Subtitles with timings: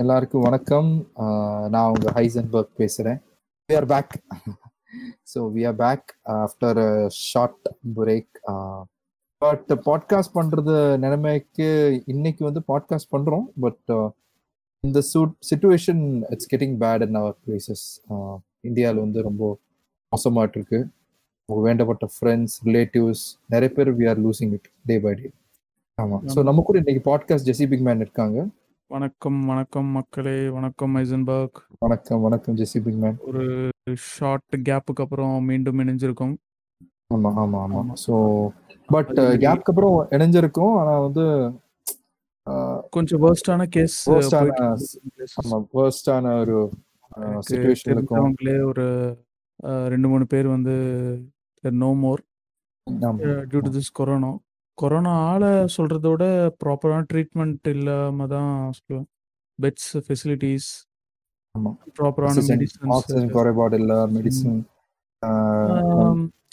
[0.00, 0.90] எல்லாருக்கும் வணக்கம்.
[1.72, 3.18] நான் உங்க ஹைசன்பர்க் பேசுறேன்.
[3.68, 4.12] We are back
[5.32, 6.06] so we are back
[6.44, 6.80] after
[7.26, 7.66] short
[7.98, 8.38] break
[9.42, 10.74] but podcast பண்றது
[11.04, 11.68] நிலைமைக்கு
[12.12, 13.44] இன்னைக்கு வந்து பாட்காஸ்ட் பண்றோம்.
[13.64, 13.92] பட்
[14.84, 16.04] இந்த suit situation
[16.34, 17.84] it's getting bad in our places
[18.68, 19.52] இந்தியாவில் வந்து ரொம்ப
[20.12, 20.80] மோசமாட்டு இருக்கு
[21.48, 25.28] வேண்டப்பட்ட ஃப்ரெண்ட்ஸ் ரிலேட்டிவ்ஸ் நிறைய பேர் we are losing it day by day
[25.98, 28.38] ஆமாம் ஸோ நம்ம கூட இன்னைக்கு பாட்காஸ்ட் ஜெசி பிக் மேன் இருக்காங்க.
[28.90, 30.36] வணக்கம் வணக்கம் மக்களே.
[30.48, 31.58] வணக்கம் ஐசன்பர்க்.
[31.78, 33.42] வணக்கம் வணக்கம் ஜெசி பிக் மேன் ஒரு
[34.08, 36.34] ஷார்ட் கேப்புக்கு அப்புறம் மீண்டும் இணைஞ்சிருக்கோம்.
[37.10, 37.82] ஆமா ஆமா ஆமா.
[38.04, 38.14] ஸோ
[38.88, 39.12] பட்
[39.44, 40.74] கேப்க்கு அப்புறம் இணைஞ்சிருக்கும்.
[40.80, 41.24] ஆனா வந்து
[42.46, 43.96] ஆஹ், கொஞ்சம் வேர்ஸ்டான கேஸ்
[45.40, 46.56] ஆமா வேர்ஸ்டான ஒரு
[47.40, 48.18] சுச்சுவேஷன் இருக்கும்.
[48.18, 48.86] தெரிஞ்சவங்களே ஒரு
[49.62, 50.74] அஹ், ரெண்டு மூணு பேர் வந்து
[51.64, 52.22] no more
[53.48, 54.30] due to this corona
[54.80, 56.24] corona ஆளை சொல்றத விட
[56.62, 59.08] ப்ராப்பரான ட்ரீட்மெண்ட் இல்லாம தான் சொல்லுவேன்.
[59.58, 60.70] பெட்ஸ் ஃபெசிலிட்டிஸ்
[61.54, 61.70] ஆமா.
[61.98, 62.44] ப்ராப்பரான
[62.96, 64.60] ஆக்சிஜன் குறைபாடு இல்ல மெடிசன்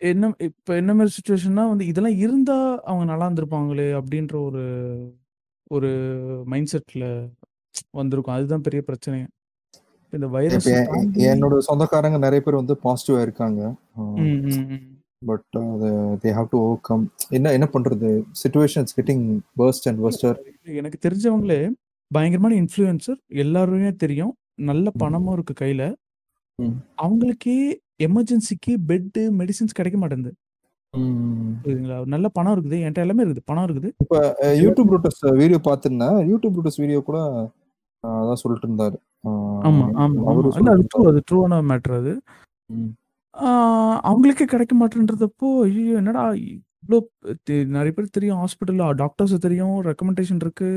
[0.09, 2.57] என்ன இப்ப என்ன மாதிரி சுச்சுவேஷன்னா வந்து இதெல்லாம் இருந்தா
[2.89, 4.63] அவங்க நல்லா இருந்திருப்பாங்களே அப்படின்ற ஒரு
[5.71, 5.89] ஒரு
[6.51, 7.05] மைண்ட் செட்ல
[7.99, 8.35] வந்திருக்கும்.
[8.35, 9.17] அதுதான் பெரிய பிரச்சனை
[10.13, 10.67] இந்த வைரஸ்
[11.29, 13.61] என்னோட சொந்தக்காரங்க நிறைய பேர் வந்து பாசிட்டிவா இருக்காங்க.
[15.21, 15.57] But
[16.23, 18.09] they have to overcome என்ன என்ன பண்றது?
[18.41, 19.23] Situation getting
[19.57, 20.37] worst and worster
[20.79, 21.59] எனக்கு தெரிஞ்சவங்களே
[22.11, 24.33] பயங்கரமான இன்ஃப்ளூயன்சர் எல்லாருமே தெரியும்.
[24.69, 24.91] நல்ல.
[24.97, 25.83] பணமும் இருக்கு கையில.
[27.03, 27.57] அவங்களுக்கே
[28.03, 30.33] எமர்ஜென்சிக்கு பெட் மெடிசின்ஸ் கிடைக்க மாட்டேங்குது.
[31.63, 31.97] புரியுதுங்களா?
[32.05, 32.77] நல்ல பணம் இருக்குது.
[32.81, 33.43] என்கிட்ட எல்லாமே இருக்குது.
[33.45, 33.89] பணம் இருக்குது.
[34.03, 34.19] இப்ப
[34.63, 37.19] யூடியூப் ரூட்டஸ் வீடியோ பார்த்திருந்தேன் யூடியூப் ரூட்டஸ் வீடியோ கூட
[38.03, 38.97] அதான் சொல்லிட்டு இருந்தாரு.
[39.67, 40.19] ஆமா ஆமா
[40.71, 42.13] அது ட்ரூ அது ட்ரூவான மேட்ரு அது.
[44.09, 46.99] அவங்களுக்கே கிடைக்க மாட்டேன்றதப்போ ஐயோ என்னடா இவ்வளோ
[47.75, 50.69] நிறைய பேர் தெரியும் ஹாஸ்பிட்டலில் டாக்டர்ஸ் தெரியும் ரெக்கமெண்டேஷன் இருக்கு.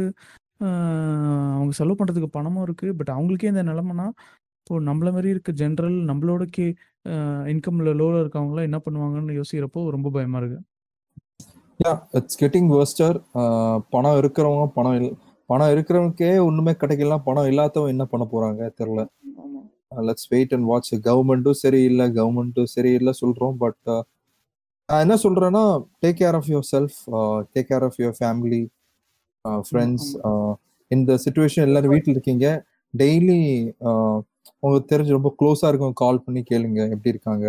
[1.57, 2.89] அவங்க செலவு பண்ணுறதுக்கு பணமும் இருக்கு.
[2.99, 4.07] பட் அவங்களுக்கே இந்த நிலமைனா
[4.61, 6.67] இப்போ நம்மள மாதிரி இருக்க ஜென்ரல் நம்மளோட கே
[7.53, 10.59] இன்கம்ல லோவில் இருக்கவங்களாம் என்ன பண்ணுவாங்கன்னு யோசிக்கிறப்போ ரொம்ப பயமா இருக்கு.
[11.81, 13.17] யா இட்ஸ் கெட்டிங் வேர்ஸ்டர்
[13.95, 15.11] பணம் இருக்கிறவங்க பணம் இல்
[15.51, 18.63] பணம் இருக்கிறவனுக்கே ஒண்ணுமே கிடைக்கலாம் பணம் இல்லாதவன் என்ன பண்ண போறாங்க?
[18.81, 19.03] தெரியல.
[19.45, 19.61] ஆமா.
[19.93, 23.79] லெட்ஸ் வெயிட் அண்ட் வாட்ச் கவர்மெண்ட்டும் சரியில்லை கவர்மெண்ட்டும் சரியில்லை சொல்றோம் பட்
[24.89, 25.65] நான் என்ன சொல்றேன்னா
[26.03, 26.99] take care of yourself
[27.55, 28.63] take care of your family
[29.69, 30.09] friends
[30.91, 32.47] இந்த சுச்சுவேஷன் எல்லாரும் வீட்டில் இருக்கீங்க
[32.95, 33.41] டெய்லி
[34.63, 37.47] உங்களுக்கு தெரிஞ்சு ரொம்ப க்ளோஸா இருக்கும் கால் பண்ணி கேளுங்க எப்படி இருக்காங்க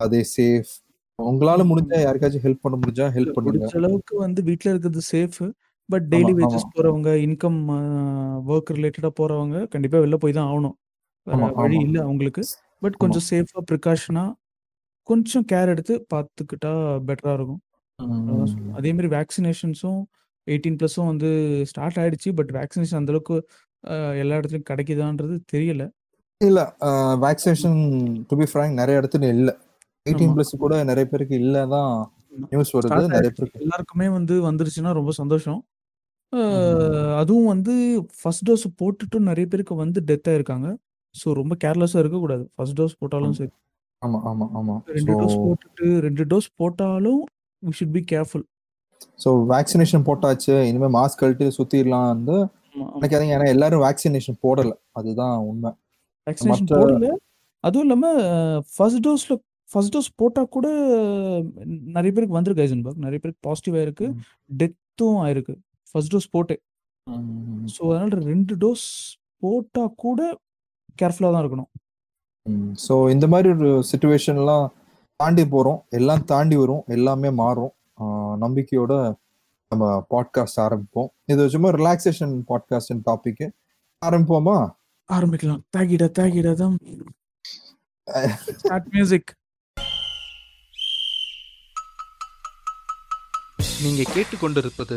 [0.00, 0.72] அதே சேஃப்
[1.18, 3.66] உங்களால முடிஞ்சா யாருக்காச்சும் ஹெல்ப் பண்ண முடிஞ்சா ஹெல்ப் பண்ணுங்க.
[3.80, 5.38] அளவுக்கு வந்து வீட்டில் இருக்கிறது சேஃப்
[5.88, 6.66] பட் டெய்லி வேஜஸ்.
[6.74, 7.58] போறவங்க இன்கம்
[8.50, 10.76] ஒர்க் ரிலேட்டடாக போறவங்க கண்டிப்பா வெளில போய் தான் ஆகணும்.
[11.26, 11.82] வேற வழி ஆமா.
[11.82, 12.42] இல்லை அவங்களுக்கு.
[12.82, 13.02] பட் ஆமா.
[13.02, 14.24] கொஞ்சம் சேஃபாக ப்ரிகாஷனா
[15.08, 16.72] கொஞ்சம் கேர் எடுத்து பார்த்துக்கிட்டா
[17.08, 17.62] பெட்டரா இருக்கும்.
[17.98, 18.76] அதான் சொல்லுவேன்.
[18.78, 20.00] அதே மாதிரி வேக்சினேஷன்ஸும்
[20.46, 21.30] எயிட்டீன் ப்ளஸும் வந்து
[21.64, 22.30] ஸ்டார்ட் ஆயிடுச்சு.
[22.34, 23.36] பட் வேக்சினேஷன் அந்த அளவுக்கு
[24.22, 25.84] எல்லா இடத்துலையும் கிடைக்குதான்றது தெரியல.
[26.40, 26.60] இல்ல
[27.24, 27.80] வேக்சினேஷன்
[28.28, 29.50] டு பி ஃப்ராங்க் நிறைய இடத்துல இல்ல.
[30.06, 30.34] எயிட்டீன்.
[30.36, 31.94] பிளஸ் கூட நிறைய பேருக்கு இல்லதான்
[32.32, 32.48] ஆமா.
[32.52, 32.86] நியூஸ் வருது.
[32.86, 33.36] ஸ்டார்ட் நிறைய ஆயிடுச்சு.
[33.36, 33.60] பேருக்கு.
[33.60, 35.60] எல்லாருக்குமே வந்து வந்துருச்சுன்னா ரொம்ப சந்தோஷம்.
[37.20, 37.74] அதுவும் வந்து
[38.20, 40.68] ஃபர்ஸ்ட் டோஸ் போட்டுட்டும் நிறைய பேருக்கு வந்து டெத் ஆயிருக்காங்க.
[41.14, 42.44] ஸோ ரொம்ப கேர்லெஸ்ஸாக இருக்கக்கூடாது.
[42.54, 43.52] ஃபர்ஸ்ட் டோஸ் போட்டாலும் சரி.
[44.02, 44.74] ஆமா ஆமா ஆமா.
[44.96, 47.20] ரெண்டு டோஸ் போட்டுட்டு ரெண்டு டோஸ் போட்டாலும்
[47.62, 48.44] we should be careful
[49.22, 50.54] so vaccination போட்டாச்சு.
[50.70, 52.36] இனிமே மாஸ்க் கழட்டி சுத்திடலாம் வந்து
[52.94, 53.36] நினைக்காதீங்க.
[53.38, 54.72] ஏன்னா எல்லாரும் வேக்சினேஷன் போடல.
[54.98, 55.70] அதுதான் உண்மை.
[56.26, 57.08] வேக்சினேஷன் போடல.
[57.64, 58.20] அதுவும் இல்லாமல்
[58.74, 59.40] ஃபர்ஸ்ட் டோஸில்
[59.70, 60.66] ஃபர்ஸ்ட் டோஸ் போட்டால் கூட
[61.96, 63.02] நிறைய பேருக்கு வந்திருக்கு ஐசன்பர்க்.
[63.04, 64.06] நிறைய பேருக்கு பாசிட்டிவ் ஆயிருக்கு.
[64.10, 64.22] ம்.
[64.60, 65.54] டெத்தும் ஆயிருக்கு.
[65.90, 66.54] ஃபர்ஸ்ட் டோஸ் போட்டு
[67.74, 68.86] ஸோ அதனால ரெண்டு டோஸ்
[69.42, 70.20] போட்டால் கூட
[71.00, 71.70] கேர்ஃபுல்லாக தான் இருக்கணும்.
[72.84, 74.66] ஸோ இந்த மாதிரி ஒரு சுச்சுவேஷன்லாம்
[75.20, 75.80] தாண்டி போறோம்.
[75.98, 76.84] எல்லாம் தாண்டி வரும்.
[76.96, 77.72] எல்லாமே மாறும்.
[78.44, 78.92] நம்பிக்கையோட
[79.72, 81.10] நம்ம பாட்காஸ்ட் ஆரம்பிப்போம்.
[81.32, 83.44] இது சும்மா ரிலாக்ஸேஷன் பாட்காஸ்ட் டாபிக்
[84.02, 84.56] ஆரம்பிப்போமா?
[85.08, 85.62] ஆரம்பிக்கலாம்.
[85.76, 86.74] தாகிட தாகிட தான்
[88.60, 89.30] ஸ்டார்ட் மியூசிக்
[93.84, 94.96] நீங்க கேட்டுக்கொண்டிருப்பது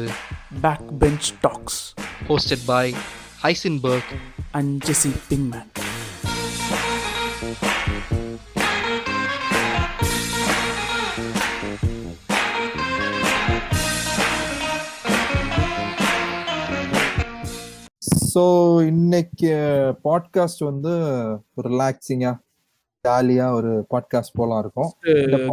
[0.64, 1.80] back bench talks
[2.30, 2.86] hosted by
[3.44, 4.12] Heisenberg
[4.58, 5.70] and Jesse Pinkman
[18.36, 18.42] so
[18.88, 19.50] இன்னைக்கு
[20.06, 20.94] பாட்காஸ்ட் வந்து
[21.68, 22.32] ரிலாக்ஸிங்கா
[23.06, 24.90] ஜாலியா ஒரு பாட்காஸ்ட் போலாம் இருக்கும்.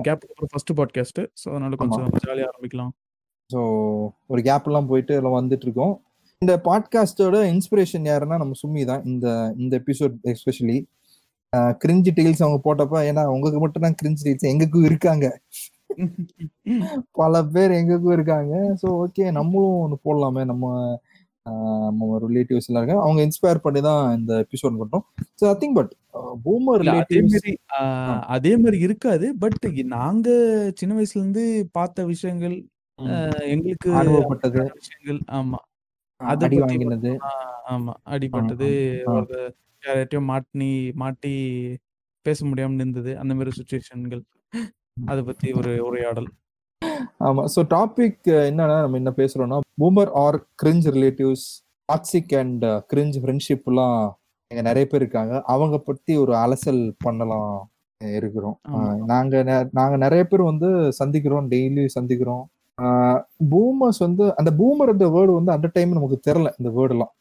[0.03, 2.93] கேப் ஃபர்ஸ்ட் பாட்காஸ்ட் ஸோ அதனால கொஞ்சம் ஜாலியாக ஆரம்பிக்கலாம்.
[3.51, 3.61] ஸோ
[4.27, 5.95] ஒரு கேப் எல்லாம் போயிட்டு எல்லாம் வந்துட்டு இருக்கோம்.
[6.43, 9.05] இந்த பாட்காஸ்டோட இன்ஸ்பிரேஷன் யாருன்னா நம்ம சும்மி தான்.
[9.05, 10.79] இந்த இந்த எபிசோட் எஸ்பெஷலி
[11.83, 15.27] கிரிஞ்சி டீல்ஸ் அவங்க போட்டப்ப ஏன்னா உங்களுக்கு மட்டும் தான் கிரிஞ்சி டீல்ஸ் எங்களுக்கும் இருக்காங்க.
[17.21, 18.53] பல பேர் எங்களுக்கும் இருக்காங்க.
[18.83, 20.45] ஸோ ஓகே நம்மளும் ஒன்று போடலாமே.
[20.45, 20.67] நம்ம
[22.25, 25.05] ரிலேட்டிவ்ஸ் எல்லாம் இருக்காங்க அவங்க இன்ஸ்பயர் பண்ணி தான் இந்த எபிசோட் பண்றோம்.
[25.41, 25.93] So I think but
[26.45, 27.53] boomer அதே மாதிரி
[28.37, 29.27] அதே மாதிரி இருக்காது.
[29.43, 29.59] பட்
[29.97, 30.29] நாங்க
[30.81, 32.57] சின்ன வயசுல இருந்து பார்த்த விஷயங்கள்
[33.53, 35.61] எங்களுக்கு அமைதியான விஷயங்கள் ஆமா.
[36.21, 37.13] அத அடி வாங்கினது.
[37.75, 37.93] ஆமா.
[38.15, 38.69] அடிபட்டது
[39.83, 40.69] யார்கிட்டயும் மாட்டி
[41.03, 41.33] மாட்டி
[42.27, 44.23] பேச முடியாம இருந்தது அந்த மாதிரி சுச்சுவேஷன்கள்
[45.07, 46.29] அத பத்தி ஒரு உரையாடல்.
[47.21, 47.43] ஆமா.
[47.55, 51.47] ஸோ டாபிக் என்னன்னா நம்ம என்ன பேசுறோம்னா boomer or cringe relatives
[51.89, 54.01] toxic and cringe ஃப்ரெண்ட்ஷிப்லாம்
[54.51, 55.35] எங்க நிறைய பேர் இருக்காங்க.
[55.47, 57.53] அவங்க பத்தி ஒரு அலசல் பண்ணலாம்
[58.01, 58.57] இருக்கிறோம்.
[58.69, 58.87] ஆமா.
[59.05, 59.43] நாங்க
[59.73, 60.69] நாங்க நிறைய பேர் வந்து
[61.01, 62.43] சந்திக்கிறோம் டெய்லி சந்திக்கிறோம்.
[63.51, 67.13] பூமர்ஸ் வந்து அந்த பூமர் இந்த வேர்டு வந்து அந்த டைம் நமக்கு தெரியல இந்த வேர்டு எல்லாம்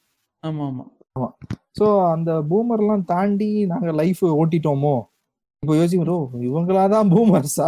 [0.43, 0.65] ஆமா
[1.15, 1.27] ஆமா.
[1.79, 4.95] ஸோ அந்த பூமர்லாம் தாண்டி நாங்க லைஃப் ஓட்டிட்டோமோ?
[5.63, 7.67] இப்போ யோசிக்கிறோம் இவங்களாதான் பூமர்ஸா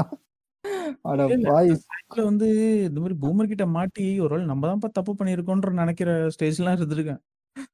[2.26, 2.48] வந்து
[2.88, 7.22] இந்த மாதிரி பூமர் கிட்ட மாட்டி ஒரு வேளை நம்ம தான்ப்பா தப்பு பண்ணியிருக்கோன்ற நினைக்கிற ஸ்டேஜ்லாம் இருந்திருக்கேன்.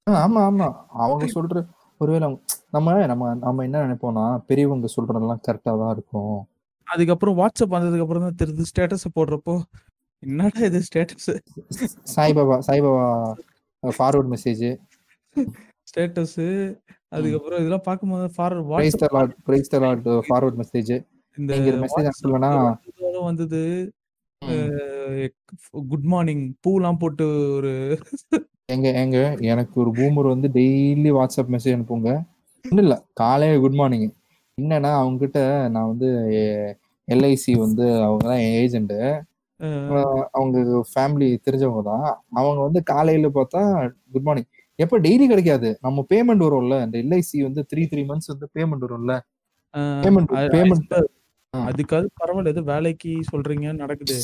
[0.08, 0.68] ஆ, ஆமா ஆமா.
[1.00, 1.60] அவங்க சொல்ற
[2.02, 2.28] ஒருவேளை
[2.76, 6.38] நம்ம நம்ம நம்ம என்ன நினைப்போம்னா பெரியவங்க சொல்றதெல்லாம் கரெக்டா தான் இருக்கும்.
[6.88, 9.56] அதுக்கப்புறம் வாட்ஸ்அப் வந்ததுக்கு அப்புறம் தான் தெரியுது ஸ்டேட்டஸ் போடுறப்போ
[10.24, 11.30] என்னடா இது status
[12.14, 13.06] Saibaba Saibaba
[13.84, 14.66] forward message
[15.88, 16.40] status
[17.12, 20.92] அதுக்கப்புறம் இதெல்லாம் பார்க்கும்போது forward praise the WhatsApp Lord praise the Lord forward message
[21.40, 21.54] இந்த
[21.84, 23.62] மெசேஜ் வாட்ஸ்அப்ல வந்தது
[25.90, 27.26] குட் மார்னிங் பூலாம் போட்டு
[27.56, 27.72] ஒரு
[28.70, 29.18] எங்க எங்க
[29.52, 32.10] எனக்கு ஒரு பூமர் வந்து டெய்லி வாட்ஸ்அப் மெசேஜ் அனுப்புங்க.
[32.66, 34.06] ஒன்றும் இல்லை காலையில குட் மார்னிங்
[34.58, 35.40] என்னன்னா அவங்க கிட்ட
[35.70, 36.08] நான் வந்து
[37.08, 38.96] எல்ஐசி வந்து அவங்க தான் ஏஜென்ட்
[39.60, 40.58] அஹ், அவங்க
[40.90, 42.06] ஃபேமிலி தெரிஞ்சவங்க தான்.
[42.38, 43.62] அவங்க வந்து காலையில பார்த்தா
[44.14, 44.50] குட் மார்னிங்
[44.80, 45.70] எப்ப டெய்லி கிடைக்காது.
[45.82, 49.16] நம்ம பேமெண்ட் வரும்ல இந்த எல்ஐசி வந்து த்ரீ த்ரீ மந்த்ஸ் வந்து பேமெண்ட் வரும்ல.
[50.04, 50.86] Payment payment.
[51.64, 54.16] அதுக்காவது பரவாயில்ல ஏதோ வேலைக்கு சொல்றீங்க நடக்குது.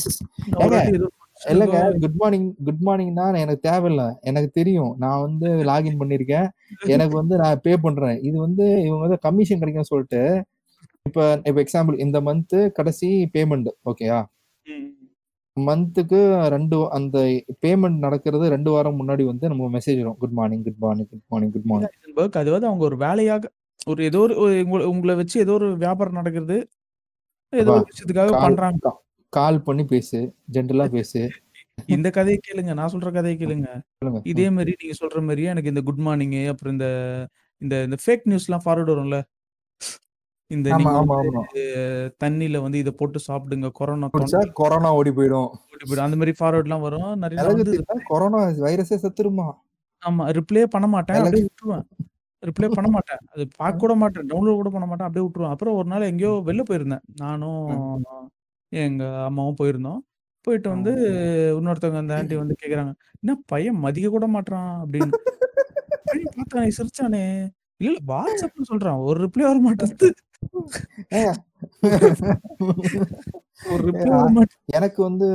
[1.46, 1.72] இல்லைங்க
[2.04, 4.04] குட் மார்னிங் குட் மார்னிங் தான் எனக்கு தேவையில்ல.
[4.22, 4.92] எனக்கு தெரியும்.
[4.98, 6.48] நான் வந்து லாகின் பண்ணிருக்கேன்
[6.88, 8.18] எனக்கு வந்து நான் பே பண்றேன்.
[8.22, 10.22] இது வந்து இவங்க வந்து கமிஷன் கிடைக்கும்னு சொல்லிட்டு
[11.06, 14.20] இப்ப இப்ப எக்ஸாம்பிள் இந்த மந்த் கடைசி பேமெண்ட் ஓகேயா
[15.58, 16.20] மந்த்துக்கு
[16.50, 17.18] ரெண்டு அந்த
[17.62, 20.18] பேமெண்ட் நடக்கிறது ரெண்டு வாரம் முன்னாடி வந்து நம்ம மெசேஜ் வரும்.
[20.18, 21.94] Good morning good morning good morning good morning
[22.36, 23.52] அது வந்து அவங்க ஒரு வேலையாக
[23.88, 26.58] ஒரு ஏதோ ஒரு ஒரு உங்கள- உங்களை வச்சு ஏதோ ஒரு வியாபாரம் நடக்கிறது
[27.56, 28.92] ஏதோ ஒரு விஷயத்துக்காக பண்றாங்க.
[29.34, 30.20] கால் பண்ணி பேசு
[30.52, 31.22] ஜென்ரலா பேசு.
[31.88, 33.70] இந்த கதையை கேளுங்க நான் சொல்ற கதையை கேளுங்க.
[34.26, 36.88] இதே மாதிரி நீங்க சொல்ற மாதிரியே எனக்கு இந்த குட் மார்னிங் அப்புறம் இந்த
[37.62, 39.18] இந்த இந்த ஃபேக் நியூஸ்லாம் ஃபார்வர்ட் வரும்ல.
[40.52, 40.92] இந்த ஆமா
[42.62, 44.08] வந்து இதை போட்டு சாப்பிடுங்க கொரோனா
[44.54, 45.50] கொரோனா ஓடி போயிடும்.
[45.64, 46.08] தொண்டி போயிடும்.
[46.08, 47.12] அந்த மாதிரி ஃபார்வர்ட்லாம் வரும்.
[47.16, 47.46] நிறைய
[48.06, 49.48] கொரோனா வைரஸே செத்துருமா?
[50.04, 51.86] ஆமா ரிப்ளே பண்ண மாட்டேன் விட்டுருவேன்.
[52.44, 53.18] ரிப்ளை பண்ண மாட்டேன்.
[53.34, 54.26] அது பார்க்க கூட மாட்டேன்.
[54.26, 55.08] டவுன்லோட் கூட பண்ண மாட்டேன்.
[55.08, 55.50] அப்படியே விட்டுருவேன்.
[55.50, 57.02] அப்புறம் ஒரு நாள் எங்கேயோ வெளில போயிருந்தேன்.
[57.16, 58.06] நானும்
[58.72, 60.00] எங்க அம்மாவும் போயிருந்தோம்.
[60.48, 60.92] போயிட்டு வந்து
[61.56, 62.94] இன்னொருத்தவங்க அந்த ஆண்டி வந்து கேக்குறாங்க
[63.24, 64.82] என்ன பையன் மதிக்க கூட மாட்றான்?
[64.82, 65.12] அப்படின்னு.
[66.36, 67.52] பார்த்தான் சிரிச்சானே.
[67.82, 69.06] இல்ல வாட்ஸ்அப்னு சொல்றான்.
[69.06, 70.14] ஒரு ரிப்ளை வர மாட்டேங்குது.
[74.76, 75.26] எனக்கு வந்து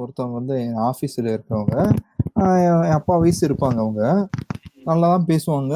[0.00, 0.74] ஒருத்தவங்க வந்து என்
[1.30, 1.92] இருக்கிறவங்க
[2.40, 4.28] ஆஹ் என் என் அப்பா வயசு இருப்பாங்க அவங்க.
[4.90, 5.74] நல்லா தான் பேசுவாங்க.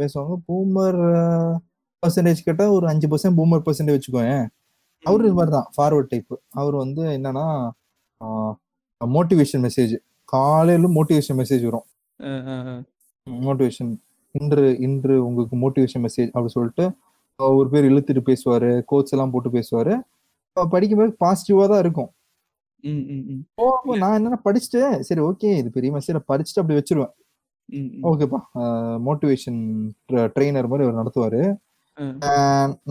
[0.00, 1.00] பேசுவாங்க பூமர்
[2.02, 4.34] பர்சன்டேஜ் கேட்டால் ஒரு அஞ்சு பர்சன்ட் பூமர் பர்சன்டேஜ் வச்சுக்கோங்க
[5.04, 7.46] அவரு இது மாதிரி தான் ஃபார்வர்ட் டைப் அவர் வந்து என்னன்னா
[9.00, 9.94] மோட்டிவேஷன் மெசேஜ்
[10.32, 11.86] காலையில மோட்டிவேஷன் மெசேஜ் வரும்.
[13.46, 13.92] மோட்டிவேஷன்
[14.34, 16.84] இன்று இன்று உங்களுக்கு மோட்டிவேஷன் மெசேஜ் அப்படி சொல்லிட்டு
[17.38, 19.94] ஒரு பேர் இழுத்துட்டு பேசுவாரு கோச் எல்லாம் போட்டு பேசுவாரு.
[20.74, 22.10] படிக்கும்போது பாசிட்டிவா தான் இருக்கும்.
[24.02, 27.12] நான் என்னன்னா படிச்சுட்டு சரி ஓகே இது பெரிய மெசேஜ் படிச்சுட்டு அப்படி வச்சிருவேன்.
[28.08, 28.40] ஓகேப்பா
[29.08, 29.60] மோட்டிவேஷன்
[30.34, 31.42] ட்ரெயினர் மாதிரி அவர் நடத்துவாரு.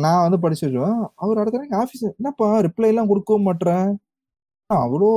[0.04, 1.02] நான் வந்து படிச்சு வச்சுருவேன்.
[1.24, 3.90] அவர் அடுத்த நாளைக்கு ஆஃபீஸ் என்னப்பா ரிப்ளை எல்லாம் கொடுக்கவும் மாட்டேறேன்
[4.70, 5.10] அவ்வளோ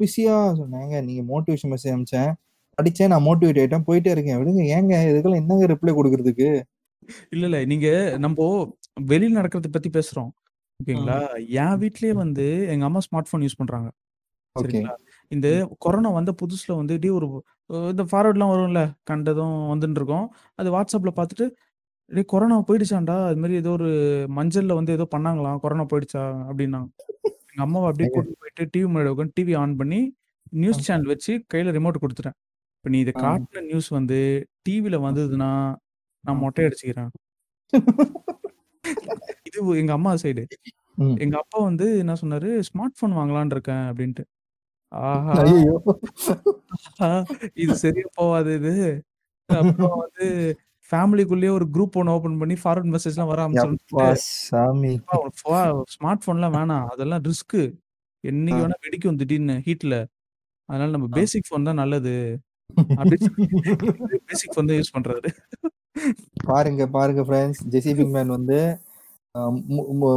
[0.00, 2.32] பிஸியா சொன்னாங்க நீங்க மோட்டிவேஷன் மெசேஜ் அனுப்பிச்சேன்.
[2.78, 3.86] படிச்சேன் நான் மோட்டிவேட் ஆயிட்டேன்.
[3.86, 4.38] போயிட்டே இருக்கேன்.
[4.40, 6.48] விடுங்க ஏங்க இதுக்கெல்லாம் என்னங்க ரிப்ளை கொடுக்கறதுக்கு?
[7.34, 7.58] இல்ல இல்ல.
[7.72, 7.88] நீங்க
[8.24, 8.48] நம்ம
[9.12, 10.30] வெளியில நடக்கிறத பத்தி பேசுறோம்.
[10.80, 11.16] ஓகேங்களா?
[11.62, 13.88] என் வீட்லயே வந்து எங்க அம்மா ஸ்மார்ட் போன் யூஸ் பண்றாங்க
[14.56, 14.94] சரிங்களா?
[15.30, 15.48] இந்த
[15.84, 17.26] கொரோனா வந்த புதுசுல வந்து இப்படி ஒரு
[17.92, 20.26] இந்த ஃபார்வர்ட்லாம் வரும்ல கண்டதும் வந்துட்டு இருக்கோம்.
[20.60, 21.46] அது வாட்ஸ்அப்ல பார்த்துட்டு
[22.10, 23.16] டேய் கொரோனா போயிடுச்சாண்டா?
[23.28, 23.88] அது மாதிரி ஏதோ ஒரு
[24.38, 26.22] மஞ்சள்ல வந்து ஏதோ பண்ணாங்களாம் கொரோனா போயிடுச்சா?
[26.50, 26.88] அப்படின்னாங்க.
[27.50, 30.00] எங்க அம்மாவை அப்படியே கூட்டிட்டு போயிட்டு டிவி முன்னாடி உட்காந்து டிவி ஆன் பண்ணி
[30.62, 32.36] நியூஸ் சேனல் வச்சு கையில ரிமோட் கொடுத்துட்டேன்.
[32.76, 33.14] இப்போ நீ இதை.
[33.24, 34.18] காட்டின நியூஸ் வந்து
[34.68, 35.50] டிவில வந்ததுன்னா
[36.24, 37.10] நான் மொட்டை அடிச்சுக்கிறேன்.
[39.48, 40.44] இது எங்க அம்மா சைடு.
[41.24, 42.50] எங்க அப்பா வந்து என்ன சொன்னாரு?
[42.68, 44.24] ஸ்மார்ட் போன் வாங்கலாம்னு இருக்கேன் அப்படின்ட்டு.
[47.62, 48.72] இது சரியா போகாது இது.
[49.48, 50.26] அப்புறம் வந்து
[50.90, 53.96] ஃபேமிலிக்குள்ளேயே ஒரு குரூப் ஒன்று ஓபன் பண்ணி ஃபார்வர்ட் மெசேஜ்லாம் வர அப்பா ஆரம்பிச்சு
[54.48, 54.92] சாமி.
[55.94, 56.86] ஸ்மார்ட் போன்லாம் வேணாம்.
[56.94, 57.60] அதெல்லாம் ரிஸ்க்.
[58.24, 58.62] என்னைக்கு.
[58.64, 59.96] வேணா வெடிக்கும் திடீர்னு ஹீட்ல.
[60.68, 61.08] அதனால நம்ம.
[61.18, 62.14] பேசிக் ஃபோன் தான் நல்லது.
[64.28, 65.30] பேசிக் வந்து யூஸ் பண்றாரு.
[66.48, 67.62] பாருங்க பாருங்க ஃப்ரெண்ட்ஸ்.
[67.74, 68.58] ஜெசி பிங்மேன் வந்து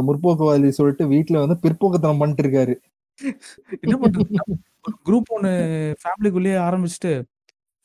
[0.08, 2.74] முற்போக்குவாதி சொல்லிட்டு வீட்ல வந்து பிற்போக்குத்தனம் பண்ணிட்டு இருக்காரு.
[3.84, 4.38] என்ன பண்றது?
[4.84, 5.52] ஒரு குரூப் ஒன்னு
[6.02, 7.12] ஃபேமிலிக்குள்ளேயே ஆரம்பிச்சுட்டு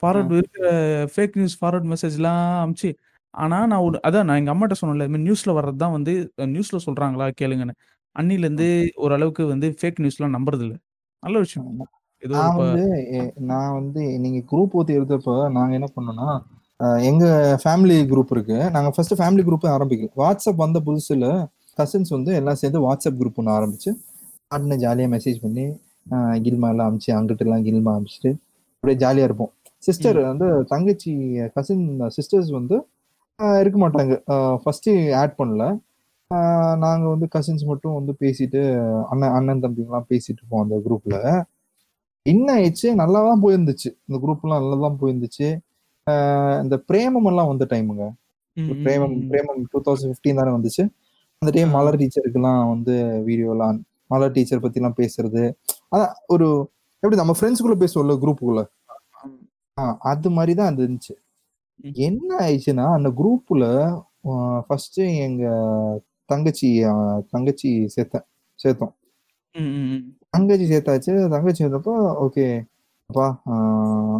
[0.03, 0.67] ஃபார்வர்ட் இருக்கிற
[1.13, 2.91] ஃபேக் நியூஸ் ஃபார்வர்ட் மெசேஜ்லாம் அனுப்பிச்சு
[3.33, 6.13] ஆனா நான் ஒரு அதான் நான் எங்க அம்மாட்ட சொன்னேன்ல நியூஸ்ல வர்றது தான் வந்து
[6.53, 7.75] நியூஸ்ல சொல்றாங்களா கேளுங்கன்னு.
[8.15, 8.67] அன்னில இருந்து
[9.05, 10.75] ஓரளவுக்கு வந்து ஃபேக் நியூஸ்லாம் நம்புறது இல்ல
[11.23, 11.67] நல்ல விஷயம்.
[12.23, 12.83] நான் வந்து
[13.49, 16.29] நான் வந்து நீங்க குரூப் ஊத்தி எடுத்தப்ப நாங்க என்ன பண்ணோம்னா
[17.09, 17.25] எங்க
[17.63, 18.57] ஃபேமிலி குரூப் இருக்கு.
[18.75, 20.09] நாங்க ஃபர்ஸ்ட் ஃபேமிலி குரூப் ஆரம்பிக்கல.
[20.21, 21.27] வாட்ஸ்அப் வந்த புதுசுல
[21.77, 23.91] கசின்ஸ் வந்து எல்லாம் சேர்ந்து வாட்ஸ்அப் குரூப் ஒன்று ஆரம்பிச்சு
[24.51, 25.65] அண்ணன் ஜாலியா மெசேஜ் பண்ணி
[26.43, 28.31] கில்மா எல்லாம் அமிச்சு அங்கிட்ட எல்லாம் கில்மா அமிச்சிட்டு
[28.83, 29.51] அப்படியே ஜாலியா இருப்போம்.
[29.83, 31.11] சிஸ்டர் வந்து தங்கச்சி
[31.55, 31.83] கசின்
[32.15, 32.75] சிஸ்டர்ஸ் வந்து
[33.61, 34.13] இருக்க மாட்டாங்க.
[34.61, 34.89] ஃபர்ஸ்ட்
[35.21, 35.63] ஆட் பண்ணல.
[36.31, 38.61] அஹ், நாங்க வந்து கசின்ஸ் மட்டும் வந்து பேசிட்டு
[39.11, 41.17] அண்ணன் அண்ணன் தம்பிங்கெல்லாம் பேசிட்டு இருப்போம் அந்த குரூப்ல
[42.25, 42.87] என்ன ஆயிடுச்சு?
[42.95, 43.89] நல்லா தான் போயிருந்துச்சு.
[44.07, 45.47] இந்த குரூப்லாம் நல்லா தான் போயிருந்துச்சு.
[46.63, 48.05] இந்த பிரேமம் எல்லாம் வந்த டைமுங்க
[48.81, 49.15] Premam.
[49.29, 50.83] Premam two thousand fifteen தானே வந்துச்சு.
[51.41, 51.71] அந்த டைம்.
[51.75, 52.93] மலர் டீச்சருக்குலாம் வந்து
[53.27, 53.77] வீடியோலாம்
[54.11, 55.43] மலர் டீச்சர் பத்திலாம் பேசுறது.
[55.93, 56.47] அதான் ஒரு
[57.03, 58.63] எப்படி நம்ம ஃப்ரெண்ட்ஸ்குள்ள பேசுவோம்ல குரூப்புக்குள்ள.
[60.11, 61.15] அது மாதிரி தான் அது இருந்துச்சு.
[62.07, 63.65] என்ன ஆயிடுச்சுன்னா அந்த குரூப்ல
[64.67, 65.43] ஃபர்ஸ்ட் எங்க
[66.31, 66.69] தங்கச்சி
[67.33, 68.25] தங்கச்சி சேர்த்தேன்
[68.59, 68.93] சேர்த்தோம்.
[70.35, 71.13] தங்கச்சி சேர்த்தாச்சு.
[71.33, 71.93] தங்கச்சி சேர்த்தப்போ
[72.25, 72.45] ஓகே
[73.09, 73.25] அப்பா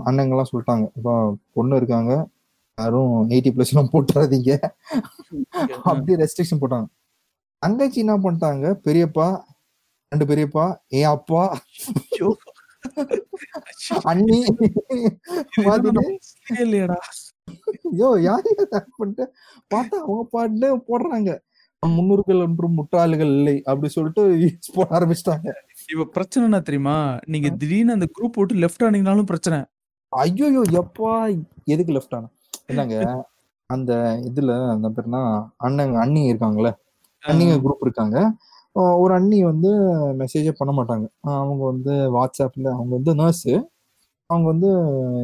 [0.08, 0.86] அண்ணங்கெல்லாம் சொல்லிட்டாங்க.
[0.98, 1.16] அப்பா
[1.56, 2.14] பொண்ணு இருக்காங்க.
[2.78, 4.52] யாரும் எயிட்டி பிளஸ் எல்லாம் போட்டுறாதீங்க.
[5.90, 6.88] அப்படி ரெஸ்ட்ரிக்ஷன் போட்டாங்க.
[7.64, 9.28] தங்கச்சி என்ன பண்ணிட்டாங்க பெரியப்பா
[10.12, 10.66] ரெண்டு பெரியப்பா
[10.98, 11.42] என் அப்பா.
[14.04, 14.38] அண்ணி.
[17.92, 18.48] ஐயோ யார்
[19.00, 19.26] பண்ணிட்டு?
[19.74, 21.32] பார்த்தா அவங்க பாட்டு போடுறாங்க.
[21.84, 24.24] முன்னூறுகள் ஒன்றும் முட்டாள்கள் இல்லை அப்படி சொல்லிட்டு
[24.74, 25.50] போட ஆரம்பிச்சிட்டாங்க.
[25.92, 26.96] இப்ப பிரச்சனை என்ன தெரியுமா?
[27.26, 29.60] நீங்க திடீர்னு அந்த குரூப் போட்டு லெஃப்ட் ஆனீங்கனாலும் பிரச்சனை.
[30.14, 31.12] ஐயோ எப்பா.
[31.66, 32.30] எதுக்கு லெஃப்ட் ஆனா?
[32.66, 32.98] என்னங்க
[33.70, 33.94] அந்த
[34.30, 35.22] இதுல அந்த பேர்னா
[35.58, 36.70] அண்ணங்க அண்ணி இருக்காங்கல்ல?
[37.24, 38.18] அண்ணிங்க குரூப் இருக்காங்க.
[39.00, 39.70] ஒரு அண்ணி வந்து
[40.20, 41.06] மெசேஜே பண்ண மாட்டாங்க.
[41.36, 43.54] அவங்க வந்து வாட்ஸ்அப்ல அவங்க வந்து நர்ஸு
[44.30, 44.70] அவங்க வந்து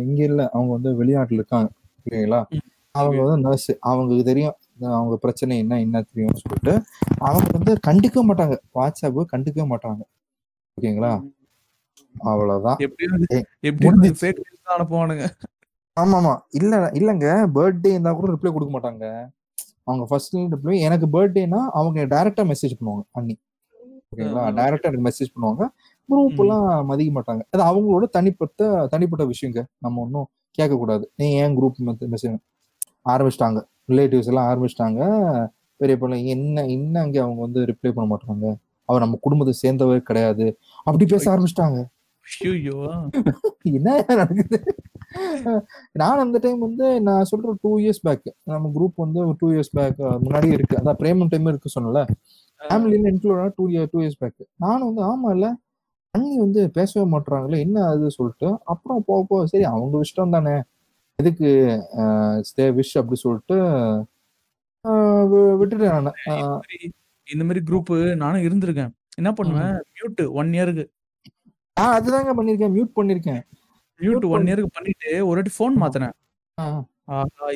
[0.01, 1.69] இங்க இல்ல அவங்க வந்து வெளிநாட்டுல இருக்காங்க.
[1.99, 2.63] ஓகேங்களா ம்.
[2.95, 4.55] அவங்க வந்து நர்ஸ் அவங்களுக்கு தெரியும்.
[4.93, 6.73] அவங்க பிரச்சனை என்ன என்ன தெரியும்னு சொல்லிட்டு
[7.19, 8.55] அவங்க வந்து கண்டுக்க மாட்டாங்க.
[8.75, 10.01] வாட்ஸ்அப் கண்டுக்க மாட்டாங்க.
[10.77, 11.13] ஓகேங்களா
[12.25, 12.79] அவ்வளவுதான்.
[14.67, 15.25] அனுப்புவானுங்க.
[15.97, 17.25] ஆமா ஆமா இல்ல இல்லங்க.
[17.55, 19.05] பர்த்டே இருந்தா கூட ரிப்ளை கொடுக்க மாட்டாங்க.
[19.83, 23.39] அவங்க ஃபர்ஸ்ட் ரிப்ளை எனக்கு பர்த்டேனா அவங்க டைரக்டா மெசேஜ் பண்ணுவாங்க அண்ணி.
[24.11, 24.43] ஓகேங்களா.
[24.59, 25.63] டைரக்டா எனக்கு மெசேஜ் பண்ணுவாங்க.
[26.09, 27.41] குரூப் எல்லாம் மதிக்க மாட்டாங்க.
[27.51, 29.65] அது அவங்களோட தனிப்பட்ட தனிப்பட்ட விஷயங்க.
[29.79, 31.77] நம்ம ஒன்றும் கேட்க கூடாது நீ ஏன் குரூப்
[32.15, 32.35] மெசேஜ்
[33.09, 33.59] ஆரம்பிச்சிட்டாங்க.
[33.87, 35.01] ரிலேட்டிவ்ஸ் எல்லாம் ஆரம்பிச்சிட்டாங்க.
[35.77, 38.45] பெரிய பிள்ளை என்ன என்னங்க அவங்க வந்து ரிப்ளை பண்ண மாட்டாங்க
[38.89, 40.45] அவர் நம்ம குடும்பத்தை சேர்ந்தவர் கிடையாது.
[40.83, 41.79] அப்படி பேச ஆரம்பிச்சிட்டாங்க.
[43.71, 44.57] என்ன நடக்குது?
[46.01, 49.99] நான் அந்த டைம் வந்து நான் சொல்ற டூ இயர்ஸ் பேக் நம்ம குரூப் வந்து டூ இயர்ஸ் பேக்
[50.23, 50.79] முன்னாடி இருக்கு.
[50.81, 52.01] அதான் பிரேமம் டைம் இருக்கு சொன்னல
[52.61, 55.47] ஃபேமிலியில include two year two years back நானும் வந்து ஆமா இல்ல
[56.13, 60.55] அண்ணி வந்து பேசவே மாட்றாங்களே என்ன அது சொல்லிட்டு அப்புறம் போக போக சரி அவங்க இஷ்டம் தானே.
[61.19, 61.49] எதுக்கு
[62.49, 63.55] ஸ்டே விஷ் அப்படி சொல்லிட்டு
[65.59, 66.61] விட்டுட்டேன் நான்.
[67.27, 67.91] இந்த மாதிரி குரூப்
[68.23, 68.91] நானும் இருந்திருக்கேன்.
[69.19, 69.73] என்ன பண்ணுவேன்?
[69.95, 70.85] மியூட் ஒன் இயருக்கு
[71.79, 72.73] ஆஹ் அதுதாங்க பண்ணிருக்கேன்.
[72.75, 73.41] மியூட் பண்ணிருக்கேன்.
[73.99, 74.45] Mute one.
[74.45, 76.13] இயருக்கு பண்ணிட்டு ஒரு வாட்டி ஃபோன் மாத்தினேன்.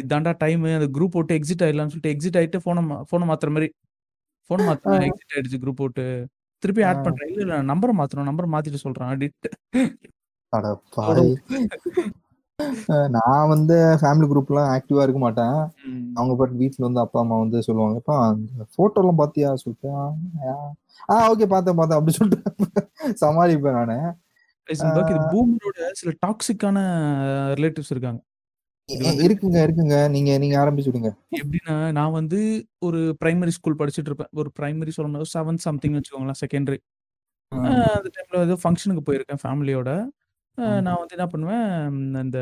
[0.02, 3.68] இதாண்டா டைம் அந்த குரூப் போட்டு எக்ஸிட் ஆயிடலாம்னு சொல்லிட்டு எக்ஸிட் ஆயிட்டு போனை போனை மாத்துற மாதிரி.
[4.50, 6.06] போன் மாத்தினா எக்ஸிட் ஆயிடுச்சு குரூப் போட்டு.
[6.64, 7.04] திருப்பி ஆட்.
[7.04, 7.30] பண்றேன்.
[7.30, 8.24] இல்ல இல்ல நம்பரை மாத்தணும்.
[8.24, 9.08] நம்பர் மாத்திட்டு சொல்றேன்.
[9.08, 9.50] அப்படின்ட்டு
[10.54, 11.28] அட பாவி.
[11.50, 12.10] அஹ்
[13.16, 15.58] நான் வந்து ஃபேமிலி குரூப்லாம் ஆக்டிவா இருக்க மாட்டேன்.
[16.18, 19.50] அவங்க பாட்டு வீட்ல வந்து அப்பா அம்மா வந்து சொல்லுவாங்கப்பா அந்த போட்டோ எல்லாம் பாத்தியா?
[19.64, 19.90] சொல்லிட்டு
[21.10, 22.00] ஆ ஓகே பார்த்தேன் பார்த்தேன்.
[22.00, 23.98] அப்படி சொல்லிட்டு சமாளிப்பேன் நானு.
[24.70, 26.78] இது பூமரோட சில டாக்ஸிக்கான
[27.60, 28.20] ரிலேட்டிவ்ஸ் இருக்காங்க.
[29.26, 29.96] இருக்குங்க இருக்குங்க.
[30.16, 31.12] நீங்க நீங்க ஆரம்பிச்சு விடுங்க.
[31.42, 32.40] எப்படின்னா நான் வந்து
[32.88, 34.32] ஒரு பிரைமரி ஸ்கூல் படிச்சுட்டு இருப்பேன்.
[34.42, 36.80] ஒரு பிரைமரி சொல்லும் செவன்த் சம்திங் வச்சுக்கோங்களேன் செகண்டரி
[37.98, 39.90] அந்த டைம்ல ஏதோ ஃபங்க்ஷனுக்கு போயிருக்கேன் ஃபேமிலியோட.
[40.86, 41.66] நான் வந்து என்ன பண்ணுவேன்
[42.24, 42.40] அந்த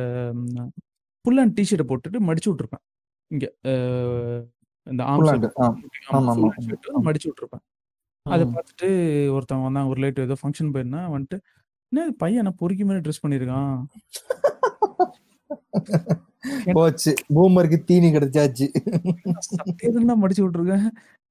[1.25, 2.83] புல் அண்ட் டிஷர்ட்டை போட்டுட்டு மடிச்சு விட்டுருப்பேன்.
[3.31, 3.45] இங்க
[4.87, 5.67] இந்த ஆர்ம்ஸ் புல்லாண்டு ஆ
[6.17, 7.01] ஆமா, ஆமா, ஆமா.
[7.07, 7.63] மடிச்சு விட்டுருப்பேன்.
[8.25, 8.87] அதை பார்த்துட்டு
[9.35, 11.37] ஒருத்தவங்க வந்தாங்க ஒரு ரிலேட்டிவ் ஏதோ ஃபங்க்ஷன் போயிருந்தா வந்துட்டு
[11.91, 13.75] என்ன பையன் என்ன பொறுக்கி மாதிரி ட்ரெஸ் பண்ணியிருக்கான்?
[16.77, 17.11] போச்சு.
[17.35, 18.65] பூமருக்கு தீனி கிடைச்சாச்சு.
[19.47, 20.87] சட்டையெல்லாம் மடிச்சு விட்டுருக்கேன்.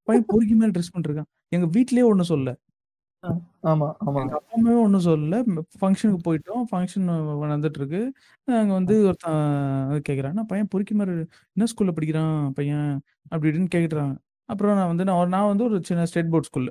[0.09, 1.29] பையன் பொறுக்கி மாதிரி ட்ரெஸ் பண்ணிருக்கான்.
[1.57, 2.51] எங்க வீட்லயே ஒண்ணு சொல்ல.
[3.65, 4.19] ஆமா ஆமா.
[4.21, 5.37] எங்க அப்பா அம்மாவே ஒண்ணும் சொல்லல.
[5.77, 6.63] ஃபங்க்ஷனுக்கு போயிட்டோம்.
[6.71, 7.07] ஃபங்க்ஷன்
[7.45, 8.01] நடந்துட்டு இருக்கு
[8.49, 9.39] அங்க வந்து ஒருத்தன்
[10.25, 11.15] "என்ன பையன் பொறுக்கி மாதிரி
[11.57, 12.91] என்ன ஸ்கூல்ல படிக்கிறான் பையன்?
[13.27, 14.15] அப்படி இப்படின்னு கேக்குறாங்க
[14.49, 16.71] அப்புறம் நான் வந்து நான் நான் வந்து ஒரு சின்ன ஸ்டேட் போர்ட் ஸ்கூல்ல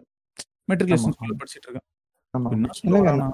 [0.70, 1.88] மெட்ரிகுலேஷன் ஆமா, ஸ்கூல்ல படிச்சிட்டு இருக்கேன்.
[2.34, 2.50] ஆமா.
[2.56, 3.30] என்ன சொல்ல இல்லைங்க வரானா?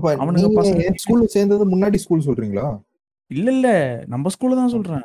[0.00, 2.66] இப்ப அவனுங்க நீங்க பசங்க- ஸ்கூல்ல சேர்ந்தது முன்னாடி ஸ்கூல் சொல்றீங்களா?
[3.30, 3.68] இல்ல இல்ல.
[4.08, 5.04] நம்ம ஸ்கூல்ல தான் சொல்றேன்.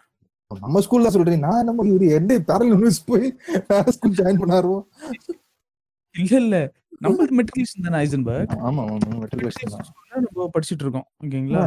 [0.51, 1.43] நம்ம ஸ்கூல்ல சொல்றீங்க.
[1.47, 2.73] நான் நம்ம இவரு எந்த பேரல்
[3.09, 3.27] போய்
[3.69, 4.73] வேற ஸ்கூல் ஜாயின் பண்ணாரோ
[6.15, 6.55] இல்ல இல்ல.
[7.01, 8.51] நம்ம மெட்ரிகுலேஷன் தானே ஐசன்பர்க்?
[8.61, 9.87] ஆமா ஆமா மெட்ரிகுலேஷன் தான்.
[10.25, 11.61] நம்ம படிச்சிட்டு இருக்கோம் ஓகேங்களா.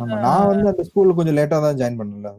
[0.00, 2.32] ஆமா நான் வந்து அந்த ஸ்கூல்ல கொஞ்சம் லேட்டா தான் ஜாயின் பண்ணல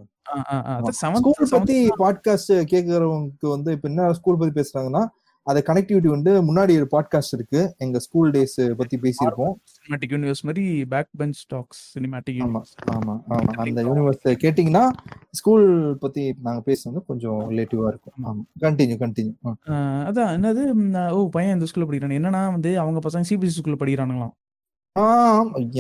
[1.15, 5.03] ஸ்கூல் பத்தி பாட்காஸ்ட் கேக்குறவங்களுக்கு வந்து இப்ப என்ன ஸ்கூல் பத்தி பேசுறாங்கன்னா
[5.45, 7.75] அது கனெக்டிவிட்டி வந்து முன்னாடி ஒரு பாட்காஸ்ட் இருக்கு.
[7.77, 9.53] எங்க ஸ்கூல் டேஸ் பத்தி பேசியிருப்போம்.
[9.73, 12.61] சினிமேட்டிக் யூனிவர்ஸ் மாதிரி பேக் பெஞ்ச் டாக்ஸ் சினிமேட்டிக் ஆமா
[12.95, 13.51] ஆமா ஆமா.
[13.51, 14.89] அந்த யூனிவர்ஸ் கேட்டிங்கன்னா
[15.31, 18.17] ஸ்கூல் பத்தி நாங்க பேசுறது கொஞ்சம் ரிலேட்டிவா இருக்கும்.
[18.23, 18.63] ஆமா.
[18.63, 22.17] கண்டினியூ கண்டினியூ அதான் என்னது ஓ பையன் இந்த ஸ்கூல்ல படிக்கிறான்.
[22.17, 24.33] என்னன்னா வந்து அவங்க பசங்க சிபிஎஸ்சி ஸ்கூல்ல படிக்கிறானுங்களாம்.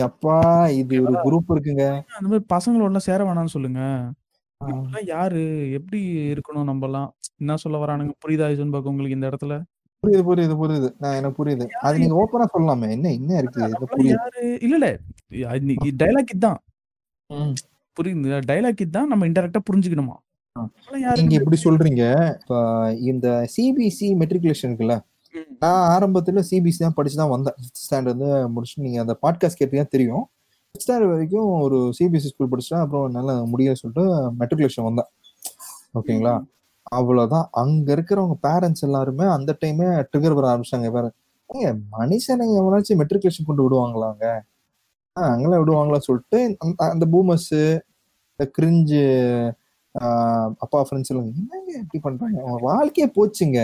[0.01, 2.01] அப்பா இது ஒரு குரூப் இருக்குங்க.
[2.19, 3.79] அந்த மாதிரி பசங்களோட சேர வேணாம்னு சொல்லுங்க.
[4.61, 4.65] ஆ.
[5.05, 5.41] யாரு?
[5.71, 5.99] எப்படி
[6.33, 7.07] இருக்கணும் நம்ம எல்லாம்
[7.37, 8.13] என்ன சொல்ல வரானுங்க?
[8.23, 9.55] புரியுதா ஐசன்பர்க் உங்களுக்கு இந்த இடத்துல?
[10.03, 10.89] புரியுது புரியுது புரியுது.
[10.97, 11.65] நான் எனக்கு புரியுது.
[11.81, 12.91] அது நீங்க ஓப்பனா சொல்லலாமே.
[12.91, 13.61] என்ன என்ன இருக்கு?
[13.87, 14.15] புரியுது.
[14.15, 14.43] யாரு?
[14.61, 14.89] இல்ல இல்ல.
[15.97, 16.59] டைலாக் இதுதான்
[17.29, 17.53] ம்.
[17.97, 18.39] புரியுது.
[18.47, 20.15] டைலாக் இதுதான் நம்ம இன்டெரக்டா புரிஞ்சுக்கணுமா?
[20.55, 20.61] ஆ.
[21.15, 22.03] நீங்க இப்படி சொல்றீங்க.
[22.41, 22.55] இப்ப
[23.03, 24.97] இந்த சிபிசி மெட்ரிகுலேஷன் இருக்குல்ல?
[25.33, 25.47] ம்.
[25.59, 27.55] நான் ஆரம்பத்துல சிபிசி தான் படிச்சு தான் வந்தேன்.
[27.57, 30.25] ஃபிஃப்த் ஸ்டாண்டர்ட் வந்து முடிச்சு நீங்க அந்த பாட்காஸ்ட் கேட்டீங்கன்னா தெரியும்.
[30.75, 34.03] ஃபிஃப்த் ஸ்டாண்டர்ட் வரைக்கும் ஒரு சிபிஎஸ்சி ஸ்கூல் படிச்சேன் அப்புறம் நல்லா முடியும்னு சொல்லிட்டு
[34.39, 35.09] மெட்ரிகுலேஷன் வந்தேன்.
[35.93, 36.33] ஓகேங்களா?
[36.91, 37.45] அவ்வளவுதான்.
[37.53, 41.05] அங்க இருக்கிறவங்க பேரண்ட்ஸ் எல்லாருமே அந்த டைமே ட்ரிகர் பண்ண ஆரம்பிச்சாங்க வேற
[41.49, 44.25] ஏங்க மனுஷனுங்க எவனாச்சும் மெட்ரிகுலேஷன் கொண்டு விடுவாங்களாங்க
[45.15, 46.39] ஆஹ் அங்கெல்லாம் விடுவாங்களா சொல்லிட்டு
[46.85, 47.53] அந்த- பூமர்ஸ்
[48.31, 49.01] இந்த கிரிஞ்சு
[50.59, 52.37] அப்பா ஃப்ரெண்ட்ஸ் எல்லாம் என்னங்க இப்படி பண்றாங்க?
[52.41, 53.59] அவங்க வாழ்க்கையே போச்சுங்க.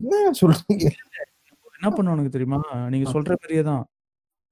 [0.00, 0.86] என்ன சொல்றீங்க?
[1.74, 2.60] என்ன பண்ணுவானுங்க தெரியுமா?
[2.88, 3.84] நீங்க சொல்ற மாதிரியே தான்.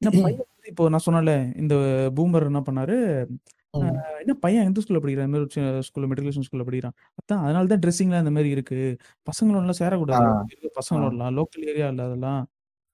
[0.69, 1.75] இப்போ நான் சொன்னல இந்த
[2.17, 3.27] பூமர் என்ன பண்ணாரு?
[3.27, 3.79] ம்.
[3.79, 5.27] அஹ் என்ன பையன் எந்த ஸ்கூல்ல படிக்கிறான்?
[5.27, 6.93] இந்த மாதிரி ஸ்கூல்ல மெட்ரிகுலேஷன் ஸ்கூல்ல படிக்கிறான்.
[7.13, 8.97] அதான் அதனால தான் ட்ரெஸ்ஸிங்லாம் இந்த மாதிரி இருக்கு.
[9.31, 10.13] பசங்களோடலாம் சேரக்கூடாது.
[10.13, 10.31] ஆ.
[10.31, 12.47] அங்க இருக்க பசங்களோடலாம் லோக்கல் ஏரியா இல்ல அதெல்லாம்.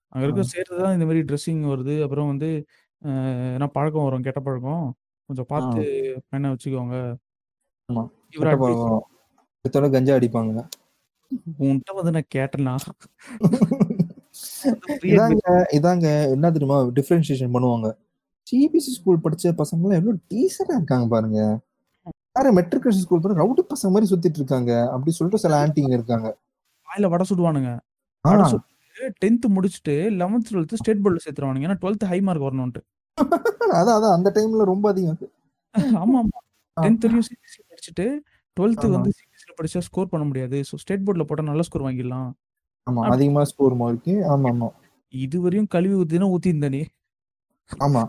[0.09, 2.03] அங்க இருக்க சேர்றதுதான் இந்த மாதிரி ட்ரெஸ்ஸிங் வருது.
[2.03, 2.65] அப்புறம் வந்து
[3.05, 4.21] அஹ் என்ன பழக்கம் வரும்?
[4.21, 4.95] கெட்ட பழக்கம்?
[5.25, 5.81] கொஞ்சம் பார்த்து
[6.29, 7.15] பையனை வச்சுக்கோங்க.
[7.89, 8.07] ஆமா.
[8.29, 9.07] இவர் கெட்ட பழக்கம்.
[9.65, 10.67] இதோட கஞ்சா அடிப்பாங்க.
[11.59, 12.75] உன்கிட்ட வந்து நான் கேட்டேன்னா
[15.09, 15.45] இதாங்க
[15.77, 17.87] இதாங்க என்ன தெரியுமா டிஃபரன்சியேஷன் பண்ணுவாங்க.
[18.47, 21.39] சிபிஎஸ்சி ஸ்கூல் படிச்ச பசங்க எல்லாம் எவ்வளவு டீசெண்டா இருக்காங்க பாருங்க.
[22.35, 24.71] வேற மெட்ரிகுலேஷன் ஸ்கூல் போற ரவுடி பசங்க மாதிரி சுத்திட்டு இருக்காங்க.
[24.93, 26.27] அப்படி சொல்லிட்டு சில ஆன்டிங்க இருக்காங்க.
[26.87, 27.71] வாயில வடை சுடுவானுங்க.
[29.21, 31.67] டென்த் முடிச்சுட்டு லெவன்த் டுவெல்த் ஸ்டேட் போர்டில் சேர்த்துருவானுங்க.
[31.67, 32.81] ஏன்னா டுவெல்த் ஹை மார்க் வரணும்ட்டு
[33.77, 35.25] அதான் அதான் அந்த டைம்ல ரொம்ப அதிகம் அது.
[36.01, 36.39] ஆமா ஆமா.
[36.77, 38.05] டென்த் வரையும் சிபிஎஸ்சி படிச்சுட்டு
[38.57, 38.93] டுவெல்த் ஆமா.
[38.95, 40.57] வந்து சிபிஎஸ்சியில் படிச்சா ஸ்கோர் பண்ண முடியாது.
[40.69, 42.29] ஸோ ஸ்டேட் போர்டில் போட்டால் நல்ல ஸ்கோர் வாங்கிடலாம்.
[42.87, 44.69] ஆமா அதிகமா ஸ்கோர் மார்க்கு ஆமா ஆமா
[45.13, 46.81] இது வரையும் கழுவி ஊத்தினா ஊத்தி இருந்தனே
[47.71, 48.01] ஆமா.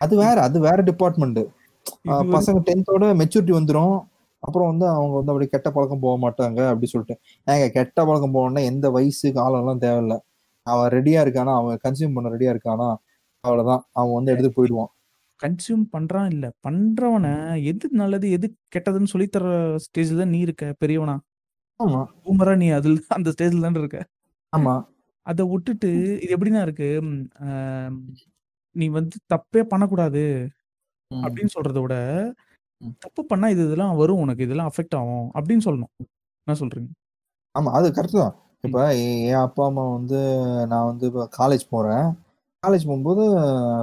[0.00, 1.40] அது வேற அது வேற டிபார்ட்மெண்ட்
[2.34, 3.96] பசங்க டென்த்தோட மெச்சூரிட்டி வந்துரும்.
[4.42, 7.14] அப்புறம் வந்து அவங்க வந்து அப்படி கெட்ட பழக்கம் போக மாட்டாங்க அப்படி சொல்லிட்டு.
[7.46, 10.14] ஏங்க கெட்ட பழக்கம் போகணும்னா எந்த வயசு காலம் எல்லாம் தேவையில்ல.
[10.66, 11.52] அவன் ரெடியா இருக்கானா?
[11.60, 12.88] அவன் கன்சியூம் பண்ண ரெடியா இருக்கானா?
[13.44, 13.82] அவ்வளவுதான்.
[13.92, 14.90] அவன் வந்து எடுத்து போயிடுவான்.
[15.40, 16.46] கன்சியூம் பண்றான் இல்ல.
[16.66, 17.34] பண்றவனை
[17.70, 19.52] எது நல்லது எது கெட்டதுன்னு சொல்லி தர
[19.86, 21.16] ஸ்டேஜ்ல தான் நீ இருக்க பெரியவனா?
[21.80, 22.00] ஆமா.
[22.24, 24.00] பூமரா நீ அதுல அந்த ஸ்டேஜ்ல தான் இருக்க.
[24.52, 24.74] ஆமா.
[25.26, 26.88] அதை விட்டுட்டு இது எப்படின்னா இருக்கு?
[27.04, 27.98] ம்,
[28.76, 30.22] நீ வந்து தப்பே பண்ணக்கூடாது
[31.10, 31.22] ம்.
[31.24, 31.96] அப்படின்னு சொல்றத விட
[32.80, 32.94] ம்.
[33.04, 35.92] தப்பு பண்ணா இது இதெல்லாம் வரும் உனக்கு இதெல்லாம் அஃபெக்ட் ஆகும் அப்படின்னு சொல்லணும்.
[36.46, 36.90] என்ன சொல்றீங்க
[37.54, 38.34] ஆமா அது கரெக்ட் தான்.
[38.64, 40.18] இப்ப எ- என் அப்பா அம்மா வந்து
[40.70, 42.06] நான் வந்து இப்போ காலேஜ் போறேன்.
[42.62, 43.22] காலேஜ் போகும்போது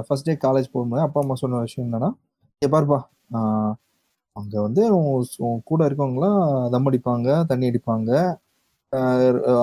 [0.06, 2.10] ஃபர்ஸ்ட் டே காலேஜ் போகும்போது அப்பா அம்மா சொன்ன விஷயம் என்னன்னா
[2.62, 2.98] "இங்க பாருப்பா
[3.38, 3.74] ஆஹ்
[4.36, 5.08] அங்க வந்து உன்
[5.46, 6.40] உன் கூட இருக்கவங்களாம்
[6.74, 8.10] தம் அடிப்பாங்க தண்ணி அடிப்பாங்க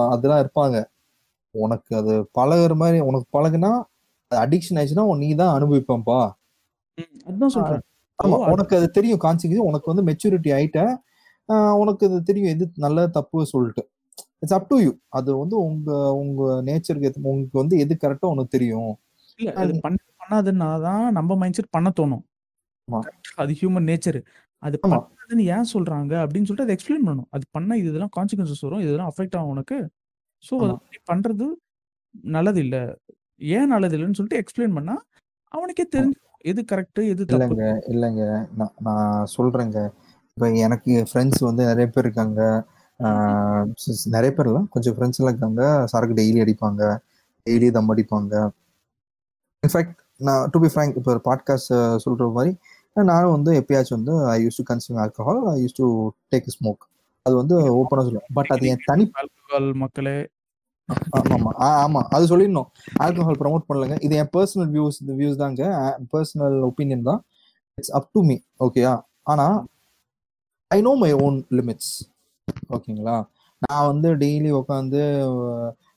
[0.09, 0.77] அதெல்லாம் இருப்பாங்க.
[1.57, 3.71] உனக்கு அது பழகுற மாதிரி உனக்கு பழகுனா
[4.31, 6.19] அது அடிக்ஷன் ஆயிடுச்சுன்னா நீ தான் அனுபவிப்பேன்ப்பா.
[7.27, 7.83] அதுதான் சொல்றேன்.
[8.19, 10.79] ஆமா உனக்கு அது தெரியும் கான்சிக்வன்ஸ் உனக்கு வந்து மெச்சூரிட்டி ஆயிட்ட
[11.81, 13.83] உனக்கு அது தெரியும் எது நல்ல தப்பு சொல்லிட்டு.
[14.43, 15.89] இட்ஸ் அப் டு யூ அது வந்து உங்க
[16.21, 18.91] உங்க நேச்சருக்கு உங்களுக்கு வந்து எது கரெக்டா உனக்கு தெரியும்.
[19.39, 22.23] இல்ல அது பண்ண பண்ணாதுன்னா தான் நம்ம மைண்ட் செட் பண்ண தோணும்.
[23.41, 24.19] அது ஹியூமன் நேச்சர்
[24.63, 24.75] அது.
[24.85, 27.29] பண்ணாதுன்னு ஏன் சொல்றாங்க அப்படின்னு சொல்லிட்டு அதை எக்ஸ்பிளைன் பண்ணணும்.
[27.35, 28.83] அது பண்ணா இது இதெல்லாம் கான்சிக்வன்சஸ் வரும்.
[28.85, 29.77] இதெல்லாம் அஃபெக்ட் ஆகும் உனக்கு.
[30.49, 30.79] ஸோ அது ஆமா.
[31.11, 31.45] பண்றது
[32.23, 32.77] நல்லது இல்ல
[33.37, 34.95] ஏன் நல்லது இல்லைன்னு சொல்லிட்டு எக்ஸ்பிளைன் பண்ணா
[35.51, 37.45] அவனுக்கே தெரிஞ்சு எது கரெக்ட் எது தப்பு.
[37.45, 38.23] இல்லைங்க இல்லைங்க.
[38.55, 39.89] நான் நான் சொல்றேங்க.
[40.29, 42.65] இப்ப எனக்கு ஃப்ரெண்ட்ஸ் வந்து நிறைய பேர் இருக்காங்க.
[42.99, 45.87] ஆஹ் சி- நிறைய பேர் இல்ல கொஞ்சம் ஃப்ரெண்ட்ஸ் எல்லாம் இருக்காங்க.
[45.87, 46.83] சரக்கு டெய்லி அடிப்பாங்க.
[47.45, 48.49] டெய்லி தம் அடிப்பாங்க.
[49.63, 52.57] இன்ஃபேக்ட் நான் டு பி ஃப்ரேங்க் இப்போ ஒரு பாட்காஸ்ட் சொல்ற மாதிரி
[52.93, 56.83] நானும் வந்து எப்பயாச்சும் வந்து I use to consume alcohol I use to take smoke
[57.21, 58.29] அது வந்து ஓப்பனாக சொல்லுவேன்.
[58.33, 60.27] பட் அது என் தனி ஆல்கஹால் மக்களே
[61.35, 62.01] ஆமாம் ஆமா.
[62.15, 62.67] அது சொல்லிடணும்.
[63.03, 63.95] ஆல்கஹால் ப்ரமோட் பண்ணலங்க.
[64.05, 65.63] இது என் பர்சனல் வியூஸ் இந்த வியூஸ் தாங்க
[66.13, 67.21] பர்சனல் ஒப்பீனியன் தான்.
[67.77, 68.93] இட்ஸ் அப் டு மீ ஓகேயா
[69.31, 69.45] ஆனா
[70.71, 71.93] I know my own limits
[72.75, 73.15] ஓகேங்களா
[73.61, 75.01] நான் வந்து டெய்லி உட்காந்து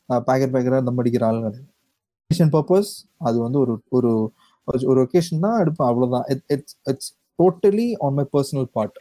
[0.08, 2.90] பேக்கெட் பேக்கெட்டாக தம் அடிக்கிற ஆள் கிடையாது பர்பஸ்
[3.28, 4.10] அது வந்து ஒரு ஒரு
[4.90, 5.88] ஒரு ஒகேஷன் தான் எடுப்பேன்.
[5.90, 6.24] அவ்வளோதான்
[6.54, 8.96] it's it's totally on my personal part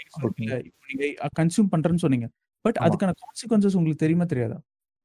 [1.40, 2.28] consume பண்றேன்னு சொன்னீங்க.
[2.66, 2.86] பட் ஆமா.
[2.88, 4.58] அதுக்கான கான்சிக்வன்சஸ் உங்களுக்கு தெரியுமா தெரியாதா?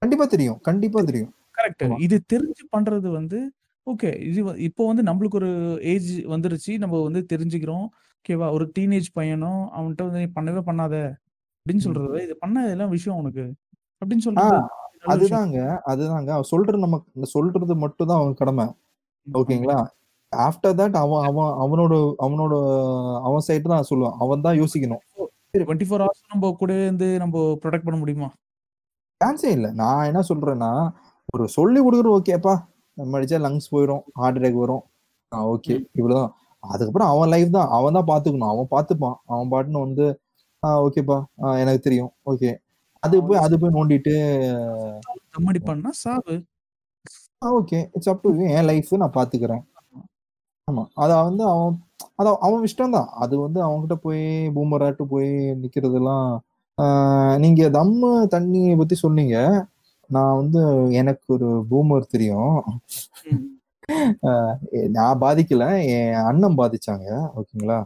[0.03, 1.33] கண்டிப்பா தெரியும் கண்டிப்பா தெரியும்.
[1.59, 1.83] கரெக்ட்.
[2.07, 3.39] இது தெரிஞ்சு பண்றது வந்து
[3.87, 5.51] ஓகே இது இப்போ வந்து நம்மளுக்கு ஒரு
[5.93, 7.87] ஏஜ் வந்துருச்சு நம்ம வந்து தெரிஞ்சுக்கிறோம்
[8.19, 10.95] ஓகேவா ஒரு டீனேஜ் பையனும் அவன்கிட்ட வந்து நீ பண்ணவே பண்ணாத
[11.59, 11.85] அப்படின்னு.
[11.87, 13.45] சொல்றது இது பண்ண எல்லாம் விஷயம் உனக்கு
[14.03, 14.61] அப்படின்னு சொல்றது
[15.13, 15.59] அதுதாங்க
[15.93, 16.99] அதுதாங்க அவன் சொல்றது நம்ம
[17.35, 18.67] சொல்றது மட்டும் தான் அவன் கடமை
[19.27, 19.79] ஓகேங்களா
[20.33, 21.95] ஆஃப்டர் தட் அவன் அவன் அவனோட
[22.27, 22.55] அவனோட
[23.29, 25.03] அவன் சைடு தான் சொல்லுவான் அவன் தான் யோசிக்கணும்.
[25.57, 28.29] டுவெண்ட்டி ஃபோர் ஹவர்ஸ் நம்ம கூட இருந்து நம்ம ப்ரொடெக்ட் பண்ண முடியுமா?
[29.23, 29.71] சான்ஸே இல்லை.
[29.81, 30.71] நான் என்ன சொல்றேன்னா
[31.29, 32.55] ஒரு சொல்லி கொடுக்குறது ஓகேப்பா
[32.97, 34.83] நம்ம அடிச்சா லங்ஸ் போயிடும் ஹார்ட் அட்டாக் வரும்.
[35.53, 35.75] ஓகே.
[35.99, 36.33] இவ்வளவுதான்.
[36.63, 37.71] அதுக்கப்புறம் அவன் லைஃப் தான்.
[37.77, 39.17] அவன் தான் பாத்துக்கணும் அவன் பார்த்துப்பான்.
[39.33, 40.05] அவன் பாட்டுன்னு வந்து
[40.63, 41.19] ஆ ஓகேப்பா
[41.63, 42.13] எனக்கு தெரியும்.
[42.31, 42.51] ஓகே
[43.03, 44.13] அது போய் அது போய் நோண்டிட்டு
[45.69, 46.35] பண்ணா சாவு.
[47.53, 49.63] ஓகே இட்ஸ் அப் டு என் லைஃப் நான் பாத்துக்கிறேன்
[50.69, 50.83] ஆமா.
[51.03, 51.73] அது வந்து அவன்
[52.21, 54.23] அது அவன் இஷ்டம் தான் அது வந்து அவன்கிட்ட போய்
[54.57, 55.31] பூமராட்டு போய்
[55.63, 56.39] நிக்கிறதெல்லாம் ஆஹ்
[57.43, 59.37] நீங்க தம்மு தண்ணியை பத்தி சொன்னீங்க.
[60.11, 60.61] நான் வந்து
[61.01, 62.59] எனக்கு ஒரு பூமர் தெரியும்.
[64.97, 65.65] நான் பாதிக்கல.
[65.95, 67.09] என் அண்ணன் பாதிச்சாங்க.
[67.39, 67.79] ஓகேங்களா.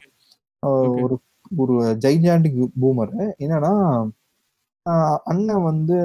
[1.02, 1.16] ஒரு
[1.56, 3.16] ஒரு ஜைஜாண்டிக் பூமர்.
[3.44, 3.72] என்னன்னா
[5.30, 5.96] அண்ணன் வந்து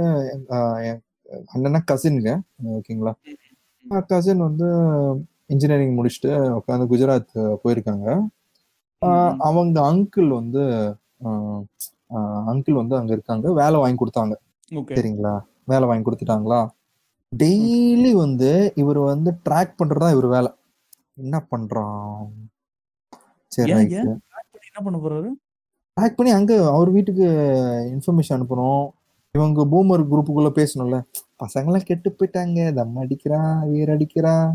[1.53, 2.29] அண்ணனா கசின்ங்க
[2.75, 3.13] ஓகேங்களா?
[4.11, 4.67] கசின் வந்து
[5.53, 8.07] இன்ஜினியரிங் முடிச்சுட்டு உட்காந்து குஜராத் போயிருக்காங்க.
[9.47, 10.63] அவங்க அங்கிள் வந்து
[12.51, 13.53] அங்கிள் வந்து அங்க இருக்காங்க.
[13.53, 14.33] வேலை வாங்கி கொடுத்தாங்க.
[14.97, 15.33] சரிங்களா?
[15.65, 16.59] வேலை வாங்கி கொடுத்துட்டாங்களா?
[17.31, 20.49] டெய்லி வந்து இவர் வந்து ட்ராக் பண்றதா இவர் வேலை.
[21.15, 22.25] என்ன பண்றான்?
[23.47, 25.29] சரி என்ன பண்ண போறாரு?
[25.97, 27.25] ட்ராக் பண்ணி அங்க அவர் வீட்டுக்கு
[27.95, 28.85] இன்ஃபர்மேஷன் அனுப்பணும்.
[29.31, 30.97] இவங்க பூமர் குரூப்புக்குள்ள பேசணும்ல.
[31.43, 32.73] பசங்களாம் கெட்டு போயிட்டாங்க.
[32.73, 34.53] தம் அடிக்கிறான் வீர் அடிக்கிறான்.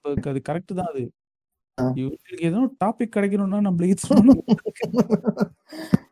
[0.00, 1.02] அது கரெக்ட் தான் அது.
[2.00, 4.42] இவங்களுக்கு ஏதோ டாபிக் கிடைக்கணும்னா நம்மளுக்கு சொல்லணும்.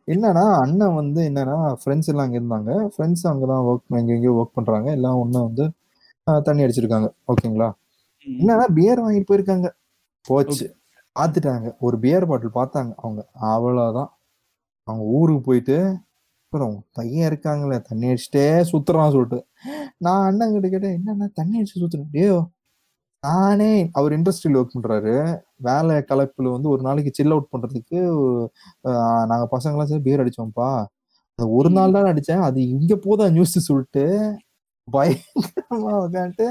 [0.07, 2.71] என்னன்னா அண்ணன் வந்து என்னன்னா ஃப்ரெண்ட்ஸ் எல்லாம் அங்க இருந்தாங்க.
[2.93, 4.89] ஃப்ரெண்ட்ஸ் அங்கதான் ஒர்க் எங்க எங்கேயோ ஒர்க் பண்றாங்க.
[4.91, 5.65] எல்லாம் ஒண்ணு வந்து
[6.43, 7.09] தண்ணி அடிச்சிருக்காங்க.
[7.31, 7.69] ஓகேங்களா.
[8.27, 9.67] என்னன்னா பியர் வாங்கிட்டு போயிருக்காங்க.
[10.25, 10.65] போச்சு.
[11.15, 12.91] பார்த்துட்டாங்க ஒரு பியர் பாட்டில் பார்த்தாங்க.
[12.97, 13.21] அவங்க
[13.53, 14.11] அவ்வளவுதான்.
[14.87, 15.77] அவங்க ஊருக்கு போயிட்டு
[16.53, 19.39] அப்புறம் பையன் இருக்காங்களே தண்ணி அடிச்சுட்டே சுத்துறான் சொல்லிட்டு.
[19.97, 22.37] நான் அண்ணன் கிட்ட கேட்டேன் என்னண்ணா தண்ணி அடிச்சு சுத்துறேன் டேயோ
[23.23, 25.13] நானே அவர் இண்டஸ்ட்ரியில் ஒர்க் பண்றாரு.
[25.61, 27.97] வேலை கலப்புல வந்து ஒரு நாளைக்கு சில் அவுட் பண்றதுக்கு
[28.89, 30.69] ஆஹ், நாங்க பசங்களாம் சேர்ந்து பியர் அடிச்சோம்ப்பா.
[31.39, 32.43] அது ஒரு நாள் தான் அடிச்சேன்.
[32.47, 34.03] அது இங்க போதா நியூஸ் சொல்லிட்டு
[34.87, 36.47] பயங்கரமா உட்காந்துட்டு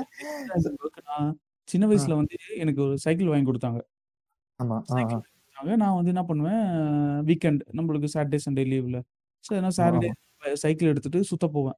[1.68, 3.80] சின்ன வயசுல வந்து எனக்கு ஒரு சைக்கிள் வாங்கி கொடுத்தாங்க.
[4.60, 4.76] ஆமா
[5.78, 6.62] நான் வந்து என்ன பண்ணுவேன்
[7.28, 8.98] வீக்கெண்ட் நம்மளுக்கு சாட்டர்டே சண்டே லீவ்ல
[9.44, 10.10] சரி நான் சாட்டர்டே
[10.62, 11.76] சைக்கிள் எடுத்துட்டு சுத்த போவேன்.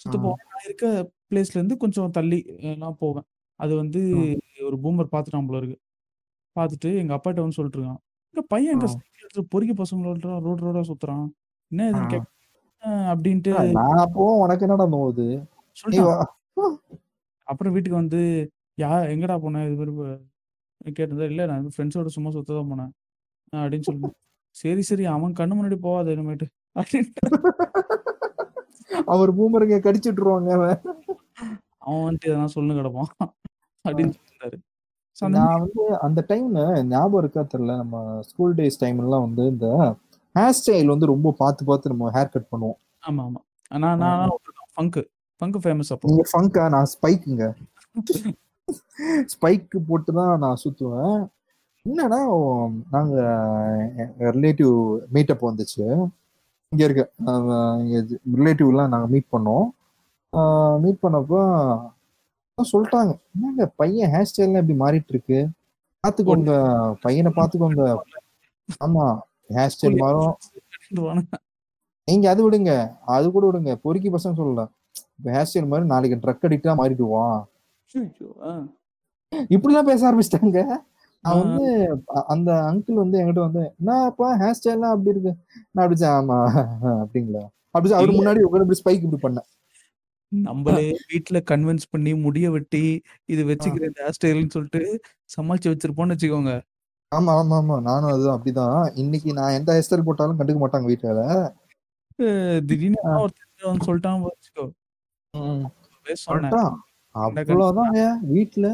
[0.00, 0.16] சுத்த.
[0.18, 0.42] போவேன்.
[0.50, 0.86] நான் இருக்க
[1.30, 2.38] பிளேஸ்ல இருந்து கொஞ்சம் தள்ளி
[2.82, 3.26] நான் போவேன்.
[3.60, 4.00] அது வந்து
[4.66, 5.78] ஒரு பூமர் பார்த்துட்டான் போல இருக்கு.
[6.56, 8.00] பார்த்துட்டு எங்க அப்பாட்ட வந்து சொல்லிட்டு இருக்கான்.
[8.34, 8.88] எங்க பையன் எங்க.
[8.92, 10.16] சைக்கிள் பொறிக்க பசங்களோட
[10.46, 11.26] ரோடு ரோடா சுத்துறான்.
[11.70, 11.90] என்ன ஆ.
[11.90, 12.26] இதுன்னு கேட்க
[13.12, 15.26] அப்படின்ட்டு நான் அப்போ உனக்கு என்னடா நோவுது
[15.90, 16.16] நீ வா.
[17.46, 18.20] அப்புறம் வீட்டுக்கு வந்து
[18.78, 19.62] யா எங்கடா போன?
[19.66, 19.92] இது மாதிரி
[20.90, 22.92] கேட்டிருந்தா இல்லை நான் ஃப்ரெண்ட்ஸோட சும்மா சுத்த தான் போனேன்
[23.52, 24.10] அப்படின்னு சொல்லி
[24.56, 26.46] சரி சரி அவன் கண்ணு முன்னாடி போகாத இனிமேட்டு.
[26.76, 27.22] அப்படின்ட்டு.
[29.08, 30.78] அவர் பூமருங்க கடிச்சு விட்டுருவாங்க அவன்.
[31.84, 33.10] அவன் வந்துட்டு எதனா சொல்லு கிடப்பான்.
[33.88, 34.58] அப்படின்னு சொல்லியிருந்தாரு
[35.36, 36.58] நான் வந்து அந்த டைம்ல
[36.90, 37.96] ஞாபகம் இருக்கா தெரியல நம்ம
[38.28, 39.68] ஸ்கூல் டேஸ் டைம்லாம் வந்து இந்த
[40.34, 42.78] ஹேர் ஸ்டைல் வந்து ரொம்ப பார்த்து பார்த்து நம்ம ஹேர் கட் பண்ணுவோம்.
[43.02, 43.40] ஆமா ஆமா.
[43.78, 44.34] நான் நான்
[44.74, 45.02] ஃபங்கு
[45.40, 46.08] ஃபங்கு ஃபேமஸ் அப்போ.
[46.10, 47.46] நீங்க ஃபங்கா நான் ஸ்பைக்குங்க
[49.32, 51.18] ஸ்பைக் போட்டு தான் நான் சுத்துவேன்.
[51.86, 52.18] என்னன்னா
[52.94, 53.14] நாங்க
[54.34, 54.74] ரிலேட்டிவ்
[55.14, 55.84] மீட்டப் வந்துச்சு.
[56.72, 57.02] இங்க இருக்க
[58.36, 59.66] ரிலேட்டிவ்லாம் நாங்க மீட் பண்ணோம்.
[60.82, 61.40] மீட் பண்ணப்போ
[62.72, 63.12] சொல்லிட்டாங்க.
[63.34, 65.38] என்னங்க பையன் ஹேர் ஸ்டைல்லாம் இப்படி மாறிட்டு இருக்கு
[66.04, 66.52] பாத்துக்கோங்க
[67.04, 67.84] பையனை பாத்துக்கோங்க
[68.84, 69.04] ஆமா
[69.56, 70.34] ஹேர் ஸ்டைல் மாறும்.
[72.08, 72.72] நீங்க அது விடுங்க
[73.16, 73.72] அது கூட விடுங்க.
[73.84, 74.70] பொறுக்கி பசங்க சொல்லலாம்
[75.18, 77.40] இப்ப ஹேர் ஸ்டைல் மாதிரி நாளைக்கு ட்ரக் அடிக்டா மாறிடுவான்.
[79.54, 80.60] இப்படிலாம் பேச ஆரம்பிச்சிட்டாங்க.
[81.24, 81.64] நான் வந்து
[82.34, 85.32] அந்த அங்கிள் வந்து என்கிட்ட வந்து என்னப்பா ஹேர் ஸ்டைல்லாம் அப்படி இருக்கு?
[85.72, 86.38] நான் அப்படி ஆமா
[87.02, 87.42] அப்படிங்களா.
[87.74, 88.12] அப்படி அவர்.
[88.18, 89.48] முன்னாடி உட்காந்து இப்படி ஸ்பைக் இப்படி பண்ணேன்.
[90.32, 92.82] நம்மளே வீட்ல கன்வின்ஸ் பண்ணி முடிய வெட்டி
[93.28, 94.82] இது வச்சுக்கிறேன் ஹேர் ஸ்டைல்னு சொல்லிட்டு
[95.30, 96.52] சமாளிச்சு வச்சிருப்போம்னு வச்சுக்கோங்க.
[97.12, 97.76] ஆமா ஆமா ஆமா.
[97.80, 98.74] நானும் அதுதான் அப்படிதான்.
[98.94, 101.22] இன்னைக்கு நான் எந்த ஹேர் ஸ்டைல் போட்டாலும் கண்டுக்க மாட்டாங்க வீட்டுல
[102.66, 103.12] திடீர்னு ஆ.
[103.18, 104.64] ஒருத்தர் வந்து சொல்லிட்டான் வச்சுக்கோ.
[105.34, 106.52] அப்பவே சொன்னேன்.
[108.30, 108.66] வீட்டுல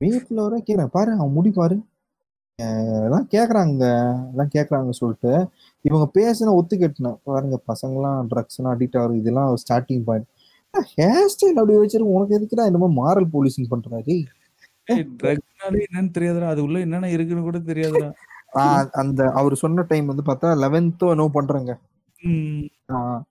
[0.00, 1.76] வீட்டுல வர கேக்குறேன் பாரு அவன் முடி பாரு.
[2.58, 3.84] அஹ் எல்லாம் கேக்குறாங்க.
[4.32, 5.32] எல்லாம் கேக்குறாங்க சொல்லிட்டு.
[5.84, 9.18] இவங்க பேசின ஒத்து கேட்டுனேன் பாருங்க பசங்கலாம் ட்ரக்ஸ் எல்லாம் அடிக்ட் ஆகுது.
[9.18, 10.28] இதெல்லாம் ஸ்டார்டிங் பாயிண்ட்
[10.94, 14.16] ஹேர் ஸ்டைல் அப்படி வச்சிருக்கு உனக்கு எதுக்குடா மாதிரி மாரல் போலீசிங் பண்றாரு
[15.20, 18.08] ட்ரக்னாலே என்னன்னு தெரியாதுடா அது உள்ள என்னென்ன இருக்குன்னு கூட தெரியாதுடா.
[19.02, 21.72] அந்த அவர் சொன்ன டைம் வந்து பார்த்தா லெவன்த்தோ என்னோ பண்றாங்க.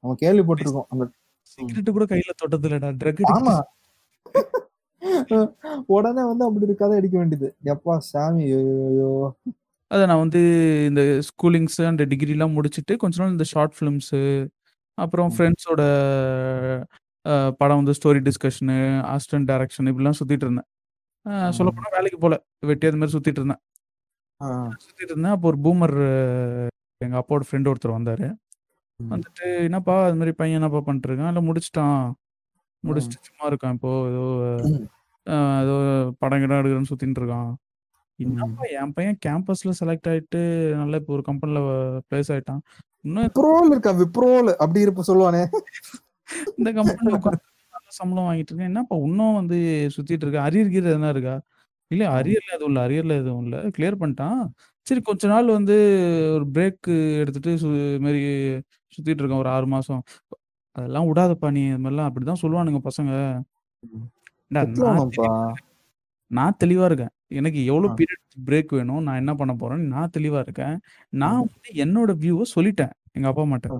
[0.01, 0.87] நம்ம கேள்விப்பட்டிருக்கோம்.
[0.93, 1.03] அந்த
[1.51, 3.55] சிகரெட் கூட கையில தொட்டது இல்லடா ட்ரக் ஆமா.
[5.95, 7.47] உடனே வந்து அப்படி ஒரு கதை அடிக்க வேண்டியது.
[7.73, 9.11] எப்பா சாமி ஐயோ.
[9.91, 10.41] அத நான் வந்து
[10.89, 14.21] இந்த ஸ்கூலிங்ஸ் அண்ட் டிகிரிலாம் முடிச்சுட்டு கொஞ்ச நாள் இந்த ஷார்ட் ஃபிலிம்ஸு
[14.97, 15.31] அப்புறம்.
[15.35, 15.81] ஃப்ரெண்ட்ஸோட
[17.59, 18.77] படம் வந்து ஸ்டோரி டிஸ்கஷனு
[19.13, 20.67] அசிஸ்டன்ட் டைரக்ஷன் இப்படிலாம் சுத்திட்டு இருந்தேன்.
[21.25, 21.51] ம்.
[21.51, 22.35] சொல்ல போனா வேலைக்கு போல.
[22.65, 23.61] வெட்டி அது மாதிரி சுத்திட்டு இருந்தேன்.
[24.85, 25.31] சுத்திட்டு இருந்தேன்.
[25.31, 25.97] அப்போ ஒரு பூமர்
[27.01, 28.27] எங்க அப்பாவோட ஃப்ரெண்ட் ஒருத்தர் வந்தாரு.
[28.99, 32.01] வந்துட்டு என்னப்பா அது மாதிரி பையன் என்னப்பா பண்ணிட்டு இருக்கான் இல்லை முடிச்சிட்டான்.
[32.83, 33.73] முடிச்சுட்டு சும்மா இருக்கான்.
[33.73, 34.23] இப்போ ஏதோ
[35.61, 35.75] ஏதோ
[36.19, 37.51] படம் கிடம் எடுக்கிறேன்னு சுத்திட்டு இருக்கான்.
[38.19, 40.41] என்னப்பா என் பையன் கேம்பஸ்ல செலக்ட் ஆயிட்டு
[40.75, 41.59] நல்ல இப்போ ஒரு கம்பெனில
[42.09, 42.61] பிளேஸ் ஆயிட்டான்.
[43.05, 43.91] இன்னும் விப்ரோல் இருக்கா?
[44.01, 44.49] விப்ரோல்.
[44.55, 45.41] அப்படி இருப்ப சொல்லுவானே.
[46.57, 47.35] இந்த கம்பெனில உட்காந்து
[47.87, 48.65] சம்பளம் வாங்கிட்டு இருக்கேன்.
[48.65, 50.49] என்னப்பா இன்னும் வந்து சுத்திட்டு இருக்க?
[50.49, 51.41] அரியர் கீர் எதுனா இருக்கா?
[51.87, 52.21] இல்ல.
[52.21, 53.59] அரியர்ல எதுவும் இல்லை அரியர்ல எதுவும் இல்லை.
[53.59, 54.49] கிளியர் பண்ணிட்டான்.
[54.81, 55.73] சரி கொஞ்ச நாள் வந்து
[56.33, 58.23] ஒரு பிரேக் எடுத்துட்டு சு- மாதிரி
[58.87, 60.03] சுத்திட்டு இருக்கான் ஒரு ஆறு மாசம்.
[60.71, 61.65] அதெல்லாம் விடாதப்பா நீ.
[61.65, 63.41] இது மாதிரிலாம் அப்படிதான் சொல்லுவானுங்க பசங்க.
[64.47, 64.61] டா,
[66.27, 67.09] நான் தெளிவா இருக்கேன்.
[67.27, 67.95] எனக்கு எவ்வளவு ஆ.
[67.95, 69.03] பீரியட் பிரேக் வேணும்?
[69.03, 70.79] நான் என்ன பண்ண போறேன்னு நான் தெளிவா இருக்கேன்.
[71.09, 71.49] நான்.
[71.71, 72.91] வந்து என்னோட வியூவை சொல்லிட்டேன்.
[73.11, 73.77] எங்க அப்பா அம்மாட்ட.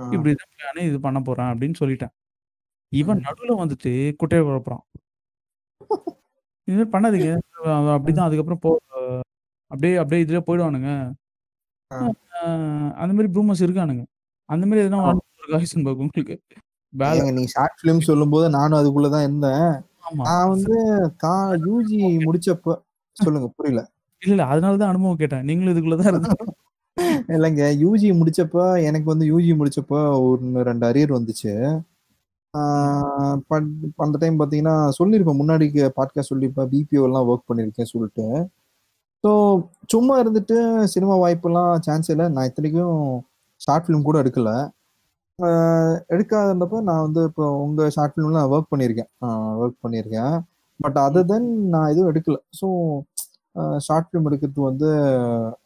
[0.00, 2.12] ஆஹ் இப்படி தான் பிளானு இது பண்ண போறேன் அப்படின்னு சொல்லிட்டேன்.
[2.92, 3.24] இவன் ம்.
[3.26, 4.84] நடுவுல வந்துட்டு குட்டையை குழப்புறான்.
[6.68, 7.30] இது மாதிரி பண்ணாதீங்க.
[7.94, 8.70] அப்படிதான் அதுக்கப்புறம் போ
[9.70, 10.90] அப்படியே அப்படியே இதுல போயிடுவானுங்க.
[12.96, 14.04] அந்த மாதிரி ப்ரூமர்ஸ் இருக்கானுங்க.
[14.48, 16.36] அந்த மாதிரி எதனா ஆஹ் ஒரு ஹைசன்பர்க் உங்களுக்கு?
[16.92, 19.66] பேல ஏங்க நீ ஷார்ட் பிலிம் சொல்லும் போது நானும் அதுக்குள்ளதான் இருந்தேன்.
[20.06, 20.22] ஆமா.
[20.28, 20.74] நான் வந்து
[21.18, 21.34] கா
[21.64, 22.76] யூஜி முடிச்சப்ப
[23.16, 23.80] சொல்லுங்க புரியல.
[24.22, 25.44] இல்ல இல்ல அதனாலதான் அனுபவம் கேட்டேன்.
[25.44, 26.38] நீங்களும் இதுக்குள்ளதான் இருந்தீங்க.
[27.04, 31.80] இல்லைங்க யூஜி முடிச்சப்ப எனக்கு வந்து யூஜி முடிச்சப்ப ஒரு ரெண்டு அரியர் வந்துச்சு.
[33.50, 38.48] பட்- அந்த டைம் பார்த்தீங்கன்னா சொல்லியிருப்பேன் முன்னாடி பாட்காஸ்ட் சொல்லியிருப்பேன் பிபிஓ எல்லாம் ஒர்க் பண்ணியிருக்கேன் சொல்லிட்டு.
[39.26, 39.30] ஸோ
[39.86, 42.28] சும்மா இருந்துட்டு சினிமா வாய்ப்பெல்லாம் சான்ஸ் இல்லை.
[42.28, 43.22] நான் இத்தனைக்கும்
[43.56, 44.50] ஷார்ட் ஃபிலிம் கூட எடுக்கல.
[46.08, 49.10] எடுக்காதப்போ நான் வந்து இப்போ உங்கள் ஷார்ட் ஃபிலிம்லாம் ஒர்க் பண்ணியிருக்கேன்
[49.62, 50.40] ஒர்க் பண்ணியிருக்கேன்
[50.76, 52.36] பட் அதர் தென் நான் எதுவும் எடுக்கல.
[52.60, 52.66] ஸோ
[53.86, 54.88] ஷார்ட் ஃபிலிம் எடுக்கிறது வந்து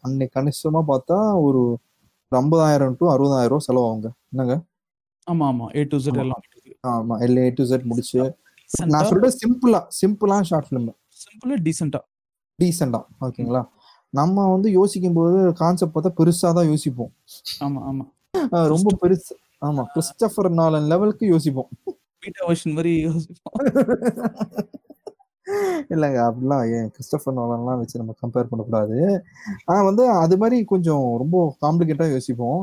[0.05, 1.63] அன்னைக்கு கணிசமாக பார்த்தா ஒரு
[2.33, 4.09] ஐம்பதாயிரம் டு அறுபதாயிரம் செலவாகுங்க.
[4.33, 4.55] என்னங்க?
[5.27, 5.67] ஆமா ஆமா.
[5.77, 6.23] ஏ டு Z ஆமா.
[6.23, 6.43] எல்லாம்
[6.93, 7.15] ஆமா.
[7.27, 8.19] எல் ஏ டு செட் முடிச்சு.
[8.93, 10.89] நான் சொல்றது சிம்பிளா சிம்பிளா ஷார்ட் ஃபிலிம்
[11.23, 12.01] சிம்பிளா டீசெண்டா
[12.59, 13.63] டீசெண்டா ஓகேங்களா?
[14.15, 17.13] நம்ம வந்து யோசிக்கும் போது கான்செப்ட் பார்த்தா பெருசா தான் யோசிப்போம்.
[17.67, 18.05] ஆமா ஆமா.
[18.73, 19.35] ரொம்ப பெருசு.
[19.63, 19.83] ஆமா.
[19.95, 21.71] கிறிஸ்டபர் நாலன் லெவலுக்கு யோசிப்போம்.
[22.23, 23.55] பீட்டா வெர்ஷன் மாதிரி யோசிப்போம்.
[25.95, 28.99] இல்லைங்க அப்படிலாம் ஏன் கிறிஸ்டபர் நோலன்லாம் வச்சு நம்ம கம்பேர் பண்ணக்கூடாது.
[29.71, 32.61] ஆனால் வந்து அது மாதிரி கொஞ்சம் ரொம்ப காம்ப்ளிகேட்டாக யோசிப்போம்.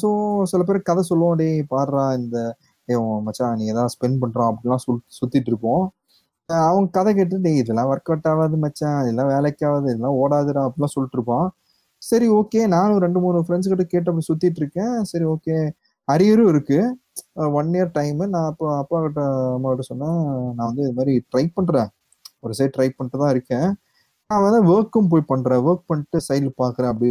[0.00, 0.08] ஸோ
[0.50, 2.38] சில பேர் கதை சொல்லுவோம் டே பாடுறா இந்த
[2.88, 5.82] ஏய் மச்சான் நீ எதாவது ஸ்பெண்ட் பண்ணுறான் அப்படிலாம் சொல் சுற்றிட்டு இருப்போம்.
[6.70, 10.94] அவங்க கதை கேட்டு டே இதெல்லாம் ஒர்க் அவுட் ஆகாது மச்சான் இதெல்லாம் வேலைக்கு ஆகாது இதெல்லாம் ஓடாதுடா அப்படிலாம்
[10.94, 11.46] சொல்லிட்டு இருப்பான்
[12.02, 14.94] சரி ஓகே நானும் ரெண்டு மூணு ஃப்ரெண்ட்ஸ் கிட்ட கேட்டு அப்படி சுற்றிட்டு இருக்கேன்.
[15.10, 15.56] சரி ஓகே
[16.08, 16.86] அரியரும் இருக்குது
[17.58, 19.20] ஒன் இயர் டைமு நான் அப்போ அப்பா கிட்ட
[19.56, 20.18] அம்மா சொன்னேன்
[20.56, 21.90] நான் வந்து இது மாதிரி ட்ரை பண்ணுறேன்
[22.44, 23.68] ஒரு சைட் ட்ரை பண்ணிட்டு தான் இருக்கேன்.
[24.30, 27.10] நான் வந்து ஒர்க்கும் போய் பண்ணுறேன் ஒர்க் பண்ணிட்டு சைடில் பார்க்குறேன் அப்படி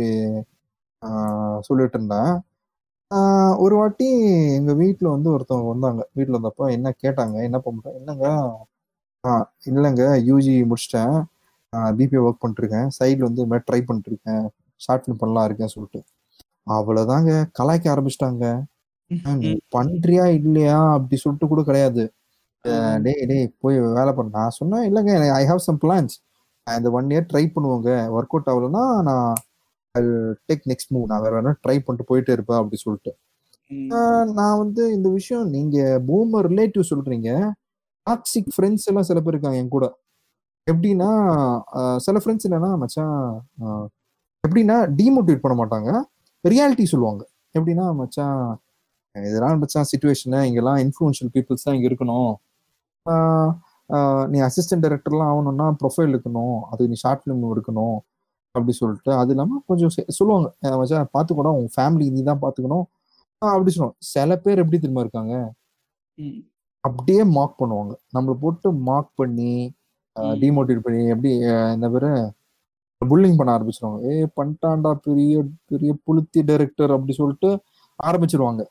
[1.67, 2.31] சொல்லிட்டு இருந்தேன்.
[3.63, 4.07] ஒரு வாட்டி
[4.59, 6.01] எங்கள் வீட்டில் வந்து ஒருத்தவங்க வந்தாங்க.
[6.17, 8.27] வீட்டில் வந்தப்போ என்ன கேட்டாங்க என்ன பண்றேன் என்னங்க?
[9.23, 9.31] ஆ
[9.71, 11.15] இல்லைங்க யூஜி முடிச்சிட்டேன்.
[11.99, 14.43] பிபி ஒர்க் பண்ணிட்டுருக்கேன் சைடில் வந்து இது மாதிரி ட்ரை பண்ணிட்டுருக்கேன்
[14.81, 16.01] ஷார்ட் ஃபிலிம் பண்ணலாம் இருக்கேன் சொல்லிட்டு.
[16.77, 18.45] அவ்வளோதாங்க கலாய்க்க ஆரம்பிச்சிட்டாங்க.
[19.43, 22.03] நீ பண்றியா இல்லையா அப்படி சொல்லிட்டு கூட கிடையாது.
[23.05, 24.29] டேய் டேய் போய் வேலை பண்ண.
[24.39, 26.15] நான் சொன்னேன் இல்லைங்க ஐ ஹாவ் சம் பிளான்ஸ்
[26.67, 27.89] இந்த ஒன் இயர் ட்ரை பண்ணுவோங்க.
[28.17, 29.31] ஒர்க் அவுட் ஆகலைன்னா நான்
[30.49, 33.11] டேக் நெக்ஸ்ட் மூவ் நான் வேற வேணா ட்ரை பண்ணிட்டு போயிட்டே இருப்பேன் அப்படி சொல்லிட்டு.
[34.39, 35.77] நான் வந்து இந்த விஷயம் நீங்க
[36.09, 37.29] பூமர் ரிலேட்டிவ் சொல்றீங்க.
[38.07, 39.87] டாக்ஸிக் ஃப்ரெண்ட்ஸ் எல்லாம் சில பேர் இருக்காங்க என் கூட.
[40.67, 41.09] எப்படின்னா
[42.05, 43.17] சில ஃப்ரெண்ட்ஸ் என்னன்னா மச்சான்
[44.43, 45.89] எப்படின்னா டிமோட்டிவேட் பண்ண மாட்டாங்க.
[46.43, 47.23] ரியாலிட்டி சொல்லுவாங்க.
[47.57, 48.39] எப்படின்னா மச்சான்
[49.27, 52.31] இதெல்லாம் மச்சான் சுச்சுவேஷனு இங்கெல்லாம் இன்ஃப்ளூன்ஷியல் பீப்புள்ஸ் தான் இங்க இருக்கணும்.
[54.33, 57.97] நீ அசிஸ்டன்ட் டைரக்டர்லாம் ஆகணும்னா ப்ரொஃபைல் இருக்கணும் அதுக்கு நீ ஷார்ட் ஃபிலிம் எடுக்கணும்.
[58.55, 62.85] அப்படி சொல்லிட்டு அது இல்லாமல் கொஞ்சம் சொல்லுவாங்க அஹ் மச்சான் பார்த்துக்கூட உங்க ஃபேமிலி நீ தான் பார்த்துக்கணும்.
[63.41, 63.97] அப்படி சொல்லுவாங்க.
[64.13, 65.33] சில பேர் எப்படி தெரியுமா இருக்காங்க?
[66.83, 67.93] அப்படியே மார்க் பண்ணுவாங்க.
[68.15, 69.51] நம்மளை போட்டு மார்க் பண்ணி
[70.43, 71.31] டிமோட்டிவேட் பண்ணி எப்படி
[71.75, 72.09] இந்த பேரு?
[73.01, 73.99] புல்லிங் பண்ண ஆரம்பிச்சிருவாங்க.
[74.11, 75.33] ஏ பண்ணிட்டான்டா பெரிய
[75.71, 77.49] பெரிய புளுத்தி டைரக்டர் அப்படி சொல்லிட்டு
[77.99, 78.61] ஆரம்பிச்சிருவாங்க.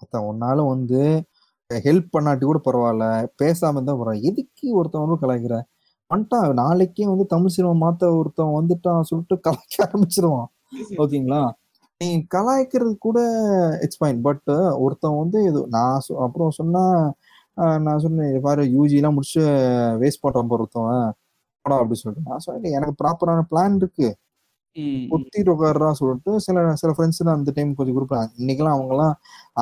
[0.00, 1.00] மத்த உன்னால வந்து
[1.70, 3.04] ஹெல்ப் பண்ணாட்டி கூட பரவாயில்ல
[3.42, 5.56] பேசாம இருந்தா பரவாயில்ல எதுக்கு ஒருத்தன் வந்து கலாய்க்கிற?
[6.10, 10.48] வந்துட்டான் நாளைக்கே வந்து தமிழ் சினிமா மாத்த ஒருத்தன் வந்துட்டான் சொல்லிட்டு கலாய்க்க ஆரம்பிச்சிருவான்.
[11.02, 11.40] ஓகேங்களா?
[12.00, 13.18] நீ கலாய்க்கிறது கூட
[13.82, 16.84] இட்ஸ் ஃபைன் பட் ஒருத்தன் வந்து இது நான் சொ- அப்புறம் சொன்னா
[17.78, 19.42] நான் சொன்னேன் "இங்க பாரு யூஜி எல்லாம் முடிச்சு
[20.02, 21.06] வேஸ்ட் பண்றான் பாரு ஒருத்தவன்
[21.64, 22.30] போடா அப்படி சொல்லிட்டு.
[22.30, 24.08] நான் சொன்னேன் எனக்கு ப்ராப்பரான பிளான் இருக்கு.
[25.10, 29.14] குத்திட்டு உட்காடுறா சொல்லிட்டு சில சில ஃப்ரெண்ட்ஸ் தான் அந்த டைம் கொஞ்சம் குரூப் இன்னைக்கெல்லாம் அவங்க எல்லாம்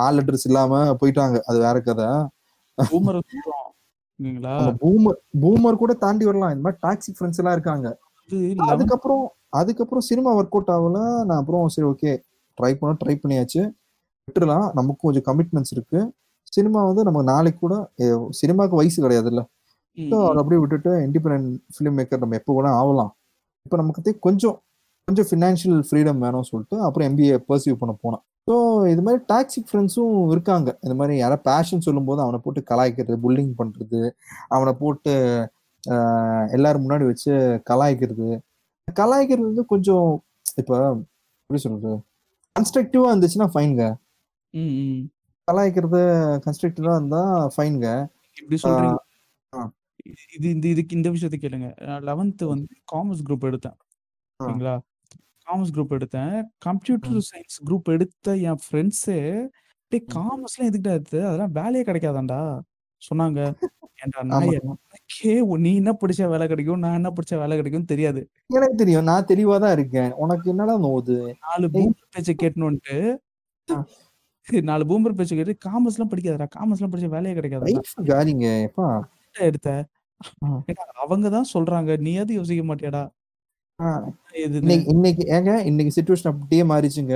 [0.05, 1.37] ஆள் அட்ரஸ் இல்லாம போயிட்டாங்க.
[1.49, 2.09] அது வேற கதை.
[2.79, 3.19] பூமர்
[5.43, 6.53] பூமர் கூட தாண்டி வரலாம்.
[6.55, 7.87] இந்த மாதிரி டாக்ஸிக் ஃப்ரெண்ட்ஸ் எல்லாம் இருக்காங்க.
[8.31, 9.25] அது 11th அதுக்கப்புறம்
[9.61, 10.99] அதுக்கப்புறம் சினிமா ஒர்க் அவுட் ஆகல.
[11.29, 12.13] நான் அப்புறம் சரி ஓகே
[12.59, 13.61] ட்ரை பண்ண ட்ரை பண்ணியாச்சு.
[14.29, 16.01] விட்டுறலாம் நமக்கும் கொஞ்சம் கமிட்மெண்ட்ஸ் இருக்கு.
[16.53, 17.75] சினிமா வந்து நம்ம நாளைக்கு கூட
[18.41, 19.43] சினிமாக்கு வயசு கிடையாதுல்ல.
[19.99, 20.17] ஸோ.
[20.29, 23.11] அதை அப்படியே விட்டுட்டு இண்டிபெண்ட் ஃபிலிம் மேக்கர் நம்ம எப்போ கூட ஆகலாம்.
[23.67, 24.57] இப்போ நமக்கு கொஞ்சம்
[25.09, 28.23] கொஞ்சம் ஃபினான்ஷியல் ஃப்ரீடம் வேணும்னு சொல்லிட்டு அப்புறம் எம்பிஏ பர்சீவ் பண்ண போனேன்.
[28.49, 28.55] ஸோ
[28.93, 30.69] இது மாதிரி டாக்ஸிக் ஃப்ரெண்ட்ஸும் இருக்காங்க.
[30.85, 34.01] இந்த மாதிரி யாராவது பேஷன் சொல்லும்போது அவனை போட்டு கலாய்க்கிறது புல்லிங் பண்ணுறது
[34.49, 35.13] அவனை போட்டு
[36.53, 37.33] எல்லாரும் முன்னாடி வச்சு
[37.71, 38.29] கலாய்க்கிறது.
[38.89, 40.09] கலாய்க்கிறது வந்து கொஞ்சம்
[40.57, 40.75] இப்போ
[41.41, 41.93] எப்படி சொல்றது?
[42.57, 43.85] கன்ஸ்ட்ரக்டிவா இருந்துச்சுன்னா ஃபைன்ங்க.
[45.49, 46.01] கலாய்க்கிறது
[46.45, 47.23] கன்ஸ்ட்ரக்டிவா இருந்தா
[47.55, 47.89] ஃபைன்ங்க
[48.37, 48.99] இப்படி சொல்றீங்க.
[50.37, 51.69] இது இந்த இதுக்கு இந்த விஷயத்தை கேளுங்க.
[52.09, 53.77] லெவன்த் வந்து காமர்ஸ் குரூப் எடுத்தேன்.
[54.41, 54.45] ஆ.
[54.45, 54.75] ஓகேங்களா
[55.47, 56.35] காமர்ஸ் குரூப் எடுத்தேன்.
[56.59, 59.19] கம்ப்யூட்டர் சயின்ஸ் குரூப் எடுத்த என் ஃப்ரெண்ட்ஸே
[59.93, 59.99] டே.
[60.15, 61.27] காமர்ஸ்லாம் எதுக்குடா எடுத்து?
[61.27, 62.41] அதெல்லாம் வேலையே கிடைக்காதாண்டா
[63.03, 63.41] சொன்னாங்க.
[64.03, 65.33] ஏன்டா நான் எனக்கே
[65.65, 68.21] நீ என்ன படிச்ச வேலை கிடைக்கும் நான் என்ன படிச்ச வேலை கிடைக்கும் தெரியாது.
[68.51, 69.05] எனக்கு தெரியும்.
[69.05, 70.11] நான் தெளிவா தான் இருக்கேன்.
[70.17, 71.17] உனக்கு என்னடா நோவுது?
[71.47, 71.69] நாலு.
[71.75, 72.97] பூமர் பேச்சை கேட்டணுன்ட்டு
[73.69, 73.77] ஆ.
[74.65, 76.49] நாலு பூமர் பேச்சை கேட்டு காமர்ஸ்லாம் படிக்காதடா.
[76.57, 77.35] காமர்ஸ்லாம் படிச்ச வேலையே
[78.67, 78.89] எப்பா?
[79.27, 79.71] என்னடா எடுத்த
[81.05, 83.05] அவங்க தான் சொல்றாங்க நீ எது யோசிக்க மாட்டியாடா.
[83.81, 87.15] இன்னைக்கு இன்னைக்கு ஏங்க இன்னைக்கு சுச்சுவேஷன் அப்படியே மாறிச்சுங்க.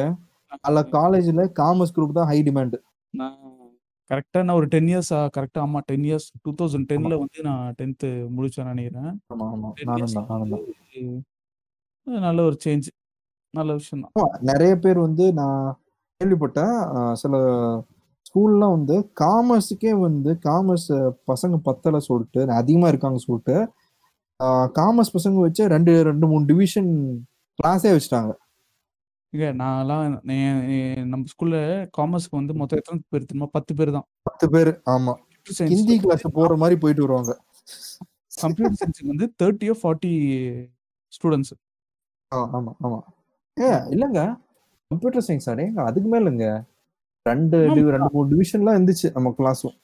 [0.67, 2.77] அல்ல காலேஜ்ல காமர்ஸ் குரூப் தான் ஹை டிமாண்ட்
[3.15, 3.37] நான்
[4.11, 8.09] கரெக்டா நான் ஒரு டென் இயர்ஸ் கரெக்டா ஆமா டென் இயர்ஸ் டூ தௌசண்ட் டென்ல வந்து நான் டென்த்து
[8.37, 9.11] முடிச்சேன் நினைக்கிறேன்.
[12.27, 12.89] நல்ல ஒரு சேஞ்ச்
[13.55, 14.33] நல்ல விஷயம் தான்.
[14.51, 15.63] நிறைய பேர் வந்து நான்
[16.21, 16.77] கேள்விப்பட்டேன்.
[17.23, 17.35] சில
[18.27, 20.91] ஸ்கூல்லாம் வந்து காமர்ஸுக்கே வந்து காமர்ஸ்
[21.31, 23.57] பசங்க பத்தலை சொல்லிட்டு அதிகமா இருக்காங்க சொல்லிட்டு
[24.79, 26.91] காமர்ஸ் பசங்க வச்சு ரெண்டு ரெண்டு மூணு டிவிஷன்
[27.59, 28.33] கிளாஸே வச்சுட்டாங்க.
[29.33, 30.05] இங்க நான்லாம்
[31.13, 31.57] நம்ம ஸ்கூல்ல
[31.99, 33.49] காமர்ஸ்க்கு வந்து மொத்தம் எத்தனை பேர் தெரியுமா?
[33.57, 34.07] பத்து பேர் தான்.
[34.29, 35.15] பத்து பேர் ஆமா.
[35.73, 37.33] ஹிந்தி கிளாஸ் போற மாதிரி போயிட்டு வருவாங்க.
[38.43, 40.13] கம்ப்யூட்டர் சயின்ஸுக்கு வந்து தேர்ட்டியோ ஃபார்ட்டி
[41.13, 41.55] ஸ்டூடெண்ட்ஸ்
[42.33, 42.99] ஆமா ஆமா.
[43.57, 44.21] ஏ இல்லங்க.
[44.91, 46.47] கம்ப்யூட்டர் சயின்ஸ் அடேங்க அதுக்கு மேலங்க
[47.27, 47.59] ரெண்டு
[47.95, 49.77] ரெண்டு மூணு டிவிஷன்லாம் இருந்துச்சு நம்ம கிளாஸும்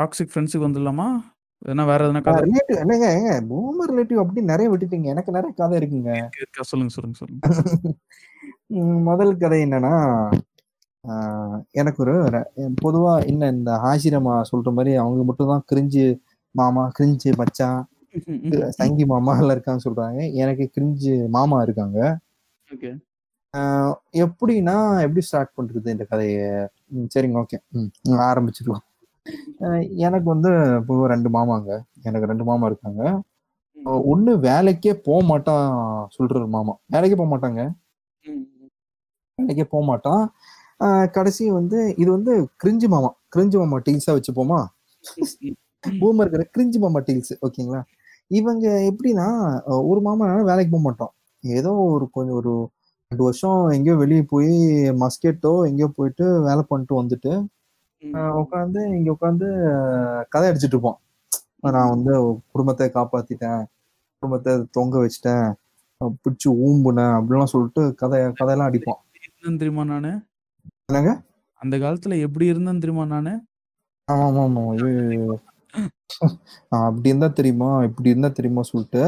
[0.00, 1.06] டாக்ஸிக் ஃப்ரெண்ட்ஸுக்கு வந்துடலாமா?
[1.64, 2.40] எதனா வேற எதனா கதை?
[2.46, 5.08] ரிலேட்டிவ் என்னங்க ஏங்க பூமர் ரிலேட்டிவ் அப்படி நிறைய விட்டுட்டீங்க.
[5.14, 6.10] எனக்கு நிறைய கதை இருக்குங்க.
[6.38, 7.42] இருக்கா சொல்லுங்க சொல்லுங்க சொல்லுங்க.
[9.08, 9.94] முதல் கதை என்னன்னா
[11.74, 12.12] எனக்கு ஒரு
[12.82, 16.04] பொதுவா என்ன இந்த ஆசிரமா சொல்ற மாதிரி அவங்க மட்டும் தான் கிரிஞ்சு
[16.54, 17.80] மாமா கிரிஞ்சு மச்சான்
[18.78, 20.20] சங்கி மாமா எல்லாம் இருக்காங்க சொல்றாங்க.
[20.42, 21.98] எனக்கு கிரிஞ்சு மாமா இருக்காங்க.
[24.22, 26.46] எப்படின்னா எப்படி ஸ்டார்ட் பண்றது இந்த கதையை?
[27.14, 27.58] சரிங்க ஓகே.
[27.76, 27.90] ம்
[28.26, 28.84] ஆரம்பிச்சிடலாம்.
[28.84, 28.93] ஆஹ்,
[30.06, 31.70] எனக்கு வந்து இப்போ ரெண்டு மாமாங்க.
[32.08, 33.02] எனக்கு ரெண்டு மாமா இருக்காங்க.
[34.12, 35.64] ஒண்ணு வேலைக்கே போக மாட்டான்
[36.16, 36.74] சொல்ற ஒரு மாமா.
[36.94, 37.62] வேலைக்கே போக மாட்டாங்க.
[39.38, 40.24] வேலைக்கே போக மாட்டான்.
[41.16, 42.32] கடைசி வந்து இது வந்து
[42.62, 43.10] கிரிஞ்சு மாமா.
[43.34, 44.60] கிரிஞ்சு மாமா டீல்ஸா வச்சுப்போமா?
[46.00, 47.80] பூமர் இருக்கிற கிரிஞ்சு மாமா டீல்ஸ் ஓகேங்களா?
[48.30, 49.26] இவங்க எப்படின்னா
[49.90, 51.12] ஒரு மாமா வேலைக்கு போக மாட்டோம்
[51.44, 52.52] ஏதோ ஒரு கொஞ்சம் ஒரு
[53.10, 54.52] ரெண்டு வருஷம் எங்கேயோ வெளியே போய்
[55.02, 57.32] மஸ்கெட்டோ எங்கேயோ போயிட்டு வேலை பண்ணிட்டு வந்துட்டு
[58.40, 59.46] உட்காந்து இங்க உட்காந்து
[60.32, 60.98] கதை அடிச்சிட்டு இருப்போம்.
[61.76, 62.12] நான் வந்து
[62.52, 63.62] குடும்பத்தை காப்பாத்திட்டேன்.
[64.22, 65.46] குடும்பத்தை தொங்க வச்சிட்டேன்.
[66.22, 69.00] பிடிச்சி ஊம்புனேன் அப்படிலாம் சொல்லிட்டு கதை கதையெல்லாம் அடிப்போம்.
[69.62, 70.12] தெரியுமா நானு?
[70.88, 71.12] என்னங்க?
[71.62, 73.32] அந்த காலத்துல எப்படி இருந்தேன் தெரியுமா நானு?
[74.08, 75.36] ஆமா ஆமா ஆமா
[76.86, 77.68] அப்படி இருந்தா தெரியுமா?
[77.88, 79.02] இப்படி இருந்தா தெரியுமா சொல்லிட்டு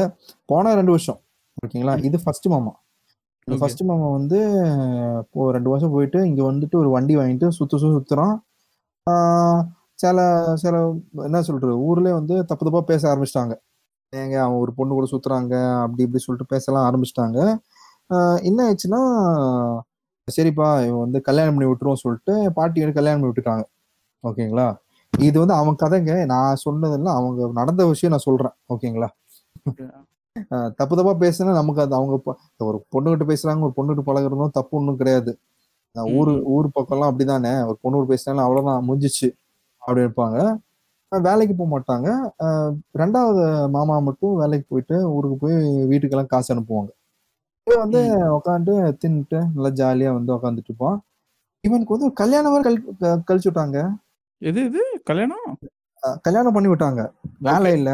[0.51, 1.19] போன ரெண்டு வருஷம்
[1.57, 1.95] ஓகேங்களா?
[2.07, 2.73] இது ஃபர்ஸ்ட் மாமா.
[3.47, 4.39] ஃபர்ஸ்ட் மாமா வந்து
[5.23, 8.35] இப்போ ரெண்டு வருஷம் போயிட்டு இங்க வந்துட்டு ஒரு வண்டி வாங்கிட்டு சுத்து சுத்து சுத்துறான்.
[10.03, 10.17] சில
[10.63, 10.75] சில
[11.27, 13.53] என்ன சொல்றது ஊர்லயே வந்து தப்பு தப்பா பேச ஆரம்பிச்சிட்டாங்க.
[14.13, 17.39] ஏங்க அவன் ஒரு பொண்ணு கூட சுத்துறாங்க அப்படி இப்படி சொல்லிட்டு பேசலாம் ஆரம்பிச்சிட்டாங்க.
[18.49, 19.01] என்ன ஆயிடுச்சுன்னா
[20.27, 23.63] சரிப்பா இவன் வந்து கல்யாணம் பண்ணி விட்டுருவோம் சொல்லிட்டு பாட்டி கல்யாணம் பண்ணி விட்டுட்டாங்க.
[24.23, 24.67] ஓகேங்களா?
[25.13, 26.13] இது வந்து அவன் கதைங்க.
[26.33, 28.55] நான் சொன்னதெல்லாம் அவங்க நடந்த விஷயம் நான் சொல்றேன்.
[28.73, 29.09] ஓகேங்களா?
[30.79, 32.13] தப்பு தப்பா பேசுனா நமக்கு அது அவங்க
[32.69, 35.31] ஒரு பொண்ணுகிட்ட பேசுறாங்க ஒரு பொண்ணுகிட்ட பழகுறதும் தப்பு ஒன்றும் கிடையாது.
[36.19, 37.51] ஊரு ஊர் பக்கம்லாம் அப்படிதானே?
[37.67, 39.29] ஒரு பொண்ணு பேசினாலும் அவ்வளவுதான் முடிஞ்சிச்சு.
[39.81, 40.37] அப்படி இருப்பாங்க.
[41.11, 42.07] வேலைக்கு போக மாட்டாங்க.
[43.01, 45.55] ரெண்டாவது மாமா மட்டும் வேலைக்கு போயிட்டு ஊருக்கு போய்
[45.91, 46.89] வீட்டுக்கெல்லாம் காசு அனுப்புவாங்க.
[47.67, 48.01] இவன் வந்து
[48.37, 50.97] உட்காந்து தின்னுட்டு நல்லா ஜாலியா வந்து உட்காந்துட்டு இருப்பான்
[51.63, 52.79] இவனுக்கு வந்து ஒரு கல்யாணம் வரை கழி
[53.29, 53.79] கழிச்சு விட்டாங்க.
[54.41, 55.47] எது இது கல்யாணம்?
[56.25, 57.01] கல்யாணம் பண்ணி விட்டாங்க.
[57.39, 57.91] வேலை இல்ல.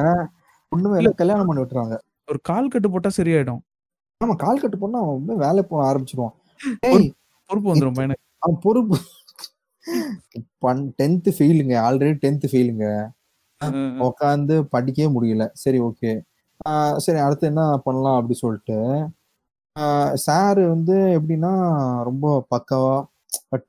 [0.71, 1.11] ஒண்ணுமே இல்ல.
[1.21, 1.95] கல்யாணம் பண்ணி விட்டுறாங்க.
[2.27, 3.61] ஒரு கால் கட்டு போட்டா சரியாயிடும்.
[4.21, 6.35] ஆமா கால் கட்டு வந்து வேலை போக ஆரம்பிச்சிருவான்.
[7.49, 7.99] பொறுப்பு வந்துடும்
[8.43, 8.97] அவன் பொறுப்பு.
[10.63, 12.85] பன் டென்த்து ஃபெயிலுங்க ஆல்ரெடி டென்த்து ஃபெயிலுங்க
[14.07, 15.43] உட்காந்து படிக்கவே முடியல.
[15.63, 16.11] சரி ஓகே
[17.05, 18.77] சரி அடுத்து என்ன பண்ணலாம் அப்படி சொல்லிட்டு
[20.25, 21.51] சார் வந்து எப்படின்னா
[22.09, 22.95] ரொம்ப பக்காவா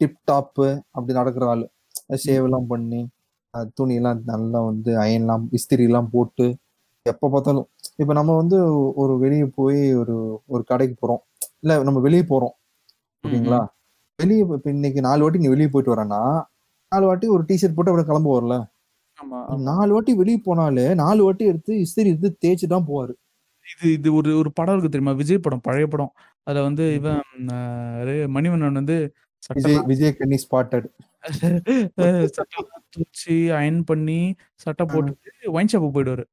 [0.01, 0.67] டிப் டாப்பு
[0.97, 1.67] அப்படி நடக்கிற ஆளு.
[2.25, 3.01] ஷேவ் எல்லாம் பண்ணி
[3.79, 6.47] துணியெல்லாம் நல்லா வந்து அயன்லாம் இஸ்திரி எல்லாம் போட்டு
[7.07, 7.69] எப்போ பார்த்தாலும்.
[8.03, 8.59] இப்போ நம்ம வந்து
[9.03, 10.17] ஒரு வெளியே போய் ஒரு
[10.55, 11.23] ஒரு கடைக்கு போறோம்.
[11.63, 12.55] இல்ல நம்ம வெளியே போறோம்.
[13.25, 13.61] ஓகேங்களா?
[14.19, 16.21] வெளியே இப்போ இன்னைக்கு நாலு வாட்டி நீ வெளியே போயிட்டு வரேன்னா
[16.93, 18.57] நாலு வாட்டி ஒரு டிஷர்ட் போட்டு அப்படியே கிளம்ப வரல
[19.69, 23.13] நாலு வாட்டி வெளியே போனாலே நாலு வாட்டி எடுத்து இஸ்திரி எடுத்து தேய்ச்சி தான் போவாரு.
[23.67, 25.15] இது இது ஒரு ஒரு படம் இருக்கு தெரியுமா?
[25.21, 26.13] விஜய் படம் பழைய படம்.
[26.47, 27.23] அதுல வந்து இவன்
[28.37, 28.97] மணிவண்ணன் வந்து
[29.91, 30.89] விஜய் கண்ணி ஸ்பாட்டட்
[32.37, 32.61] சட்டை
[32.95, 34.19] தூச்சி அயன் பண்ணி
[34.65, 36.25] சட்டை போட்டுட்டு ஒயின் ஷாப்புக்கு போயிடுவாரு.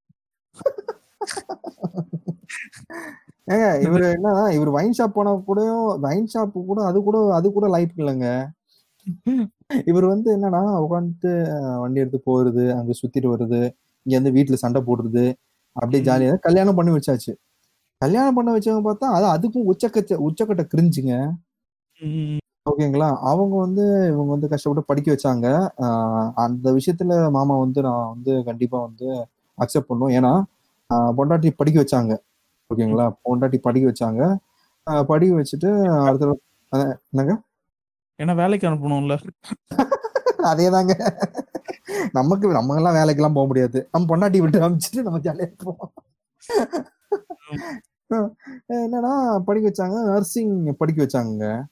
[3.48, 5.62] ஏங்க இவரு என்ன இவர் வைன் ஷாப் போனா கூட
[6.04, 8.28] வைன் ஷாப் கூட அது கூட அது கூட லைட் இல்லைங்க.
[9.90, 11.32] இவர் வந்து என்னன்னா உட்காந்துட்டு
[11.84, 13.62] வண்டி எடுத்து போறது அங்க சுத்திட்டு வருது
[14.06, 15.26] இங்க வந்து வீட்டுல சண்டை போடுறது
[15.76, 16.02] அப்படியே.
[16.08, 17.34] ஜாலியா கல்யாணம் பண்ணி வச்சாச்சு.
[18.02, 21.16] கல்யாணம் பண்ண வச்சவங்க பார்த்தா அது அதுக்கும் உச்சக்கச்ச உச்சக்கட்ட கிரிஞ்சுங்க
[22.66, 23.10] ஓகேங்களா?
[23.30, 25.48] அவங்க வந்து இவங்க வந்து கஷ்டப்பட்டு படிக்க வச்சாங்க.
[26.44, 29.08] அந்த விஷயத்துல மாமா வந்து நான் வந்து கண்டிப்பா வந்து
[29.58, 30.34] அக்செப்ட் பண்ணும் ஏன்னா
[31.18, 32.14] பொண்டாட்டி படிக்க வச்சாங்க.
[32.72, 33.12] ஓகேங்களா?
[33.26, 34.38] பொண்டாட்டி படிக்க வச்சாங்க.
[35.04, 35.70] படிக்க வச்சுட்டு
[36.06, 36.40] அடுத்த
[37.10, 37.42] என்னங்க?
[38.24, 39.18] ஏன்னா வேலைக்கு அனுப்பணும்ல?
[40.38, 40.94] அதேதாங்க.
[42.12, 43.90] நமக்கு நம்ம எல்லாம் வேலைக்கெல்லாம் போக முடியாது.
[43.92, 45.94] நம்ம பொண்டாட்டி விட்டு அனுப்பிச்சிட்டு நம்ம ஜாலியா இருப்போம்.
[48.14, 48.32] அஹ்
[48.74, 50.04] என்னன்னா படிக்க வச்சாங்க.
[50.06, 51.64] நர்சிங் படிக்க வச்சாங்க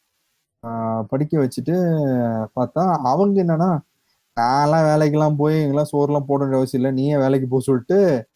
[1.07, 1.75] படிக்க வச்சுட்டு
[2.55, 3.79] பார்த்தா அவங்க என்னன்னா
[4.39, 6.91] நான்லாம் வேலைக்கெல்லாம் போய் எங்கெல்லாம் சோறுலாம் போட வேண்டிய அவசியம் இல்லை.
[6.91, 8.27] நீயே வேலைக்கு போக சொல்லிட்டு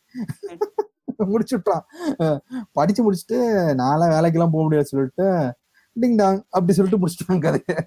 [1.32, 1.84] முடிச்சு விட்டான்
[2.78, 3.40] படிச்சு முடிச்சுட்டு
[3.82, 5.28] நான்லாம் வேலைக்கெல்லாம் போக முடியாது சொல்லிட்டு
[5.96, 7.78] டிங் டாங் அப்படி சொல்லிட்டு முடிச்சிட்டாங்க கதையை.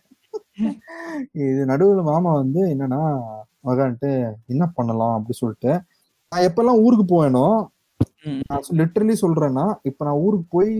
[1.44, 3.00] இது நடுவுல மாமா வந்து என்னன்னா
[3.68, 4.10] மகான்ட்டு
[4.52, 5.14] என்ன பண்ணலாம்?
[5.18, 5.72] அப்படி சொல்லிட்டு
[6.32, 7.46] நான் எப்பெல்லாம் ஊருக்கு போவேனோ
[8.48, 10.72] நான் லிட்டரலி சொல்றேன்னா இப்ப நான் ஊருக்கு போய்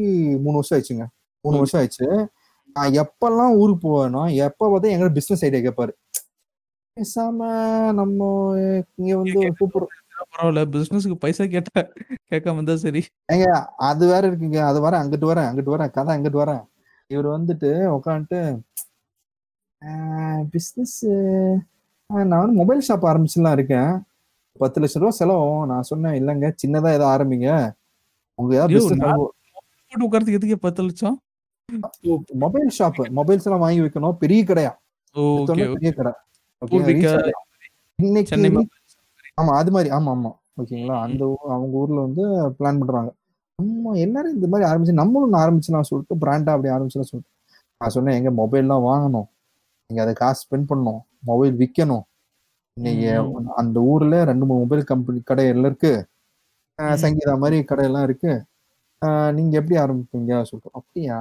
[0.45, 1.07] மூணு வருஷம் ஆயிடுச்சுங்க.
[1.45, 2.09] மூணு வருஷம் ஆயிடுச்சு.
[2.77, 5.93] நான் எப்பெல்லாம் ஊருக்கு போவேனோ எப்ப பார்த்தா எங்க பிசினஸ் ஐடியா கேட்பாரு
[6.97, 7.49] பேசாம
[7.99, 8.19] நம்ம
[9.01, 9.87] இங்க வந்து சூப்பர்
[10.35, 11.73] பரவாயில்ல பிசினஸ்க்கு பைசா கேட்ட
[12.31, 13.01] கேட்காம இருந்தா சரி.
[13.33, 13.47] ஏங்க
[13.89, 14.59] அது வேற இருக்குங்க.
[14.71, 15.93] அது வரேன் அங்கிட்டு வரேன் அங்கிட்டு வரேன்.
[15.97, 16.63] கதை அங்கிட்டு வரேன்.
[17.11, 18.41] இவர் வந்துட்டு உட்காந்துட்டு
[20.53, 20.99] பிஸ்னஸ்
[22.27, 23.91] நான் வந்து மொபைல் ஷாப் ஆரம்பிச்சுலாம் இருக்கேன்.
[24.61, 27.49] பத்து லட்ச ரூபா செலவும் நான் சொன்னேன் இல்லைங்க சின்னதா ஏதோ ஆரம்பிங்க.
[28.39, 28.81] உங்க ஏதாவது
[30.07, 31.17] உட்காரத்துக்கு எதுக்கு பத்து லட்சம்?
[32.45, 34.17] மொபைல் ஷாப் மொபைல்ஸ் எல்லாம் வாங்கி வைக்கணும்.
[34.23, 34.73] பெரிய கடையா.
[35.75, 36.13] பெரிய கடை.
[37.99, 38.33] இன்னைக்கு
[39.39, 40.31] ஆமா அது மாதிரி ஆமா ஆமா.
[40.61, 40.97] ஓகேங்களா?
[41.07, 41.23] அந்த
[41.55, 42.23] அவங்க ஊர்ல வந்து
[42.59, 43.11] பிளான் பண்றாங்க.
[43.59, 47.33] நம்ம எல்லாரும் இந்த மாதிரி ஆரம்பிச்சு நம்மளும் ஆரம்பிச்சலாம் சொல்லிட்டு பிராண்டா அப்படி ஆரம்பிச்சலாம் சொல்லிட்டு.
[47.81, 49.29] நான் சொன்னேன் எங்க மொபைல்லாம் வாங்கணும்.
[49.91, 51.01] நீங்க அதை காசு ஸ்பெண்ட் பண்ணணும்.
[51.29, 52.05] மொபைல் விற்கணும்
[52.77, 53.11] இன்னைக்கு.
[53.63, 55.93] அந்த ஊர்ல ரெண்டு மூணு மொபைல் கம்பெனி கடை எல்லாம் இருக்கு.
[57.03, 58.33] சங்கீதா மாதிரி கடையெல்லாம் இருக்கு.
[59.37, 61.19] நீங்க எப்படி ஆரம்பிப்பீங்க சொல்லிட்டு அப்படியா?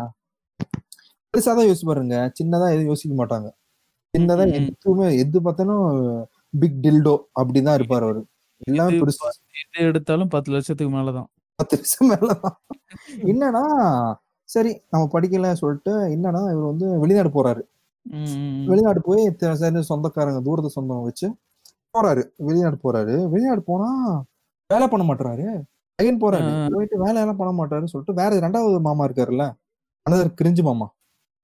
[1.33, 3.47] பெருசா தான் யோசிச்சு பாருங்க சின்னதா எதுவும் யோசிக்க மாட்டாங்க.
[4.13, 4.43] சின்னதா.
[4.59, 5.85] எதுவுமே எது பார்த்தாலும்
[6.59, 8.21] பிக் டில்டோ அப்படிதான் இருப்பாரு அவரு.
[8.61, 11.27] எல்லாமே எது எடுத்தாலும் பத்து லட்சத்துக்கு மேலதான்.
[11.59, 12.55] பத்து வருஷம் மேலதான்.
[13.31, 13.63] என்னன்னா
[14.49, 17.61] சரி நம்ம படிக்கல சொல்லிட்டு என்னன்னா இவர் வந்து வெளிநாடு போறாரு.
[18.67, 19.23] வெளிநாடு போய்
[19.61, 21.27] சரி சொந்தக்காரங்க தூரத்து சொந்தம் வச்சு
[21.93, 22.23] போறாரு.
[22.47, 23.15] வெளிநாடு போறாரு.
[23.29, 23.89] வெளிநாடு போனா
[24.69, 25.47] வேலை பண்ண மாட்டாரு
[25.99, 26.49] அகைன் போறாரு.
[26.73, 29.45] போயிட்டு வேலை எல்லாம் பண்ண மாட்டாருன்னு சொல்லிட்டு வேற ரெண்டாவது மாமா இருக்காருல்ல
[30.05, 30.87] அனதர் கிரிஞ்சு மாமா.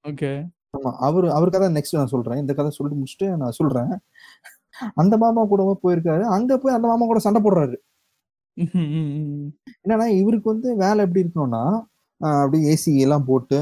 [0.04, 0.30] ஓகே.
[0.74, 2.38] ஆமா அவரு அவர் கதை நெக்ஸ்ட் நான் சொல்றேன்.
[2.38, 3.90] இந்த கதை சொல்லிட்டு முடிச்சுட்டு நான் சொல்றேன்.
[4.94, 6.24] அந்த மாமா கூட போயிருக்காரு.
[6.36, 7.76] அங்க போய் அந்த மாமா கூட சண்டை போடுறாரு.
[8.56, 11.62] என்னன்னா இவருக்கு வந்து வேலை எப்படி இருக்கணும்னா
[12.42, 13.58] அப்படியே ஏசி எல்லாம் போட்டு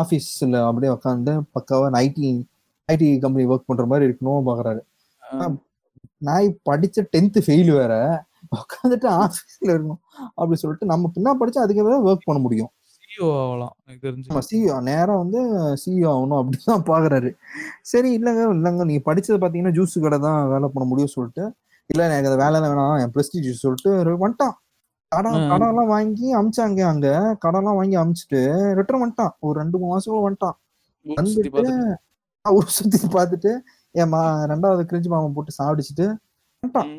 [0.00, 2.28] ஆஃபீஸில் அப்படியே உட்காந்து பக்காவா ஐடி
[2.88, 4.80] ஐடி கம்பெனி ஒர்க் பண்ற மாதிரி இருக்கணும் பாக்குறாரு.
[6.26, 7.94] நான் படிச்ச டென்த்து ஃபெயில் வேற.
[8.58, 10.00] உட்காந்துட்டு ஆஃபீஸ்ல இருக்கணும்.
[10.38, 12.70] அப்படி சொல்லிட்டு நம்ம பின்னா படிச்சா அதுக்கு வேற ஒர்க் பண்ண முடியும்.
[13.20, 13.74] CEO ஆகலாம்.
[13.86, 14.28] எனக்கு தெரிஞ்சு.
[14.48, 15.40] சிஇஓ நேரா வந்து
[15.82, 17.30] சிஇஓ ஆகணும் அப்படின்னு தான் பாக்குறாரு.
[17.90, 18.84] சரி இல்லைங்க இல்லைங்க.
[18.90, 21.44] நீங்க படிச்சது பாத்தீங்கன்னா ஜூஸ் கடை தான் வேலை பண்ண முடியும் சொல்லிட்டு.
[21.90, 22.96] இல்ல எனக்கு அந்த வேலை வேணாம்.
[23.02, 23.92] என் பிரஸ்டீஜ் சொல்லிட்டு
[24.24, 24.56] வந்துட்டான்.
[25.12, 25.38] கடன்
[25.70, 27.08] எல்லாம் வாங்கி அமிச்சாங்க அங்க.
[27.44, 28.40] கடன் எல்லாம் வாங்கி அமிச்சிட்டு
[28.78, 29.32] ரிட்டர்ன் வந்துட்டான்.
[29.46, 30.56] ஒரு ரெண்டு மூணு மாசம் வந்துட்டான்.
[31.18, 31.72] வந்துட்டு
[32.44, 33.50] ஒரு சுத்தி பார்த்துட்டு
[33.94, 36.06] என் மா ரெண்டாவது கிரிஞ்சு மாமா போட்டு சாப்பிடிச்சிட்டு
[36.62, 36.90] வந்துட்டான்.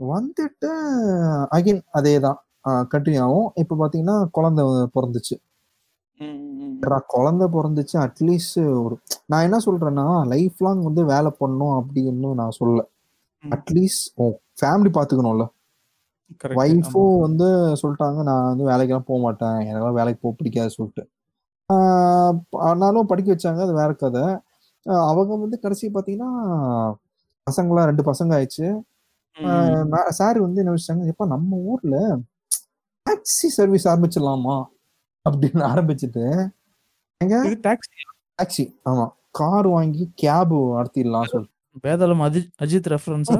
[0.00, 0.70] வந்துட்டு
[1.56, 2.38] அகைன் அதே தான்
[2.92, 3.48] கண்டினியூ ஆகும்.
[3.62, 4.62] இப்போ பாத்தீங்கன்னா குழந்தை
[4.96, 5.34] பிறந்துச்சு.
[7.06, 12.88] குழந்தை பிறந்துச்சு அட்லீஸ்ட் ஒரு நான் என்ன சொல்றேன்னா லைஃப் லாங் வந்து வேலை பண்ணணும் அப்படின்னு நான் சொல்ல.
[13.48, 14.18] அட்லீஸ்ட்
[14.60, 15.46] ஃபேமிலி பாத்துக்கணும்ல.
[16.42, 17.44] ஒய்ஃபும் வந்து
[17.82, 21.08] சொல்லிட்டாங்க நான் வந்து வேலைக்கெல்லாம் போக மாட்டேன் எனக்கெல்லாம் வேலைக்கு போக பிடிக்காது சொல்லிட்டு.
[21.72, 24.22] ஆஹ் ஆனாலும் படிக்க வச்சாங்க அது வேற கதை.
[24.82, 26.94] அவங்க வந்து கடைசி பாத்தீங்கன்னா
[27.50, 28.80] பசங்களாம் ரெண்டு பசங்க ஆயிடுச்சு.
[30.08, 32.18] சார் வந்து என்ன வச்சாங்க எப்ப நம்ம ஊர்ல
[33.10, 34.64] டாக்ஸி சர்வீஸ் ஆரம்பிச்சிடலாமா?
[35.26, 36.24] அப்படின்னு ஆரம்பிச்சுட்டு
[37.20, 37.36] எங்க?
[37.66, 37.92] டாக்ஸி
[38.38, 39.06] டாக்ஸி ஆமா.
[39.32, 41.50] கார் வாங்கி கேப் நடத்திடலாம் சொல்லி
[41.84, 43.38] வேதாளம் அஜித் அஜித் ரெஃபரன்ஸா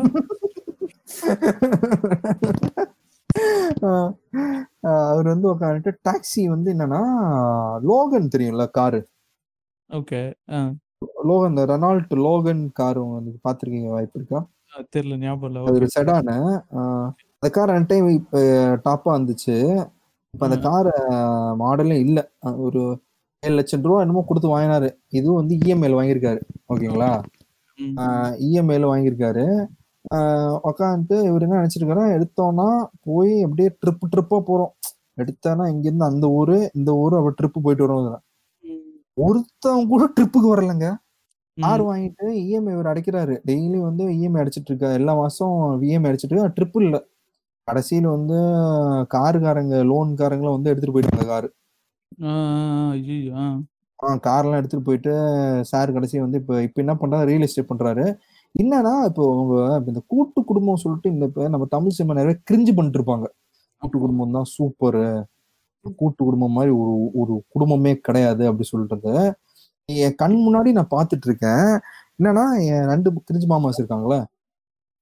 [5.05, 7.01] அவர் வந்து உட்காந்துட்டு டாக்ஸி வந்து என்னன்னா
[7.85, 9.01] லோகன் தெரியும்ல காரு.
[9.91, 10.21] ஓகே
[11.29, 14.41] லோகன் இந்த ரெனால்ட் லோகன் கார் உங்களுக்கு பார்த்துருக்கீங்க வாய்ப்பு இருக்கா?
[14.95, 16.37] தெரியல ஞாபகம் இல்ல ஒரு செடானு
[17.35, 18.41] அந்த கார் ரெண்டு டைம் இப்போ
[18.87, 19.57] டாப்பா வந்துச்சு
[20.35, 20.59] இப்போ அந்த.
[20.67, 20.89] கார்
[21.63, 22.23] மாடலே இல்லை.
[22.67, 22.81] ஒரு
[23.43, 24.89] ஏழு லட்சம் ரூபா என்னமோ கொடுத்து வாங்கினாரு.
[25.11, 26.41] இதுவும் வந்து இஎம்ஐல வாங்கியிருக்காரு.
[26.73, 27.11] ஓகேங்களா.
[28.49, 29.45] இஎம்ஐல வாங்கியிருக்காரு.
[30.69, 32.69] உக்காந்துட்டு இவர் என்ன நினைச்சிருக்காரு எடுத்தோம்னா
[33.09, 34.73] போய் அப்படியே ட்ரிப் ட்ரிப்பா போறோம்.
[35.23, 38.21] எடுத்தானா இங்கிருந்து அந்த ஊரு இந்த ஊரு அப்படி ட்ரிப் போயிட்டு வரோம்.
[39.17, 40.87] ஒருத்தவங்க கூட ட்ரிப்புக்கு வரலங்க.
[41.59, 41.83] கார்.
[41.89, 43.35] வாங்கிட்டு இஎம்ஐ இவர் அடைக்கிறாரு.
[43.51, 44.95] டெய்லி வந்து இஎம்ஐ அடிச்சிட்டு இருக்காரு.
[45.01, 46.55] எல்லா மாசம் இஎம்ஐ அடிச்சிட்டு இருக்காரு.
[46.59, 46.97] ட்ரிப் இல்ல.
[47.69, 48.37] கடைசியில வந்து
[49.15, 51.49] காருக்காரங்க லோன்காரங்களும் வந்து எடுத்துட்டு போயிட்டாங்க காரு.
[53.99, 55.13] ஆ, கார்லாம் எடுத்துட்டு போயிட்டு
[55.71, 58.05] சார் கடைசி வந்து இப்போ இப்போ என்ன பண்றாரு ரியல் எஸ்டேட் பண்றாரு.
[58.55, 59.55] என்னன்னா இப்போ அவங்க
[59.87, 63.27] இந்த கூட்டு குடும்பம் சொல்லிட்டு இந்த இப்ப நம்ம தமிழ் சினிமா நிறைய கிரிஞ்சு பண்ணிட்டு இருப்பாங்க
[63.83, 65.05] கூட்டு குடும்பம் தான் சூப்பரு
[65.99, 69.15] கூட்டு குடும்பம் மாதிரி ஒரு ஒரு குடும்பமே கிடையாது அப்படி சொல்லிட்டு
[69.89, 71.67] என் கண் முன்னாடி நான் பார்த்துட்டு இருக்கேன்
[72.19, 74.21] என்னன்னா என் ரெண்டு கிரிஞ்சு மாமாஸ் இருக்காங்களே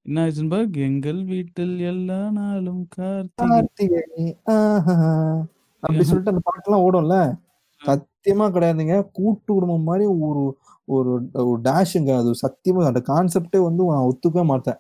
[0.03, 3.47] என்ன ஐசன்பர்க் எங்கள் வீட்டில் எல்லா நாளும் கார்த்திகை.
[3.49, 4.37] கார்த்திகை.
[4.45, 5.37] ஆஹா.
[5.81, 7.39] அப்படி சொல்லிட்டு அந்த பாட்டெல்லாம் ஓடும்ல?
[7.87, 9.11] சத்தியமா கிடையாதுங்க.
[9.13, 14.75] கூட்டு குடும்பம் மாதிரி ஒரு ஒரு ஒரு டேஷுங்க அது சத்தியமா அந்த கான்செப்டே வந்து நான் ஒத்துக்கவே மாட்டேன்.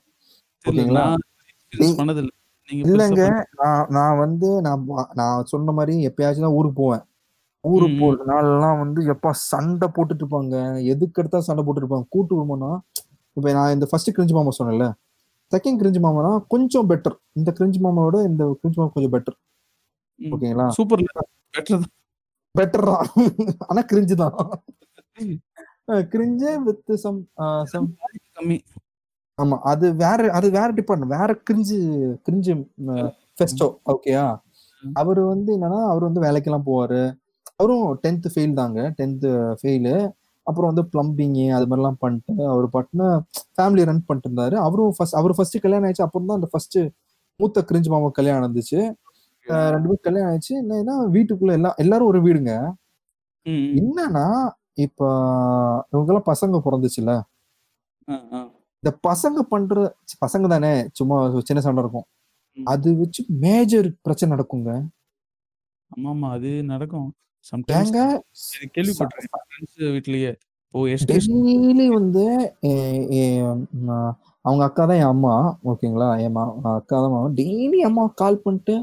[0.69, 0.93] தெரியல ஓகேங்களா?
[0.93, 2.29] நான் experience பண்ணதில்ல.
[2.71, 3.45] நீங்க இல்லைங்க.
[3.63, 7.03] நான் நான் வந்து நான் வா- நான் சொன்ன மாதிரி எப்பயாச்சும் தான் ஊருக்கு போவேன்.
[7.61, 8.01] ஊருக்கு ம்.
[8.01, 10.85] போற நாள்லாம் வந்து எப்பா சண்டை போட்டுட்டு இருப்பாங்க.
[10.85, 12.05] எதுக்கு எடுத்தா சண்டை போட்டுட்டு இருப்பாங்க.
[12.09, 12.79] கூட்டு குடும்பம்னா
[13.33, 14.93] இப்ப நான் இந்த ஃபர்ஸ்ட் கிரிஞ்சு மாமா சொன்னேன்ல.
[15.53, 19.37] செகண்ட் கிரிஞ்சு மாமானா கொஞ்சம் பெட்டர் இந்த கிரிஞ்சு மாமாவோட இந்த கிரிஞ்சு மாமா கொஞ்சம் பெட்டர்.
[20.21, 20.67] ஓகேங்களா?
[20.77, 21.25] சூப்பர்ல
[21.57, 21.85] பெட்டர்
[22.55, 23.09] பெட்டர் தான்.
[23.69, 24.37] ஆனா கிரிஞ்சு தான்.
[26.13, 27.21] கிரிஞ்சு வித் சம்
[27.73, 27.89] சம்
[28.37, 28.59] கம்மி.
[29.39, 31.79] ஆமா அது வேற அது வேற டிபார்ட்மெண்ட் வேற கிரிஞ்சு
[32.27, 32.55] கிரிஞ்சு
[33.39, 34.25] ஃபெஸ்டோ ஓகேயா.
[34.83, 37.03] அவர் வந்து என்னன்னா அவர் வந்து வேலைக்கெல்லாம் போவாரு.
[37.59, 38.81] அவரும் டென்த் ஃபெயில் தாங்க.
[38.99, 39.27] டென்த்
[39.61, 39.95] ஃபெயிலு
[40.47, 43.09] அப்புறம் வந்து பிளம்பிங் அது மாதிரிலாம் பண்ணிட்டு அவர் பாட்டுன்னு
[43.57, 46.79] ஃபேமிலி ரன் பண்ணிட்டு இருந்தாரு அவரும் ஃபர்ஸ்ட் அவர் ஃபர்ஸ்ட் கல்யாணம் ஆயிடுச்சு அப்புறம் தான் அந்த ஃபர்ஸ்ட்
[47.41, 48.79] மூத்த கிரிஞ்சு மாமா கல்யாணம் நடந்துச்சு.
[49.75, 50.55] ரெண்டு பேரும் கல்யாணம் ஆயிடுச்சு.
[50.63, 52.53] என்னன்னா வீட்டுக்குள்ள எல்லாம் எல்லாரும் ஒரு வீடுங்க.
[53.81, 54.27] என்னன்னா
[54.85, 55.01] இப்ப
[55.93, 57.13] இவங்கெல்லாம் பசங்க பிறந்துச்சுல.
[58.83, 59.83] இந்த பசங்க பண்ற
[60.25, 61.17] பசங்க தானே சும்மா
[61.49, 62.07] சின்ன சண்டை இருக்கும்.
[62.57, 64.71] அது வச்சு மேஜர் பிரச்சனை நடக்குங்க.
[65.91, 67.09] ஆமா ஆமா அது நடக்கும்.
[67.51, 67.93] சம்டைம்ஸ்
[68.77, 69.93] கேள்விப்பட்டிருக்கேன்.
[69.97, 70.33] வீட்லயே.
[70.75, 72.25] ஓ டெய்லி வந்து
[74.45, 75.33] அவங்க அக்கா தான் என் அம்மா
[75.71, 76.09] ஓகேங்களா?
[76.25, 76.39] என்
[76.79, 77.29] அக்கா தான் மாமா.
[77.41, 78.75] டெய்லி அம்மா கால் பண்ணிட்டு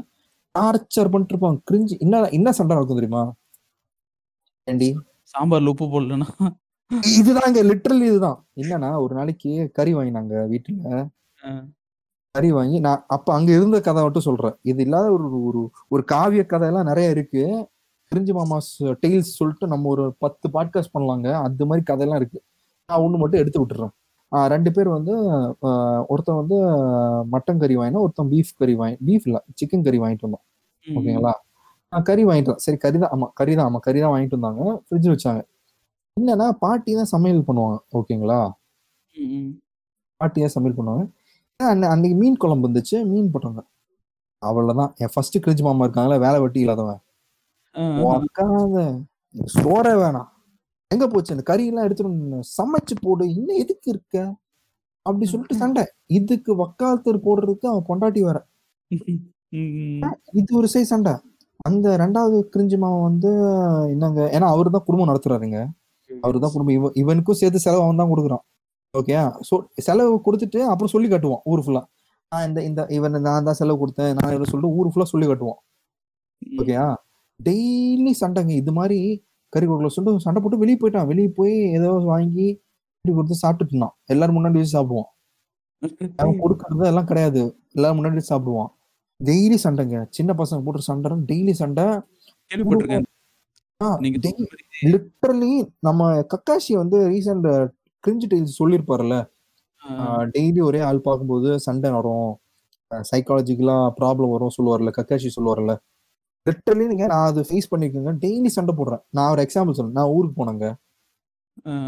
[0.54, 1.58] டார்ச்சர் பண்ணிட்டு இருப்பாங்க.
[1.70, 1.96] கிரிஞ்சு.
[2.04, 3.22] என்ன என்ன சண்டை நடக்கும் தெரியுமா?
[4.66, 4.88] ஏண்டி?
[5.34, 6.28] சாம்பார்ல உப்பு போடலன்னா?
[7.18, 8.38] இதுதாங்க லிட்டரலி இதுதான்.
[8.62, 11.02] என்னன்னா ஒரு நாளைக்கு கறி வாங்கினாங்க வீட்டுல.
[12.34, 14.56] கறி வாங்கி நான் அப்ப அங்க இருந்த கதை மட்டும் சொல்றேன்.
[14.70, 15.60] இது இல்லாத ஒரு ஒரு
[15.94, 17.44] ஒரு காவிய கதை எல்லாம் நிறைய இருக்கு.
[18.14, 21.32] கிரிஞ்சு மாமாஸ் டெய்ல்ஸ் சொல்லிட்டு நம்ம ஒரு பத்து பாட்காஸ்ட் பண்ணலாங்க.
[21.32, 22.42] அந்த மாதிரி கதையெல்லாம் இருக்கு.
[22.86, 23.88] நான் ஒண்ணு மட்டும் எடுத்து விட்டுறேன்.
[24.28, 25.16] ரெண்டு பேர் வந்து
[26.06, 26.54] ஒருத்தன் வந்து
[27.24, 30.44] மட்டன் கறி வாங்கினா ஒருத்தன் பீஃப் கறி வாங்கி பீஃப் இல்ல சிக்கன் கறி வாங்கிட்டு வந்தோம்
[30.86, 31.32] ஓகேங்களா?
[31.90, 32.54] நான் கறி வாங்கிட்டு.
[32.54, 34.82] சரி கறி தான் ஆமா கறி தான் ஆமா கறி தான் வாங்கிட்டு வந்தாங்க.
[34.90, 35.42] ஃப்ரிட்ஜ் வச்சாங்க.
[36.20, 37.78] என்னன்னா பாட்டி தான் சமையல் பண்ணுவாங்க.
[37.92, 38.50] ஓகேங்களா.
[40.16, 41.10] பாட்டி தான் சமையல் பண்ணுவாங்க.
[41.62, 43.58] அன்னை- அன்னைக்கு மீன் குழம்பு இருந்துச்சு மீன் போட்டாங்க.
[44.38, 44.92] அவ்வளவுதான்.
[44.96, 46.98] என் ஃபர்ஸ்ட் கிரிஞ்சு மாமா இருக்காங்களா வேலை வெட்டி இல்லாதவன்.
[47.74, 48.76] உக்காத
[49.56, 50.28] சோறே வேணாம்.
[50.90, 51.34] எங்க போச்சு?
[51.34, 53.24] இந்த கறி எல்லாம் எடுத்துட்டு சமைச்சு போடு.
[53.36, 54.16] இன்னும் எதுக்கு இருக்க?
[55.06, 55.84] அப்படி சொல்லிட்டு சண்டை.
[56.18, 58.22] இதுக்கு வக்காலத்தர் போடுறதுக்கு அவன் பொண்டாட்டி
[59.52, 60.02] ம், ம்.
[60.32, 61.12] இது ஒரு சை சண்டை.
[61.60, 63.30] அந்த ரெண்டாவது கிரிஞ்சு மாமன் வந்து
[63.92, 65.58] என்னங்க ஏன்னா அவரு தான் குடும்பம் நடத்துறாருங்க.
[66.10, 66.76] அவரு தான் குடும்பம்.
[66.78, 68.44] இவ இவனுக்கும் சேர்த்து செலவு அவன் தான் கொடுக்குறான்.
[68.94, 69.16] ஓகே
[69.48, 69.54] ஸோ
[69.86, 71.82] செலவு கொடுத்துட்டு அப்புறம் சொல்லி காட்டுவான் ஊர் ஃபுல்லா
[72.32, 75.60] நான் இந்த இந்த இவன் நான் தான் செலவு கொடுத்தேன் நான் இவன் சொல்லிட்டு ஊர் ஃபுல்லா சொல்லி காட்டுவான்.
[76.42, 76.86] ஓகேயா
[77.46, 78.52] டெய்லி சண்டைங்க.
[78.62, 78.98] இது மாதிரி
[79.54, 81.08] கறி கொடுக்கல சொல்லிட்டு சண்டை போட்டு வெளியே போயிட்டான்.
[81.12, 82.48] வெளியே போய் ஏதோ வாங்கி
[83.00, 83.94] கறி கொடுத்து சாப்பிட்டுட்டு இருந்தான்.
[84.12, 85.08] எல்லாரும் முன்னாடி வச்சு சாப்பிடுவான்.
[86.20, 87.42] அவன் கொடுக்கறது எல்லாம் கிடையாது.
[87.76, 88.70] எல்லாரும் முன்னாடி சாப்பிடுவான்.
[89.20, 89.98] டெய்லி சண்டைங்க.
[90.16, 91.86] சின்ன பசங்க போட்டு சண்டை டெய்லி சண்டை.
[94.92, 95.52] லிட்டரலி
[95.86, 97.48] நம்ம கக்காஷி வந்து ரீசெண்ட்
[98.04, 99.16] கிரிஞ்சு டெய்ல்ஸ் சொல்லியிருப்பாருல்ல.
[100.34, 102.30] டெய்லி ஒரே ஆள் பார்க்கும்போது சண்டை வரும்.
[103.10, 105.74] சைக்காலஜிக்கலா ப்ராப்ளம் வரும் சொல்லுவார்ல கக்காஷி சொல்லுவார்ல
[106.48, 109.02] லிட்டரலி நீங்க நான் அது ஃபேஸ் பண்ணிருக்கேங்க டெய்லி சண்டை போடுறேன்.
[109.16, 109.96] நான் ஒரு எக்ஸாம்பிள் சொல்றேன்.
[109.98, 110.68] நான் ஊருக்கு போனேங்க.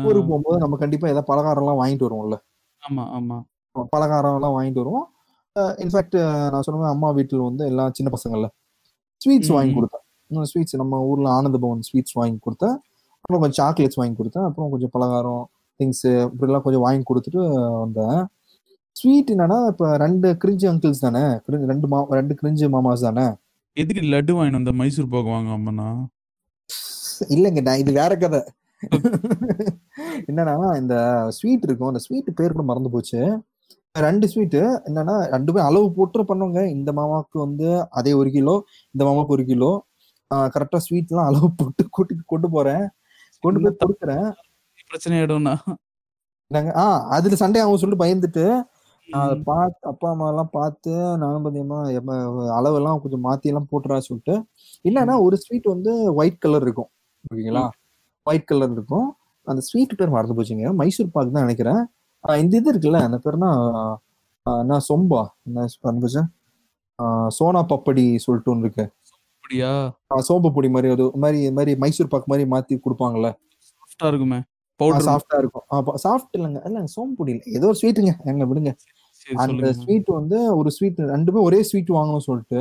[0.07, 2.37] ஊருக்கு போகும்போது நம்ம கண்டிப்பா ஏதாவது பலகாரம் எல்லாம் வாங்கிட்டு வருவோம்ல.
[2.83, 3.37] ஆமா ஆமா.
[3.95, 5.07] பலகாரம் எல்லாம் வாங்கிட்டு வருவோம்.
[5.85, 6.17] இன்ஃபேக்ட்
[6.53, 8.49] நான் சொன்ன அம்மா வீட்டில் வந்து எல்லாம் சின்ன பசங்கள்ல
[9.21, 9.53] ஸ்வீட்ஸ்.
[9.57, 10.05] வாங்கி கொடுத்தேன்.
[10.51, 12.77] ஸ்வீட்ஸ் நம்ம ஊர்ல ஆனந்த பவன் ஸ்வீட்ஸ் வாங்கி கொடுத்தேன்.
[13.23, 14.47] அப்புறம் கொஞ்சம் சாக்லேட்ஸ் வாங்கி கொடுத்தேன்.
[14.49, 15.43] அப்புறம் கொஞ்சம் பலகாரம்
[15.81, 17.43] திங்ஸ் இப்படிலாம் கொஞ்சம் வாங்கி கொடுத்துட்டு
[17.83, 18.21] வந்தேன்.
[19.01, 21.23] ஸ்வீட் என்னன்னா இப்ப ரெண்டு கிரிஞ்சு அங்கிள்ஸ் தானே?
[21.73, 23.27] ரெண்டு மா ரெண்டு கிரிஞ்சு மாமாஸ் தானே?
[23.81, 24.73] எதுக்கு லட்டு வாங்கிட்டு வந்த?
[24.79, 25.87] மைசூர் பாக்கு வாங்க அம்மனா
[27.35, 28.41] இல்லைங்க நான் இது வேற கதை.
[30.29, 30.95] என்னன்னா இந்த
[31.37, 31.91] ஸ்வீட் இருக்கும்.
[31.91, 33.21] அந்த ஸ்வீட் பேர் கூட மறந்து போச்சு.
[34.07, 37.69] ரெண்டு ஸ்வீட்டு என்னன்னா ரெண்டுமே அளவு போட்டு பண்ணுவாங்க இந்த மாமாவுக்கு வந்து
[38.01, 38.55] அதே ஒரு கிலோ
[38.95, 39.71] இந்த மாமாவுக்கு ஒரு கிலோ.
[40.55, 42.85] கரெக்டா ஸ்வீட்லாம் அளவு போட்டு கூட்டிட்டு கொண்டு போறேன்.
[43.45, 44.29] கொண்டு போய் கொடுக்குறேன்.
[44.91, 45.55] பிரச்சனை ஆயிடும்னா?
[46.51, 46.85] நாங்க ஆ
[47.17, 48.45] அதுல சண்டே ஆகும் சொல்லிட்டு பயந்துட்டு
[49.21, 50.93] அதை பார்த்து அப்பா அம்மா எல்லாம் பார்த்து
[51.23, 51.81] நானும் பாத்தீங்கன்னா
[52.59, 54.35] அளவெல்லாம் கொஞ்சம் மாத்தி எல்லாம் போட்டுறா சொல்லிட்டு
[54.85, 56.91] என்னன்னா ஒரு ஸ்வீட் வந்து ஒயிட் கலர் இருக்கும்
[57.25, 57.65] ஓகேங்களா?
[58.27, 59.09] ஒயிட் கலர் இருக்கும்.
[59.47, 60.67] அந்த ஸ்வீட் பேர் மறந்து போச்சுங்க.
[60.81, 61.83] மைசூர் பாக் தான் நினைக்கிறேன்.
[62.25, 63.51] இந்த இது இருக்குல்ல அந்த பேர்னா
[64.47, 64.79] என்ன?
[64.89, 65.23] சொம்பா?
[65.47, 66.23] என்ன மறந்து போச்சு?
[66.99, 68.85] ஆஹ் சோனா பப்படி சொல்லிட்டு ஒன்று இருக்கு.
[69.37, 69.71] அப்படியா?
[70.29, 73.31] சோம்பு பொடி மாதிரி அது மாதிரி மாதிரி மைசூர் பாக் மாதிரி மாத்தி கொடுப்பாங்கல்ல.
[73.71, 74.39] சாஃப்டா இருக்குமே.
[74.81, 75.65] பவுடர் சாஃப்டா இருக்கும்.
[76.05, 76.61] சாஃப்ட் இல்லைங்க.
[76.69, 77.47] இல்ல சோம்பு பொடி இல்லை.
[77.59, 78.73] ஏதோ ஒரு ஸ்வீட்டுங்க எங்க விடுங்க.
[79.35, 82.61] அந்த ஸ்வீட் வந்து ஒரு ஸ்வீட் ரெண்டுமே ஒரே ஸ்வீட் வாங்கணும்னு சொல்லிட்டு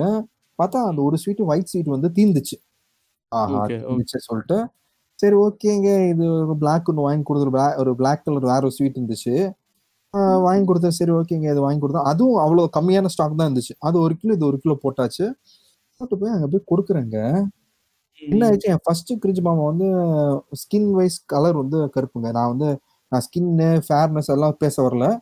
[0.64, 2.58] பார்த்தா அந்த ஒரு ஸ்வீட் ஒயிட் ஸ்வீட் வந்து தீந்துச்சு.
[3.28, 4.68] ஆஹா தீந்துச்சு சொல்லிட்டு
[5.16, 6.10] சரி ஓகேங்க.
[6.10, 9.52] இது ஒரு பிளாக் ஒன்று வாங்கி கொடுத்து black- ஒரு பிளாக் கலர் வேற ஒரு ஸ்வீட் இருந்துச்சு.
[10.42, 13.76] வாங்கி கொடுத்தேன் சரி ஓகேங்க இது வாங்கி கொடுத்தேன் அதுவும் அவ்வளோ கம்மியான ஸ்டாக் தான் இருந்துச்சு.
[13.80, 15.32] அது ஒரு கிலோ இது ஒரு கிலோ போட்டாச்சு.
[15.98, 17.46] போட்டு போய் அங்கே போய் கொடுக்குறேங்க.
[18.30, 18.60] என்ன ஆயிடுச்சு?
[18.60, 19.86] என் ஃபர்ஸ்ட் கிரிஜ் மாமா வந்து
[20.62, 22.32] ஸ்கின் வைஸ் கலர் வந்து கருப்புங்க.
[22.32, 25.20] நான் வந்து நான் ஸ்கின்னு ஃபேர்னஸ் எல்லாம் பேச வரல.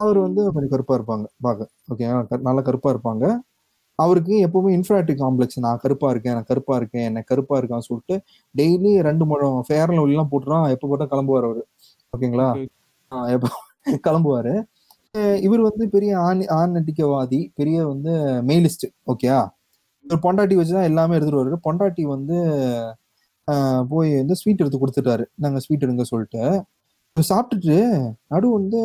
[0.00, 1.26] அவர் வந்து கொஞ்சம் கருப்பா இருப்பாங்க.
[1.46, 2.06] பார்க்க ஓகே
[2.48, 3.24] நல்லா கருப்பா இருப்பாங்க.
[3.98, 8.16] அவருக்கு எப்பவுமே இன்ஃபிராட்டி காம்ப்ளெக்ஸ் நான் கருப்பா இருக்கேன் நான் கருப்பா இருக்கேன் என்ன கருப்பா இருக்கான்னு சொல்லிட்டு
[8.54, 11.62] டெய்லி ரெண்டு முழம் ஃபேர் எல்லாம் போட்டுறான் எப்போ போட்டா கிளம்புவார் அவரு.
[12.12, 12.48] ஓகேங்களா?
[13.36, 13.48] எப்போ
[14.06, 14.54] கிளம்புவாரு.
[15.46, 18.12] இவர் வந்து பெரிய ஆண் ஆண் நடிக்கவாதி பெரிய வந்து
[18.50, 19.38] மெயிலிஸ்ட் ஓகேயா
[20.04, 21.60] இவர் பொண்டாட்டி வச்சுதான் எல்லாமே எடுத்துட்டு வருவாரு.
[21.68, 22.36] பொண்டாட்டி வந்து
[23.90, 25.24] போய் வந்து ஸ்வீட் எடுத்து கொடுத்துட்டாரு.
[25.44, 26.42] நாங்க ஸ்வீட் எடுங்க சொல்லிட்டு.
[27.16, 27.78] சாப்பிட்டுட்டு
[28.32, 28.80] நடு வந்து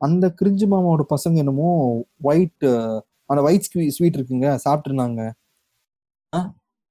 [0.00, 1.68] அந்த கிரிஞ்சு மாமாவோட பசங்க என்னமோ
[2.30, 2.66] ஒயிட்
[3.30, 5.22] அந்த ஒயிட் ஸ்வீட் இருக்குங்க சாப்பிட்டு இருந்தாங்க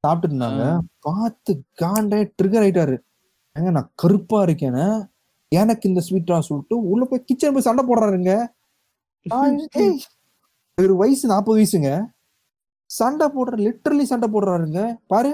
[0.03, 0.63] சாப்பிட்டு இருந்தாங்க
[1.07, 1.51] பார்த்து
[1.81, 2.95] காண்ட ட்ரிகர் ஆயிட்டாரு.
[3.55, 4.85] ஏங்க நான் கருப்பா இருக்கேன்னு
[5.51, 8.31] எனக்கு இந்த ஸ்வீட்டா சொல்லிட்டு உள்ள போய் கிச்சன் போய் சண்டை போடுறாருங்க.
[10.77, 11.91] இவரு வயசு நாற்பது வயசுங்க.
[12.89, 14.81] சண்டை போடுற லிட்டரலி சண்டை போடுறாருங்க.
[15.11, 15.31] பாரு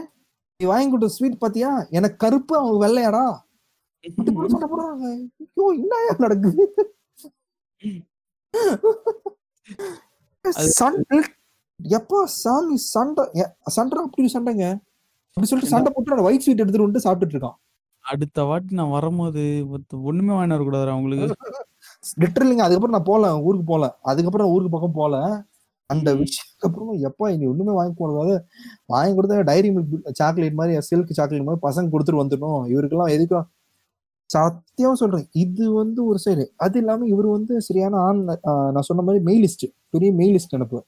[0.60, 1.72] நீ வாங்கி கொடுத்த ஸ்வீட் பாத்தியா?
[1.98, 3.26] எனக்கு கருப்பு அவங்க வெள்ளையாடா.
[4.04, 5.08] சண்டை போடுறாங்க.
[5.44, 5.94] ஐயோ என்ன
[6.26, 6.66] நடக்குது?
[10.78, 11.20] சண்டை
[11.80, 13.24] எப்பா சாமி சண்டை
[13.78, 14.66] சண்டை அப்படி சண்டைங்க?
[15.38, 17.58] அப்படி சொல்லிட்டு சண்டை போட்டு ஒயிட் ஸ்வீட் எடுத்துட்டு வந்து சாப்பிட்டுட்டு இருக்கான்.
[18.06, 19.42] அடுத்த வாட்டி நான் வரும்போது
[20.10, 21.28] ஒண்ணுமே வாங்கி வரக்கூடாது அவங்களுக்கு
[22.22, 23.86] லிட்டரலிங்க அதுக்கப்புறம் நான் போல ஊருக்கு போல.
[24.12, 25.16] அதுக்கப்புறம் ஊருக்கு பக்கம் போல.
[25.90, 26.10] அந்த.
[26.22, 28.36] விஷயத்துக்கு அப்புறமா எப்பா இனி ஒண்ணுமே வாங்கி போடாது
[28.90, 32.64] வாங்கி கொடுத்தா டைரி மில்க் சாக்லேட் மாதிரி சில்க் சாக்லேட் மாதிரி பசங்க கொடுத்துட்டு வந்துடணும்.
[32.74, 33.48] இவருக்கெல்லாம் எதுக்கும்
[34.32, 35.26] சத்தியம் சொல்றேன்.
[35.44, 38.22] இது வந்து ஒரு சைடு அது இல்லாம இவர் வந்து சரியான ஆண்
[38.74, 40.80] நான் சொன்ன மாதிரி மெயிலிஸ்ட் பெரிய மெயிலிஸ்ட் நினைப்பு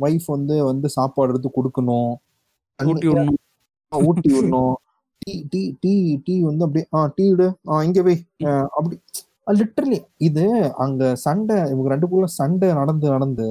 [0.00, 2.12] ஒய்ஃப் வந்து வந்து சாப்பாடு எடுத்து கொடுக்கணும்.
[2.78, 3.40] ஊட்டி விடணும்.
[3.92, 4.74] ஊட்டி விடணும்.
[5.24, 5.92] டீ டீ டீ
[6.26, 7.46] டீ வந்து அப்படியே ஆ டீ விடு.
[7.70, 8.18] ஆ இங்க போய்
[8.76, 8.96] அப்படி.
[9.58, 10.44] லிட்டரலி இது
[10.76, 13.46] அங்க சண்டை இவங்க ரெண்டுக்குள்ள சண்டை நடந்து நடந்து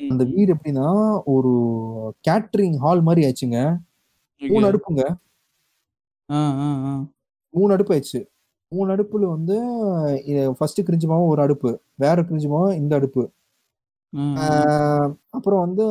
[0.00, 0.88] அந்த வீடு எப்படின்னா
[1.26, 1.52] ஒரு
[2.28, 3.60] கேட்டரிங் ஹால் மாதிரி ஆச்சுங்க
[4.42, 4.64] மூணு.
[4.68, 5.02] அடுப்புங்க.
[7.54, 8.20] மூணு அடுப்பு ஆயிடுச்சு.
[8.72, 9.56] மூணு அடுப்புல வந்து
[10.58, 11.70] ஃபர்ஸ்ட் கிரிஞ்சுமாவும் ஒரு அடுப்பு
[12.04, 13.22] வேற கிரிஞ்சுமாவும் இந்த அடுப்பு.
[15.36, 15.84] அப்புறம் வந்து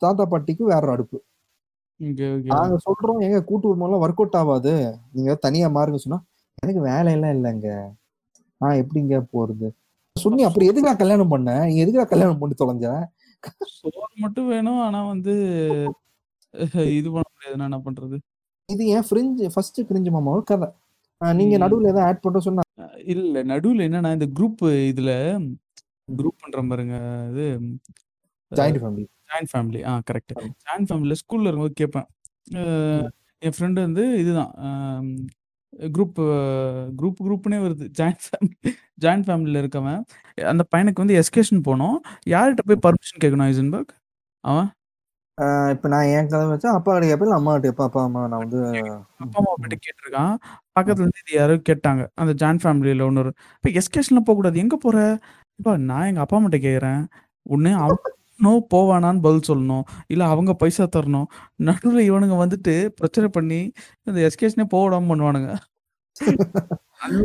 [0.00, 1.18] தாத்தா பாட்டிக்கு வேற ஒரு அடுப்பு.
[2.52, 4.72] நாங்க சொல்றோம் எங்க கூட்டு குடும்பம்லாம் ஒர்க் அவுட் ஆகாது.
[5.16, 6.20] நீங்க தனியா மாறுங்க சொன்னா
[6.62, 7.68] எனக்கு வேலையெல்லாம் இல்லைங்க.
[8.60, 9.68] நான் எப்படிங்க போறது?
[10.16, 12.88] சொன்னி அப்புறம் எதுக்கு நான் கல்யாணம் பண்ணேன் நீ எதுக்கு நான் கல்யாணம் பண்ணி தொலைஞ்ச?
[13.78, 15.32] சோறு மட்டும் வேணும் ஆனா வந்து
[16.98, 17.56] இது பண்ண முடியாது.
[17.68, 18.16] என்ன பண்றது?
[18.68, 20.68] இது ஏன் ஃப்ரிஞ்சு ஃபர்ஸ்ட் கிரிஞ்சு மாமாவோட கதை.
[21.20, 21.56] நீங்க.
[21.62, 22.62] நடுவுல ஏதாவது ஆட் பண்ற சொன்னா.
[23.14, 25.10] இல்ல நடுவுல என்னன்னா இந்த குரூப் இதுல
[26.18, 26.96] குரூப் பண்ற பாருங்க
[27.32, 27.44] இது
[28.52, 30.48] ஜாயிண்ட் ஃபேமிலி ஜாயின்ட் ஃபேமிலி ஆ கரெக்ட் ஆமா.
[30.66, 32.08] ஜாயின்ட் ஃபேமிலியில் ஸ்கூல்ல இருக்கும்போது கேட்பேன்.
[33.42, 34.52] என் ஃப்ரெண்டு வந்து இதுதான்
[35.96, 36.18] குரூப்
[36.98, 37.86] குரூப் குரூப்னே வருது.
[38.00, 38.72] ஜாயின்ட் ஃபேமிலி
[39.04, 40.00] ஜாயின்ட் ஃபேமிலியில் இருக்கவன்.
[40.52, 41.96] அந்த பையனுக்கு வந்து எஸ்கேஷன் போனோம்.
[42.34, 43.92] யார்கிட்ட போய் பர்மிஷன் கேட்கணும் ஐசன்பர்க்?
[44.44, 44.68] அவன்?
[45.74, 48.58] இப்ப நான் என் கதை வச்சா அப்பா கிட்ட கேட்பேன் அம்மா கிட்ட அப்பா அம்மா நான் வந்து
[49.24, 50.34] அப்பா அம்மா கிட்ட கேட்டிருக்கான்.
[50.76, 52.02] பக்கத்துல இருந்து இது யாரோ கேட்டாங்க.
[52.22, 54.60] அந்த ஜாயின்ட் ஃபேமிலியில் ஒன்று இப்போ எஸ்கேஷன்லாம் போகக்கூடாது.
[54.64, 54.98] எங்கே போற?
[55.60, 57.02] இப்போ நான் எங்கள் அப்பா அம்மாட்ட கேட்குறேன்
[57.46, 59.84] ஒன்று அவனும் போவானான்னு பதில் சொல்லணும்.
[60.12, 61.28] இல்லை அவங்க பைசா தரணும்.
[61.68, 63.60] நடுவில் இவனுங்க வந்துட்டு பிரச்சனை பண்ணி
[64.08, 65.50] இந்த எஸ்கேஷனே போக விடாம பண்ணுவானுங்க.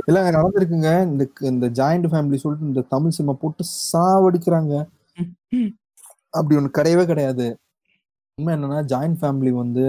[0.09, 0.91] இல்ல நடந்திருக்குங்க.
[1.11, 4.73] இந்த இந்த ஜாயிண்ட் ஃபேமிலி சொல்லிட்டு இந்த தமிழ் சினிமா போட்டு சாவடிக்கிறாங்க.
[6.33, 7.47] அப்படி ஒண்ணு கிடையவே கிடையாது.
[8.39, 9.85] உண்மை என்னன்னா ஜாயிண்ட் ஃபேமிலி வந்து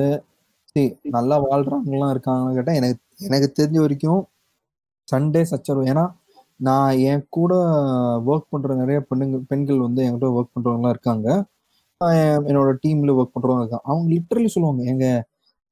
[0.71, 0.85] சரி
[1.17, 2.99] நல்லா வாழ்றவங்கலாம் இருக்காங்கன்னு கேட்டா எனக்கு
[3.29, 4.23] எனக்கு தெரிஞ்ச வரைக்கும்
[5.09, 5.85] சண்டே சச்சரவு.
[5.93, 6.05] ஏன்னா
[6.69, 7.53] நான் என் கூட
[8.31, 11.29] ஒர்க் பண்ற நிறைய பெண்ணுங்க பெண்கள் வந்து என்கிட்ட ஒர்க் பண்றவங்கலாம் இருக்காங்க.
[12.49, 13.81] என்னோட டீம்ல ஒர்க் பண்றவங்க இருக்காங்க.
[13.85, 15.07] அவங்க லிட்டரலி சொல்லுவாங்க எங்க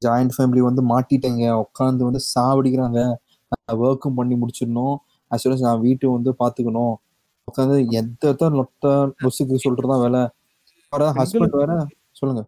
[0.03, 1.45] ஜாயிண்ட் ஃபேமிலி வந்து மாட்டிட்டேங்க.
[1.65, 3.01] உட்காந்து வந்து சாவடிக்கிறாங்க.
[3.85, 4.97] ஒர்க்கும் பண்ணி முடிச்சிடணும்.
[5.35, 6.95] As நான் வீட்டை வந்து பாத்துக்கணும்
[7.49, 8.93] உட்காந்து எந்த லொட்ட
[9.25, 10.23] லொசுக்கு சொல்றதா வேலை.
[11.21, 11.73] ஹஸ்பண்ட் வேற
[12.19, 12.43] சொல்லுங்க.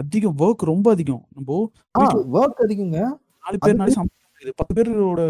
[0.00, 1.22] அதிகம் ஒர்க் ரொம்ப அதிகம்.
[1.36, 1.58] நம்ம
[2.36, 2.98] ஒர்க் அதிகங்க.
[3.44, 5.22] நாலு பேர்னால சமைக்க முடியுது பத்து பேரோட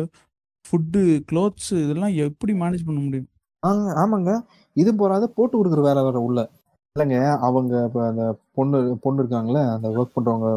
[0.64, 1.00] ஃபுட்டு
[1.30, 3.28] க்ளோத்ஸ் இதெல்லாம் எப்படி மேனேஜ் பண்ண முடியும்?
[4.02, 4.32] ஆமாங்க.
[4.76, 6.40] இது போறாத போட்டு கொடுக்குற வேலை வேற உள்ள.
[6.96, 8.24] இல்லைங்க அவங்க இப்போ அந்த
[8.56, 10.48] பொண்ணு பொண்ணு இருக்காங்களே அந்த ஒர்க் பண்றவங்க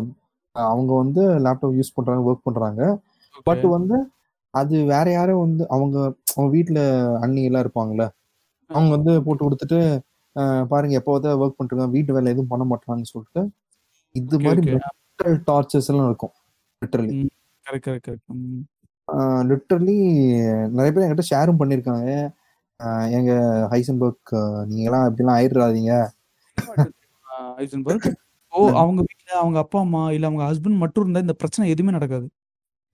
[0.56, 2.82] அவங்க வந்து லேப்டாப் யூஸ் பண்றாங்க ஒர்க் பண்றாங்க.
[3.48, 3.98] பட் வந்து
[4.54, 5.98] அது வேற யாரும் வந்து அவங்க
[6.36, 6.80] அவங்க வீட்ல
[7.24, 8.06] அண்ணி எல்லாம் இருப்பாங்கல்ல
[8.70, 9.80] அவங்க வந்து போட்டு கொடுத்துட்டு
[10.72, 13.42] பாருங்க எப்போவாத ஒர்க் பண்ணிட்டு வீட்டு வேலை எதுவும் பண்ண மாட்டாங்கன்னு சொல்லிட்டு
[14.16, 14.74] இது மாதிரி
[15.50, 16.34] டார்ச்சர்ஸ் எல்லாம் இருக்கும்
[16.82, 17.16] literally
[17.66, 19.98] correct correct correct literally
[20.76, 22.12] நிறைய பேர் என்கிட்ட ஷேரும் பண்ணியிருக்காங்க
[23.18, 23.32] எங்க
[23.72, 24.32] ஹைசன்பர்க்
[24.72, 25.94] நீங்களாம் இப்படிலாம் ஆயிடுறாதீங்க.
[27.64, 28.08] ஐசன்பர்க்
[28.54, 32.28] ஓ அவங்க வீட்ல அவங்க அப்பா அம்மா இல்ல அவங்க ஹஸ்பண்ட் மட்டும் இருந்தா இந்த பிரச்சனை எதுவுமே நடக்காது.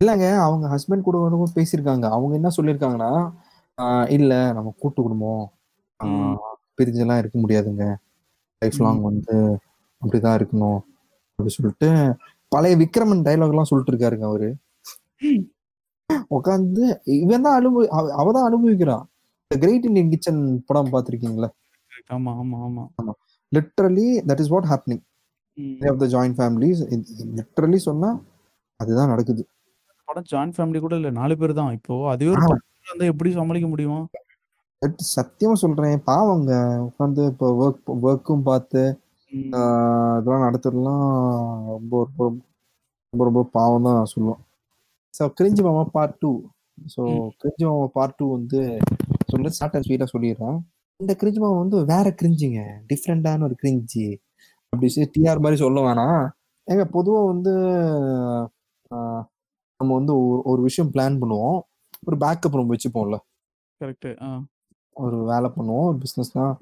[0.02, 2.06] இல்லைங்க அவங்க ஹஸ்பண்ட் கூட வந்து பேசியிருக்காங்க.
[2.16, 3.12] அவங்க என்ன சொல்லியிருக்காங்கன்னா
[4.16, 5.44] இல்ல நம்ம கூட்டு குடும்பம்.
[6.78, 7.86] பிரிஞ்செல்லாம் இருக்க முடியாதுங்க.
[8.62, 9.36] லைஃப் லாங் வந்து
[10.02, 10.80] அப்படிதான் இருக்கணும்.
[11.42, 11.90] அப்படி சொல்லிட்டு
[12.52, 14.50] பழைய விக்ரமன் டைலாக் எல்லாம் சொல்லிட்டு இருக்காருங்க அவரு.
[16.32, 16.84] உட்காந்து
[17.16, 19.04] இவன் தான் அனுபவி அவ- தான் அனுபவிக்கிறான்.
[19.52, 21.50] கிரேட் இண்டியன் கிச்சன் படம் பார்த்திருக்கீங்களா?
[21.92, 22.10] Correct.
[22.10, 22.84] ஆமா ஆமா.
[22.98, 23.14] ஆமா.
[23.52, 25.02] Literally that is what happening
[25.58, 25.80] hmm.
[25.90, 26.82] Of the joint families
[27.36, 28.10] literally சொன்னா
[28.80, 29.44] அதுதான் நடக்குது.
[30.08, 31.74] படம் ஜாயிண்ட் ஃபேமிலி கூட இல்ல நாலு பேர் தான்.
[31.74, 32.58] இப்போ அதுவே ஒரு ஆமா.
[32.88, 34.04] இருந்தா எப்படி சமாளிக்க முடியும்?
[35.16, 36.52] சத்தியமா சொல்றேன் பாவங்க.
[36.88, 38.82] உட்காந்து இப்போ ஒர்க் ஒர்க்கும் பார்த்து
[39.32, 42.36] இதெல்லாம் நடத்துறதுலாம் ரொம்ப ரொம்ப
[43.10, 44.40] ரொம்ப ரொம்ப பாவம் தான் நான் சொல்லுவேன்.
[45.20, 46.42] ஸோ கிரிஞ்சி மாமா பார்ட் டூ
[46.98, 47.30] ஸோ.
[47.44, 48.78] கிரிஞ்சி மாமா பார்ட் டூ வந்து
[49.26, 50.60] சொல்ல ஷார்ட் அண்ட் ஸ்வீட்டாக சொல்லிடுறேன்.
[50.98, 54.18] இந்த கிரிஞ்சி மாமா வந்து வேற கிரிஞ்சிங்க டிஃப்ரெண்டான ஒரு கிரிஞ்சி
[54.70, 56.30] அப்படி டிஆர் மாதிரி சொல்ல வேணாம்.
[56.72, 57.52] ஏங்க பொதுவாக வந்து
[59.78, 61.60] நம்ம வந்து ஒரு- ஒரு விஷயம் பிளான் பண்ணுவோம்.
[62.06, 63.18] ஒரு பேக்கப் நம்ம வச்சுப்போம்ல.
[63.80, 64.44] கரெக்ட்
[64.94, 65.84] ஒரு வேலை பண்ணுவோம்.
[65.84, 66.56] ஒரு பிஸ்னஸ்னா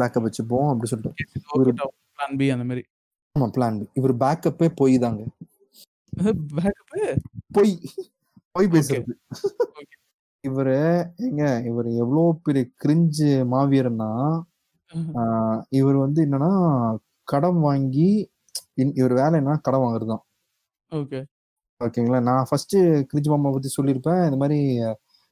[0.00, 0.68] பேக்கப் வச்சுப்போம்.
[0.68, 1.94] அப்படி சொல்லிட்டு.
[2.18, 2.82] பிளான் பி அந்த மாதிரி
[3.36, 5.22] ஆமா பிளான் இவர் பேக்கப்பே போய் தாங்க.
[6.58, 6.92] பேக்கப்
[7.56, 7.72] பொய்
[8.54, 8.68] பொய்.
[8.74, 9.12] பேசுறது.
[10.44, 10.76] இவரு
[11.26, 14.10] ஏங்க இவர் எவ்வளவு பெரிய கிரிஞ்சு மாவீரன்னா
[15.78, 16.50] இவர் வந்து என்னன்னா
[17.28, 18.08] கடன் வாங்கி
[19.00, 20.22] இவர் வேலை என்ன கடன் வாங்குறது தான்.
[20.92, 21.20] ஓகே
[21.80, 22.20] ஓகேங்களா?
[22.28, 22.76] நான் ஃபர்ஸ்ட்
[23.10, 24.22] கிரிஞ்சு மாமா பத்தி சொல்லியிருப்பேன்.
[24.28, 24.58] இந்த மாதிரி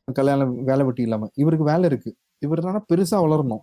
[0.09, 1.29] கல்யாணம் வேலை வெட்டி இல்லாம.
[1.43, 2.11] இவருக்கு வேலை இருக்கு.
[2.43, 3.63] இவர் என்னன்னா பெருசா வளரணும்.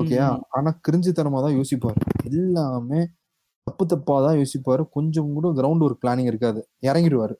[0.00, 0.28] ஓகேயா?
[0.56, 2.00] ஆனா கிரிஞ்சுத்தனமா தான் யோசிப்பாரு.
[2.30, 3.00] எல்லாமே
[3.66, 4.82] தப்பு தப்பா தான் யோசிப்பாரு.
[4.96, 6.60] கொஞ்சம் கூட கிரவுண்ட் ஒரு பிளானிங் இருக்காது.
[6.88, 7.34] இறங்கிடுவாரு.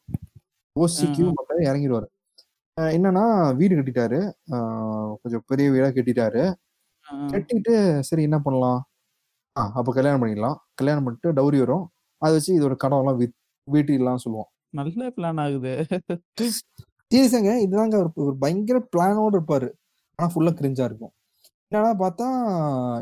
[0.76, 2.08] யோசிக்கவும் மாட்டாரு இறங்கிடுவாரு.
[2.76, 3.24] என்னன்னா
[3.58, 4.18] வீடு கட்டிட்டாரு.
[5.20, 6.42] கொஞ்சம் பெரிய வீடா கட்டிட்டாரு.
[7.32, 7.74] கட்டிட்டு
[8.08, 8.80] சரி என்ன பண்ணலாம்?
[9.56, 10.56] ஆ அப்ப கல்யாணம் பண்ணிடலாம்.
[10.78, 11.84] கல்யாணம் பண்ணிட்டு டௌரி வரும்.
[12.22, 13.20] அதை வச்சு இதோட கடன் எல்லாம்
[13.68, 14.48] வீட்டிடலாம் சொல்லுவோம்.
[14.78, 15.72] நல்ல பிளான் ஆகுது.
[17.10, 17.52] சீரியஸாங்க.
[17.66, 19.68] இதுதாங்க ஒரு பயங்கர பிளானோட இருப்பாரு.
[20.18, 21.12] ஆனா ஃபுல்லா கிரிஞ்சா இருக்கும்.
[21.72, 22.26] என்னன்னா பார்த்தா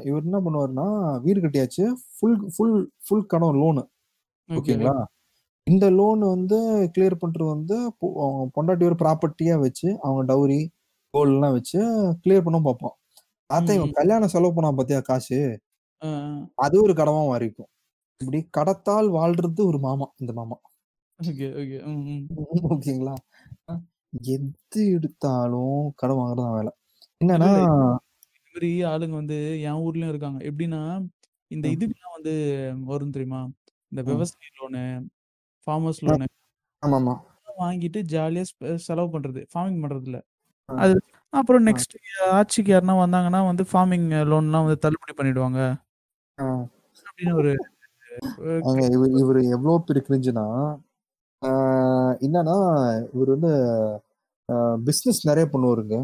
[0.05, 0.87] இவர் என்ன பண்ணுவாருன்னா
[1.25, 1.85] வீடு கட்டியாச்சு.
[2.15, 3.83] ஃபுல் ஃபுல் ஃபுல் கடன் லோனு
[4.49, 4.95] ஓகேங்களா?
[5.67, 6.59] இந்த லோன் வந்து
[6.95, 7.77] கிளியர் பண்றது வந்து
[8.57, 10.61] பொண்டாட்டி ஒரு ப்ராப்பர்ட்டியா வச்சு அவங்க டவுரி
[11.15, 11.79] கோல்ட் எல்லாம் வச்சு
[12.23, 12.97] கிளியர் பண்ண பார்ப்போம்
[13.51, 13.95] பார்த்தா இவன்.
[13.99, 15.39] கல்யாணம் செலவு பண்ணா பாத்தியா காசு?
[16.59, 17.71] அது ஒரு கடமா மாறிக்கும்
[18.21, 20.57] இப்படி கடத்தால் வாழ்றது ஒரு மாமா இந்த மாமா.
[21.19, 21.79] Okay okay.
[22.73, 23.15] ஓகேங்களா?
[24.35, 26.73] எது எடுத்தாலும் கடன் வாங்குறது வேலை.
[27.21, 27.51] என்னன்னா
[28.55, 30.39] மாதிரி ஆளுங்க வந்து என் ஊர்லயும் இருக்காங்க.
[30.45, 30.81] எப்படின்னா
[31.51, 31.73] இந்த ம்.
[31.73, 32.35] இதுக்கெல்லாம் வந்து
[32.85, 33.41] வரும் தெரியுமா?
[33.93, 34.07] இந்த ம்.
[34.07, 34.83] விவசாய லோனு
[35.67, 36.27] ஃபார்மர்ஸ் லோனு
[36.83, 37.15] ஆமா ஆமா
[37.59, 39.41] வாங்கிட்டு ஜாலியா ஸ்பெ- செலவு பண்றது.
[39.53, 40.19] ஃபார்மிங் பண்றது இல்ல
[40.69, 40.75] ஆ.
[40.77, 40.95] அது
[41.33, 41.95] அப்புறம் நெக்ஸ்ட்
[42.31, 45.61] ஆட்சிக்கு யாருன்னா வந்தாங்கன்னா வந்து ஃபார்மிங் லோன்லாம் வந்து தள்ளுபடி பண்ணிடுவாங்க.
[46.39, 47.53] அப்படின்னு ஒரு
[48.43, 50.45] அஹ், அங்க இவர் இவர் எவ்வளவு பெரிய கிரிஞ்சுனா
[52.23, 52.57] என்னன்னா
[53.15, 53.53] இவர் வந்து
[54.85, 55.97] பிசினஸ் நிறைய பண்ணுவாருங்க.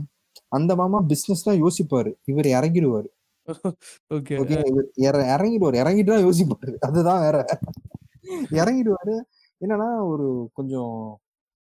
[0.53, 2.11] அந்த மாமா பிசினஸ் தான் யோசிப்பாரு.
[2.25, 3.09] இவர் இறங்கிடுவாரு.
[5.07, 5.77] இறங்கிடுவாரு.
[5.83, 6.73] இறங்கிட்டு தான் யோசிப்பாரு.
[6.89, 7.37] அதுதான் வேற.
[8.61, 9.17] இறங்கிடுவாரு.
[9.61, 10.95] என்னன்னா ஒரு கொஞ்சம்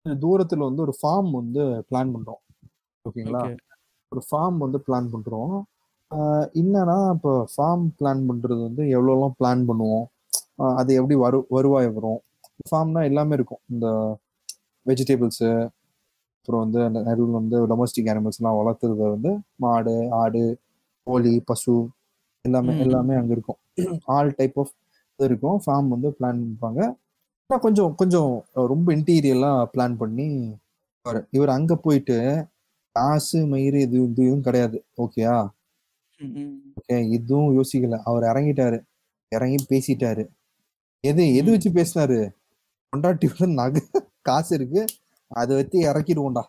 [0.07, 2.41] தூரத்துல வந்து ஒரு ஃபார்ம் வந்து பிளான் பண்றோம்.
[3.05, 3.55] ஓகேங்களா ஓகே
[4.12, 5.55] ஒரு ஃபார்ம் வந்து பிளான் பண்றோம்.
[6.61, 10.07] என்னன்னா இப்போ ஃபார்ம் பிளான் பண்றது வந்து எவ்வளோலாம் பிளான் பண்ணுவோம்?
[10.80, 12.20] அது எப்படி வரு வருவாய் வரும்?
[12.70, 13.62] ஃபார்ம்னா எல்லாமே இருக்கும்.
[13.74, 13.87] இந்த
[14.87, 15.51] வெஜிடபிள்ஸு
[16.47, 20.42] அப்புறம் வந்து அந்த நடுவில் வந்து டொமஸ்டிக் அனிமல்ஸ்லாம் வளர்த்துறது வந்து மாடு ஆடு
[21.07, 21.74] கோழி பசு
[22.45, 22.74] எல்லாமே.
[22.78, 23.59] எல்லாமே அங்கே இருக்கும்.
[24.16, 24.72] ஆல் டைப் ஆஃப்
[25.18, 25.61] இது இருக்கும்.
[25.64, 26.80] ஃபார்ம் வந்து பிளான் பண்ணிப்பாங்க
[27.51, 30.28] ஆனா கொஞ்சம் கொஞ்சம் ரொம்ப இன்டீரியர்லாம் பிளான் பண்ணி
[31.07, 32.16] இவர் இவர் அங்க போயிட்டு
[32.97, 34.78] காசு மயிறு இது இது இதுவும் கிடையாது.
[34.99, 35.36] ஓகேயா.
[36.78, 37.99] ஓகே இதுவும் யோசிக்கல.
[38.05, 38.78] அவர் இறங்கிட்டாரு.
[39.32, 40.24] இறங்கி பேசிட்டாரு.
[41.05, 41.51] எது எது.
[41.51, 42.20] வச்சு பேசினாரு?
[42.92, 43.28] கொண்டாட்டி
[43.61, 43.82] நகை
[44.22, 44.82] காசு இருக்கு.
[45.27, 46.45] அதை வச்சு இறக்கிடுவோம்டா.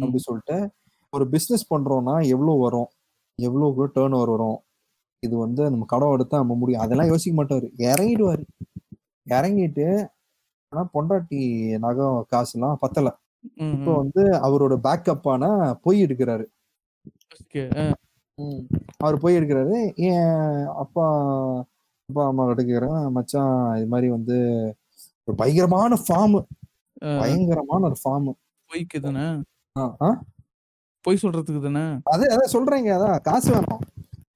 [0.00, 0.70] அப்படி சொல்லிட்டு
[1.10, 2.88] ஒரு பிசினஸ் பண்றோம்னா எவ்வளவு வரும்?
[3.38, 4.58] எவ்வளவு டேர்ன் ஓவர் வரும்?
[5.22, 6.80] இது வந்து நம்ம கடன் எடுத்தா நம்ம முடியும்.
[6.80, 7.66] அதெல்லாம் யோசிக்க மாட்டாரு.
[7.76, 8.44] இறங்கிடுவாரு.
[9.26, 10.08] இறங்கிட்டு
[10.68, 11.40] ஆனா பொண்டாட்டி
[11.78, 13.08] நகை காசுலாம் பத்தல.
[13.54, 13.92] ம், இப்போ.
[13.96, 16.44] வந்து அவரோட பேக்கப்பான பொய் எடுக்கிறாரு.
[18.96, 19.94] அவர் போய் எடுக்கிறாரு.
[19.94, 21.06] என் அப்பா
[22.08, 24.36] அப்பா அம்மா கிட்ட கேக்குறேன் மச்சான் இது மாதிரி வந்து
[25.24, 26.36] ஒரு பயங்கரமான ஃபார்ம்
[27.20, 28.28] பயங்கரமான ஒரு ஃபார்ம்
[28.70, 29.24] பொய்க்கு தானே
[31.04, 33.16] பொய் சொல்றதுக்கு தானே அதே அதான் சொல்றேங்க அதான்.
[33.20, 33.82] காசு வேணும்.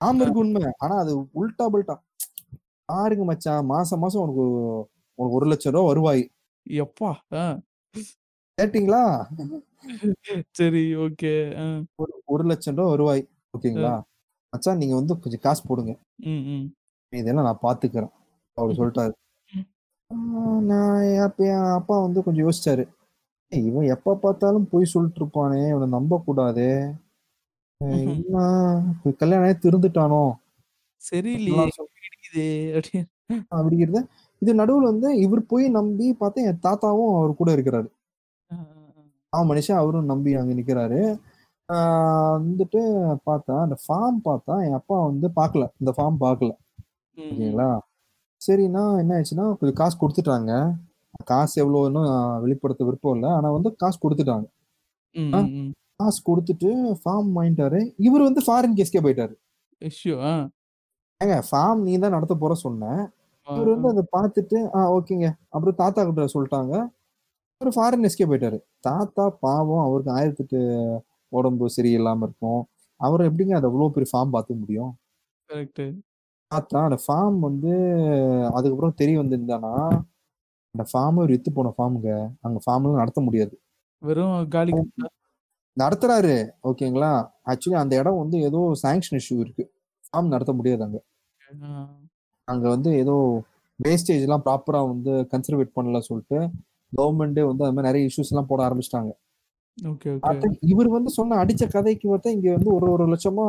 [0.05, 0.62] ஆமா இருக்கு உண்மை.
[0.85, 1.95] ஆனா அது உல்டா பல்ட்டா
[2.89, 3.64] பாருங்க மச்சான்.
[3.67, 4.45] மாசம் மாசம் உனக்கு
[5.19, 6.23] உனக்கு ஒரு லட்சம் ரூபா வருவாய்.
[6.67, 7.11] எப்பா.
[8.59, 9.03] கேட்டீங்களா?
[10.59, 11.33] சரி ஓகே.
[12.27, 13.23] ஒரு லட்சம் ரூபா வருவாய்.
[13.55, 13.95] ஓகேங்களா?
[14.53, 15.93] மச்சான் நீங்க வந்து கொஞ்சம் காசு போடுங்க.
[17.12, 18.12] இதெல்லாம் நான் பாத்துக்கிறேன்.
[18.59, 19.14] அவர் சொல்லிட்டாரு
[20.61, 22.89] நான் அப்ப என் அப்பா வந்து கொஞ்சம் யோசிச்சாரு.
[23.49, 26.95] "ஏய், இவன் எப்ப பார்த்தாலும் போய் சொல்லிட்டு இருப்பானே இவனை நம்ப கூடாதே அஹ்
[27.85, 28.25] ம்ஹும்.
[28.25, 30.33] என்ன இப்ப கல்யாணம் ஆகி திருந்துட்டானோ?
[31.11, 31.95] சரியில்லையே சொல்-
[32.35, 33.05] அப்படின்னு
[33.55, 34.07] அப்படிங்கிறது
[34.39, 37.89] இது நடுவுல வந்து இவர் போய் நம்பி பார்த்தா என் தாத்தாவும் அவர் கூட இருக்கிறாரு.
[38.53, 39.03] ஆ, ஆ, ஆ.
[39.29, 41.19] அவன் மனுஷன் அவரும் நம்பி அங்க நிக்கிறாரு.
[41.73, 42.81] ஆஹ் வந்துட்டு
[43.27, 45.69] பார்த்தா அந்த ஃபார்ம் பார்த்தா என் அப்பா வந்து பார்க்கல.
[45.81, 46.57] இந்த ஃபார்ம் பார்க்கல.
[47.15, 47.21] ம், ம்.
[47.21, 47.79] ஓகேங்களா
[48.47, 50.74] சரிண்ணா என்ன ஆயிடுச்சுன்னா கொஞ்சம் காசு கொடுத்துட்டாங்க.
[51.24, 53.28] காசு எவ்வளோன்னு வெளிப்படுத்த விருப்பம் இல்லை.
[53.30, 54.47] ஆனா வந்து காசு கொடுத்துட்டாங்க.
[55.12, 55.39] ம், ஆ?
[55.39, 55.72] ம், ம்.
[55.97, 57.95] காசு கொடுத்துட்டு ஃபார்ம் வாங்கிட்டாரு.
[57.97, 59.34] இவர் வந்து ஃபாரின் கேஸ்கே போயிட்டாரு.
[60.20, 60.49] ஆ.
[61.24, 63.12] ஏங்க ஃபார்ம் நீ தான் நடத்த போற சொன்ன.
[63.47, 65.32] ஆ, இவர் வந்து அதை பார்த்துட்டு ஆ ஓகேங்க.
[65.49, 66.89] அப்புறம் தாத்தா கிட்ட சொல்லிட்டாங்க.
[67.59, 68.59] ஒரு ஃபாரின் எஸ்கே போயிட்டாரு.
[68.80, 72.68] தாத்தா பாவம் அவருக்கு ஆயிரத்தெட்டு உடம்பு சரியில்லாம இருக்கும்.
[72.97, 74.97] அவர் எப்படிங்க அதை அவ்வளோ பெரிய ஃபார்ம் பார்த்துக்க முடியும்?
[75.51, 76.06] correct.
[76.51, 77.72] தாத்தா அந்த ஃபார்ம் வந்து
[78.55, 79.72] அதுக்கப்புறம் தெரிய வந்திருந்தானா
[80.74, 82.11] அந்த ஃபார்ம் ஒரு வித்து போன ஃபார்முங்க
[82.42, 83.55] அங்க ஃபார்ம்லாம் நடத்த முடியாது.
[84.03, 84.72] வெறும் காலி
[85.76, 86.34] நடத்துறாரு.
[86.64, 87.11] ஓகேங்களா?
[87.47, 89.64] ஆக்சுவலி அந்த இடம் வந்து ஏதோ சாங்ஷன் இஷ்யூ இருக்கு.
[90.05, 90.99] ஃபார்ம் நடத்த முடியாது அங்க.
[92.49, 93.14] அங்க வந்து ஏதோ
[93.78, 96.38] வேஸ்டேஜ் எல்லாம் ப்ராப்பரா வந்து கன்சர்வேட் பண்ணல சொல்லிட்டு
[96.92, 99.12] கவர்மெண்டே வந்து அது மாதிரி நிறைய இஷ்யூஸ் எல்லாம் போட ஆரம்பிச்சிட்டாங்க.
[100.66, 103.47] இவர் வந்து சொன்ன அடிச்ச கதைக்கு பார்த்தா இங்க வந்து ஒரு ஒரு லட்சமா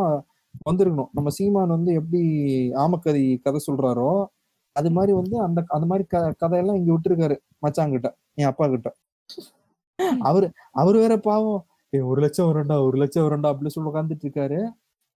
[0.70, 1.10] வந்திருக்கணும்.
[1.18, 2.22] நம்ம சீமான் வந்து எப்படி
[2.86, 4.10] ஆமக்கதி கதை சொல்றாரோ
[4.76, 7.36] அது மாதிரி வந்து அந்த அந்த மாதிரி க கதையெல்லாம் இங்க விட்டுருக்காரு
[7.66, 8.90] மச்சாங்கிட்ட என் அப்பா கிட்ட.
[10.30, 10.48] அவரு
[10.82, 11.62] அவர் வேற பாவம்.
[11.94, 14.60] ஏ ஒரு லட்சம் வரண்டா ஒரு லட்சம் வரண்டா அப்படின்னு சொல்லி உட்காந்துட்டு இருக்காரு.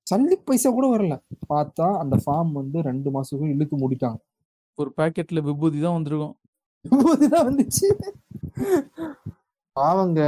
[0.08, 1.16] சல்லி பைசா கூட வரல.
[1.54, 4.20] பார்த்தா அந்த ஃபார்ம் வந்து ரெண்டு மாசத்துக்கும் இழுத்து மூடிட்டாங்க.
[4.78, 6.36] ஒரு பாக்கெட்ல விபூதி தான் வந்திருக்கும்.
[7.16, 7.88] இதுதான் வந்துச்சு.
[9.76, 10.22] பாவங்க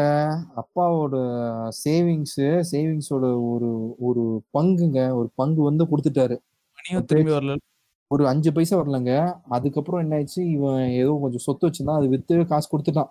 [0.62, 1.16] அப்பாவோட
[1.84, 2.38] சேவிங்ஸ்
[2.72, 3.70] சேவிங்ஸோட ஒரு
[4.00, 4.24] ஒரு
[4.58, 5.00] பங்குங்க.
[5.14, 6.36] ஒரு பங்கு வந்து கொடுத்துட்டாரு.
[7.06, 7.56] திரும்பி வரல.
[8.12, 9.12] ஒரு அஞ்சு பைசா வரலங்க.
[9.50, 10.42] அதுக்கப்புறம் என்ன ஆயிடுச்சு?
[10.52, 12.00] இவன் ஏதோ கொஞ்சம் சொத்து வச்சிருந்தான்.
[12.00, 13.10] அது வித்து காசு கொடுத்துட்டான்.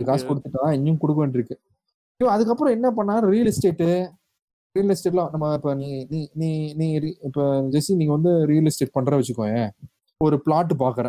[0.00, 0.24] காசு.
[0.26, 0.72] கொடுத்துட்டான்.
[0.72, 1.56] இன்னும் கொடுக்க வேண்டியிருக்கு.
[2.20, 3.26] இவன் அதுக்கப்புறம் என்ன பண்ணாரு?
[3.26, 3.88] ரியல் எஸ்டேட்டு
[4.76, 6.86] ரியல் எஸ்டேட்லாம் நம்ம இப்ப நீ நீ நீ நீ
[7.22, 7.42] இப்ப
[7.74, 9.68] ஜெசி நீங்க வந்து ரியல் எஸ்டேட் பண்ற வச்சுக்கோயேன்.
[10.20, 11.06] ஒரு பிளாட் பாக்குற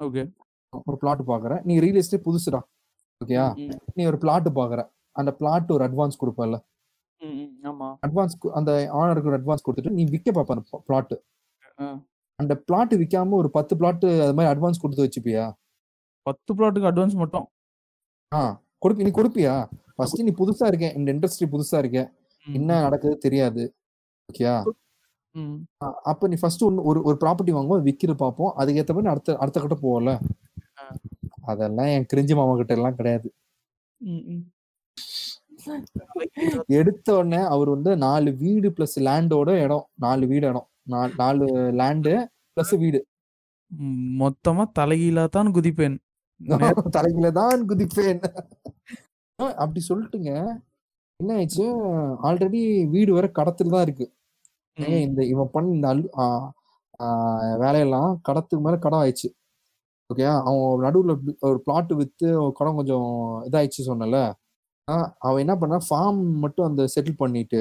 [0.00, 0.22] ஓகே.
[0.86, 2.60] ஒரு பிளாட் பாக்குற நீ ரியல் எஸ்டேட் புதுசுடா.
[3.20, 3.44] ஓகேயா?
[3.94, 4.80] நீ ஒரு பிளாட் பாக்குற.
[5.12, 6.56] அந்த பிளாட் ஒரு அட்வான்ஸ் கொடுப்பல
[8.06, 11.14] அட்வான்ஸ் அந்த ஆனருக்கு ஒரு அட்வான்ஸ் கொடுத்துட்டு நீ விற்க பார்ப்ப பிளாட்.
[12.38, 15.52] அந்த பிளாட் விற்காம ஒரு பத்து பிளாட் அது மாதிரி அட்வான்ஸ் கொடுத்து வச்சுப்பியா?
[16.22, 17.46] பத்து பிளாட்டுக்கு அட்வான்ஸ் மட்டும்.
[18.34, 18.62] ஆ.
[18.82, 19.54] கொடுப்பி நீ கொடுப்பியா?
[19.96, 20.92] ஃபர்ஸ்ட் நீ புதுசா இருக்க.
[20.96, 22.00] இந்த இண்டஸ்ட்ரி புதுசா இருக்க.
[22.46, 23.74] என்ன நடக்குது தெரியாது.
[24.28, 24.54] ஓகேயா.
[26.02, 29.76] அப்ப நீ ஃபர்ஸ்ட் ஒன்னு ஒரு ஒரு ப்ராப்பர்ட்டி வாங்குவோம் விக்கிற பார்ப்போம் அதுக்கேற்ற மாதிரி அடுத்த அடுத்த கட்ட
[29.82, 30.12] போவோம்ல.
[30.12, 30.20] ஆ.
[31.48, 33.28] அதெல்லாம் என் கிரிஞ்சி மாமா கிட்ட எல்லாம் கிடையாது.
[36.78, 39.84] எடுத்த உடனே அவர் வந்து நாலு வீடு பிளஸ் லேண்டோட இடம்.
[40.06, 40.68] நாலு வீடு இடம்.
[41.20, 41.46] நாலு
[41.80, 42.14] லேண்டு
[42.56, 43.00] பிளஸ் வீடு.
[44.22, 45.96] மொத்தமா தலைகீழா தான் குதிப்பேன்.
[46.96, 48.20] தலையில தான் குதிப்பேன்.
[49.62, 50.30] அப்படி சொல்லிட்டுங்க
[51.20, 51.66] என்ன ஆயிடுச்சு?
[52.28, 52.60] ஆல்ரெடி
[52.94, 54.06] வீடு வேற கடத்துல தான் இருக்கு.
[55.06, 55.88] இந்த இவன் பண்ண இந்த
[57.62, 59.28] வேலையெல்லாம் கடத்துக்கு மேல கடன் ஆயிடுச்சு.
[60.10, 61.12] ஓகே அவன் நடுவுல
[61.48, 63.08] ஒரு பிளாட் வித்து ஒரு கடன் கொஞ்சம்
[63.48, 64.18] இதாயிடுச்சு சொன்னல
[65.26, 67.60] அவன் என்ன பண்ணா ஃபார்ம் மட்டும் அந்த செட்டில் பண்ணிட்டு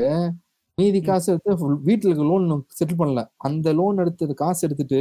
[0.78, 1.00] மீதி.
[1.02, 1.52] காசு எடுத்து
[1.88, 2.46] வீட்டுல இருக்க லோன்
[2.80, 3.22] செட்டில் பண்ணல.
[3.48, 5.00] அந்த லோன் எடுத்தது காசு எடுத்துட்டு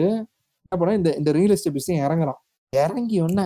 [0.65, 2.41] என்ன பண்ணா இந்த இந்த ரியல் எஸ்டேட் பிசினஸ் இறங்குறான்.
[2.73, 3.43] இறங்கி ஒன்ன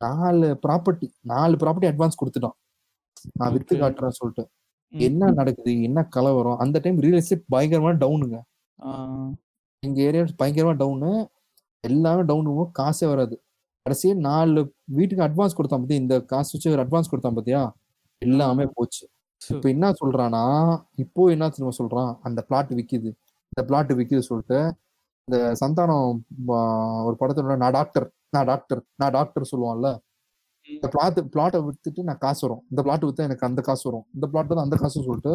[0.00, 2.56] நாலு ப்ராப்பர்ட்டி நாலு ப்ராப்பர்ட்டி அட்வான்ஸ் கொடுத்துட்டான்.
[3.40, 3.74] நான் வித்து.
[3.82, 4.44] காட்டுறேன் சொல்லிட்டு.
[4.92, 5.72] என்ன நடக்குது?
[5.82, 8.38] என்ன கலவரம் அந்த டைம் ரியல் எஸ்டேட் பயங்கரமா டவுனுங்க.
[9.82, 11.12] எங்க ஏரியா பயங்கரமா டவுனு
[11.84, 13.34] எல்லாமே டவுன் ஆகும் காசே வராது.
[13.86, 14.60] கடைசியே நாலு
[14.96, 17.62] வீட்டுக்கு அட்வான்ஸ் கொடுத்தான் பத்தி இந்த காசு வச்சு ஒரு அட்வான்ஸ் கொடுத்தான் பாத்தியா?
[18.22, 19.04] எல்லாமே போச்சு.
[19.40, 20.42] இப்ப என்ன சொல்றானா
[21.04, 22.12] இப்போ என்ன திரும்ப சொல்றான்?
[22.26, 23.10] அந்த பிளாட் விக்குது.
[23.52, 24.58] இந்த பிளாட் விக்குது சொல்லிட்டு
[25.28, 26.06] இந்த சந்தானம்
[27.06, 29.88] ஒரு படத்துல நான் டாக்டர் நான் டாக்டர் நான் டாக்டர் சொல்லுவான்ல.
[30.68, 32.62] இந்த பிளாட் பிளாட்டை வித்துட்டு நான் காசு வரும்.
[32.70, 34.06] இந்த பிளாட் வித்தா எனக்கு அந்த காசு வரும்.
[34.16, 35.32] இந்த பிளாட் தான் அந்த காசு சொல்லிட்டு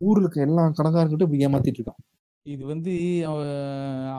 [0.00, 2.00] ஊருக்கு எல்லா கணக்காரங்கிட்ட இப்படி ஏமாத்திட்டு இருக்கான்.
[2.46, 2.92] இது வந்து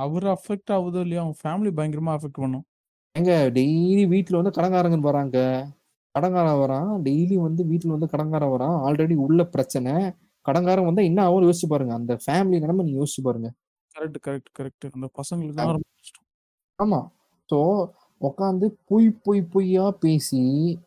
[0.03, 2.65] அவர் அஃபெக்ட் ஆகுதோ இல்லையோ அவங்க ஃபேமிலி பயங்கரமா அஃபெக்ட் பண்ணும்.
[3.15, 5.37] எங்க டெய்லி வீட்டுல வந்து கடங்காரங்க வராங்க.
[6.15, 8.77] கடங்காரன் வரான் டெய்லி வந்து வீட்டுல வந்து கடங்காரன் வரான்.
[8.85, 9.93] ஆல்ரெடி உள்ள பிரச்சனை.
[10.45, 11.93] கடங்காரன் வந்தா என்ன ஆகும் யோசிச்சு பாருங்க.
[11.99, 13.49] அந்த ஃபேமிலி நிலைமை நீங்க யோசிச்சு பாருங்க.
[13.95, 16.25] கரெக்ட் கரெக்ட் கரெக்ட் அந்த பசங்களுக்கு தான் ரொம்ப கஷ்டம்.
[16.79, 16.99] ஆமா.
[17.49, 17.59] ஸோ
[18.21, 20.41] உட்காந்து பொய் பொய் பொய்யா பேசி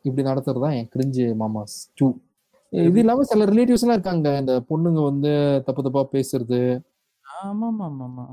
[0.07, 2.07] இப்படி நடத்துறதா என் கிரிஞ்சு மாமாஸ் டூ
[2.73, 4.29] இது இல்லாம சில ரிலேட்டிவ்ஸ் எல்லாம் இருக்காங்க.
[4.43, 5.33] இந்த பொண்ணுங்க வந்து
[5.67, 6.61] தப்பு தப்பா பேசுறது.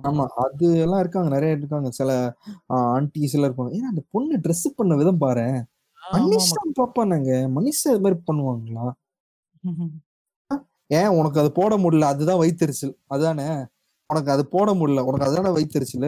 [0.08, 1.90] ஆமா அது எல்லாம் இருக்காங்க நிறைய இருக்காங்க.
[1.92, 2.10] சில
[2.96, 3.72] ஆன்டிஸ் எல்லாம் இருப்பாங்க.
[3.78, 5.46] ஏன்னா அந்த பொண்ணு ட்ரெஸ் பண்ண விதம் பாரு
[6.02, 7.30] மனுஷன் பாப்பானாங்க.
[7.58, 8.86] மனுஷன் இது மாதிரி பண்ணுவாங்களா?
[10.92, 12.08] ஏன் உனக்கு அது போட முடியல?
[12.14, 13.48] அதுதான் வைத்தறிச்சல் அதானே?
[14.10, 15.04] உனக்கு அது போட முடியல.
[15.10, 16.08] உனக்கு அதுதானே வைத்தறிச்சல்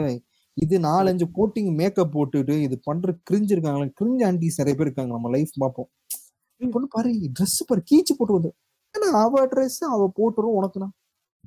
[0.58, 3.88] இது நாலஞ்சு கோட்டிங் மேக்கப் போட்டுட்டு இது பண்ற கிரிஞ்சு இருக்காங்களா.
[4.00, 5.90] கிரிஞ்சு ஆன்டிஸ் நிறைய பேர் இருக்காங்க நம்ம லைஃப் பார்ப்போம்.
[6.62, 8.52] பொண்ணு பாரு ட்ரெஸ் பாரு கீச்சு போட்டு வந்து
[8.96, 10.88] ஏன்னா அவ ட்ரெஸ் அவ போட்டுரும் உனக்குனா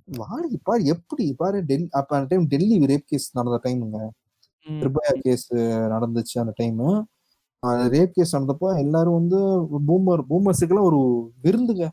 [0.08, 1.34] வாடி பாரு எப்படி?
[1.34, 3.98] பாரு டெல்லி அப்ப அந்த டைம் டெல்லி ரேப் கேஸ் நடந்த டைமுங்க
[4.66, 5.46] நிர்பயா கேஸ்
[5.94, 6.80] நடந்துச்சு அந்த டைம்
[7.94, 9.38] ரேப் கேஸ் நடந்தப்போ எல்லாரும் வந்து
[9.88, 11.00] பூமர் பூமர்ஸுக்கெல்லாம் ஒரு
[11.42, 11.86] விருந்துங்க.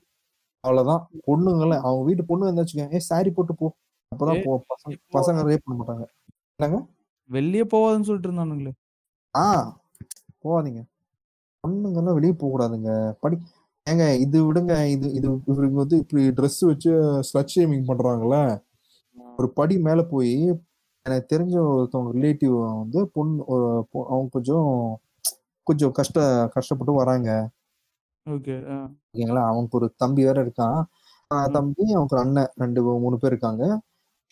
[0.63, 1.01] அவ்வளவுதான்.
[1.27, 3.67] பொண்ணுங்கள அவங்க வீட்டு பொண்ணு இருந்தாச்சுங்க ஏ சாரி போட்டு போ.
[4.11, 6.05] அப்பதான் போ பசங்க பசங்க ரேப் பண்ண மாட்டாங்க.
[6.59, 6.79] என்னங்க?
[7.29, 8.73] வெளியே போவாதுன்னு சொல்லிட்டு இருந்தானுங்களே.
[9.35, 9.45] ஆ
[10.43, 10.81] போகாதீங்க.
[11.63, 12.89] பொண்ணுங்கெல்லாம் வெளியே போக கூடாதுங்க
[13.19, 13.35] படி
[13.87, 16.91] ஏங்க இது விடுங்க இது இது இவருக்கு வந்து இப்படி ட்ரெஸ் வச்சு
[17.27, 18.37] ஸ்லட் ஷேமிங் பண்றாங்கல்ல.
[19.39, 20.31] ஒரு படி மேல போய்
[21.05, 23.65] எனக்கு தெரிஞ்ச ஒருத்தவங்க ரிலேட்டிவ் வந்து பொண்ணு ஒரு
[24.13, 24.69] அவங்க கொஞ்சம்
[25.67, 26.17] கொஞ்சம் கஷ்ட
[26.55, 27.29] கஷ்டப்பட்டு வராங்க.
[28.25, 29.43] ஓகே ஓகேங்களா?
[29.51, 30.79] அவனுக்கு ஒரு தம்பி வேற இருக்கான்.
[31.57, 33.63] தம்பி அவனுக்கு ஒரு அண்ணன் ரெண்டு மூணு பேர் இருக்காங்க.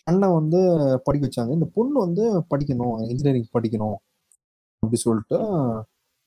[0.06, 0.58] அண்ணன் வந்து
[1.06, 1.52] படிக்க வச்சாங்க.
[1.58, 3.96] இந்த பொண்ணு வந்து படிக்கணும் இன்ஜினியரிங் படிக்கணும்
[4.82, 5.38] அப்படி சொல்லிட்டு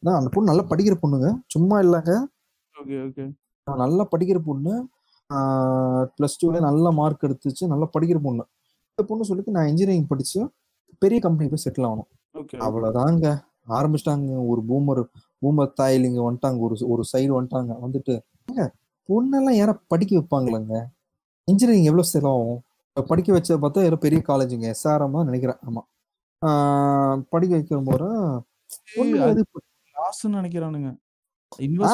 [0.03, 1.29] அந்த பொண்ணு நல்லா படிக்கிற பொண்ணுங்க.
[1.55, 2.13] சும்மா இல்லைங்க.
[2.79, 3.25] Okay okay.
[3.75, 4.73] நல்லா படிக்கிற பொண்ணு
[6.17, 8.43] ப்ளஸ் டூல நல்ல மார்க் எடுத்துச்சு நல்லா படிக்கிற பொண்ணு.
[8.89, 10.41] இந்த பொண்ணு சொல்லிட்டு நான் இன்ஜினியரிங் படிச்சு
[10.99, 12.09] பெரிய கம்பெனி போய் செட்டில் ஆகணும்.
[12.37, 12.57] ஓகே.
[12.67, 13.25] அவ்வளவுதாங்க.
[13.77, 14.29] ஆரம்பிச்சிட்டாங்க.
[14.51, 15.01] ஒரு பூமர்
[15.41, 16.59] பூமர் தாயிலிங்க வந்துட்டாங்க.
[16.65, 17.73] ஒரு ஒரு சைடு வந்துட்டாங்க.
[17.85, 18.13] வந்துட்டு
[19.09, 20.75] பொண்ணெல்லாம் யார படிக்க வைப்பாங்களேங்க?
[21.47, 22.61] இன்ஜினியரிங் எவ்வளவு செலவாகும்?
[23.07, 25.59] படிக்க வச்ச பார்த்தா யாரோ பெரிய காலேஜுங்க எஸ்ஆர்எம் நினைக்கிறேன்.
[25.67, 25.81] ஆமா.
[27.29, 28.03] படிக்க வைக்கிற போற
[30.35, 30.89] நினைக்கிறானுங்க.
[31.89, 31.91] ஆ,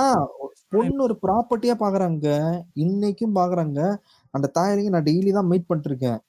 [0.73, 2.27] பொண்ணு ஒரு ப்ராப்பர்ட்டியா பாக்குறாங்க.
[2.83, 3.79] இன்னைக்கும் பாக்குறாங்க.
[4.33, 6.19] அந்த தாயாரிங்க நான் டெய்லி தான் மீட் பண்ணிட்டு இருக்கேன்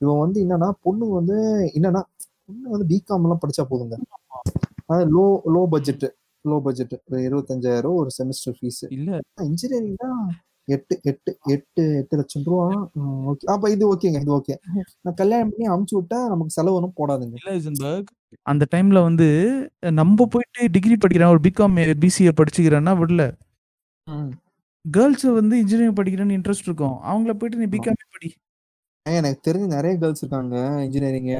[0.00, 1.36] இவன் வந்து என்னன்னா பொண்ணு வந்து
[1.74, 2.02] என்னன்னா
[2.46, 3.96] பொண்ணு வந்து பிகாம் எல்லாம் படிச்சா போதுங்க.
[5.14, 5.24] Low
[5.54, 6.06] low budget
[6.44, 9.10] low budget ஒரு இருபத்தஞ்சாயிரம் ஒரு செமஸ்டர் ஃபீஸ் இல்ல.
[9.46, 10.20] இன்ஜினியரிங் தான்.
[10.74, 12.66] எட்டு எட்டு எட்டு எட்டு லட்சம் ரூபா.
[13.30, 13.44] ஓகே.
[13.54, 14.54] அப்ப இது ஓகேங்க இது ஓகே.
[15.02, 17.36] நான் கல்யாணம் பண்ணி அமுச்சு விட்டா நமக்கு செலவு ஒன்றும் போடாதுங்க.
[18.52, 19.28] அந்த டைம்ல வந்து
[20.00, 23.24] நம்ம போயிட்டு டிகிரி படிக்கிறேன் ஒரு பிகாம் பிசிஏ படிச்சுக்கிறேன்னா விடல.
[24.84, 26.96] கேர்ள்ஸ் வந்து இன்ஜினியரிங் படிக்கிறேன்னு இன்ட்ரெஸ்ட் இருக்கும்.
[27.10, 28.28] அவங்கள போயிட்டு நீ பிகாம் படி.
[29.06, 31.30] எனக்கு தெரிஞ்ச நிறைய கேர்ள்ஸ் இருக்காங்க இன்ஜினியரிங்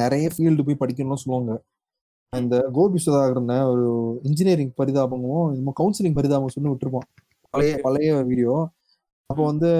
[0.00, 1.52] நிறைய ஃபீல்டு போய் படிக்கணும்னு சொல்லுவாங்க.
[2.32, 3.86] இந்த கோபி சுதாகரன் ஒரு
[4.22, 7.06] இன்ஜினியரிங் பரிதாபமும் கவுன்சிலிங் பரிதாபம் சொல்லி விட்டுருப்போம்
[7.54, 8.54] பழைய பழைய வீடியோ
[9.30, 9.70] அப்போ வந்து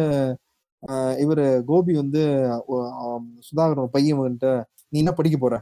[1.23, 2.23] இவரு கோபி வந்து
[3.49, 4.53] சுதாகரன் பையன் வந்துட்டு
[4.93, 5.55] நீ என்ன படிக்க போற?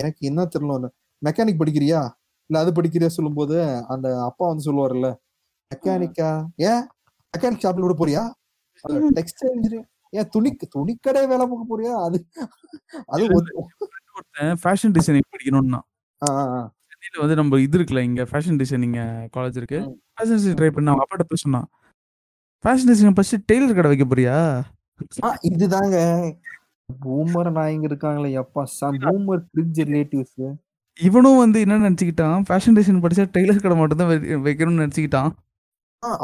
[0.00, 0.88] எனக்கு என்ன தெரியல
[1.22, 2.00] மெக்கானிக் படிக்கிறியா?
[2.50, 3.10] இல்ல அது படிக்கிறியா?
[3.16, 3.56] சொல்லும்போது
[3.94, 5.08] அந்த அப்பா வந்து சொல்லுவார்ல
[5.70, 6.30] மெக்கானிக்கா
[6.70, 6.82] ஏன்?
[7.34, 8.22] மெக்கானிக் ஷாப்ல விட போறியா?
[9.18, 11.94] டெக்ஸ்டைல் இன்ஜினியர் ஏன் துணி துணிக்கடை வேலை பார்க்க போறியா?
[12.06, 12.18] அது
[13.14, 13.70] அது ஒருத்தன்.
[14.62, 15.80] ஃபேஷன் டிசைனிங் படிக்கணும்னா.
[17.02, 18.96] சென்னையில வந்து நம்ம இது இருக்குல்ல இங்க ஃபேஷன் டிசைனிங்
[19.36, 19.78] காலேஜ் இருக்கு.
[20.14, 21.68] ஃபேஷன் டிசைன் ட்ரை பண்ண அவங்க அப்பாட்ட போய் சொன்னான்.
[22.64, 24.36] ஃபேஷன் டிசைன் ஃபர்ஸ்ட் டெய்லர் கடை வைக்க போறியா?
[25.50, 25.96] இதுதாங்க.
[26.88, 28.62] பூமர் நாயங்க இருக்காங்களே எப்பா
[29.04, 30.44] பூமர் கிரிஞ்ச் ரிலேட்டிவ்ஸ்
[30.96, 32.42] இவனும் வந்து என்ன நினைச்சுக்கிட்டான்?
[32.48, 34.10] ஃபேஷன் டிசைன் படிச்சா டெய்லர் கடை மட்டும் தான்
[34.46, 35.30] வைக்கணும்னு நினைச்சுக்கிட்டான்.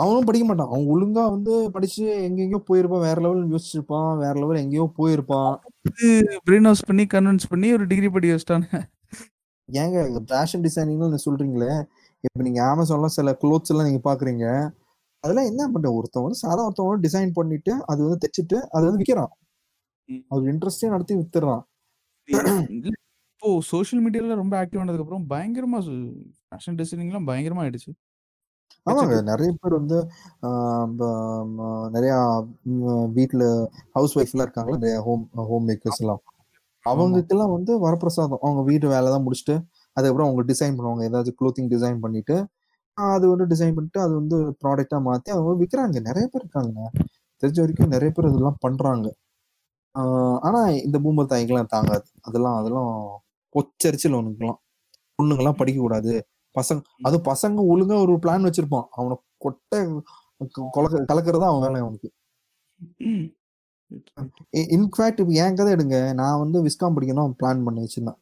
[0.03, 0.71] அவனும் படிக்க மாட்டான்.
[0.71, 3.05] அவன் ஒழுங்கா வந்து படிச்சு எங்கெங்கயோ போயிருப்பான்.
[3.09, 4.11] வேற லெவல் யோசிச்சிருப்பான்.
[4.23, 5.55] வேற லெவல் எங்கேயோ போயிருப்பான்.
[6.47, 8.81] பிரெயின் வாஷ் பண்ணி கன்வின்ஸ் பண்ணி ஒரு டிகிரி படி வச்சிட்டானு
[9.69, 9.99] ஏங்க
[10.29, 11.73] ஃபேஷன் டிசைனிங்னு சொல்றீங்களே?
[12.25, 14.47] இப்ப நீங்க அமேசான்ல சில க்ளோத்ஸ் எல்லாம் நீங்க பாக்குறீங்க.
[15.25, 19.33] அதெல்லாம் என்ன பண்ற ஒருத்தவங்க சாதா ஒருத்தவங்க டிசைன் பண்ணிட்டு அது வந்து தைச்சிட்டு அது வந்து விக்கிறான்.
[20.09, 20.23] ம்.
[20.29, 21.63] அது இன்ட்ரெஸ்டே நடத்தி வித்துறான்.
[23.43, 25.79] இப்போ சோஷியல் மீடியால ரொம்ப ஆக்டிவ் ஆனதுக்கு அப்புறம் பயங்கரமா
[26.49, 27.91] ஃபேஷன் டிசைனிங்லாம் பயங்கரமா ஆயிடுச்சு.
[28.87, 29.99] ஆமாங்க நிறைய பேர் வந்து
[31.91, 32.13] நிறைய
[32.65, 33.45] ம், வீட்ல
[33.93, 36.21] ஹவுஸ் ஒய்ஃப் எல்லாம் இருக்காங்களா நிறைய ஹோம் ஹோம் மேக்கர்ஸ் எல்லாம்.
[36.91, 38.43] அவங்களுக்கெல்லாம் வந்து வரப்பிரசாதம்.
[38.47, 39.57] அவங்க வீட்டு வேலை தான் முடிச்சுட்டு
[39.97, 41.03] அதுக்கப்புறம் அவங்க டிசைன் பண்ணுவாங்க.
[41.09, 42.37] ஏதாச்சும் க்ளோத்திங் டிசைன் பண்ணிட்டு
[42.97, 46.91] அது வந்து டிசைன் பண்ணிட்டு அது வந்து ப்ராடக்டா மாத்தி அவங்க விற்கிறாங்க நிறைய பேர் இருக்காங்க
[47.43, 49.07] தெரிஞ்ச வரைக்கும் நிறைய பேர் இதெல்லாம் பண்றாங்க.
[50.47, 52.09] ஆனா இந்த பூமர் தாய்க்கெல்லாம் தாங்காது.
[52.29, 52.93] அதெல்லாம் அதெல்லாம்
[53.55, 54.59] பொச்சரிச்சல் உனக்குலாம்
[55.19, 56.13] பொண்ணுங்கெல்லாம் படிக்க கூடாது
[56.57, 58.87] பசங்க அது பசங்க ஒழுங்கா ஒரு பிளான் வச்சிருப்பான்.
[58.99, 59.79] அவனை கொட்டை
[60.77, 62.09] கொலக்க கலக்கிறதா அவன் வேலை அவனுக்கு.
[64.77, 65.99] இன்ஃபேக்ட் இப்போ என் கதை எடுங்க.
[66.21, 68.19] நான் வந்து விஸ்காம் படிக்கணும் பிளான் பண்ணி வச்சிருந்தேன்.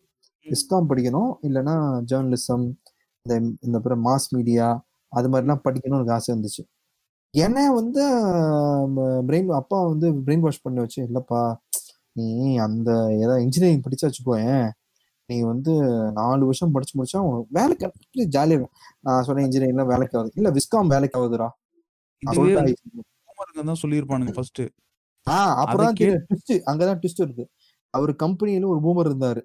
[0.46, 1.74] விஸ்காம் படிக்கணும் இல்லைன்னா
[2.10, 2.66] ஜேர்னலிசம்
[3.26, 3.34] இந்த
[3.66, 4.66] இந்த பிற மாஸ் மீடியா
[5.12, 6.62] அது மாதிரிலாம் படிக்கணும்னு எனக்கு ஆசை இருந்துச்சு.
[7.34, 8.02] என்ன வந்து
[9.28, 11.42] பிரெயின் அப்பா வந்து பிரெயின் வாஷ் பண்ணி வச்சு இல்லப்பா
[12.18, 12.26] நீ
[12.66, 12.90] அந்த
[13.22, 14.66] ஏதாவது இன்ஜினியரிங் படிச்சா வச்சுக்கோயேன்
[15.28, 15.72] நீ வந்து
[16.20, 18.76] நாலு வருஷம் படிச்சு முடிச்சா உனக்கு வேலைக்கு ஜாலியாக இருக்கும்.
[19.06, 20.36] நான் சொன்னேன் இன்ஜினியரிங்லாம் வேலைக்கு ஆகுது.
[20.40, 21.16] இல்ல விஸ்காம் வேலைக்கு
[23.28, 24.62] பூமருங்க தான் சொல்லியிருப்பானுங்க ஃபர்ஸ்ட்
[25.30, 27.44] ஆஹ் அப்புறம் ட்விஸ்ட் அங்கதான் ட்விஸ்ட் இருக்கு.
[27.94, 29.42] அவர் கம்பெனியில ஒரு பூமர் இருந்தாரு.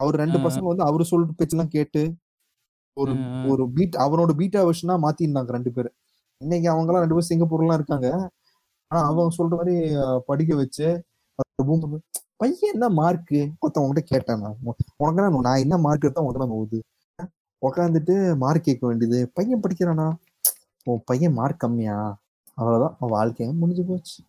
[0.00, 0.38] அவர் ரெண்டு.
[0.38, 2.02] பசங்க வந்து அவரு சொல்ற பேச்செல்லாம் கேட்டு
[3.00, 3.12] ஒரு.
[3.50, 5.96] ஒரு பீட் அவனோட பீட்டா வெர்ஷனா மாத்திருந்தாங்க ரெண்டு பேரும்
[6.40, 8.08] இன்னைக்கு அவங்க எல்லாம் ரெண்டு பேரும் சிங்கப்பூர்லாம் இருக்காங்க.
[8.90, 9.76] ஆனா அவங்க சொல்ற மாதிரி
[10.26, 10.86] படிக்க வச்சு
[11.64, 11.98] பூமர்
[12.36, 14.58] பையன் என்ன மார்க்கு ஒருத்தவங்க கேட்டேன் நான்.
[14.96, 16.78] உனக்கு நான் என்ன மார்க் எடுத்தா உனக்கு போகுது?
[17.62, 19.30] உட்காந்துட்டு மார்க் கேட்க வேண்டியது.
[19.34, 20.08] பையன் படிக்கிறானா?
[20.84, 21.96] உன் பையன் மார்க் கம்மியா?
[22.54, 22.96] அவ்வளவுதான்.
[23.00, 24.22] அவன் வாழ்க்கைய முடிஞ்சு போச்சு.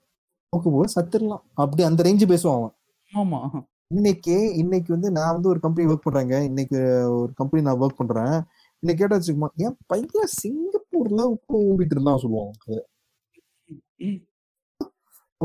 [0.50, 1.40] போக்கு போக சத்துடலாம்.
[1.54, 2.72] அப்படி அந்த ரேஞ்சு பேசுவான் அவன்.
[3.14, 3.68] ஆமா.
[3.88, 6.44] இன்னைக்கு இன்னைக்கு வந்து நான் வந்து ஒரு கம்பெனி ஒர்க் பண்றேங்க.
[6.44, 6.78] இன்னைக்கு
[7.12, 8.44] ஒரு கம்பெனி நான் ஒர்க் பண்றேன்.
[8.80, 12.88] இன்னைக்கு கேட்டா வச்சுக்கோமா என் பையன் சிங்கப்பூர்ல ஊம்பிட்டு இருந்தான் சொல்லுவாங்க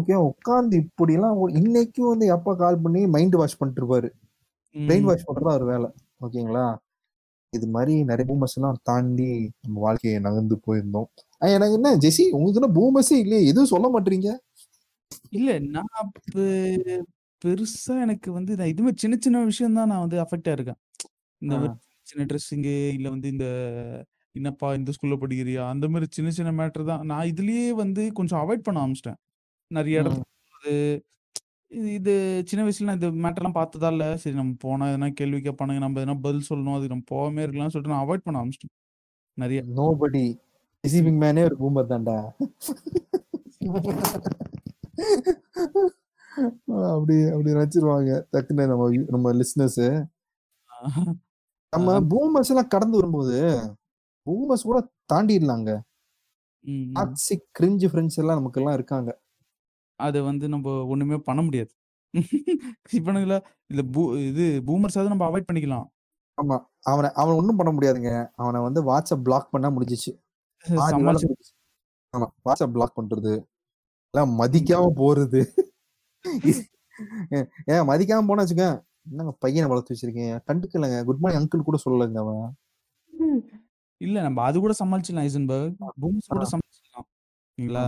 [0.01, 4.11] ஓகே உட்காந்து இப்படி எல்லாம் ஒரு- இன்னைக்கும் வந்து எப்பா கால் பண்ணி மைண்ட் வாஷ் பண்ணிட்டு இருப்பாரு.
[4.79, 5.91] பிரெயின் வாஷ் பண்றதா ஒரு வேலை.
[6.21, 6.77] ஓகேங்களா?
[7.51, 11.05] இது மாதிரி நிறைய பூமர்ஸ் எல்லாம் தாண்டி நம்ம வாழ்க்கையை நகர்ந்து போயிருந்தோம்.
[11.39, 13.47] எனக்கு என்ன ஜெசி உங்களுக்கு பூமர்ஸே இல்லையே.
[13.47, 14.44] எதுவும் சொல்ல மாட்டீங்க
[15.33, 15.91] இல்ல நான்
[17.43, 20.81] பெருசா எனக்கு வந்து நான் இதுமே சின்ன சின்ன விஷயம் தான் நான் வந்து அஃபெக்ட் ஆயிருக்கேன்
[21.43, 21.73] இந்த ஆ.
[22.07, 23.47] சின்ன ட்ரெஸ்ஸிங்கு இல்ல வந்து இந்த
[24.35, 25.65] என்னப்பா இந்த ஸ்கூல்ல படிக்கிறியா?
[25.73, 27.03] அந்த மாதிரி சின்ன சின்ன மேட்டர் தான்.
[27.07, 29.19] நான் இதுலயே வந்து கொஞ்சம் அவாய்ட் பண்ண ஆரம்பிச்சிட்டேன்.
[29.71, 30.73] நிறைய போறது,
[31.73, 32.15] இது இது
[32.47, 34.07] சின்ன வயசுல நான் இந்த மேட்டர்லாம் பார்த்ததா இல்ல.
[34.17, 35.83] சரி நம்ம போனா எதனா கேள்வி கேட்பானுங்க.
[35.85, 36.77] நம்ம எதனா பதில் சொல்லணும்.
[36.77, 38.75] அதுக்கு நம்ம போகாமே இருக்கலாம்னு சொல்லிட்டு நான் அவாய்ட் பண்ண ஆரம்பிச்சிட்டேன்.
[39.39, 39.61] நிறைய.
[39.79, 40.25] நோபடி
[40.85, 42.19] ரிசீவிங் மேனே ஒரு பூமர் தான்டா.
[46.93, 48.11] அப்படி அப்படி நினைச்சிருவாங்க.
[48.33, 48.85] டக்குன்னு நம்ம
[49.15, 49.83] நம்ம லிஸ்னஸ்
[51.73, 51.95] நம்ம.
[52.13, 53.37] பூமர்ஸ் எல்லாம் கடந்து வரும்போது
[54.27, 54.79] பூமர்ஸ் கூட
[55.13, 55.71] தாண்டிடலாங்க.
[56.97, 59.11] டாக்ஸிக் கிரிஞ்சு ஃப்ரெண்ட்ஸ் எல்லாம் நமக்கு எல்லாம் இருக்காங்க.
[60.01, 61.73] அத வந்து நம்ம ஒண்ணுமே பண்ண முடியாது.
[62.99, 63.35] இவனுங்கள
[63.71, 65.87] இந்த பூ இது பூமர்ஸாவது நம்ம அவாய்ட் பண்ணிக்கலாம்.
[66.39, 66.57] ஆமா.
[66.91, 68.13] அவனை அவனை ஒண்ணும் பண்ண முடியாதுங்க.
[68.35, 70.13] அவனை வந்து வாட்ஸ்அப் பிளாக் பண்ணா முடிஞ்சுச்சு.
[72.15, 73.33] ஆமா வாட்ஸ்அப் பிளாக் பண்றது.
[74.15, 75.41] எல்லாம் மதிக்காம போறது.
[77.37, 78.67] ஏன், ஏன் மதிக்காம போனா வச்சுக்க
[79.07, 80.35] என்னங்க பையனை வளர்த்து வச்சிருக்கீங்க?
[80.49, 80.99] கண்டுக்கலங்க.
[81.09, 82.45] குட் மார்னிங் அங்கிள் கூட சொல்லலைங்க அவன்.
[84.01, 85.75] இல்ல நம்ம அது கூட சமாளிச்சிடலாம் ஐசன்பர்க்.
[86.03, 86.47] பூமர்ஸ் கூட.
[86.53, 87.07] சமாளிச்சிடலாம்
[87.49, 87.85] ஓகேங்களா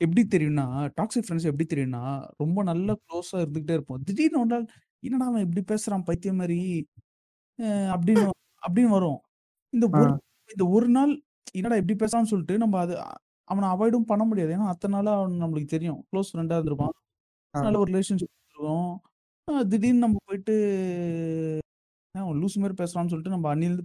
[0.00, 0.66] எப்படி தெரியும்னா
[0.98, 2.04] டாக்ஸிக் ஃப்ரெண்ட்ஸ் எப்படி தெரியும்னா
[2.42, 4.02] ரொம்ப நல்ல க்ளோஸா இருந்துகிட்டே இருப்போம்.
[4.08, 4.66] திடீர்னு ஒரு நாள்
[5.02, 6.60] என்னடா அவன் இப்படி பேசுறான் பைத்தியம் மாதிரி?
[7.94, 8.24] அப்படின்னு
[8.62, 9.20] அப்படின்னு வரும்.
[9.72, 10.12] இந்த ஒரு
[10.50, 11.12] இந்த ஒரு நாள்
[11.52, 12.94] என்னடா இப்படி பேசுறான்னு சொல்லிட்டு நம்ம அது
[13.48, 14.52] அவனை அவாய்டும் பண்ண முடியாது.
[14.56, 16.00] ஏன்னா அத்தனை நாளா அவன் நம்மளுக்கு தெரியும்.
[16.10, 16.94] க்ளோஸ் ஃப்ரெண்டா இருந்திருப்பான்.
[17.54, 18.92] நல்ல ஒரு ரிலேஷன்ஷிப் இருக்கும்
[19.70, 20.54] திடீர்னு நம்ம போயிட்டு
[22.14, 23.78] "ஏன் அவன் லூஸ் மாதிரி பேசுறான்னு சொல்லிட்டு நம்ம அணில்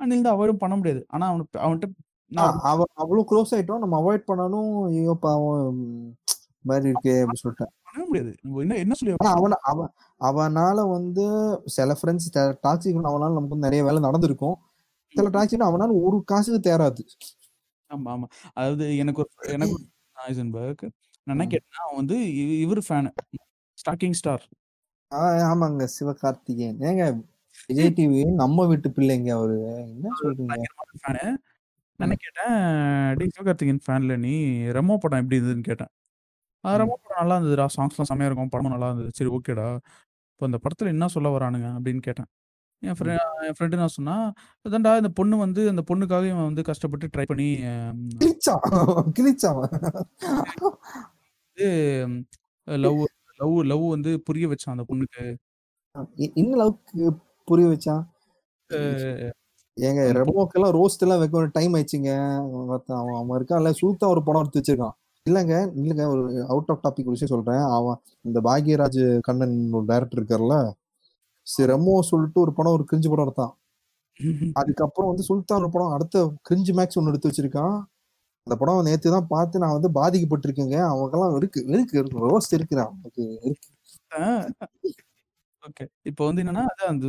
[0.00, 1.02] அணில் அவாய்டும் பண்ண முடியாது.
[1.08, 1.88] ஆனா அவனுக்கு அவன்கிட்ட
[2.30, 3.82] நான் அவ அவ்வளவு க்ளோஸ் ஆயிட்டோம்.
[3.84, 5.80] நம்ம அவாய்ட் பண்ணாலும் ஐயோ பாவம்
[6.64, 8.32] மாதிரி இருக்கே அப்படின்னு சொல்லிட்டேன் பண்ணவே முடியாது.
[8.62, 9.90] என்ன என்ன சொல்லி அவன அவன்
[10.20, 11.24] அவனால வந்து
[11.68, 12.28] சில ஃப்ரெண்ட்ஸ்
[12.66, 14.56] டாக்ஸிக் அவனால நமக்கு நிறைய வேலை நடந்திருக்கும்.
[15.14, 17.02] சில டாக்ஸிக் அவனால ஒரு காசுக்கு தேராது.
[17.90, 19.84] ஆமா ஆமா அதாவது எனக்கு ஒரு எனக்கு ஒரு
[20.28, 20.90] ஐசன்பர்க்.
[21.22, 21.48] நான் என்ன ம்.
[21.48, 23.10] கேட்டேன்னா அவன் வந்து இ- இவர் ஃபேன்
[23.78, 24.48] ஸ்டாக்கிங் ஸ்டார்.
[25.14, 25.88] ஆஹ் ஆமாங்க.
[26.00, 26.78] சிவகார்த்திகேயன்.
[26.78, 27.24] ஏங்க
[27.66, 29.60] விஜய் டிவி நம்ம வீட்டு பிள்ளைங்க அவரு.
[29.88, 30.62] என்ன சொல்றீங்க?
[31.06, 31.22] ஃபேனு
[31.96, 34.34] நான் என்ன கேட்டேன் டேய் சிவகார்த்திகேயன் ஃபேன்ல நீ.
[34.56, 35.86] ரெமோ படம் எப்படி இருந்ததுன்னு கேட்டேன்.
[36.64, 36.80] ஆ ம்.
[36.80, 37.68] ரெமோ படம் நல்லா இருந்ததுடா.
[37.76, 38.48] சாங்ஸ்லாம் செம்மையா இருக்கும்.
[38.48, 39.10] படமும் நல்லா இருந்தது.
[39.14, 39.78] சரி ஓகேடா
[40.32, 41.68] இப்போ இந்த படத்துல என்ன சொல்ல வரானுங்க?
[41.78, 42.26] அப்படின்னு கேட்டேன்.
[42.82, 44.14] என் ஃப்ரெண்ட் என் ஃப்ரெண்டு நான் சொன்னா
[44.64, 48.62] அதான்டா இந்த பொண்ணு வந்து அந்த பொண்ணுக்காக இவன் வந்து கஷ்டப்பட்டு ட்ரை பண்ணி ஆம், கிழிச்சான்
[49.16, 49.80] கிழிச்சான் வந்து
[52.66, 53.02] லவ்
[53.38, 55.24] லவ் லவ் வந்து புரிய வச்சான் அந்த பொண்ணுக்கு.
[56.34, 57.12] இன்னும் அளவுக்கு
[57.44, 58.02] புரிய வச்சான்
[59.76, 62.10] ஏங்க அந்த பொ- ரெமோக்கெல்லாம் ரோஸ்ட் எல்லாம் வைக்க ஒரு டைம் ஆயிடுச்சுங்க.
[62.68, 64.96] ஒருத்தன் அவன் அவன் இருக்கான்ல சூத்தா ஒரு படம் எடுத்து வச்சிருக்கான்.
[65.26, 67.64] இல்லங்க இல்லங்க ஒரு அவுட் ஆஃப் டாபிக் விஷயம் சொல்றேன்.
[67.78, 70.56] அவன் இந்த பாக்யராஜ் கண்ணன் ஒரு டைரக்டர் இருக்கார்ல
[71.50, 73.54] சரி ரெமோ சொல்லிட்டு ஒரு படம் ஒரு கிரிஞ்சு படம் எடுத்தான்
[74.60, 76.18] அதுக்கப்புறம் வந்து சுல்தான் ஒரு படம் அடுத்த
[76.48, 77.76] கிரிஞ்சு மேக்ஸ் ஒன்று எடுத்து வச்சிருக்கான்
[78.46, 83.24] அந்த படம் நேத்து தான் பார்த்து நான் வந்து பாதிக்கப்பட்டிருக்கேங்க அவங்கெல்லாம் இருக்கு இருக்கு இருக்கு ரோஸ்ட் இருக்கிறான் அவனுக்கு
[83.42, 83.68] இருக்கு
[85.62, 85.84] ஓகே.
[86.10, 87.06] இப்போ வந்து என்னன்னா, அதான் அந்த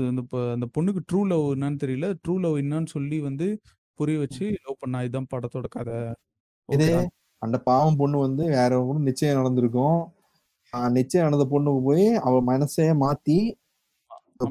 [0.55, 2.07] அந்த பொண்ணுக்கு ட்ரூ லவ் என்னன்னு தெரியல.
[2.23, 3.47] ட்ரூ லவ் என்னன்னு சொல்லி வந்து
[3.99, 4.99] புரிய வச்சு லவ் பண்ணா.
[5.07, 5.97] இதுதான் படத்தோட கதை.
[6.69, 6.87] இது.
[7.41, 9.99] அந்த பாவம் பொண்ணு வந்து வேற கூட நிச்சயம் நடந்திருக்கும்.
[10.95, 13.37] நிச்சயம் நடந்த பொண்ணுக்கு போய் அவ மனசே மாத்தி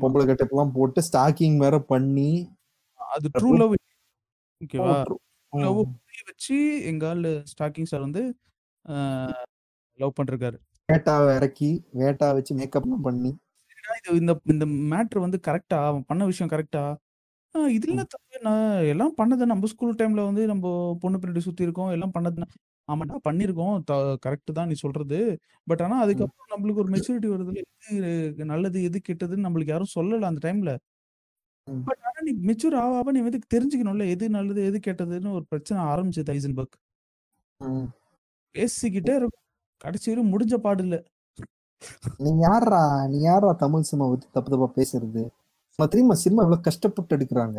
[0.03, 2.31] பொம்பளை கெட்டப்லாம் போட்டு ஸ்டாக்கிங் வேற பண்ணி
[3.01, 3.75] அது ட்ரூ லவ்
[4.61, 4.97] ஓகேவா?
[5.53, 5.79] லவ்
[6.29, 6.57] வச்சு
[6.91, 8.23] எங்க ஆளு ஸ்டாக்கிங் சார் வந்து
[10.01, 10.59] லவ் பண்ணிருக்காரு.
[10.89, 13.33] வேட்டாவ இறக்கி, வேட்டா வச்சு மேக்கப்லாம் பண்ணி
[13.99, 15.79] இது இந்த இந்த மேட்டர் வந்து கரெக்ட்டா?
[15.91, 16.83] அவன் பண்ண விஷயம் கரெக்ட்டா?
[17.55, 18.53] ஆ இதுல தப்புண்ணா?
[18.93, 20.67] எல்லாம் பண்ணது நம்ம ஸ்கூல் டைம்ல வந்து நம்ப
[21.03, 21.91] பொண்ணு பின்னாடி சுத்தி இருக்கோம்.
[21.91, 22.45] எல்லாம் பண்ணது
[22.91, 23.85] ஆமாடா பண்ணியிருக்கோம்.
[23.85, 23.93] த
[24.27, 25.19] கரெக்ட் தான் நீ சொல்றது.
[25.67, 26.01] பட் ஆனா.
[26.01, 27.63] அதுக்கப்புறம் நம்மளுக்கு ஒரு மெச்சூரிட்டி வருதுல்ல.
[27.91, 30.73] எது நல்லது, எது கெட்டதுன்னு நம்மளுக்கு யாரும் சொல்லல அந்த டைம்ல.
[31.85, 34.09] பட் ஆனா நீ மெச்சூர் ஆவ நீ வந்து தெரிஞ்சுக்கணும்ல.
[34.11, 36.77] எது நல்லது, எது கெட்டதுன்னு ஒரு பிரச்சனை ஆரம்பிச்சது ஹைசன்பர்க்.
[37.61, 37.87] ம்.
[38.55, 39.45] பேசிக்கிட்டே இருக்கும்.
[39.81, 40.97] கடைசி வரையும் முடிஞ்ச பாடு இல்ல.
[42.19, 42.81] நீ யார்றா?
[43.09, 45.23] நீ யார்றா தமிழ் சினிமா பத்தி தப்பு தப்பா பேசுறது?
[45.79, 47.59] தெரியுமா சினிமா எவ்வளவு கஷ்டப்பட்டு எடுக்குறாங்க?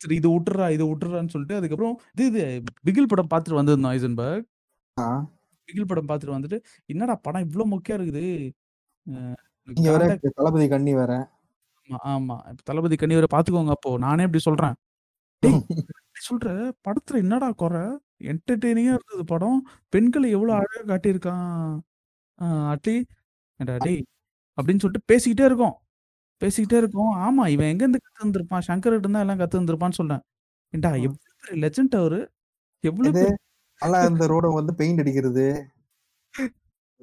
[0.00, 2.42] சரி இத உட்டுர்றா, இத உட்டுர்றான்னு சொல்லிட்டு அதுக்கப்புறம் இது இது
[2.86, 4.46] பிகில் படம் பார்த்துட்டு வந்திருந்தோம் ஹைசன்பர்க்.
[4.96, 5.06] ஆ.
[5.68, 6.58] பிகில் படம் பார்த்துட்டு வந்துட்டு,
[6.88, 8.24] என்னடா படம் இவ்ளோ மொக்கையா இருக்குது.
[10.36, 11.12] தளபதி கண்ணி வேற.
[12.06, 12.36] ஆமா,
[12.68, 13.90] தளபதி கண்ணி வேற பார்த்துக்கோங்க அப்போ.
[14.04, 14.76] நானே இப்படி சொல்றேன்.
[16.22, 16.48] சொல்ற?
[16.86, 17.74] படத்துல என்னடா கொற?
[18.30, 19.58] என்டர்டெய்னிங்கா இருந்தது படம்.
[19.92, 21.48] பெண்கள எவ்வளோ அழகா காட்டியிருக்கான்.
[22.72, 22.96] அட்லி.
[23.80, 24.02] டேய்!
[24.58, 25.76] அப்படின்னு சொல்லிட்டு பேசிக்கிட்டே இருக்கோம்.
[26.42, 27.12] பேசிக்கிட்டே இருக்கோம்.
[27.18, 28.66] ஆமா இவன் எங்கேருந்து கத்து வந்திருப்பான்?
[28.66, 30.22] சங்கர்கிட்ட இருந்தா எல்லாம் கத்து வந்திருப்பான்னு சொன்னேன்.
[30.72, 31.02] ஏன்டா ம்.
[31.02, 32.20] எவ்வளோ பெரிய லெஜண்ட் அவரு.
[32.84, 33.24] எவ்வளோ எது?
[33.82, 35.46] பெரிய இருந்த ரோட வந்து பெயிண்ட் அடிக்கிறது.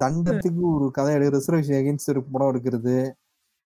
[0.00, 2.94] தண்டத்துக்கு ஒரு கதை எடு ரிசர்வேஷன் அகைன்ஸ்ட் ஒரு படம் எடுக்கிறது.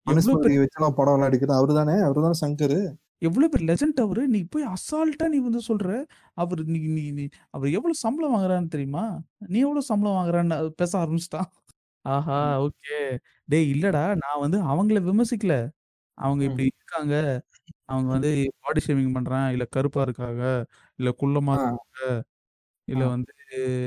[0.08, 1.60] எவ்வளோ பெரிய மனுஸ்மிருதிய வச்சுலாம் படம்லாம் எடுக்கிறது.
[1.60, 1.96] அவருதானே?
[2.06, 2.80] அவருதானே சங்கரு?
[3.20, 4.28] எவ்வளோ பெரிய லெஜண்ட் அவரு.
[4.28, 5.90] நீ போய் அசால்ட்டா நீ வந்து சொல்ற.
[6.34, 9.06] அவரு நீ நீ நீ அவர் எவ்வளோ சம்பளம் வாங்குறான்னு தெரியுமா?
[9.48, 11.50] நீ எவ்வளோ சம்பளம் வாங்குறான்னு பேச ஆரம்பிச்சுட்டான்.
[12.06, 12.38] ஆஹா!
[12.40, 12.56] ம்.
[12.65, 12.95] ஓகே.
[13.49, 15.53] டேய் இல்லடா நான் வந்து அவங்கள விமர்சிக்கல.
[16.18, 16.49] அவங்க ம்.
[16.49, 17.15] இப்படி இருக்காங்க.
[17.88, 18.32] அவங்க வந்து
[18.64, 19.48] பாடி ஷேமிங் பண்றான்.
[19.53, 20.44] இல்ல கருப்பா இருக்காங்க.
[20.99, 21.57] இல்ல குள்ளமா ஆ.
[21.57, 22.02] இருக்காங்க.
[22.88, 23.03] இல்ல.
[23.07, 23.32] வந்து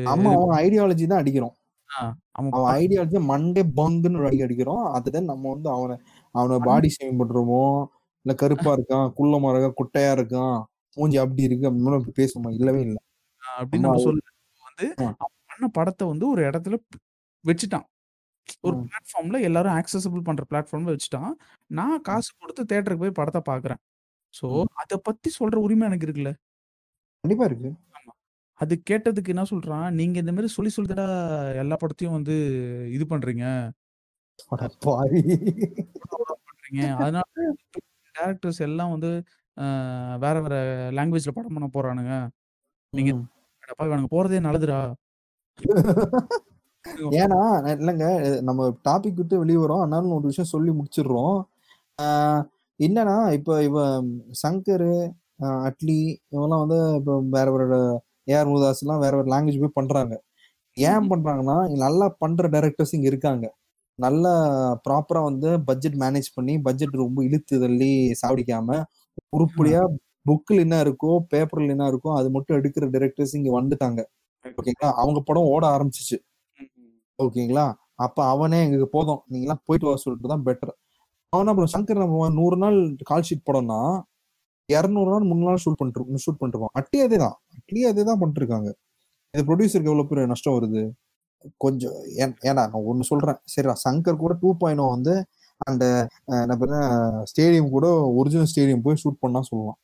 [0.07, 1.55] அவன் ஐடியாலஜி தான் அடிக்கிறோம்.
[1.90, 2.01] ஆ
[2.35, 4.85] அவன் அவன் ப ஐடியாலஜி மண்டே பங்குன்னு ஒரு அடி அடிக்கிறோம்.
[4.97, 5.97] அதுதான் நம்ம வந்து அவன
[6.35, 7.62] அவன பாடி ஷேமிங் பண்றோமோ,
[8.27, 10.57] இல்ல கருப்பா இருக்கான், குள்ளமா இருக்கான், குட்டையா இருக்கான்,
[10.97, 12.53] மூஞ்சி அப்படி இருக்கு அப்படின்னு பேசுவோமா?
[12.59, 12.99] இல்லவே இல்ல.
[13.43, 14.27] ஆ அப்படின்னு நம்ம நம்ம அது சொல்லல.
[14.65, 15.07] வந்து ஆ.
[15.19, 16.77] அவன் பண்ண படத்த வந்து ஒரு இடத்துல
[17.45, 17.86] வச்சுட்டான்.
[18.61, 18.77] ஒரு.
[18.85, 21.33] பிளாட்ஃபார்ம்ல எல்லாரும் ஆக்சஸிபிள் பண்ற பிளாட்ஃபார்ம்ல வச்சுட்டான்.
[21.70, 21.99] நான்.
[22.03, 23.81] காசு குடுத்து தியேட்டருக்கு போய் படத்த பார்க்குறேன்.
[24.35, 24.47] ஸோ.
[24.75, 26.33] அத பத்தி சொல்ற உரிமை எனக்கு இருக்குல்ல.
[27.25, 27.70] கண்டிப்பா இருக்கு.
[28.61, 29.89] அது கேட்டதுக்கு என்ன சொல்றான்?
[29.91, 31.07] நீங்க இந்த மாரி சொல்லி சொல்லி தான்டா
[31.62, 32.35] எல்லா படத்தையும் வந்து
[32.97, 33.45] இது பண்றீங்க.
[36.49, 36.83] பண்றீங்க.
[37.01, 37.25] அதனால
[38.15, 39.11] டைரக்டர்ஸ் எல்லாம் வந்து
[40.23, 40.55] வேற வேற
[40.97, 42.15] லாங்குவேஜ்ல படம் பண்ண போறானுங்க.
[42.93, 43.12] நீங்க
[44.12, 44.81] போறதே நல்லதுடா.
[46.97, 47.40] ஏன்னா
[47.78, 49.81] இல்லங்க நம்ம டாபிக் விட்டு வெளிய வரோம்.
[49.81, 51.43] ஆனாலும் ஒரு விஷயம் சொல்லி முடிச்சிடுறோம்.
[52.82, 54.02] என்னன்னா, இப்ப இவ
[54.48, 55.10] சங்கரு,
[55.43, 60.23] அட்லி இவங்கலாம் வந்து இப்ப வேற வேற ஏஆர் முருகதாஸ்லாம் வேற வேற லாங்குவேஜ் போய் பண்றாங்க.
[60.74, 61.10] ஏன்.
[61.10, 63.55] பண்றாங்கன்னா, நல்லா பண்ற டைரக்டர்ஸ் இங்க இருக்காங்க.
[63.94, 64.35] நல்லா
[64.89, 68.85] ப்ராப்பரா வந்து பட்ஜெட் மேனேஜ் பண்ணி, பட்ஜெட் ரொம்ப இழுத்து தள்ளி சாவடிக்காம, ஆ.
[69.28, 69.82] உருப்படியா
[70.31, 74.05] புக்ல என்ன இருக்கோ, பேப்பர்ல என்ன இருக்கோ, அது மட்டும் எடுக்கிற டைரக்டர்ஸ் இங்க வந்துட்டாங்க.
[74.44, 74.93] ஓகேங்களா?
[74.94, 76.19] அவங்க படம் ஓட ஆரம்பிச்சுச்சு.
[77.19, 77.66] ஓகேங்களா?
[78.05, 79.20] அப்ப அவனே எங்களுக்கு போதும்.
[79.32, 80.73] நீங்கலாம் போயிட்டு வர சொல்லிட்டு தான் பெட்டர்.
[81.32, 82.78] அவன் பண்ணுவான், சங்கர் பண்ணுவான், 100 நாள்
[83.11, 83.78] கால் ஷீட் படம்னா,
[84.69, 86.74] 200 நாள் 3 நாள் ஷூட் பண்ணிட்டு ஷூட் பண்ணிட்டுருப்பான்.
[86.81, 87.36] அட்லியும் அதேதான்.
[87.59, 88.70] அட்லியும் அதே தான் பண்ணிட்டுருக்காங்க.
[89.35, 90.82] இது ப்ரொடியூசருக்கு எவ்வளோ பெரிய நஷ்டம் வருது?
[91.65, 93.39] கொஞ்சம் ஏன் ஏன்டா நான் ஒண்ணு சொல்றேன்.
[93.53, 95.15] சரிடா சங்கர் கூட 2.0 வந்து
[95.69, 95.85] அந்த
[96.55, 96.78] என்ன
[97.31, 97.86] ஸ்டேடியம் கூட
[98.20, 99.78] ஒரிஜினல் ஸ்டேடியம் போய் ஷூட் பண்ணா சொல்லலாம்.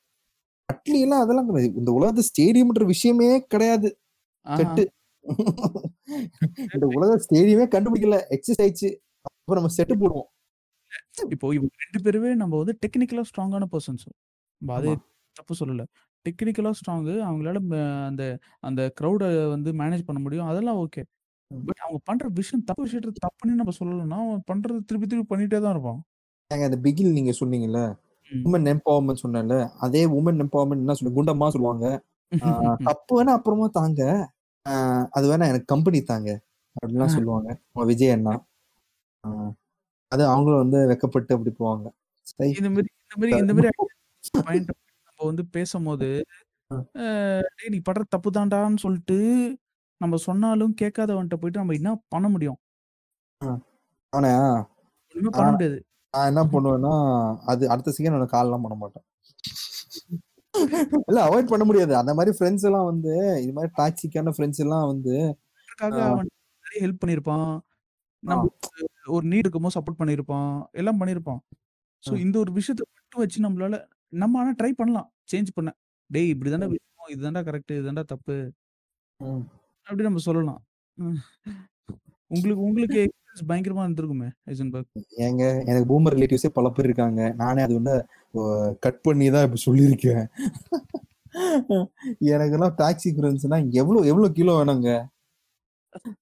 [0.69, 1.71] அட்லிலாம் அதெல்லாம் கிடையாது.
[1.81, 3.89] இந்த உலகத்துல ஸ்டேடியம்ன்ற விஷயமே கிடையாது.
[4.47, 4.85] செட்டு.
[6.75, 8.19] இந்த உலக ஸ்டேடியமே கண்டுபிடிக்கல.
[8.37, 8.91] எக்ஸிஸ்ட் ஆயிடுச்சு.
[9.41, 10.29] அப்ப நம்ம செட்டு போடுவோம்.
[11.35, 14.07] இப்போ இவங்க 2 பேருமே நம்ம வந்து டெக்னிக்கலா ஸ்ட்ராங்கான பெர்சன்ஸ்.
[14.63, 14.93] அது.
[15.37, 15.85] தப்பு சொல்லல.
[16.27, 17.15] டெக்னிக்கலா ஸ்ட்ராங்கு.
[17.29, 17.61] அவங்களால
[18.11, 18.25] அந்த
[18.63, 19.25] அந்த கிரவுட
[19.55, 20.51] வந்து மேனேஜ் பண்ண முடியும்.
[20.53, 21.05] அதெல்லாம் ஓகே.
[21.51, 25.75] பட் அவங்க பண்ற விஷயம் தப்பு விஷயத்த தப்புன்னு நம்ம சொல்லலன்னா, அவன் பண்றது திருப்பி திருப்பி பண்ணிட்டே தான்
[25.77, 26.01] இருப்பான்.
[26.51, 27.81] ஏங்க அந்த பிகில் நீங்க சொன்னீங்கல்ல.
[28.31, 28.45] ம்.
[28.45, 29.57] வுமன் எம்பவர்மென்ட் சொன்னேன்ல.
[29.85, 31.87] அதே வுமன் எம்பவர்மென்ட் என்ன சொல்லுங்க குண்டம்மா சொல்லுவாங்க.
[32.89, 34.03] தப்பு வேணா அப்புறமா தாங்க.
[35.15, 36.31] அது வேணா எனக்கு கம்பெனி தாங்க.
[36.77, 37.15] அப்படிலாம்.
[37.17, 37.51] சொல்லுவாங்க.
[37.67, 38.35] நம்ம விஜய் அண்ணா.
[40.13, 41.87] அது அவங்களும் வந்து வெட்கப்பட்டு அப்படி போவாங்க.
[42.59, 43.55] இந்த மாரி இந்த மாரி இந்த
[44.41, 44.71] பாயிண்ட்
[45.09, 46.09] நம்ம வந்து பேசம்போது,
[47.69, 49.19] நீ பண்றது தப்பு தான்டான்னு சொல்ட்டு,
[50.01, 52.59] நம்ம சொன்னாலும் கேட்காதவன்ட்ட போயிட்டு நம்ம என்ன பண்ண முடியும்?
[55.15, 55.79] ஒண்ணுமே பண்ண முடியாது.
[56.15, 56.93] நான் என்ன பண்ணுவேன்னா,
[57.47, 59.07] அது அடுத்த செகண்ட் அவன கால்லாம் பண்ண மாட்டேன்.
[61.09, 61.93] இல்ல அவாய்ட் பண்ண முடியாது.
[62.01, 63.13] அந்த மாரி ஃபிரெண்ட்ஸ் எல்லாம் வந்து
[63.43, 65.15] இது மாரி டாக்ஸிக்கான ஃபிரெண்ட்ஸ் எல்லாம் வந்து
[66.65, 67.51] நெறைய ஹெல்ப் பண்ணியிருப்பான்.
[68.23, 68.33] ஆ.
[68.33, 68.61] நம்மளுக்கு
[69.13, 70.51] ஒரு நீட் இருக்கும்போது சப்போர்ட் பண்ணியிருப்பான்.
[70.75, 71.41] எல்லாம் பண்ணியிருப்பான்.
[72.05, 72.23] ஸோ ம்.
[72.25, 73.77] இந்த ஒரு விஷயத்த மட்டும் வச்சு நம்மளால
[74.17, 75.09] நம்ம ஆனா ட்ரை பண்ணலாம்.
[75.33, 75.71] சேஞ்ச் பண்ண.
[76.11, 76.51] "டேய் இப்படி.
[76.75, 76.85] விஷயம்.
[77.15, 77.73] இது தான்டா கரெக்ட்.
[77.75, 78.37] இது தான்டா தப்பு."
[79.87, 80.61] அப்படி நம்ம சொல்லலாம்.
[82.31, 83.03] உங்களுக்கு உங்களுக்கு
[83.35, 84.91] எக்ஸ்பீரியன்ஸ் பயங்கரமா இருந்திருக்குமே, ஹைசன்பர்க்.
[85.23, 87.21] ஏங்க எனக்கு பூமர் ரிலேட்டிவ்ஸே பல பேர் இருக்காங்க.
[87.41, 87.95] நானே அது வந்து
[88.35, 88.43] ஒ
[88.85, 90.23] கட் பண்ணி தான் இப்ப சொல்லியிருக்கேன்.
[92.31, 94.91] எனக்கெல்லாம் டாக்ஸி ஃப்ரெண்ட்ஸ்னா எவ்ளோ எவ்ளோ கிலோ வேணுங்க?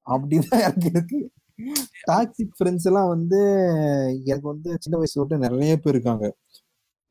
[0.06, 1.18] அப்படிதான் எனக்கு இருக்கு.
[2.09, 3.40] டாக்ஸிக் ஃப்ரெண்ட்ஸ் எல்லாம் வந்து
[4.26, 6.26] எனக்கு வந்து சின்ன வயசுல விட்டு நெறைய பேர் இருக்காங்க.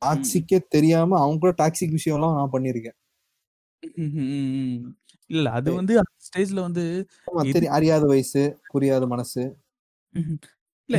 [0.02, 2.96] டாக்ஸிக்கே தெரியாம அவங்க கூட டாக்ஸிக் விஷயம்லாம் நான் பண்ணியிருக்கேன்.
[3.98, 4.80] ம்.
[5.30, 5.94] இல்ல அது வந்து
[6.26, 6.84] ஸ்டேஜ்ல வந்து
[7.50, 7.76] தெரியும்.
[7.76, 8.42] அறியாத வயசு,
[8.72, 9.42] புரியாத மனசு.
[10.14, 10.38] ம்ஹ்ம்.
[10.90, 10.96] இல்ல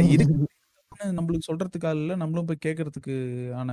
[0.79, 2.15] தப்புன்னு நம்மளுக்கு சொல்றதுக்கு ஆள் இல்ல.
[2.21, 3.15] நம்மளும் போய் கேட்கறதுக்கு
[3.55, 3.71] ஆன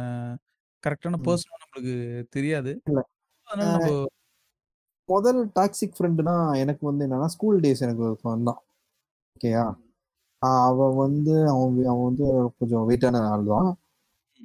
[0.85, 1.27] கரெக்ட்டான ம்.
[1.27, 1.95] பெர்சனும் நம்மளுக்கு
[2.37, 2.73] தெரியாது.
[2.87, 2.99] இல்ல.
[3.49, 3.89] அதனால அ நம்ப
[5.09, 8.61] முதல் டாக்ஸிக் ஃப்ரெண்டுனா எனக்கு வந்து என்னன்னா, ஸ்கூல் டேஸ் எனக்கு ஒருத்தன் வந்தான்.
[9.37, 9.65] ஓகேயா?
[10.43, 12.27] அ அவன் வந்து அவன் அவன் வந்து
[12.61, 13.71] கொஞ்சம் வெயிட்டான ஆள் தான்.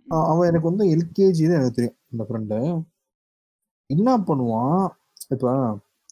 [0.08, 0.26] அ ம்.
[0.32, 1.98] அவன் எனக்கு வந்து எல்கேஜி தான் எனக்கு தெரியும்.
[2.12, 2.60] அந்த ஃப்ரெண்டு.
[3.90, 4.84] என்ன பண்ணுவான்,
[5.34, 5.46] இப்ப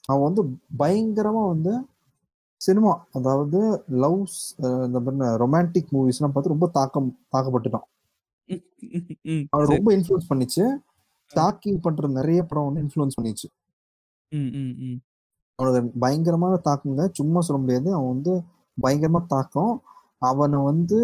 [0.10, 0.44] அவன் வந்து
[0.80, 1.74] பயங்கரமா வந்து
[2.64, 3.60] சினிமா அதாவது
[4.03, 4.40] லவ்ஸ்
[4.88, 7.88] இந்த மாரி ரொமான்டிக் மூவிஸ்லாம் பார்த்து ரொம்ப தாக்கம் தாக்கப்பட்டுட்டான்.
[9.53, 9.68] அவன.
[9.73, 10.64] ரொம்ப இன்ஃப்ளூயன்ஸ் பண்ணிச்சு.
[11.31, 13.48] ஸ்டாக்கிங் பண்ற நெறைய படம் வந்து இன்ஃப்ளூயன்ஸ் பண்ணிச்சு.
[15.60, 17.03] அவனுக்கு பயங்கரமான தாக்கங்க.
[17.19, 17.90] சும்மா சொல்ல முடியாது.
[17.98, 18.34] அவன் வந்து
[18.77, 19.73] பயங்கரமா தாக்கம்.
[20.30, 20.99] அவன வந்து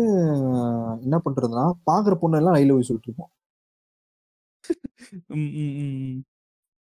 [1.06, 3.32] என்ன பண்றதுன்னா, பார்க்குற பொண்ணெல்லாம் ஐ லவ் சொல்லிட்டு இருப்பான்.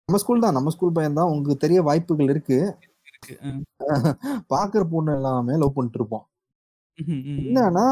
[0.09, 0.57] நம்ம ஸ்கூல் தான்.
[0.57, 1.31] நம்ம ஸ்கூல் பையன் தான்.
[1.33, 2.59] உங்களுக்கு தெரிய வாய்ப்புகள் இருக்கு.
[4.51, 6.27] பார்க்குற பொண்ணு எல்லாமே லவ் பண்ணிட்டு இருப்பான்.
[6.99, 7.23] ம்ஹ்ம்.
[7.25, 7.33] ம்.
[7.33, 7.45] ம்.
[7.49, 7.87] என்னன்னா,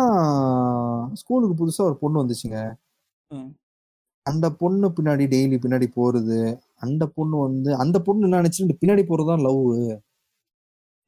[1.15, 2.59] ஸ்கூலுக்கு புதுசா ஒரு பொண்ணு வந்துச்சுங்க.
[4.27, 6.39] அந்த பொண்ணு பின்னாடி டெய்லி பின்னாடி போறது.
[6.77, 10.01] அந்த பொண்ணு வந்து அந்த பொண்ணு என்ன நினைச்சுட்டு பின்னாடி போறது தான் லவ்வு.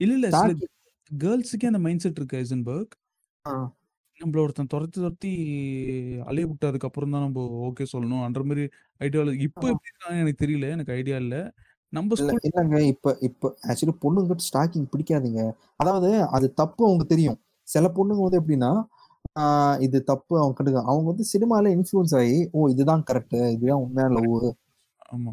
[0.01, 0.29] இல்ல, இல்ல.
[1.11, 2.95] கேர்ல்ஸ்க்கே அந்த மைண்ட் செட் இருக்கு ஹைசன்பர்க்.
[3.45, 3.53] ஆ.
[4.21, 5.33] நம்மள ஒருத்தன் தொரத்தி தொரத்தி
[6.27, 8.65] அலைய விட்டதுக்கு அப்புறம் தான் நம்ப ஓகே சொல்லணும்ன்ற மாரி
[9.01, 9.69] ஐடியாலஜி இப்போ.
[9.69, 10.71] எப்படி எனக்கு தெரியல.
[10.71, 11.37] எனக்கு ஐடியா இல்ல.
[11.93, 12.17] நம்ம
[12.47, 12.77] இல்லங்க.
[12.91, 15.43] இப்ப இப்ப ஆக்சுவலி பொண்ணுங்ககிட்ட ஸ்டாக்கிங் பிடிக்காதுங்க.
[15.81, 17.39] அதாவது அது தப்பு அவங்களுக்கு தெரியும்.
[17.69, 18.71] சில பொண்ணுங்க வந்து எப்படின்னா,
[19.81, 22.69] இது தப்பு அவங்க கண்டுக்க அவங்க வந்து சினிமால இன்ஃப்ளூயன்ஸ் ஆயி, ஓ!
[22.71, 23.41] இதுதான் கரெக்ட்டு.
[23.57, 24.51] இதுதான் உண்மையான லவ்வு.
[25.13, 25.33] ஆமா.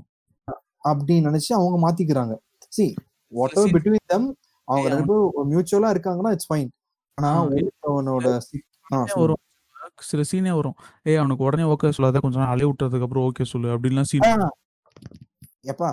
[0.86, 2.36] அப்படின்னு நினைச்சு அவங்க மாத்திக்கிறாங்க.
[2.72, 2.86] See
[3.32, 4.27] whatever between them
[4.68, 6.69] அவங்க ஏய் 2 அவன் பேரும் மியூச்சுவலா இருக்காங்கன்னா, இட்ஸ் ஃபைன்.
[7.18, 8.27] ஆனா ஒருத்தவனோட.
[9.18, 9.41] வரும்.
[10.06, 10.77] சில சீனே வரும்.
[11.06, 12.22] ஏய் அவனுக்கு உடனே ஓகே சொல்லாத.
[12.22, 13.69] கொஞ்ச நேரம் அலைய விட்டதுக்கு அப்புறம் ஓகே சொல்லு.
[13.76, 14.10] அப்படின்லாம்.
[14.11, 14.27] சீன்
[15.66, 15.90] எப்பா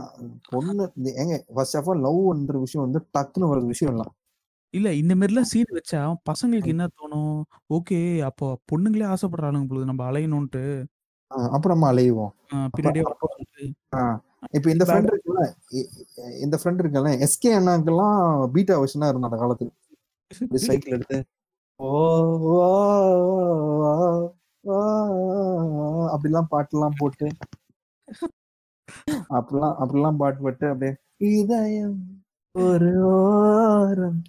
[0.50, 0.84] பொண்ணு
[1.22, 4.04] ஏங்க ஃபர்ஸ்ட் ஆஃப் ஆல் லவ்ன்ற விஷயம் வந்து டக்குன்னு வர விஷயம் இல்ல.
[4.74, 6.00] இல்ல இந்த மாரிலாம் சீன் வச்சா
[6.30, 7.38] பசங்களுக்கு என்ன தோணும்?
[7.76, 10.62] ஓகே அப்போ பொண்ணுங்களே ஆசைப்படுறாளுங்க போல நம்ம அலையணுன்ட்டு.
[11.30, 12.32] ஆ அப்புறம் நம்ம அலையுவோம்.
[12.50, 13.04] ஆ அப்ப பின்னாடியே
[14.56, 15.42] இப்ப இந்த ஃப்ரெண்ட் இருக்குல்ல,
[16.40, 18.16] இந்த ஃப்ரெண்ட் இருக்குல்ல, எஸ்கே அண்ணாக்கெல்லாம்
[18.54, 19.70] பீட்டா வெர்ஷனா இருந்தான் அந்த காலத்துல.
[20.66, 21.18] சைக்கிள் எடுத்து
[21.80, 21.90] ஓ
[26.14, 27.26] அப்படிலாம் பாட்டுலாம் போட்டு
[29.36, 30.92] அப்படிலாம் அப்படிலாம் பாட்டுப்பட்டு அப்படியே
[31.32, 31.98] இதயம்
[32.54, 34.20] ஒரு ஓரம்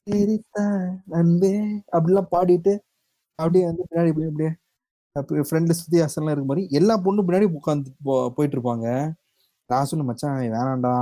[0.00, 1.54] சிரித்தாய் நண்பே
[1.96, 2.74] அப்படிலாம் பாடிட்டு
[3.38, 4.50] அப்படியே வந்து பின்னாடி அப்படியே
[5.16, 8.86] அப்படியே ஃப்ரெண்டு சுத்தி ஹாசன்லாம் இருக்க மாதிரி எல்லா பொண்ணும் பின்னாடி உட்காந்து போ போயிட்டு இருப்பாங்க.
[9.70, 10.94] நான் சொன்னேன் மச்சான் வேணாம்டா.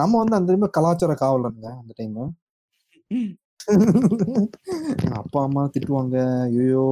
[0.00, 2.18] நம்ம வந்து அந்த டைம் கலாச்சார காவலருங்க அந்த டைம்
[5.20, 6.16] அப்பா, அம்மா திட்டுவாங்க.
[6.48, 6.84] ஐயோ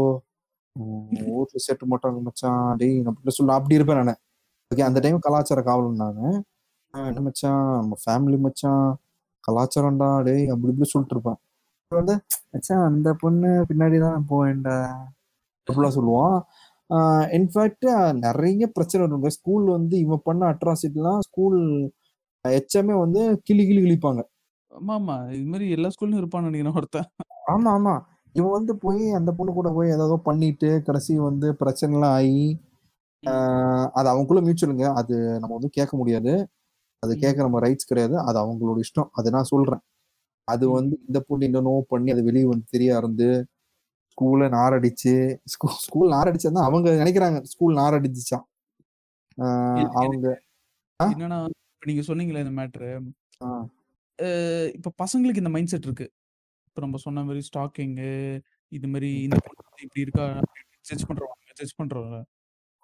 [0.76, 2.64] ம் சேர்த்து மாட்டாங்க மச்சான்.
[2.80, 4.14] டேய் அப்படின்னு சொல்ல அப்படி இருப்பேன் நானு.
[4.70, 6.24] ஓகே அந்த டைம் கலாச்சார காவலன் நானு.
[6.94, 8.88] ஆ என்ன மச்சான் நம்ம ஃபேமிலி மச்சான்.
[9.44, 11.38] கலாச்சாரம்டா டேய் அப்படி இப்படி சொல்லிட்டு இருப்பேன்.
[11.92, 12.14] வந்து
[12.54, 14.76] மச்சான் அந்த பொண்ணு பின்னாடி தான் போவேன்டா.
[15.68, 16.36] அப்படிலாம் சொல்லுவான்.
[17.38, 17.88] இன்ஃபாக்ட்
[18.26, 19.30] நெறைய பிரச்சனை வருங்க.
[19.38, 21.58] ஸ்கூல் வந்து இவன் பண்ண அட்ராசிட்டிலாம் ஸ்கூல்
[22.44, 24.20] ஹெச்எம்மே வந்து கிளி கிளி கிழிப்பாங்க.
[24.72, 25.16] ஆமாமா.
[25.36, 27.08] இது மாரி எல்லா ஸ்கூல்லயும் இருப்பான்னு நினைக்கிறேன் ஒருத்தன்.
[27.54, 27.94] ஆமா, ஆமா.
[28.34, 32.67] இவன் வந்து போய் அந்த பொண்ணு கூட போய் ஏதேதோ பண்ணிட்டு, கடைசி வந்து பிரச்சனைலாம் ஆயி, ஆ ம்.
[33.96, 34.86] அது அவங்களுக்குள்ள மியூச்சுவல்ங்க.
[35.00, 36.32] அது நம்ம வந்து கேட்க முடியாது.
[37.02, 37.14] அது.
[37.22, 38.16] கேட்க நம்ம ரைட்ஸ் கிடையாது.
[38.24, 39.10] அது அவங்களோட இஷ்டம்.
[39.18, 39.82] அது நான் சொல்றேன்.
[40.48, 40.96] அது வந்து.
[41.08, 43.28] இந்த பொண்ணு என்னென்னவோ பண்ணி அது வெளிய வந்து தெரிய அறந்து,
[44.12, 45.14] ஸ்கூல நாரடிச்சு,
[45.54, 47.76] ஸ்கூ ஸ்கூல் நாரடிச்சதுன்னா அவங்க நெனைக்கிறாங்க ஸ்கூல்
[49.76, 50.26] எ அவங்க?
[51.00, 51.38] என்னன்னா,
[51.72, 52.84] இப்ப நீங்க சொன்னீங்கல்ல இந்த.
[54.18, 54.28] அ
[54.76, 56.06] இப்ப பசங்களுக்கு இந்த மைண்ட் செட் இருக்கு.
[56.68, 58.10] இப்ப நம்ம சொன்ன மாரி ஸ்டாக்கிங்கு,
[58.72, 59.20] இது மாரி ம்.
[59.26, 59.36] இந்த
[59.84, 60.26] இப்படி இருக்கா
[60.84, 62.18] ஜட்ஜ் பண்றவங்க ஜட்ஜ் பண்றவங்க.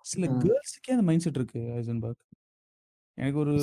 [0.04, 0.40] சில ம்.
[0.42, 2.22] கேர்ல்ஸ்க்கே அந்த மைண்ட் செட் இருக்கு ஹைசன்பர்க்.
[3.18, 3.54] எனக்கு ஒரு?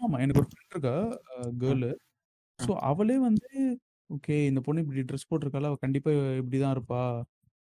[0.00, 0.16] ஆமா.
[0.24, 0.94] எனக்கு ஒரு ஃப்ரெண்ட் இருக்கா.
[1.62, 1.90] கேர்ளு.
[2.58, 2.72] ஸோ.
[2.90, 3.48] அவளே வந்து
[4.10, 6.10] ஓகே இந்த பொண்ணு இப்படி ட்ரெஸ் போட்டிருக்கால, அவ கண்டிப்பா
[6.40, 7.02] இப்படிதான் இருப்பா.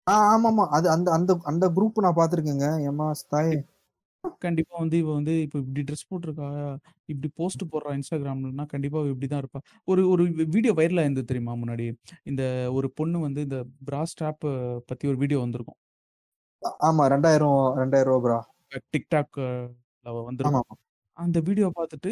[0.07, 0.64] ஆ ஆமாமா.
[0.72, 2.68] அது அந்த அந்த அந்த குரூப் நான் பார்த்துருக்கேங்க.
[2.90, 3.57] எம்மா தாயே!
[4.41, 6.48] கண்டிப்பா வந்து இவ வந்து இப்ப இப்படி ட்ரெஸ் போட்டிருக்கா,
[7.10, 9.61] இப்படி போஸ்ட் போடுறா Instagramலன்னா கண்டிப்பா இப்படிதான் இருப்பா.
[9.88, 10.23] ஒரு ஒரு
[10.56, 11.88] வீடியோ வைரல் ஆயிருந்தது தெரியுமா முன்னாடி?
[12.26, 14.45] இந்த ஒரு பொண்ணு வந்து இந்த பிரா ஸ்ட்ராப்
[14.90, 15.78] பத்தி ஒரு வீடியோ வந்திருக்கும்.
[16.88, 18.38] ஆமா 2000 2000 ப்ரா
[18.94, 19.38] டிக்டாக்
[20.26, 20.68] வந்திருக்கும்.
[21.18, 22.12] அந்த வீடியோ பார்த்துட்டு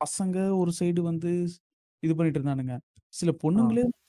[0.00, 1.30] பசங்க ஒரு சைடு வந்து
[2.02, 2.74] இது பண்ணிட்டு இருந்தானுங்க.
[3.14, 3.30] சில.
[3.44, 4.02] பொண்ணுங்களே வந்து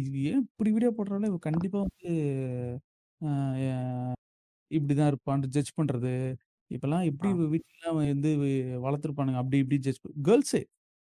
[0.00, 2.10] இது ஏன் இப்படி வீடியோ போடுறாளே இவ கண்டிப்பா வந்து
[4.70, 6.12] இப்படிதான் இருப்பான்ட்டு ஜட்ஜ் பண்றது.
[6.70, 8.30] இப்பலாம் எப்படி வீட்லலாம் வந்து
[8.86, 9.40] வளர்த்துருப்பானுங்க.
[9.42, 10.62] அப்படி இப்படி ஜட்ஜ் கேர்ல்ஸே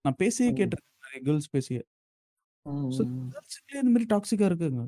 [0.05, 0.51] நான் பேசியே.
[0.59, 0.97] கேட்டுருக்கேன்.
[1.07, 1.83] நிறைய கேர்ல்ஸ் பேசியே.
[3.77, 4.85] இந்த மாதிரி டாக்ஸிக்கா இருக்குங்க.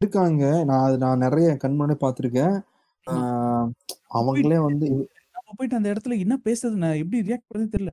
[0.00, 2.54] இருக்காங்க நான் அது நான் நிறைய கண் முன்னாடி பார்த்திருக்கேன்
[4.16, 4.86] அவங்களே வந்து
[5.36, 7.92] நம்ம போயிட்டு அந்த இடத்துல என்ன பேசுறது நான் எப்படி ரியாக்ட் பண்றதுன்னு தெரியல.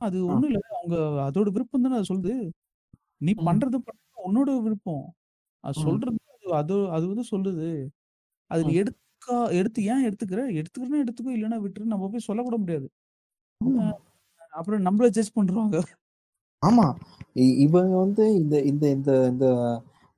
[0.00, 0.18] அது.
[0.26, 0.60] ஒண்ணும் இல்ல.
[0.74, 0.96] அவங்க
[1.26, 2.34] அதோட விருப்பம் தானே அது சொல்லுது.
[3.20, 3.96] நீ பண்றது பண்றது
[4.26, 5.04] உன்னோட விருப்பம்.
[5.64, 6.18] அது சொல்றது
[6.60, 7.68] அது அது வந்து சொல்லுது.
[8.50, 10.42] அது நீ எடுத்துக்கா எடுத்து ஏன் எடுத்துக்கிற?
[10.60, 11.92] எடுத்துக்கிறன்னா எடுத்துக்கோ, இல்லன்னா விட்டுரு.
[11.92, 12.88] நம்ம போய் சொல்லக்கூட முடியாது.
[14.52, 15.78] அப்புறம் நம்மள ஜட்ஜ் பண்ருவாங்க.
[16.62, 16.86] ஆமா
[17.64, 19.46] இவங்க வந்து இந்த இந்த இந்த இந்த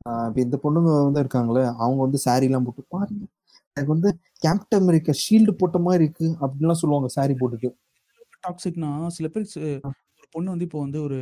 [0.01, 3.25] இப்ப இந்த பொண்ணுங்க வந்து இருக்காங்களே அவங்க வந்து எல்லாம் போட்டு பாருங்க
[3.77, 4.11] எனக்கு வந்து
[4.43, 7.71] கேப்டன் அமெரிக்கா ஷீல்டு போட்ட மாதிரி இருக்கு அப்படின்லாம் சொல்லுவாங்க saree போட்டுட்டு
[8.45, 9.47] டாக்ஸிக்னா சில பேர்
[10.19, 11.19] ஒரு பொண்ணு வந்து இப்போ வந்து ஒரு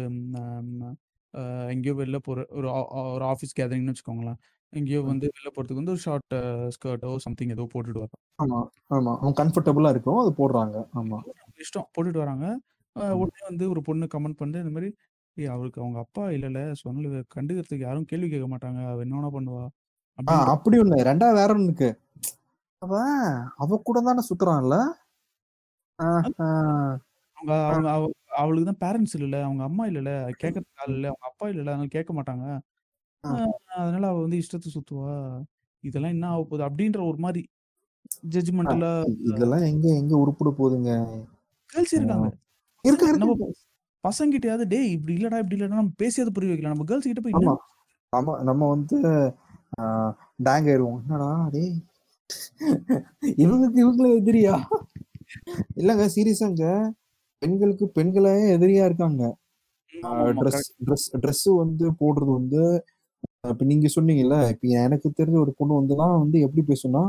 [1.73, 2.69] எங்கேயோ வெளில போற ஒரு
[3.09, 4.39] ஒரு ஆஃபீஸ் கேதரிங்னு வச்சுக்கோங்களேன்.
[4.73, 5.01] எங்கேயோ.
[5.09, 6.35] வந்து வெளில போறதுக்கு வந்து ஒரு ஷார்ட்
[6.75, 8.17] ஸ்கர்ட்டோ சம்திங் ஏதோ போட்டுட்டு வரா.
[8.39, 8.59] ஆமா
[8.91, 11.19] ஆமா அவங்க கம்ஃபர்டபுளா இருக்கும் அது போடுறாங்க ஆமா
[11.65, 12.47] இஷ்டம் போட்டுட்டு வராங்க.
[13.17, 14.89] உடனே வந்து ஒரு பொண்ணு கமெண்ட் பண்ணிட்டு இந்த மாரி
[15.39, 16.60] ஏய் அவளுக்கு அவங்க அப்பா இல்லல.
[16.82, 18.81] சொன்னல கண்டுக்கிறதுக்கு யாரும் கேள்வி கேட்க மாட்டாங்க.
[18.89, 19.65] அவ என்ன பண்ணுவா.
[20.48, 21.90] அப்படி ஒண்ணு ரெண்டாவது வேற ஒண்ணு இருக்கு
[22.82, 22.94] அவ
[23.56, 24.77] அவ கூட தானே சுத்துறான்ல
[27.36, 28.02] அவங்க அவங்க அவ
[28.36, 29.36] அவளுக்கு தான் பேரண்ட்ஸ் இல்லல.
[29.43, 30.10] அவங்க அம்மா இல்லல.
[30.40, 31.06] கேட்கறதுக்கு ஆள் இல்ல.
[31.09, 31.70] அவங்க அப்பா இல்லல.
[31.70, 32.44] அதனால கேட்க மாட்டாங்க.
[33.77, 35.15] அதனால அவ வந்து இஷ்டத்துக்கு சுத்துவா.
[35.85, 36.69] இதெல்லாம் என்ன ஆகப்போகுது?
[36.69, 37.19] அப்படின்ற ஒரு
[38.28, 40.93] ஜட்ஜ்மென்டலா இ- இதெல்லாம் எங்க எங்க உருப்பிட போகுதுங்க
[41.73, 42.28] கேர்ல்ஸ் ஆ, இருக்காங்க.
[44.05, 46.75] பசங்கிட்டயாவது டேய் இப்படி இல்லடா, இப்படி இல்லடா நம்ம பேசியாவது புரிய வைக்கலாம்.
[46.75, 47.55] நம்ம கேர்ல்ஸ் கிட்ட போய் ஆமா.
[48.12, 48.97] நம்ம நம்ம வந்து
[50.47, 51.75] டேங் ஆயிடுவோம் என்னடா டேய்
[53.43, 54.55] இவங்களுக்கு இவங்களே எதிரியா?
[55.81, 56.65] இல்லங்க சீரியஸாங்க
[57.43, 59.23] பெண்களுக்கு பெண்களே எதிரியா இருக்காங்க.
[60.39, 60.69] ட்ரெஸ்.
[60.87, 62.62] ட்ரெஸ் ட்ரெஸ் வந்து போடுறது வந்து
[63.51, 67.03] இப்ப நீங்க சொன்னீங்கல்ல இப்ப எனக்கு தெரிஞ்ச ஒரு பொண்ணு வந்துலாம் வந்து எப்படி பேசுனா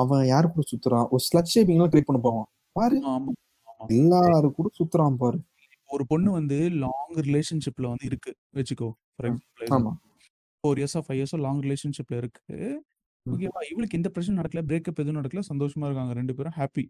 [0.00, 1.06] அவன் யாரு கூட சுத்துறான்?
[1.12, 2.48] ஒரு ஸ்லட் ஷேப்பிங்லாம் கிரியேட் பண்ண போவான்.
[2.76, 2.96] பாரு.
[3.80, 3.88] ஆமா,
[4.20, 4.30] ஆமா.
[4.30, 5.38] எல்லாரு கூட சுத்துறான் பாரு
[5.90, 8.88] ஒரு பொண்ணு வந்து லாங் ரிலேஷன்ஷிப்ல வந்து இருக்கு வச்சுக்கோ.
[9.14, 9.96] ஃபார் எக்ஸாம்பிள்
[10.64, 12.44] 4 இயர்ஸா 5 இயர்ஸா லாங் ரிலேஷன்ஷிப்ல இருக்கு.
[13.26, 13.60] ஓகேவா?
[13.72, 14.62] இவளுக்கு எந்த பிரச்சனையும் நடக்கல.
[14.68, 15.42] பிரேக்கப் எதுவும் நடக்கல.
[15.50, 16.84] சந்தோஷமா இருக்காங்க 2 பேரும் ஹாப்பி.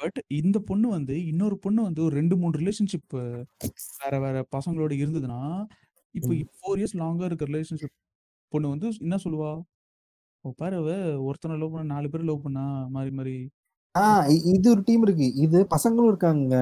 [0.00, 3.14] பட் இந்த பொண்ணு வந்து இன்னொரு பொண்ணு வந்து ஒரு 2, 3 ரிலேஷன்ஷிப்
[4.00, 5.40] வேற வேற பசங்களோட இருந்ததுன்னா,
[6.14, 6.32] இப்போ.
[6.60, 7.94] 4 இயர்ஸ் லாங்கா இருக்க ரிலேஷன்ஷிப்
[8.52, 9.50] பொண்ணு வந்து என்ன சொல்லுவா?
[10.44, 10.78] "அவ பாரு
[11.26, 12.64] ஒருத்தன லவ் பண்ணா 4 பேர லவ் பண்ணா"
[12.96, 13.36] மாறி மாறி.
[13.96, 16.54] ஆஹ் இது ஒரு டீம் இருக்கு இது பசங்களும் இருக்காங்க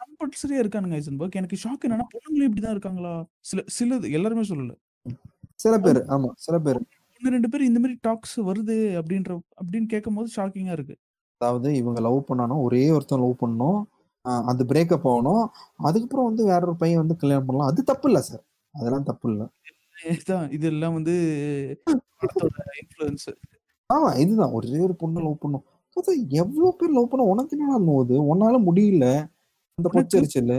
[0.00, 1.38] கம்பல்சரியா இருக்கானுங்க ஐசன்பர்க்.
[1.40, 3.12] எனக்கு ஷாக் என்னன்னா பொண்ணுங்களும் இப்படிதான் இருக்காங்களா?
[3.50, 4.72] சில சிலது எல்லாருமே சொல்லல.
[5.58, 6.80] சில பேர் ஆமா சில பேர்
[7.20, 10.94] ஒண்ணு 2 பேர் இந்த மாரி டாக்ஸ் வருது அப்படின்ற அப்படின்னு கேட்கும்போது ஷாக்கிங்கா இருக்கு.
[11.40, 13.78] அதாவது இவங்க லவ் பண்ணானா ஒரே ஒருத்தன் லவ் பண்ணணும்
[14.24, 15.44] ஆஹ் அது பிரேக்கப் ஆகணும்
[15.82, 18.44] அதுக்கப்புறம் வந்து வேற ஒரு பையன் வந்து கல்யாணம் பண்ணலாம் அது தப்பு இல்ல சார்
[18.74, 19.42] அதெல்லாம் தப்பு இல்ல
[20.56, 21.14] இதெல்லாம் வந்து
[22.80, 23.26] இன்ஃப்ளூயன்ஸ்.
[23.90, 25.64] ஆமா இதுதான் ஒரே ஒரு பொண்ணு லவ் பண்ணும்
[25.96, 26.12] பார்த்தா
[26.42, 29.06] எவ்வளவு பேர் லவ் பண்ண உனக்கு என்ன நோவுது உன்னால முடியல
[29.78, 30.54] அந்த உனக்கு பொச்சரிச்சல்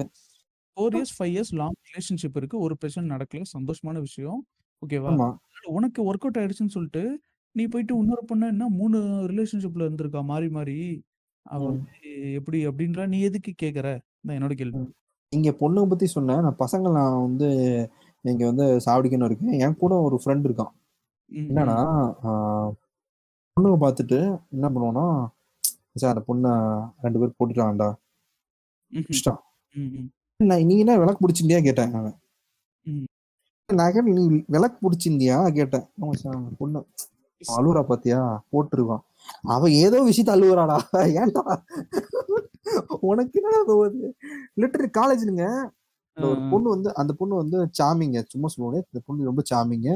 [0.78, 2.58] 4 இயர்ஸ் 5 இயர்ஸ் லாங் ரிலேஷன்ஷிப் இருக்கு.
[2.66, 3.46] ஒரு பிரச்சனை நடக்கல.
[3.54, 4.40] சந்தோஷமான விஷயம்.
[4.82, 5.12] ஓகேவா?
[5.78, 7.04] உனக்கு ஒர்க் அவுட் ஆயிடுச்சுன்னு சொல்லிட்டு,
[7.56, 9.00] நீ போயிட்டு இன்னொரு பொண்ண என்ன 3
[9.32, 10.78] ரிலேஷன்ஷிப்ல இருந்திருக்கா மாறி மாறி.
[11.46, 11.62] அவ
[12.40, 13.88] எப்படி அப்படின்றா நீ எதுக்கு கேட்கற?
[14.26, 14.82] தான் என்னோட கேள்வி.
[15.34, 17.50] இங்க பொண்ணுங்க பத்தி சொன்னேன் நான் பசங்க நான் வந்து
[18.26, 20.74] இங்க வந்து சாவடிக்கணும் இருக்கேன் என் கூட ஒரு ஃப்ரெண்ட் இருக்கான்
[21.50, 21.78] என்னன்னா
[23.58, 24.18] பொண்ணுங்க பார்த்துட்டு
[24.56, 25.06] என்ன பண்ணுவோம்னா
[25.96, 26.52] சார் அந்த பொண்ணை
[27.04, 27.88] ரெண்டு பேர் போட்டுட்டான்டா
[28.94, 29.10] ம்ஹ்ம்.
[29.14, 29.40] இஷ்டம்.
[30.40, 31.60] நான் நீ என்ன விளக்கு பிடிச்சிருந்தியா?
[31.66, 32.16] கேட்டேன் அவன்.
[33.70, 34.24] கேட்டேன் நீ
[34.56, 35.38] விளக்கு பிடிச்சிருந்தியா?
[35.58, 35.86] கேட்டேன்.
[36.60, 36.80] பொண்ணு
[37.42, 38.20] அழுவுறா பாத்தியா?
[38.52, 39.04] போட்டுருவான்.
[39.56, 40.78] அவ ஏதோ விஷயத்த அழுவுறாடா.
[41.22, 41.44] ஏன்டா?
[43.10, 44.02] உனக்கு என்னடா போகுது
[44.62, 45.46] லிட்டரி காலேஜ்னுங்க
[46.18, 46.40] ஒரு.
[46.52, 49.90] பொண்ணு வந்து அந்த பொண்ணு வந்து சாமிங்க சும்மா சொல்லுவாங்க இந்த பொண்ணு ரொம்ப சாமிங்க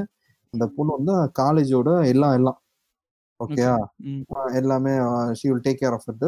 [0.53, 2.59] அந்த பொண்ணு வந்து காலேஜோட எல்லாம் எல்லாம்.
[3.43, 3.73] ஓகேயா.
[4.59, 4.93] எல்லாமே
[5.39, 6.25] she will take care of it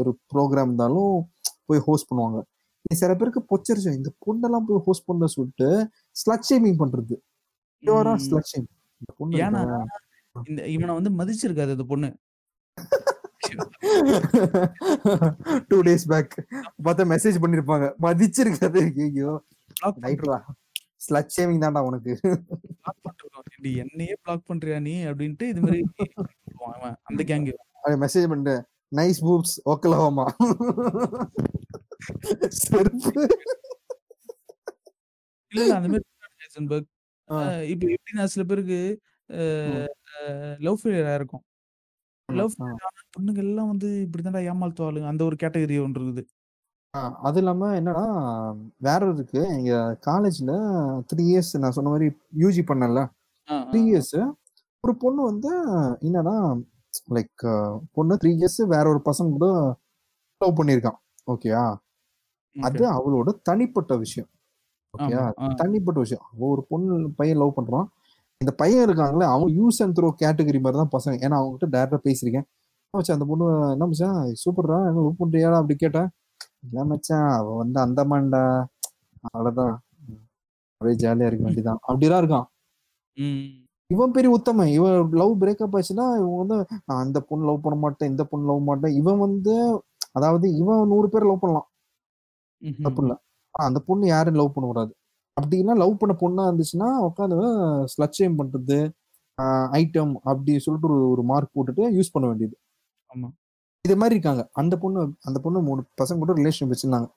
[0.00, 1.14] ஒரு ப்ரோக்ராம் இருந்தாலும்
[1.68, 2.40] போய் ஹோஸ்ட் பண்ணுவாங்க.
[3.00, 3.90] சில பேருக்கு பொச்சரிச்சு.
[4.00, 5.68] இந்த பொண்ணெல்லாம் போய் ஹோஸ்ட் பண்ண சொல்லிட்டு
[6.22, 7.16] ஸ்லட் ஷேமிங் பண்றது.
[8.26, 8.68] ஸ்லட் ஷேம்
[9.02, 9.42] இந்த பொண்ணு
[10.50, 12.10] இந்த இவன வந்து மதிச்சிருக்காது அந்த பொண்ணு.
[15.68, 16.34] டூ டேஸ் பேக்
[16.84, 17.86] பார்த்தா மெசேஜ் பண்ணிருப்பாங்க.
[18.06, 18.80] மதிச்சிருக்காது.
[19.06, 19.32] ஐயோ.
[21.06, 22.12] ஸ்லட் ஷேமிங் தான்டா உனக்கு.
[23.60, 25.62] "நீ என்னையே பிளாக் பண்றியா நீ?" அப்படின்ட்டு இது
[26.46, 26.96] சொல்லுவான் அவன்.
[27.10, 27.54] அந்த கேங்கு.
[28.02, 28.54] மெசேஜ் பண்ணிட்டு
[28.92, 30.26] நைஸ் பூப்ஸ் ஓக்லஹோமா
[32.62, 33.22] செருப்பு
[35.52, 35.70] இல்ல.
[35.80, 35.96] அந்த.
[37.28, 37.36] அ
[37.72, 38.78] இப்ப எப்படின்னா சில பேருக்கு
[40.60, 41.44] லவ் ஃபெயிலியர் ஆயிருக்கும்.
[42.28, 42.38] ஆமா.
[42.38, 42.54] லவ்
[43.14, 45.08] பொண்ணுங்க எல்லாம் வந்து இப்படித்தான்டா ஏமாத்துவாளுங்க.
[45.12, 46.24] அந்த ஒரு கேட்டகரி ஒண்ணு இருக்குது.
[47.24, 48.04] அது இல்லாம என்னன்னா,
[48.80, 49.40] வேற இருக்கு.
[49.56, 49.72] எங்க
[50.06, 50.52] காலேஜ்ல
[51.02, 52.08] 3 இயர்ஸ் நான் சொன்ன மாரி
[52.40, 53.02] யூஜி பண்ணேன்ல.
[53.50, 53.84] ஆ, ஆ, 3 ஆ.
[53.86, 54.16] இயர்ஸ்
[54.84, 55.50] ஒரு பொண்ணு வந்து
[56.02, 56.36] என்னன்னா,
[57.10, 57.44] லைக்
[57.94, 59.48] பொண்ணு 3 இயர்ஸ் வேற ஒரு பசங்க கூட
[60.40, 60.98] லவ் பண்ணியிருக்கான்.
[61.28, 61.64] ஓகேயா?
[62.56, 62.84] அது.
[62.96, 64.30] அவளோட தனிப்பட்ட விஷயம்.
[64.94, 65.24] ஓகேயா?
[65.60, 66.24] தனிப்பட்ட விஷயம்.
[66.48, 67.88] ஒரு பொண்ணு பையன் லவ் பண்றான்.
[68.40, 71.16] இந்த பையன் இருக்காங்கல்ல, அவன் யூஸ் அண்ட் த்ரோ கேட்டகரி மாரி தான் பசங்க.
[71.24, 72.46] ஏன்னா அவங்ககிட்ட டைரக்ட்டா பேசியிருக்கேன்.
[72.84, 76.08] "என்ன மச்சான் அந்த பொண்ணு என்ன மச்சான் சூப்பர்டா என்ன லவ் பண்றியாடா?" அப்படி கேட்டேன்.
[76.66, 78.44] "இல்ல மச்சான் அவ வந்து அந்தமான்டா.
[79.28, 79.74] அவ்வளோதான்.
[80.80, 82.46] அப்படியே ஜாலியா இருக்க வேண்டியதுதான்." அப்படிலாம் இருக்கான்.
[83.90, 84.70] இவன் பெரிய உத்தமன்.
[84.76, 86.56] இவன் லவ் பிரேக்கப் ஆச்சுன்னா, இவன் வந்து
[86.88, 88.96] நான் அந்த பொண்ணு லவ் பண்ண மாட்டேன், இந்த பொண்ணு லவ் மாட்டேன்.
[89.00, 89.54] இவன் வந்து
[90.16, 91.66] அதாவது இவன் 100 பேர லவ் பண்ணலாம்.
[92.78, 93.00] தப்பு.
[93.04, 93.14] இல்ல.
[93.54, 94.92] ஆனா அந்த பொண்ணு யாரையும் லவ் பண்ணக்கூடாது.
[95.36, 97.38] அப்படின்னா லவ் பண்ண பொண்ணா இருந்துச்சுன்னா, உட்காந்து
[97.92, 98.78] ஸ்லட் ஷேம் பண்றது,
[99.78, 102.56] ஐட்டம் அப்படி சொல்லிட்டு ஒரு ஒரு மார்க் போட்டுட்டு யூஸ் பண்ண வேண்டியது.
[103.10, 103.28] ஆமா.
[103.84, 104.42] இது மாரி இருக்காங்க.
[104.60, 107.08] அந்த பொண்ணு அந்த பொண்ணு 3 பசங்க கூட ரிலேஷன் வச்சிருந்தாங்க.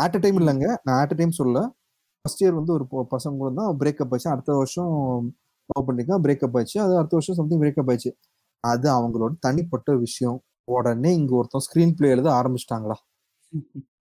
[0.00, 0.38] At a time.
[0.42, 0.66] இல்லங்க.
[0.86, 1.60] நான் அட் அ டைம் சொல்லல.
[2.24, 4.30] ஃபர்ஸ்ட் இயர் வந்து ஒரு பசங்க கூட தான் பிரேக்கப் ஆச்சு.
[4.30, 4.94] அடுத்த வருஷம்
[5.68, 6.22] லவ் பண்ணிருக்கான்.
[6.22, 6.80] பிரேக்கப் ஆச்சு.
[6.80, 8.10] அது அடுத்த வருஷம் சம்திங் பிரேக்கப் ஆச்சு.
[8.64, 10.38] அது அவங்களோட தனிப்பட்ட விஷயம்.
[10.68, 12.96] உடனே இங்க ஒருத்தன் ஸ்கிரீன் பிளே எழுத ஆரம்பிச்சுட்டாங்கடா.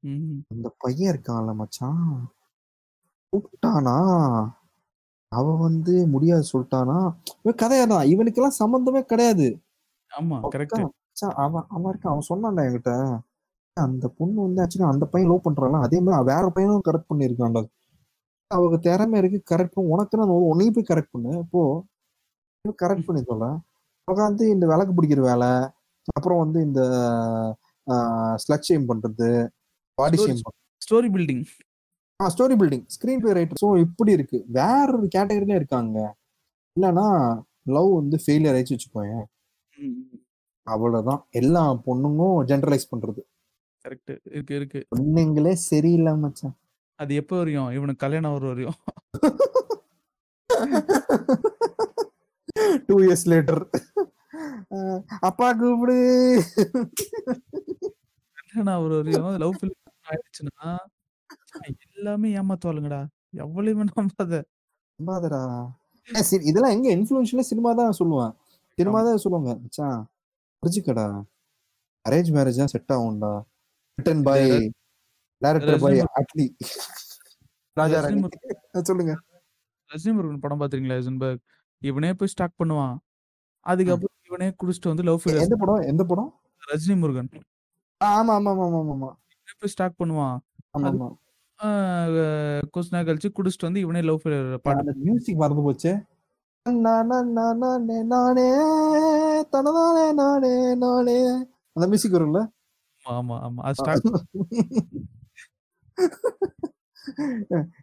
[0.04, 0.38] ம்.
[0.54, 2.04] அந்த பையன் இருக்கான்ல மச்சான்.
[3.34, 3.96] கூப்ட்டானா,
[5.32, 6.98] அவ வந்து முடியாது சொல்ட்டானா,
[7.44, 8.06] இவன் கதையாதான்.
[8.14, 9.48] இவனுக்கெல்லாம் சம்மந்தமே கிடையாது.
[10.12, 10.38] ஆமா.
[10.50, 10.82] கரெக்ட்.
[11.40, 12.14] அவன் அவன் இருக்கான்.
[12.14, 12.94] அவன் சொன்னான்டா என்கிட்ட.
[13.78, 17.64] அந்த பொண்ணு வந்து ஆக்சுவலா அந்த பையன் லவ் பண்றான்ல, அதே மாரி வேற பையனும் கரெக்ட் பண்ணியிருக்கான்டா.
[18.52, 19.94] அவங்க திறமை இருக்கு கரெக்ட் பண்ணு.
[19.96, 21.32] உனக்குன்னு அந்த உன்னையும் போய் கரெக்ட் பண்ணு.
[21.52, 21.62] போ.
[22.84, 23.46] கரெக்ட் பண்ணி தொல.
[24.08, 25.50] உட்காந்து இந்த விளக்கு பிடிக்கிற வேலை,
[26.18, 26.82] அப்புறம் வந்து இந்த
[28.44, 29.28] ஸ்லட் ஷேம் பண்றது,
[29.98, 30.40] பாடி ஷேம்.
[30.82, 31.44] Story building.
[32.20, 33.60] ஆ story building, screen play writer.
[33.64, 34.38] So இப்படி இருக்கு.
[34.50, 35.98] வேற ஒரு கேட்டகரில இருக்காங்க.
[36.76, 37.08] என்னன்னா,
[37.68, 39.26] லவ் வந்து ஃபெயிலியர் ஆயிடுச்சு வச்சுக்கோயேன்.
[39.78, 40.02] ம்.
[40.68, 41.22] அவ்வளோதான்.
[41.32, 43.22] எல்லா பொண்ணுங்களும் ஜெனரலைஸ் பண்றது.
[43.86, 44.14] கரெக்ட்.
[44.32, 44.82] இருக்கு, இருக்கு.
[44.96, 46.56] பொண்ணுங்களே சரியில்ல மச்சான்.
[47.00, 47.70] அது எப்ப வரையும்?
[47.78, 48.78] இவனுக்கு கல்யாணம் ஆகுற வரையும்.
[52.88, 53.64] 2 இயர்ஸ் லேட்டர்.
[55.30, 55.96] அப்பா கூப்பிடு.
[58.40, 59.56] கல்யாணம் ஆகுற வரையும் லவ்
[60.10, 60.70] ஆயிடுச்சுன்னா,
[61.98, 63.02] எல்லாமே ஏமாத்துவாளுங்கடா.
[63.44, 64.34] எவ்வளையுமே நம்பாத.
[65.00, 65.42] நம்பாதடா.
[66.50, 68.34] இதெல்லாம் எங்க இன்ஃப்ளூயன்ஷியலா சினிமா தான் சொல்லுவேன்.
[68.78, 69.00] சினிமா.
[69.08, 69.52] தான் சொல்லுவாங்க.
[69.64, 70.00] மச்சான்
[70.64, 71.08] புரிஞ்சுக்கடா.
[72.06, 73.34] அரேஞ்ச் மேரேஜ் தான் செட் ஆகும்டா.
[73.98, 74.56] ரிட்டன் பை இந்த
[75.42, 76.46] டைரக்டர் பை ரஜினி முருகன் அட்லி.
[77.78, 78.00] ராஜா
[78.90, 79.14] சொல்லுங்க.
[79.90, 81.44] ரஜினி முருகன் படம் பார்த்திருக்கீங்களா ஹைசன்பர்க்?
[81.82, 82.96] இவனே போய் ஸ்டாக் பண்ணுவான்.
[83.66, 85.82] அதுக்கப்புறம் இவனே குடிச்சிட்டு வந்து லவ் ஃபெயிலியர் எந்த படம்?
[85.84, 86.30] எந்த படம்?
[86.64, 87.30] ரஜினி முருகன்.
[88.02, 89.10] ஆமா, ஆமா, ஆமா, ஆமா, ஆமா.
[89.60, 90.38] போய் ஸ்டாக் பண்ணுவான்.
[92.72, 95.94] கொஞ்ச நாள் கழிச்சு குடிச்சிட்டு வந்து இவனே லவ் ஃபெயிலியர் பாட்டு மியூசிக் மறந்து போச்சே.
[96.66, 97.18] நானா
[99.54, 101.18] தனதானே நானே நானே
[101.76, 102.40] அந்த மியூசிக் வரும்ல?
[103.06, 103.62] ஆமா, ஆமா.
[103.62, 104.00] அது அ.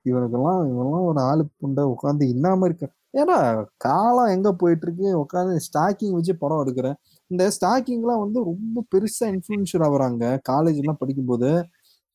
[0.04, 2.86] இவனுக்கெல்லாம் இவன்லாம் ஒரு ஆளு புண்டை உட்காந்து இன்னாம இருக்க.
[3.12, 3.36] ஏன்னா
[3.76, 6.96] காலம் எங்க போயிட்டு இருக்கு உட்காந்து ஸ்டாக்கிங் வச்சு படம் எடுக்கிறேன்
[7.30, 10.24] இந்த ஸ்டாக்கிங்லாம் வந்து ரொம்ப பெருசா இன்ஃபுளுன்ஷர் ஆகுறாங்க.
[10.48, 11.50] காலேஜ் எல்லாம் படிக்கும்போது.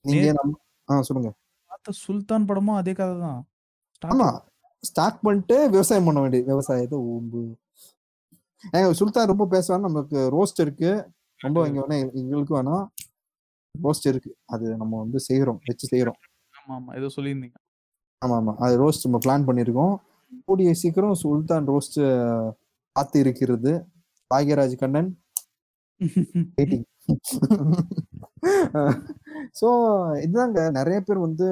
[0.06, 0.54] நீங்க நம்ம
[0.90, 1.32] ஆ சொல்லுங்க.
[1.66, 3.40] பார்த்த சுல்தான் படமும் அதே கதை தான்.
[4.06, 4.30] ஆமா.
[4.30, 4.48] ஸ்டாக்கிங்
[4.84, 7.42] ஸ்டாக் பண்ணிட்டு விவசாயம் பண்ண வேண்டியது விவசாயத்தை ஓம்பு.
[8.74, 10.92] ஏங்க சுல்தான் ரொம்ப பேசுவாங்க நமக்கு ரோஸ்ட் இருக்கு.
[11.42, 11.68] ரொம்ப.
[11.68, 12.86] இங்க வேணா எங்களுக்கு வேணாம்.
[13.76, 14.32] ரோஸ்ட் இருக்கு.
[14.54, 16.20] அது நம்ம வந்து செய்யறோம் வச்சு செய்யறோம்
[16.54, 16.92] ஆமா, ஆமா.
[17.00, 17.58] ஏதோ சொல்லியிருந்தீங்க.
[18.22, 18.54] ஆமா ஆமா.
[18.64, 19.96] அது ரோஸ்ட் நம்ம பிளான் பண்ணியிருக்கோம்.
[20.48, 22.00] கூடிய சீக்கிரம் சுல்தான் ரோஸ்ட்
[22.96, 23.72] காத்து இருக்கிறது.
[24.32, 25.10] பாக்யராஜ் கண்ணன்
[26.58, 26.86] வெயிட்டிங்
[29.60, 29.68] ஸோ
[30.26, 30.60] இதுதாங்க.
[30.78, 31.48] நிறைய பேர் வந்து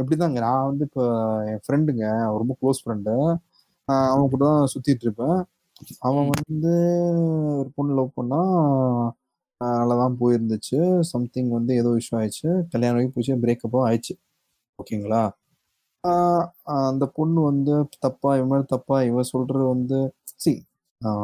[0.00, 0.38] எப்படிதாங்க?
[0.46, 1.04] நான் வந்து இப்போ
[1.50, 2.04] என் ஃப்ரெண்டுங்க
[2.40, 3.14] ரொம்ப க்ளோஸ் ஃப்ரெண்டு
[4.08, 5.38] அவன் கூட தான் சுத்திட்டு இருப்பேன்.
[6.08, 6.30] அவன்.
[6.42, 6.72] வந்து
[7.60, 8.40] ஒரு பொண்ணு லவ் பண்ணா
[10.02, 10.78] தான் போயிருந்துச்சு.
[11.12, 12.48] சம்திங் வந்து ஏதோ இஷ்யூ ஆயிடுச்சு.
[12.72, 14.14] கல்யாணம் வரைக்கும் போச்சு பிரேக்கப்பும் ஆயிடுச்சு.
[14.78, 15.22] ஓகேங்களா
[16.90, 17.74] அந்த பொண்ணு வந்து
[18.04, 19.98] தப்பா இவன் மாதிரி தப்பா இவன் சொல்றது வந்து
[20.44, 20.52] சி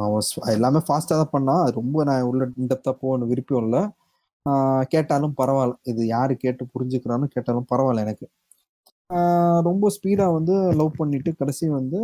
[0.07, 0.25] அவன்
[0.57, 1.55] எல்லாமே ஃபாஸ்ட்டாக தான் பண்ணா.
[1.65, 3.83] அது ரொம்ப நான் உள்ள இன்டெப்த்தாக போகணும் விருப்பம் இல்லை.
[4.95, 5.77] கேட்டாலும் பரவாயில்ல.
[5.93, 8.27] இது யாரு கேட்டு புரிஞ்சுக்கிறான்னு கேட்டாலும் பரவாயில்ல எனக்கு.
[9.69, 12.01] ரொம்ப ஸ்பீடாக வந்து லவ் பண்ணிட்டு கடைசி வந்து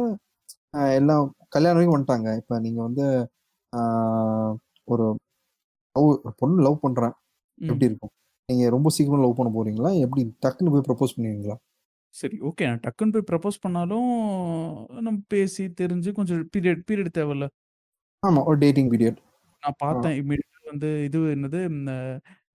[0.98, 1.24] எல்லாம்
[1.56, 2.28] கல்யாணம் வந்துட்டாங்க.
[2.40, 3.06] இப்போ நீங்கள் வந்து
[4.92, 5.06] ஒரு
[5.96, 7.14] ஒரு பொண்ணு லவ் பண்ணுறேன்
[7.60, 7.68] ம்.
[7.68, 8.12] எப்படி இருக்கும்
[8.48, 11.56] நீங்கள் ரொம்ப சீக்கிரம் லவ் பண்ண போறீங்களா எப்படி டக்குன்னு போய் ப்ரப்போஸ் பண்ணுவீங்களா
[12.14, 12.64] சரி ஓகே.
[12.82, 14.08] டக்குன்னு போய் ப்ரப்போஸ் பண்ணாலும்,
[15.00, 17.46] நம்ம பேசி தெரிஞ்சு கொஞ்சம் பீரியட் பீரியட் தேவைல்ல.
[18.22, 18.40] ஆமா.
[18.48, 19.18] ஒரு டேட்டிங் பீரியட்.
[19.62, 19.76] நான்.
[19.82, 21.92] பார்த்தேன் இம்மீடியட்டா வந்து இது என்னது இந்த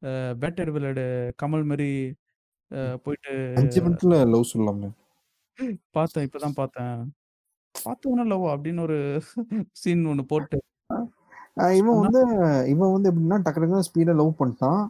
[0.03, 0.11] அ
[0.41, 1.01] பேட் எடவிலோட
[1.41, 1.65] கமல்
[2.71, 4.89] அ போயிட்டு 5 மினிட்ல லவ் சொல்லலாமே.
[5.95, 6.25] பார்த்தேன்.
[6.27, 6.95] இப்ப தான் பார்த்தேன்.
[7.75, 8.97] பார்த்தோனே லவ்வா அப்படின்னு ஒரு
[9.81, 10.57] சீன் ஒண்ணு போட்டு
[11.77, 12.21] இவன் வந்து
[12.71, 14.81] இவன் வந்து எப்படின்னா டக்கு ஸ்பீடா லவ் பண்ணிட்டான்.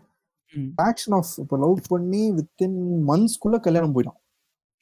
[0.74, 2.78] ஃபிராக்ஷன் ஆஃப் இப்ப லவ் பண்ணி வித்தின்
[3.10, 4.20] மந்த்ஸ்க்குள்ள கல்யாணம் போயிட்டான்.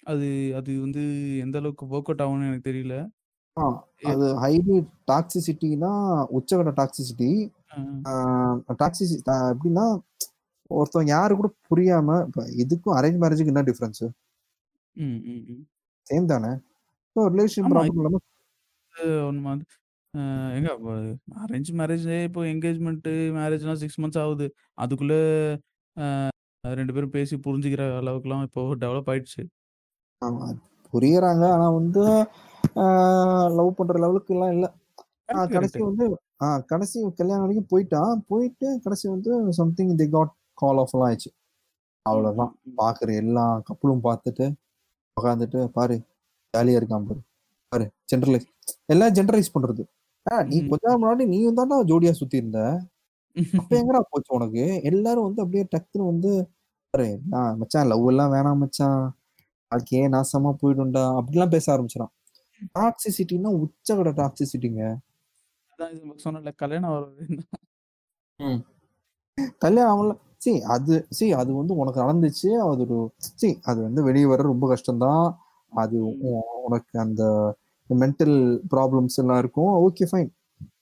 [0.03, 0.27] அது
[0.59, 1.03] அது வந்து
[1.43, 2.95] எந்த அளவுக்கு வொர்க் அவுட் ஆகும்னு எனக்கு தெரியல.
[4.09, 5.91] அது ஹைலி டாக்ஸிசிட்டினா
[6.37, 7.29] உச்சகட்ட டாக்ஸிசிட்டி.
[8.05, 8.13] அ
[9.51, 9.85] எப்படின்னா
[10.71, 12.17] ஒருத்தவங்க யாரு கூட புரியாம
[12.63, 14.03] இதுக்கும் அரேஞ்ச் மேரேஜ்க்கு என்ன டிஃபரன்ஸ்?
[16.07, 16.51] சேம் தானே.
[17.15, 17.69] So relation.
[17.71, 18.01] ப்ராப்ளம்
[20.15, 20.19] அ
[20.55, 20.87] ஏங்க வ
[21.41, 24.47] அரேஞ்ச் மேரேஜே இப்போ என்கேஜ்மென்ட், மேரேஜ்லாம் 6 மந்த்ஸ் ஆகுது.
[24.77, 25.13] அதுக்குள்ள
[25.97, 26.05] அ
[26.63, 29.43] 2 பேரும் பேசி புரிஞ்சுக்கிற அளவுக்குலாம் இப்போ டெவலப் ஆயிடுச்சு.
[30.21, 30.45] ஆமா.
[30.93, 31.43] புரியறாங்க.
[31.55, 32.03] ஆனா வந்து
[32.77, 32.85] ஆ
[33.57, 34.65] லவ் பண்ற லெவலுக்குலாம் இல்ல.
[35.31, 35.79] ஆ கரெக்ட், கடைசி.
[35.81, 36.05] வந்து
[36.41, 38.13] ஆ கடைசி கல்யாணம் வரைக்கும் போயிட்டான்.
[38.29, 41.31] போயிட்டு கடைசி வந்து சம்திங் தே காட் கால் ஆஃப்லாம் ஆயிடுச்சு.
[42.05, 42.51] ம், அவ்வளோதான்.
[42.55, 42.79] ம், ம்.
[42.79, 44.45] பார்க்குற எல்லா கப்புலும் பார்த்துட்டு,
[45.17, 45.97] உட்காந்துட்டு பாரு
[46.53, 47.21] ஜாலியா இருக்கான் பாரு.
[47.71, 48.47] பாரு ஜெனரலைஸ்
[48.93, 49.83] எல்லாம் ஜெனரலைஸ் பண்றது.
[50.49, 50.57] நீ.
[50.69, 52.60] கொஞ்ச நாள் முன்னாடி நீயும் தான்டா ஜோடியா சுத்தி இருந்த.
[53.60, 54.64] அப்ப எங்கடா போச்சு உனக்கு?
[54.89, 56.31] எல்லாரும் வந்து அப்படியே டக்குன்னு வந்து
[57.34, 59.02] நான் மச்சான் லவ் எல்லாம் வேணாம் மச்சான்.
[59.72, 61.03] வாழ்க்கையே நாசமா போயிடும்டா.
[61.19, 62.14] அப்படிலாம் பேச ஆரம்பிச்சுறான்.
[62.76, 64.84] டாக்ஸிசிட்டின்னா உச்சகட்ட டாக்ஸிசிட்டிங்க.
[66.23, 67.23] சொன்னேன்ல கல்யாணம் ஆகுறது
[68.39, 68.60] ம்.
[69.61, 72.49] கல்யாணம் சி அது சி அது வந்து உனக்கு நடந்துச்சு.
[72.65, 72.97] அது ஒரு
[73.34, 75.26] சி அது வந்து வெளிய வர ரொம்ப கஷ்டம் தான்.
[75.73, 75.97] அது
[76.65, 77.23] உனக்கு அந்த
[77.89, 78.37] மென்டல்
[78.73, 79.73] ப்ராப்ளம்ஸ் எல்லாம் இருக்கும்.
[79.85, 80.29] Okay fine.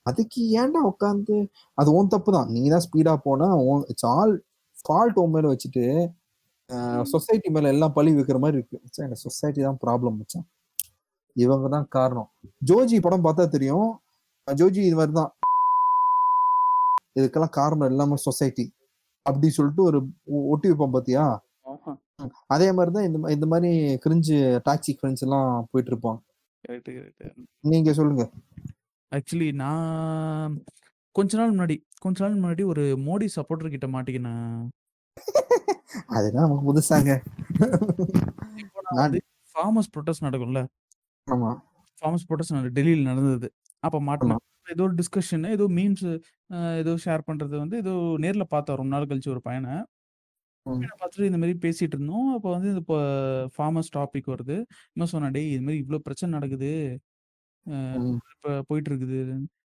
[0.10, 1.36] அதுக்கு ஏன்டா உட்காந்து
[1.78, 2.50] அது உன் தப்பு தான்.
[2.56, 3.50] நீ தான் ஸ்பீடா போன.
[3.92, 4.34] இட்ஸ் ஆல்
[4.78, 5.86] ஃபால்ட் உன் மேல வச்சுட்டு.
[7.14, 8.78] சொசைட்டி மேல எல்லாம் பழி வைக்கிற மாரி இருக்கு.
[9.08, 10.46] இந்த சொசைட்டி தான் ப்ராப்ளம் மச்சான்.
[11.36, 12.30] இவங்க தான் காரணம்.
[12.70, 13.90] ஜோஜி படம் பார்த்தா தெரியும்.
[14.48, 15.32] ஜோஜி இது மாரி தான்.
[17.20, 18.66] இதுக்கெல்லாம் காரணம் எல்லாமே சொசைட்டி.
[19.26, 20.00] அப்படி சொல்லிட்டு ஒரு
[20.52, 21.24] ஒட்டி வைப்பான் பார்த்தியா?
[21.72, 21.92] ஆஹா.
[22.22, 22.32] ம்.
[22.48, 23.70] அதே மாரி தான் இந்த இந்த மாரி
[24.06, 26.20] கிரிஞ்சு டாக்ஸிக் ஃபிரெண்ட்ஸ் எல்லாம் போயிட்டு இருப்பான்.
[26.64, 27.24] Correct, correct.
[27.64, 28.24] நீங்க சொல்லுங்க.
[29.12, 30.54] ஆக்சுவலி நான்
[31.16, 34.48] கொஞ்ச நாள் முன்னாடி கொஞ்ச நாள் முன்னாடி ஒரு மோடி சப்போர்ட்டர் கிட்ட மாட்டிக்கினேன்.
[36.10, 37.12] அதுதான் நமக்கு புதுசாங்க.
[39.56, 40.62] Farmers protest நடக்கும்ல.
[41.28, 41.52] ஆமா.
[42.02, 43.48] ஃபார்மர்ஸ் புரொட்டஸ்ட் டெல்லியில நடந்தது.
[43.84, 44.02] அப்ப.
[44.02, 44.42] மாட்டுனேன்.
[44.68, 46.06] ஏதோ ஒரு டிஸ்கஷன் ஏதோ மீம்ஸ்
[46.78, 49.68] ஏதோ ஷேர் பண்றது வந்து ஏதோ நேர்ல பார்த்தேன் ரொம்ப நாள் கழிச்சு ஒரு பையன.
[50.94, 52.28] பார்த்துட்டு இந்த மாரி பேசிட்டு இருந்தோம்.
[52.36, 52.96] அப்ப வந்து இந்த ப
[53.56, 54.58] ஃபார்மர்ஸ் டாபிக் வருது.
[54.96, 56.72] இவன் சொன்னான், "டேய் இது மாரி இவ்ளோ பிரச்சனை நடக்குது.
[58.34, 59.20] இப்ப போயிட்டு இருக்குது.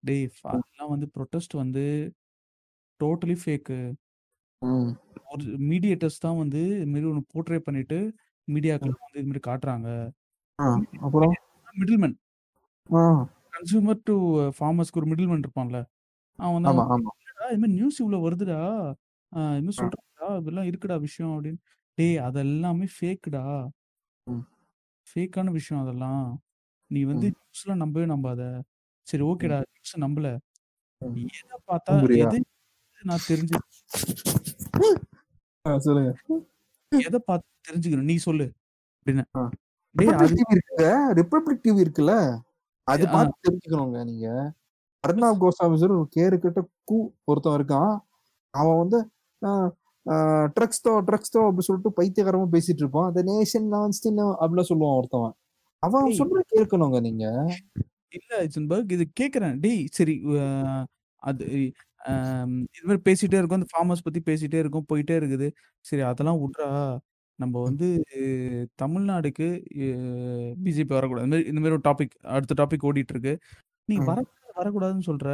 [0.03, 0.25] டேய்.
[0.53, 1.83] அதெல்லாம் வந்து புரொட்டஸ்ட் வந்து
[2.99, 3.77] டோட்டலி ஃபேக்கு.
[5.27, 7.99] ஒரு மீடியேட்டர்ஸ் தான் வந்து இது மாரி ஒண்ணு போர்ட்ரே பண்ணிட்டு
[8.79, 8.93] ம்.
[8.93, 9.87] மீடியாக்கெல்லாம் வந்து இது மாரி காட்டுறாங்க.
[11.01, 11.35] அப்புறம்?
[11.77, 12.17] மிடில்மேன்.
[12.89, 13.27] ஆ.
[13.53, 14.15] கன்சியூமர் டூ
[14.57, 15.79] ஃபார்மர்ஸ்க்கு ஒரு மிடில்மேன் இருப்பான்ல.
[16.39, 17.11] அவன் வந்து ஆமா, அவன் ஆமா.
[17.23, 18.59] "என்னடா இது மாரி நியூஸ் இவ்ளோ வருதுடா.
[19.51, 19.87] இது மாரி ஆ.
[20.39, 21.61] இதெல்லாம் இருக்குடா விஷயம்" அப்படின்னு.
[21.97, 23.43] டேய் அதெல்லாமே ஃபேக்குடா.
[25.07, 26.23] ஃபேக்கான விஷயம் அதெல்லாம்.
[26.91, 27.27] நீ வந்து.
[27.37, 28.41] நியூஸ்லாம் நம்பவே நம்பாத.
[29.07, 29.23] சரி.
[29.29, 30.29] ஓகேடா நியூஸ நம்பல.
[31.39, 31.95] எத பார்த்தா?
[32.19, 32.37] எது
[33.01, 33.57] நான் தெரிஞ்சு
[35.83, 36.11] சொல்லுங்க.
[36.91, 38.09] எத பார்த்து தெரிஞ்சுக்கணும்?
[38.09, 38.47] நீ சொல்லு
[40.17, 40.35] அது
[41.19, 42.13] ரிபப்ளிக் டிவி இருக்குல்ல.
[42.87, 43.05] அது.
[43.13, 44.27] பார்த்து தெரிஞ்சுக்கணுங்க நீங்க.
[45.03, 47.93] அர்ணாப் கோஸ்வாமி ஒரு கேரு கெட்ட கூ ஒருத்தன் இருக்கான்.
[48.53, 48.99] அவன் வந்து
[50.55, 53.09] ட்ரக்ஸ் தோ ட்ரக்ஸ் தோ அப்படி சொல்லிட்டு பைத்தியக்காரமா பேசிட்டு இருப்பான்.
[53.13, 53.81] த நேஷன் நோ
[54.41, 55.35] அப்படிலாம் சொல்லுவான் ஒருத்தவன்.
[55.83, 57.25] அவன் டேய் சொல்றத கேட்கணுங்க நீங்க.
[58.11, 59.55] இல்ல ஹைசன்பர்க் இது கேட்கிறேன்.
[59.59, 60.15] டேய் சரி
[61.21, 61.43] அது
[62.75, 63.59] இது மாரி பேசிட்டே இருக்கோம்.
[63.61, 64.87] இந்த ஃபார்மர்ஸ் பத்தி பேசிட்டே இருக்கோம்.
[64.91, 65.47] போயிட்டே இருக்குது.
[65.85, 66.67] சரி அதெல்லாம் உட்றா.
[67.39, 67.55] நம்ம.
[67.67, 67.87] வந்து
[68.81, 69.47] தமிழ்நாடுக்கு
[70.65, 71.25] பிஜேபி வரக்கூடாது.
[71.27, 73.33] இந்த மாரி இந்த மாரி ஒரு டாபிக் அடுத்த டாபிக் ஓடிட்டு இருக்கு.
[73.89, 73.97] நீ.
[74.09, 74.25] வரக்கூடாது
[74.59, 75.27] வரக்கூடாதுன்னு சொல்ற.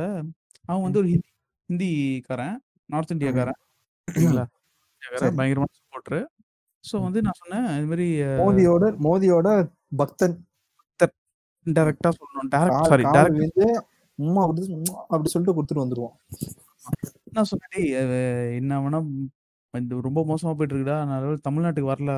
[0.69, 0.85] அவன்.
[0.87, 1.29] வந்து ஒரு ஹிந்தி
[1.69, 2.57] ஹிந்திக்காரன்.
[2.89, 3.13] நார்த்.
[3.17, 3.59] இந்தியாக்காரன்.
[5.13, 5.37] சரி.
[5.37, 6.21] பயங்கரமான சப்போர்ட்டரு.
[6.83, 7.07] ஸோ ம்.
[7.07, 9.47] வந்து நான் சொன்னேன் இது மாரி அ மோதியோட மோதியோட
[9.99, 10.35] பக்தன்.
[10.79, 11.13] பக்தர்.
[11.65, 11.75] ம்.
[11.77, 12.51] டைரக்ட்டா சொல்லணும்.
[12.53, 13.67] டைரக்ட் கால் சாரி டைரக்ட் விழுந்து
[14.19, 16.15] உம்மா உம்மா அப்படி சொல்லிட்டு குடுத்துட்டு வந்துருவான்.
[17.33, 17.89] நான் சொன்னேன், "டேய்
[18.59, 18.99] என்ன வேணா
[19.73, 20.97] இது ரொம்ப மோசமா போயிட்டு இருக்குடா.
[21.01, 22.13] நான் அதனால தமிழ்நாட்டுக்கு வரல."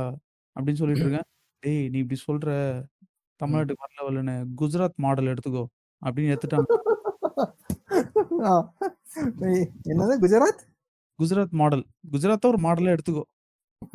[0.56, 1.28] அப்படின்னு சொல்லிட்டு இருக்கேன்.
[1.64, 2.50] "டேய் நீ இப்படி சொல்ற.
[3.44, 3.66] ம்.
[3.66, 4.36] தமிழ்நாட்டுக்கு வரல வரலன்னு.
[4.62, 5.66] குஜராத் மாடல் எடுத்துக்கோ."
[6.02, 6.70] அப்படின்னு எடுத்துட்டாங்க.
[8.44, 8.52] ஆ.
[9.92, 10.64] என்னது குஜராத்?
[11.20, 11.84] குஜராத் மாடல்.
[12.14, 13.24] குஜராத்த ஒரு மாடலா எடுத்துக்கோ.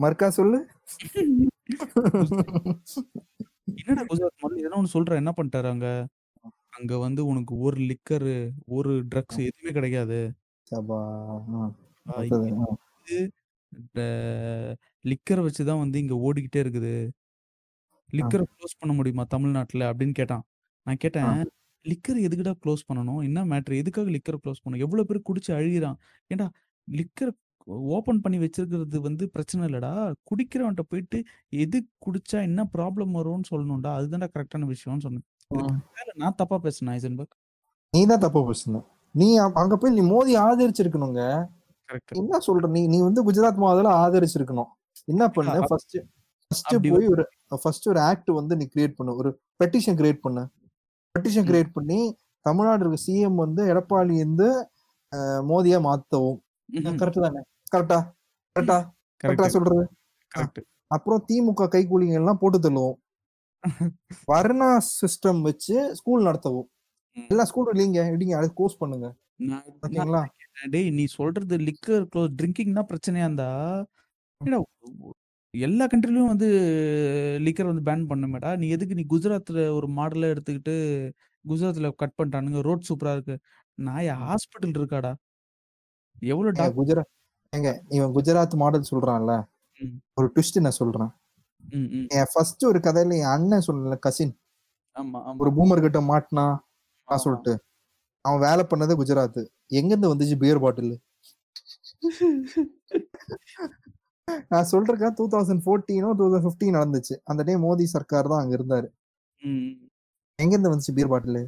[0.03, 0.59] மறுக்கா சொல்லு.
[3.81, 4.61] என்னடா குஜராத் மாடல்?
[4.63, 5.21] எதனா ஒண்ணு சொல்றேன்.
[5.23, 5.89] என்ன பண்ணிட்டாரு அங்க?
[6.79, 8.35] அங்க வந்து உனக்கு ஒரு லிக்கரு,
[8.77, 9.41] ஒரு ட்ரக்ஸ்.
[9.49, 10.21] எதுவுமே கிடைக்காது.
[15.11, 16.95] லிக்கர வச்சு தான் வந்து இங்க ஓடிக்கிட்டே இருக்குது.
[18.13, 20.45] லிக்கரை க்ளோஸ் பண்ண முடியுமா தமிழ்நாட்டுல அப்படின்னு கேட்டான்
[20.87, 21.35] நான் கேட்டேன்
[21.85, 25.99] லிக்கர் எதுக்குடா க்ளோஸ் பண்ணணும் என்ன மேட்ரு எதுக்காக லிக்கரை க்ளோஸ் பண்ணணும் எவ்வளவு பேர் குடிச்சு அழுகிறான்
[26.31, 26.47] ஏன்டா
[26.91, 27.33] லிக்கர்
[27.93, 29.91] ஓபன் பண்ணி வச்சிருக்கிறது வந்து பிரச்சனை இல்லடா.
[30.29, 31.19] குடிக்கிறவன்ட்ட போயிட்டு
[31.57, 33.91] எது குடிச்சா என்ன ப்ராப்ளம் வரும்னு சொல்லணும்டா.
[33.99, 35.27] அதுதான்டா கரெக்டான விஷயம்னு சொன்னேன்.
[36.17, 37.35] நான் தப்பா பேசுனேன் ஐசன்பர்க்?
[37.95, 38.83] நீ தான் தப்பு பேசுன
[39.15, 39.29] நீ
[39.61, 41.21] அங்க போய் நீ மோதி ஆதரிச்சிருக்கணுங்க.
[41.89, 42.67] கரெக்ட் என்ன சொல்ற?
[42.69, 44.71] நீ நீ வந்து குஜராத் மாதல ஆதரிச்சிருக்கணும்.
[45.09, 45.55] என்ன பண்ண?
[45.71, 45.97] ஃபர்ஸ்ட்
[46.51, 47.25] ஃபர்ஸ்ட் போய் ஒரு
[47.63, 49.17] ஃபர்ஸ்ட் ஒரு ஆக்ட் வந்து நீ கிரியேட் பண்ணு.
[49.17, 49.31] ஒரு
[49.61, 50.43] பெட்டிஷன் கிரியேட் பண்ணு.
[51.15, 51.47] பெட்டிஷன்.
[51.49, 51.99] கிரியேட் பண்ணி
[52.47, 54.49] தமிழ்நாடு இருக்க சிஎம் வந்து எடப்பாடி வந்து
[55.13, 56.39] அஹ், மோதியா மாத்தவும்.
[57.01, 57.41] கரெக்ட் தானே?
[57.73, 57.99] கரெக்டா
[58.57, 58.79] கரெக்டா
[59.21, 59.85] கரெக்டா சொல்றது?
[60.91, 62.97] அப்புறம் திமுக கைக்கூலிங்க எல்லாம் போட்டு தள்ளுவோம்.
[64.31, 64.69] வர்ணா
[65.01, 66.69] சிஸ்டம் வச்சு ஸ்கூல் நடத்தவும்.
[67.31, 68.03] எல்லா ஸ்கூலும் இல்லைங்க.
[68.15, 69.07] இடிங்க அது கோர்ஸ் பண்ணுங்க.
[69.79, 70.23] ஓகேங்களா?
[70.71, 73.51] டேய் நீ சொல்றது லிக்கர் க்ளோஸ் ட்ரிங்கிங்னா பிரச்சனையா இருந்தா?
[75.55, 76.49] எல்லா கண்ட்ரிலயும் வந்து
[77.47, 78.51] லிக்கர் வந்து பேன் பண்ணுமேடா?
[78.57, 80.75] நீ எதுக்கு நீ குஜராத்ல ஒரு மாடல எடுத்துக்கிட்டு
[81.45, 83.37] குஜராத்ல கட் பண்ணிட்டானுங்க ரோட் சூப்பரா இருக்கு.
[83.79, 85.13] நாய ஹாஸ்பிட்டல் இருக்காடா?
[86.23, 87.11] எவ்வளவு குஜராத்
[87.53, 89.33] ஏங்க இவன் குஜராத் மாடல் சொல்றான்ல.
[90.19, 91.11] ஒரு ட்விஸ்ட் நான் சொல்றேன்.
[92.19, 94.35] என் ஃபர்ஸ்ட் ஒரு கதையில என் அண்ணன் சொல்லல கசின்.
[94.97, 96.47] ஆமா ஒரு பூமர் கிட்ட மாட்டினா.
[97.09, 97.53] நான் சொல்லிட்டு
[98.25, 99.41] அவன் வேலை பண்ணது குஜராத்
[99.81, 100.95] எங்க இருந்து வந்துச்சு பியர் பாட்டில்
[104.53, 107.15] நான் சொல்றேன் டூ தௌசண்ட் ஃபோர்டீனோ டூ தௌசண்ட் ஃபிஃப்டீன் நடந்துச்சு.
[107.31, 108.89] அந்த டைம் மோடி சர்க்கார் தான் அங்க இருந்தாரு.
[110.39, 111.41] எங்க இருந்து வந்துச்சு பியர் பாட்டில்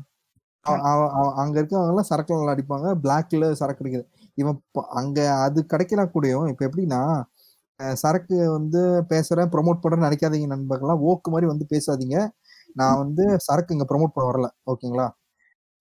[1.43, 4.07] அங்க இருக்கவங்க எல்லாம் சரக்குல நல்லா அடிப்பாங்க பிளாக்ல சரக்கு அடிக்குது.
[4.39, 4.59] இவன்
[5.01, 7.01] அங்க அது கிடைக்கல கூடயும் இப்ப எப்படின்னா
[7.97, 8.81] சரக்கு வந்து
[9.11, 12.17] பேசுறேன் ப்ரோமோட் பண்றேன்னு நினைக்காதீங்க நண்பர்கள்லாம் ஓக்கு மாதிரி வந்து பேசாதீங்க.
[12.77, 15.07] நான் வந்து சரக்கு இங்க ப்ரோமோட் பண்ண வரல ஓகேங்களா?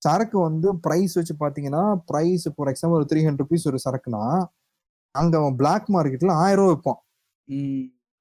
[0.01, 4.23] சரக்கு வந்து பிரைஸ் வச்சு பாத்தீங்கன்னா பிரைஸ் ஃபார் எக்ஸாம்பிள் ஒரு த்ரீ ஹண்ட்ரட் ருபீஸ் ஒரு சரக்குனா
[5.15, 7.01] அங்க அவன் பிளாக் மார்க்கெட்ல ஆயிரம் ரூபாய் விற்பான்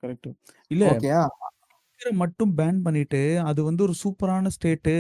[0.03, 0.29] கரெக்ட்
[0.71, 1.21] இல்ல ஓகேயா?
[2.01, 3.19] லிக்கரை மட்டும் பேன் பண்ணிட்டு
[3.49, 4.95] அது வந்து ஒரு சூப்பரான ஸ்டேட்டு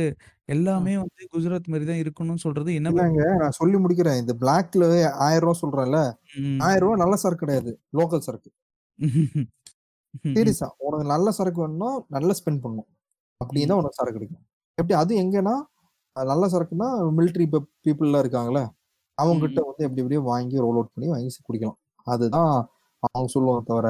[0.49, 2.91] எல்லாமே வந்து குஜராத் மாதிரி தான் இருக்கணும்னு சொல்றது என்ன
[3.41, 4.19] நான் சொல்லி முடிக்கிறேன்.
[4.23, 4.85] இந்த பிளாக்ல
[5.27, 6.01] ஆயிரம் ரூபாய் சொல்றேன்ல
[6.43, 6.59] ம்.
[6.67, 8.51] ஆயிரம் ரூபாய் நல்ல சரக்கு கிடையாது லோக்கல் சரக்கு.
[10.37, 12.89] சீரியஸா உனக்கு நல்ல சரக்கு வேணும்னா நல்லா ஸ்பெண்ட் பண்ணும்.
[13.41, 14.43] அப்படி தான் உனக்கு சரக்கு கிடைக்கும்.
[14.79, 15.55] எப்படி அது எங்கன்னா
[16.17, 17.45] நல்ல சரக்குன்னா மிலிட்ரி
[17.85, 18.65] பீப்புள்லாம் இருக்காங்களே
[19.19, 21.79] அவங்க கிட்ட வந்து எப்படி எப்படியோ வாங்கி ரோல் அவுட் பண்ணி வாங்கி குடிக்கலாம்.
[22.07, 22.55] அதுதான்
[23.07, 23.89] அவங்க சொல்லுவாங்க தவிர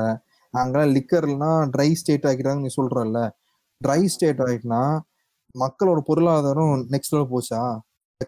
[0.55, 3.21] அங்கெல்லாம் லிக்கர்னா ட்ரை ஸ்டேட் ஆக்கிட்டாங்க நீ சொல்றல்ல.
[3.81, 4.83] ட்ரை ஸ்டேட் ஆயிட்டுனா
[5.55, 7.61] மக்களோட பொருளாதாரம் நெக்ஸ்ட் லெவல் போச்சா?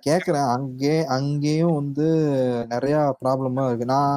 [0.07, 0.49] கேக்குறேன்.
[0.57, 2.07] அங்கே அங்கேயும் வந்து
[2.73, 3.87] நிறைய ப்ராப்ளமா இருக்கு.
[3.95, 4.17] நான்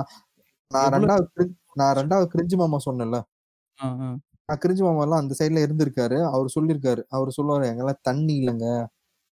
[0.72, 1.45] நான் ரெண்டாவது
[1.82, 3.18] நான் ரெண்டாவது கிரிஞ்சு மாமா சொன்னேன்ல.
[4.49, 6.18] நான் கிரிஞ்சு மாமா எல்லாம் அந்த சைட்ல இருந்திருக்காரு.
[6.36, 7.02] அவர் சொல்லியிருக்காரு.
[7.18, 8.68] அவர் சொல்லுவாரு எங்கெல்லாம் தண்ணி இல்லைங்க.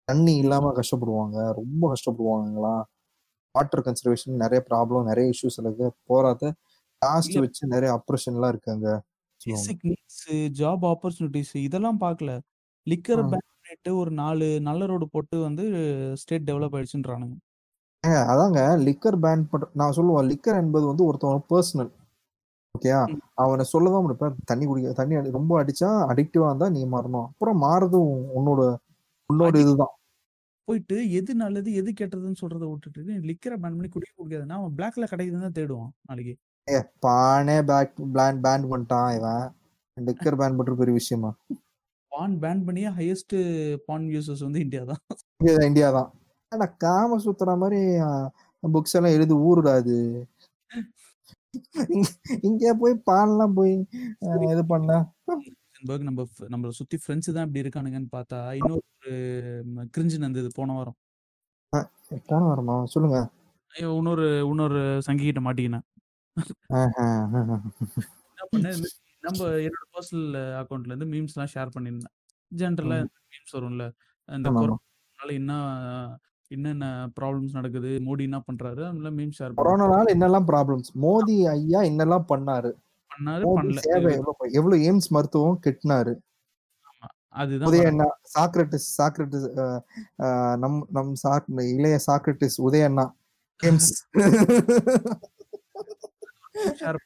[0.08, 1.38] தண்ணி இல்லாம கஷ்டப்படுவாங்க.
[1.60, 2.84] ரொம்ப கஷ்டப்படுவாங்க எங்கெல்லாம்
[3.56, 5.88] வாட்டர் கன்சர்வேஷன் நிறைய ப்ராப்ளம் நிறைய இஷ்யூஸ் இருக்கு.
[6.12, 6.44] போராத
[7.02, 7.36] காஸ்ட்.
[7.40, 8.88] வச்சு நிறைய அப்ரேஷன்லாம் இருக்காங்க.
[9.42, 10.24] பேசிக் நீட்ஸ்
[10.60, 12.32] ஜாப் ஆப்பர்ச்சுனிட்டிஸ் இதெல்லாம் பார்க்கல
[12.88, 13.22] லிக்கர்.
[13.32, 13.46] பேன்
[13.96, 15.64] ஒரு நாலு நல்ல ரோடு போட்டு வந்து
[16.22, 17.36] ஸ்டேட் டெவலப் ஆயிடுச்சுன்றானுங்க
[18.04, 21.90] ஏங்க, அதாங்க லிக்கர் பேன் பண்ற நான் சொல்லுவேன் லிக்கர் என்பது வந்து ஒருத்தவங்க பர்சனல்
[22.76, 23.00] ஓகேயா.
[23.44, 28.10] அவனை சொல்லதான் முடிப்பேன் தண்ணி குடிக்க தண்ணி ரொம்ப அடிச்சா அடிக்டிவா இருந்தா நீ மாறணும் அப்புறம் மாறதும்
[28.40, 28.62] உன்னோட
[29.30, 29.94] உன்னோட இதுதான்
[30.68, 35.48] போயிட்டு எது நல்லது எது கெட்டதுன்னு சொல்றத விட்டுட்டு லிக்கரை பேன் பண்ணி குடிக்க முடியாதுன்னா அவன் பிளாக்ல கிடைக்குதுன்னு
[35.48, 36.34] தான் தேடுவான் நாளைக்கு
[37.06, 39.46] பானே பேக் பிளான் பேன் பண்ணிட்டான் இவன்.
[39.98, 41.32] லிக்கர் பேன் பண்றது பெரிய விஷயமா.
[42.12, 43.36] பான் பேன் பண்ணியே ஹையஸ்ட்
[43.88, 45.02] பான் யூசர்ஸ் வந்து இந்தியா தான்
[45.40, 46.10] இந்தியா இந்தியா தான்
[46.52, 47.80] ஆனா காம சுத்துற மாதிரி
[48.64, 49.98] புக்ஸ் எல்லாம் எழுதி ஊருடாது
[52.48, 53.74] இங்க போய் பான்லாம் போய்
[54.54, 54.90] இது பண்ண.
[56.08, 56.22] நம்ம
[56.54, 59.14] நம்மள சுத்தி ஃப்ரெண்ட்ஸ் தான் இப்படி இருக்கானுங்கன்னு பார்த்தா இன்னொரு
[59.96, 60.98] கிரிஞ்சு நடந்தது போன வாரம்.
[62.30, 62.76] போன வரமா?
[62.94, 63.18] சொல்லுங்க.
[63.74, 65.86] ஐயோ, இன்னொரு இன்னொரு சங்கிகிட்ட மாட்டிக்கினேன்.
[66.72, 68.82] என்ன பண்ணேன்
[69.24, 70.28] நம்ம என்னோட பர்சனல்
[70.62, 72.16] அக்கௌண்ட்ல இருந்து மீம்ஸ் எல்லாம் ஷேர் பண்ணியிருந்தேன்
[72.52, 72.98] ஜென்ரலா
[73.32, 73.86] மீம்ஸ் வரும்ல
[74.30, 74.50] இந்த.
[74.56, 75.54] கொரோனால என்ன
[76.52, 76.86] என்னென்ன
[77.18, 82.72] ப்ராப்ளம்ஸ் நடக்குது மோடி என்ன பண்றாரு அதெல்லாம் மீம் ஷேர் கொரோனானால என்னெல்லாம் ப்ராப்ளம்ஸ் மோடி ஐயா என்னெல்லாம் பண்ணாரு?
[83.12, 83.80] பண்ணாரு பண்ணல.
[84.54, 86.14] எவ்வளவு எய்ம்ஸ் மருத்துவம் கெட்டினாரு?
[87.36, 89.48] அதுதான் உதய வர- அண்ணா சாக்ரட்டிஸ் சாக்ரட்டிஸ்
[90.60, 93.06] நம் நம் சாக் இளைய சாக்ரட்டிஸ் உதய அண்ணா
[93.60, 93.92] எய்ம்ஸ்.
[96.80, 97.00] ஷேர்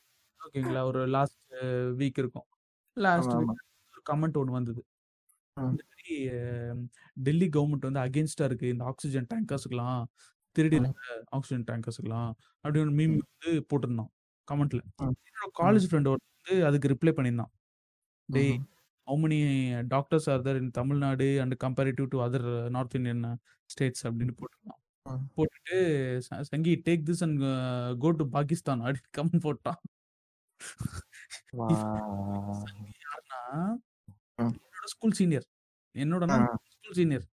[0.44, 1.54] ஓகேங்களா ஒரு லாஸ்ட்
[2.00, 2.46] வீக் இருக்கும்.
[2.94, 3.64] லாஸ்ட் வீக்
[3.94, 4.82] ஒரு கமெண்ட் ஒன்று வந்தது.
[5.58, 6.16] இந்த மாதிரி
[7.14, 8.68] டெல்லி கவர்மெண்ட் வந்து அகேன்ஸ்டா இருக்கு.
[8.68, 10.04] இந்த ஆக்சிஜன் டேங்கர்ஸ்க்குலாம்
[10.56, 11.00] திருடினாங்க
[11.38, 12.32] ஆக்சிஜன் டேங்கர்ஸ்க்குலாம்
[12.64, 14.12] அப்படின்னு மீம் வந்து போட்டிருந்தான்
[14.48, 14.82] கமெண்ட்ல.
[15.02, 17.54] என்னோட காலேஜ் ஃப்ரெண்ட் வந்து அதுக்கு ரிப்ளை பண்ணியிருந்தான்.
[18.26, 18.60] டேய்
[19.08, 19.38] how many
[19.88, 23.26] doctors are there in Tamil Nadu and comparative to other North Indian
[23.66, 24.82] states அப்படின்னு போட்டிருந்தான்.
[25.36, 25.78] போட்டுட்டு
[26.50, 27.42] Sanghi take this and
[28.04, 29.80] go to Pakistan அப்படின்னு கமெண்ட் போட்டான்.
[33.04, 33.42] யாருன்னா.
[34.44, 35.48] என்னோட ஸ்கூல் சீனியர்
[35.96, 36.24] என்னோட.
[36.76, 37.26] ஸ்கூல் சீனியர்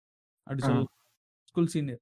[0.48, 0.68] அப்படி ஆ.
[0.68, 0.96] சொல்லலாம்
[1.52, 2.02] ஸ்கூல் சீனியர்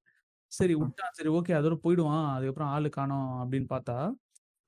[0.52, 1.14] சரி விட்டான்.
[1.18, 2.26] சரி ஓகே அதோட போயிடுவான்.
[2.34, 3.96] அதுக்கப்புறம் ஆளு காணோம் அப்படின்னு பார்த்தா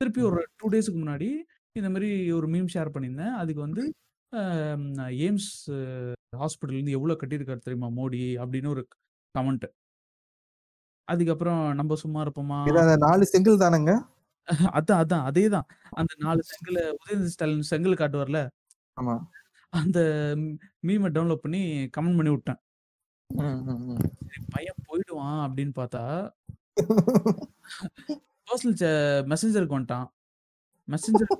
[0.00, 1.28] திருப்பி ஒரு டூ டேஸ்க்கு முன்னாடி
[1.76, 3.34] இந்த மாதிரி ஒரு மீம் ஷேர் பண்ணியிருந்தேன்.
[3.40, 3.82] அதுக்கு வந்து
[5.24, 5.50] எய்ம்ஸ்
[6.40, 8.82] ஹாஸ்பிட்டல்லேருந்து எவ்வளோ கட்டியிருக்காரு தெரியுமா மோடி அப்படின்னு ஒரு
[9.34, 9.66] கமெண்ட்
[11.10, 12.58] அதுக்கப்புறம் நம்ம சும்மா இருப்போமா?
[13.04, 13.92] நாலு செங்கல் தானங்க?
[14.78, 15.24] அதான் அதான்.
[15.24, 15.66] அதே தான்.
[15.92, 18.40] அந்த நாலு செங்கலை உதயநிதி ஸ்டாலின் செங்கல் காட்டுவார்ல?
[18.96, 19.14] ஆமா.
[19.72, 19.98] அந்த
[20.86, 21.60] மீமை டவுன்லோட் பண்ணி
[21.96, 22.60] கமெண்ட் பண்ணி விட்டேன்.
[24.54, 26.02] பையன் போயிடுவான் அப்படின்னு பார்த்தா
[28.48, 28.76] பர்சனல்
[29.30, 30.08] மெசஞ்சருக்கு வந்துட்டான்.
[30.88, 31.32] மெசஞ்சர்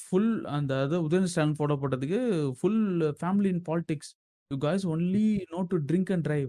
[0.00, 2.18] ஃபுல் அந்த அது உதயநிதி ஸ்டாலின் போட்டோ போட்டதுக்கு
[2.58, 2.82] full
[3.20, 4.10] family in politics
[4.50, 5.24] you guys only
[5.54, 6.48] no to drink and drive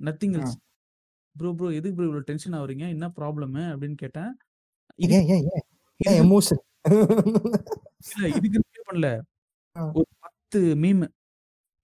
[0.00, 0.56] nothing else
[1.36, 4.30] bro bro எதுக்கு ப்ரோ இவ்வளோ டென்ஷன் ஆகுறீங்க என்ன ப்ராப்ளம் அப்படின்னு கேட்டேன்.
[6.22, 6.62] எமோஷன்
[8.12, 9.08] இல்ல இதுக்கு பண்ணல.
[9.98, 11.02] ஒரு பத்து meme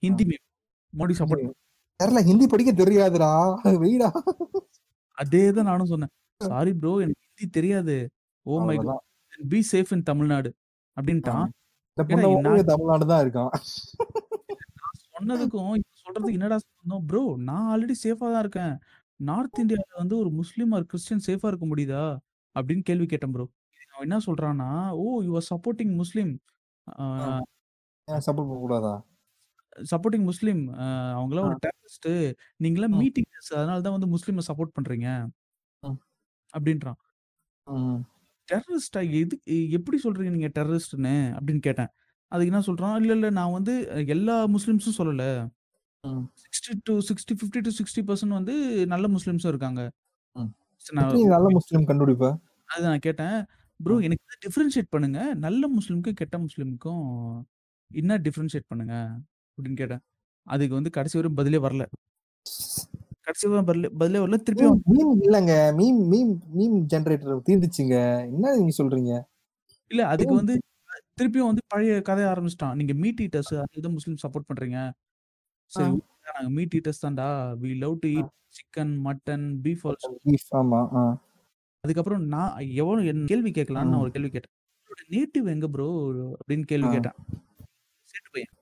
[0.02, 0.44] Hindi meme
[0.92, 1.56] Modi support
[2.00, 3.30] தெரியல ஹிந்தி படிக்க தெரியாதுடா.
[3.82, 4.08] வெயிடா.
[5.18, 6.12] அதே தான் நானும் சொன்னேன்.
[6.40, 7.96] சாரி ப்ரோ எனக்கு ஹிந்தி தெரியாது.
[8.46, 9.02] ஓ மை அவ்வளவுதான்.
[9.52, 10.50] பி சேஃப் இன் தமிழ்நாடு
[10.96, 11.48] அப்படின்ட்டான்.
[11.96, 13.52] தமிழ்நாடு தான் இருக்கான்
[15.14, 15.72] சொன்னதுக்கும்
[16.02, 18.74] சொல்றதுக்கு என்னடா சொன்னோம் ப்ரோ நான் ஆல்ரெடி சேஃபா தான் இருக்கேன்.
[19.20, 22.04] நார்த் இந்தியால வந்து ஒரு முஸ்லீம் ஒரு கிறிஸ்டியன் சேஃபா இருக்க முடியுதா?
[22.56, 23.46] அப்படின்னு கேள்வி கேட்டேன் ப்ரோ
[23.94, 24.68] அவன் என்ன சொல்றான்னா
[24.98, 26.32] ஓ you are supporting Muslim
[28.08, 28.94] support பண்ண கூடாதா?
[29.92, 30.62] சப்போர்ட்டிங் முஸ்லீம்
[31.16, 32.10] அவங்களாம் ஒரு டெரரிஸ்ட்
[32.64, 32.94] நீங்களாம்.
[33.02, 35.08] மீட்டிங் அதனால தான் வந்து முஸ்லீமை சப்போர்ட் பண்றீங்க.
[35.82, 35.98] ம்.
[36.54, 36.98] அப்படின்றான்.
[38.48, 39.34] டெரரிஸ்டா எது
[39.78, 41.90] எப்படி சொல்றீங்க நீங்க டெரரிஸ்ட்னு அப்படின்னு கேட்டேன்.
[42.32, 42.96] அதுக்கு என்ன சொல்றான்?
[43.00, 43.74] இல்ல இல்ல நான் வந்து
[44.08, 45.24] எல்லா முஸ்லிம்ஸும் சொல்லல.
[46.04, 46.22] ம்.
[46.42, 48.54] Sixty to sixty fifty to sixty percent வந்து
[48.86, 49.80] நல்ல முஸ்லிம்ஸும் இருக்காங்க.
[50.36, 50.50] ம்.
[50.76, 52.28] சரி, நான் எப்படி நல்ல முஸ்லீம் கண்டுபிடிப்ப?
[52.64, 53.36] அது நான் கேட்டேன்.
[53.80, 55.34] ப்ரோ எனக்கு டிஃபரன்ஷியேட் பண்ணுங்க.
[55.34, 57.04] நல்ல முஸ்லிமுக்கும் கெட்ட முஸ்லிமுக்கும்
[57.90, 58.94] என்ன டிஃபரன்ஷியேட் பண்ணுங்க?
[59.58, 60.02] அப்படின்னு கேட்டேன்.
[60.46, 61.84] அதுக்கு வந்து கடைசி வரையும் பதிலே வரல.
[63.20, 64.36] கடைசி வரையும் பதிலே பதிலே வரல.
[64.42, 65.52] திருப்பி மீம் மீம் இல்லங்க.
[65.78, 67.96] மீம் மீம் மீம் ஜெனரேட்டர் தீர்ந்துச்சுங்க
[68.28, 69.12] என்ன நீங்க சொல்றீங்க?
[69.90, 70.54] இல்ல அதுக்கு வந்து
[71.18, 72.74] திருப்பியும் வந்து பழைய கதைய ஆரம்பிச்சிட்டான்.
[72.74, 74.78] நீங்க மீட் ஈட்டர்ஸ் அதுதான் முஸ்லீம் சப்போர்ட் பண்றீங்க.
[75.72, 77.26] சரி okay, நாங்க மீட் ஈட்டர்ஸ் தான்டா.
[77.60, 81.02] We love to eat chicken mutton beef also Beef, ஆமா ஆ.
[81.84, 84.54] அதுக்கப்புறம் நான் எவ்வளவு என் கேள்வி கேட்கலான்னு நான் ஒரு கேள்வி கேட்டேன்.
[85.10, 85.86] நேட்டிவ் எங்க ப்ரோ
[86.34, 86.92] அப்படின்னு கேள்வி ஆ.
[86.92, 87.16] கேட்டேன்.
[88.08, 88.52] சேட்டு பையன்.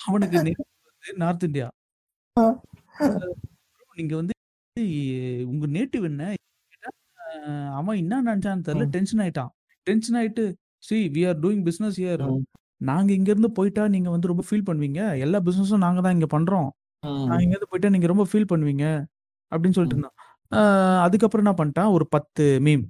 [0.00, 0.54] அவனுக்கு வந்து
[1.16, 1.66] நார்த் இந்தியா
[2.36, 2.44] ஆ.
[3.96, 4.34] நீங்க வந்து
[5.46, 6.22] உங்க நேட்டிவ் என்ன?
[6.72, 6.90] கேட்டா,
[7.76, 8.92] அவன் என்ன நினைச்சான்னு தெரியல ம்.
[8.92, 9.52] டென்ஷன் ஆயிட்டான்.
[9.86, 10.44] டென்ஷன் ஆயிட்டு
[10.84, 12.44] see we are doing business here ம்.
[12.80, 15.00] நாங்க இங்க இருந்து போயிட்டா நீங்க வந்து ரொம்ப ஃபீல் பண்ணுவீங்க.
[15.18, 16.68] எல்லா பிசினஸும் நாங்க தான் இங்க பண்றோம்.
[17.02, 17.24] ம்.
[17.28, 18.84] நாங்க இங்க இருந்து போயிட்டா நீங்க ரொம்ப ஃபீல் பண்ணுவீங்க.
[19.52, 20.16] அப்படின்னு சொல்லிட்டு இருந்தான்.
[20.52, 21.92] ஆஹ் அதுக்கப்புறம் என்ன பண்ணிட்டான்?
[21.92, 22.84] ஒரு பத்து மீம்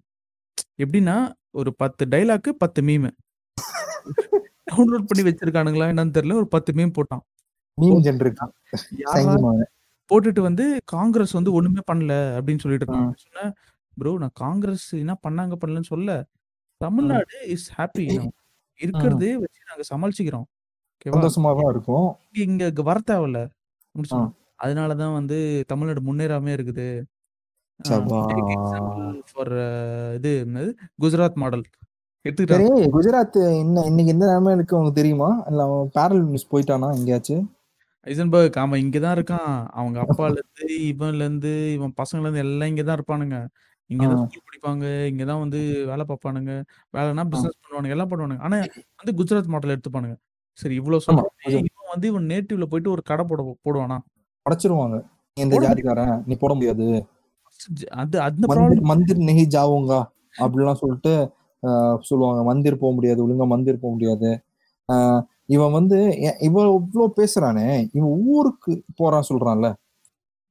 [0.83, 1.17] எப்படின்னா
[1.55, 3.07] ஒரு பத்து டைலாக்கு பத்து மீம்
[4.71, 6.35] டவுன்லோட் பண்ணி வச்சிருக்கானுங்களா என்னன்னு தெரியல.
[6.35, 7.23] ஒரு பத்து மீம் போட்டான்.
[7.79, 8.03] மீம்
[9.01, 9.65] யாரா சங்கிமாங்க
[10.11, 12.91] போட்டுட்டு வந்து காங்கிரஸ் வந்து ஒண்ணுமே பண்ணல அப்படின்னு சொல்லிட்டு ஆ.
[12.91, 13.17] இருந்தான்.
[13.25, 13.53] சொன்னேன்
[13.97, 16.11] ப்ரோ நான் காங்கிரஸ் என்ன பண்ணாங்க பண்ணலன்னு சொல்ல
[16.81, 18.05] தமிழ்நாடு இஸ் ஹாப்பி
[18.81, 20.47] இருக்கிறதே வச்சு நாங்க சமாளிச்சுக்கிறோம்.
[21.07, 22.09] சந்தோஷமா தான் இருக்கும்.
[22.45, 23.41] இங்க வர தேவையில்ல.
[24.05, 24.33] சொன்னான்.
[24.65, 26.89] அதனாலதான் வந்து தமிழ்நாடு முன்னேறாம இருக்குது.
[29.31, 29.55] ஃபார்
[30.19, 30.33] இது
[31.03, 31.65] குஜராத் மாடல்.
[32.25, 35.31] எடுத்துக்கிட்டான் சரி குஜராத் என்ன இன்னைக்கு எந்த நிலைமை இருக்கு உங்களுக்கு தெரியுமா?
[35.49, 37.45] இல்ல அவன் பேரல் நியூஸ் போயிட்டானா எங்கேயாச்சும்?
[38.07, 39.53] ஐசன்பர்க் அவன் இங்கதான் இருக்கான்.
[39.73, 43.39] அவங்க அப்பால இருந்து இவன்ல இருந்து இவன் பசங்கள்ல இருந்து எல்லாம் இங்கதான் இருப்பானுங்க.
[43.91, 44.27] இங்கதான் ஆ.
[44.27, 46.53] ஸ்கூல் படிப்பாங்க இங்கதான் வந்து வேலை பார்ப்பானுங்க
[46.95, 48.41] வேலைனா பிசினஸ் பண்ணுவானுங்க எல்லாம் பண்ணுவானுங்க.
[48.41, 48.57] ஆனா
[49.01, 50.17] வந்து குஜராத் மாடல் எடுத்துப்பானுங்க.
[50.59, 53.99] சரி இவ்வளவு ஆமா, சொல்றேன் இவன் வந்து இவன் நேட்டிவ்ல போயிட்டு ஒரு கடை போட போடுவானா?
[54.47, 54.97] உடைச்சிருவாங்க
[55.37, 56.87] நீ இந்த போட ஜாதிக்காரன் நீ போட முடியாது.
[57.95, 59.93] அது அந்த மந்திர் ப்ராப்ளம் மந்திர் நெஹி ஜாவுங்க
[60.39, 61.13] அப்படிலாம் சொல்லிட்டு
[61.63, 62.41] ஆஹ், சொல்லுவாங்க.
[62.45, 64.31] மந்திர் போக முடியாது ஒழுங்கா மந்திர் போக முடியாது.
[64.89, 69.69] ஆஹ், இவன் வந்து ஏ- இவன் இவ்வளோ பேசுறானே இவன் ஊருக்கு போறான் சொல்றான்ல.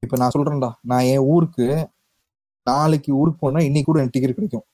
[0.02, 1.66] இப்ப நான் சொல்றேன்டா நான் என் ஊருக்கு
[2.66, 4.66] நாளைக்கு ஊருக்கு போனா இன்னைக்கு கூட எனக்கு டிக்கெட் கிடைக்கும்.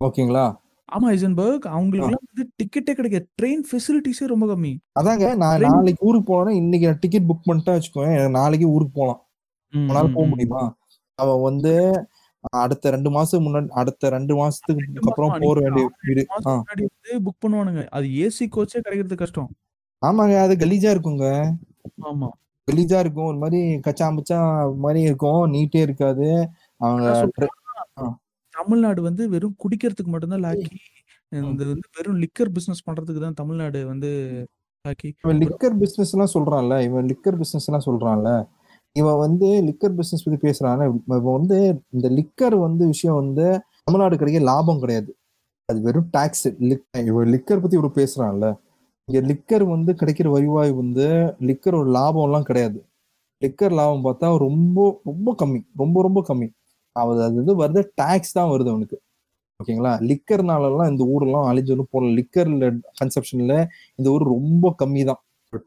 [0.00, 0.46] ஓகேங்களா?
[0.88, 1.64] ஆமா ஐசன்பர்க்.
[1.68, 4.72] அவங்களுக்கு வந்து டிக்கெட்டே கிடைக்க ட்ரெயின் ஃபெசிலிட்டிஸே ரொம்ப கம்மி.
[5.00, 9.20] அதாங்க நான் நாளைக்கு ஊருக்கு போனா இன்னைக்கு நான் டிக்கெட் புக் பண்ணிட்டா வச்சுக்கோங்க நாளைக்கு ஊருக்கு போகலாம்
[9.72, 10.62] அவனால போக முடியுமா?
[11.18, 11.72] அவன் வந்து
[12.62, 16.22] அடுத்த ரெண்டு மாசத்துக்கு முன்னாடி அடுத்த ரெண்டு மாசத்துக்கு அப்புறம் போற வேண்டிய வீடு.
[17.26, 17.82] புக் பண்ணுவானுங்க.
[17.88, 19.48] அது ஏசி கோச்சே கிடைக்கிறது கஷ்டம்.
[20.02, 21.26] ஆமாங்க அது கலீஜா இருக்குங்க.
[22.10, 22.28] ஆமா.
[22.68, 23.28] கலீஜா இருக்கும்.
[23.30, 24.38] ஒரு மாதிரி கச்சா மச்சா
[24.84, 25.42] மாதிரி இருக்கும்.
[25.52, 26.28] நீட்டே இருக்காது.
[26.80, 27.08] அவங்க.
[28.54, 30.76] தமிழ்நாடு வந்து வெறும் குடிக்கிறதுக்கு மட்டும்தான் லாக்கி.
[31.32, 34.10] இந்த வந்து வெறும் லிக்கர் பிசினஸ் பண்றதுக்கு தான் தமிழ்நாடு வந்து
[34.84, 35.10] லாக்கி.
[35.24, 36.74] இவன் லிக்கர் பிசினஸ் எல்லாம் சொல்றான்ல.
[36.88, 38.30] இவன் லிக்கர் பிசினஸ் எல்லாம் சொல்றான்ல.
[38.96, 41.58] இவன் வந்து லிக்கர் பிசினஸ் பத்தி பேசுறான் இவன் வந்து
[41.96, 43.46] இந்த லிக்கர் வந்து விஷயம் வந்து
[43.86, 45.10] தமிழ்நாடு கிடைக்க லாபம் கிடையாது.
[45.68, 46.46] அது வெறும் டாக்ஸ்
[47.10, 48.46] இவன் லிக்கர் பத்தி இவரு பேசுறான்ல.
[49.08, 51.06] இங்க லிக்கர் வந்து கிடைக்கிற வருவாய் வந்து
[51.50, 52.78] லிக்கர் ஒரு லாபம் எல்லாம் கிடையாது.
[53.42, 55.60] லிக்கர் லாபம் பார்த்தா ரொம்ப ரொம்ப கம்மி.
[55.76, 56.48] ரொம்ப ரொம்ப கம்மி.
[57.02, 58.98] அது அது வந்து வருது டாக்ஸ் தான் வருது அவனுக்கு.
[59.60, 59.92] ஓகேங்களா?
[60.10, 62.66] லிக்கர்னால எல்லாம் இந்த ஊரெல்லாம் அழிஞ்சு போல லிக்கர்ல
[63.00, 63.54] கன்சப்ஷன்ல
[63.98, 65.20] இந்த ஊர் ரொம்ப கம்மி தான்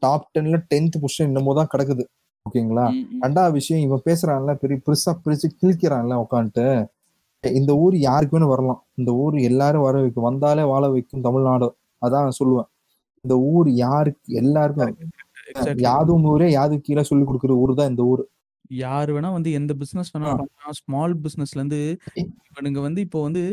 [0.05, 2.03] டாப் டென்ல டென்த் பொசிஷன் என்னமோ தான் கிடக்குது.
[2.45, 2.85] ஓகேங்களா.
[3.25, 6.65] ரெண்டாவது விஷயம் இவன் பேசுறான்ல பெரிய பெருசா பிரிச்சு கிழிக்கிறான்ல உட்காந்துட்டு
[7.43, 8.79] இந்த ஊர் யாருக்கு வேணும் வரலாம்.
[8.99, 10.27] இந்த ஊர் எல்லாரும் வர வைக்கும்.
[10.29, 11.67] வந்தாலே வாழ வைக்கும் தமிழ்நாடு.
[12.05, 12.67] அதான் நான் சொல்லுவேன்.
[13.25, 14.97] இந்த ஊர் யாருக்கு எல்லாருக்கும்.
[15.87, 18.23] யாதும் ஊரே யாது கீழே சொல்லி கொடுக்குற ஊர் தான் இந்த ஊர்.
[18.79, 20.31] யார் வேணா வந்து எந்த பிசினஸ் வேணா.
[20.31, 20.49] பண்ணலாம்.
[20.79, 21.79] ஸ்மால் பிசினஸ்ல இருந்து
[22.49, 23.43] இவனுங்க வந்து இப்போ வந்து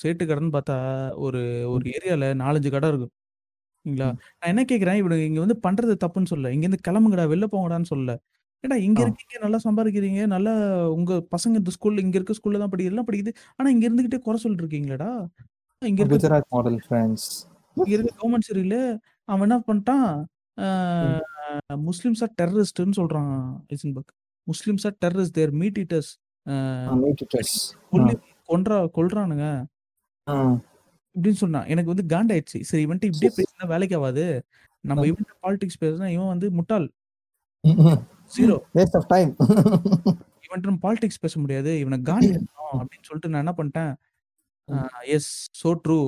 [0.00, 0.76] சேட்டு கடைன்னு பார்த்தா
[1.26, 1.40] ஒரு
[1.72, 3.12] ஒரு ஏரியால நாலஞ்சு கடை இருக்கும்.
[3.86, 4.08] சரிங்களா.
[4.40, 8.10] நான் என்ன கேக்குறேன் இவனுங்க இங்க வந்து பண்றது தப்புன்னு சொல்ல இங்க இருந்து கிளம்புங்கடா வெளில போங்கடான்னு சொல்ல
[8.64, 9.00] ஏடா இங்க.
[9.04, 9.36] இருக்கீங்க?
[9.44, 10.20] நல்லா சம்பாதிக்கிறீங்க.
[10.34, 10.52] நல்லா
[10.96, 13.32] உங்க பசங்க இந்த ஸ்கூல்ல இங்க இருக்க ஸ்கூல்ல தான் எல்லாம் படிக்குது.
[13.58, 15.10] ஆனா இங்க இருந்துகிட்டே குறை சொல்லிட்டு இருக்கீங்களேடா
[15.82, 17.28] இங்க இருக்க குஜராத் மாடல் ஃப்ரெண்ட்ஸ்
[17.76, 18.80] இங்க இருக்க கவர்மெண்ட் சரியில்லை
[19.28, 20.08] அவன் என்ன பண்ணிட்டான்?
[21.88, 23.34] முஸ்லிம்ஸ் ஆர் டெரரிஸ்ட்னு சொல்றான்
[23.74, 24.12] Heisenberg
[24.46, 26.12] Muslims are terrorist their meat eaters
[28.48, 29.46] கொன்றா கொல்றானுங்க.
[31.14, 32.60] இப்படின்னு சொன்னான் எனக்கு வந்து காண்டாயிடுச்சு.
[32.60, 34.24] சரி இவன்ட்டு இப்படியே பேசினா வேலைக்கு ஆகாது
[34.84, 35.06] நம்ம.
[35.06, 36.86] இவன் பாலிடிக்ஸ் பேசுனா இவன் வந்து முட்டாள்.
[38.36, 39.30] ஜீரோ வேஸ்ட் ஆஃப் டைம்
[40.46, 41.78] இவன்ட்டு பாலிடிக்ஸ் பேச முடியாது.
[41.80, 42.28] இவனை காண்டி
[42.80, 43.92] அப்படின்னு சொல்லிட்டு நான் என்ன பண்ணிட்டேன்?
[45.06, 45.30] Yes
[45.62, 45.98] so true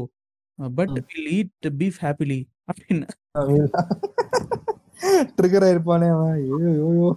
[0.78, 0.94] but.
[1.12, 3.08] Will eat beef happily அப்படின்னு.
[5.36, 6.38] ட்ரிகர் ஆயிருப்பானே அவன்.
[6.38, 7.08] ஐயோ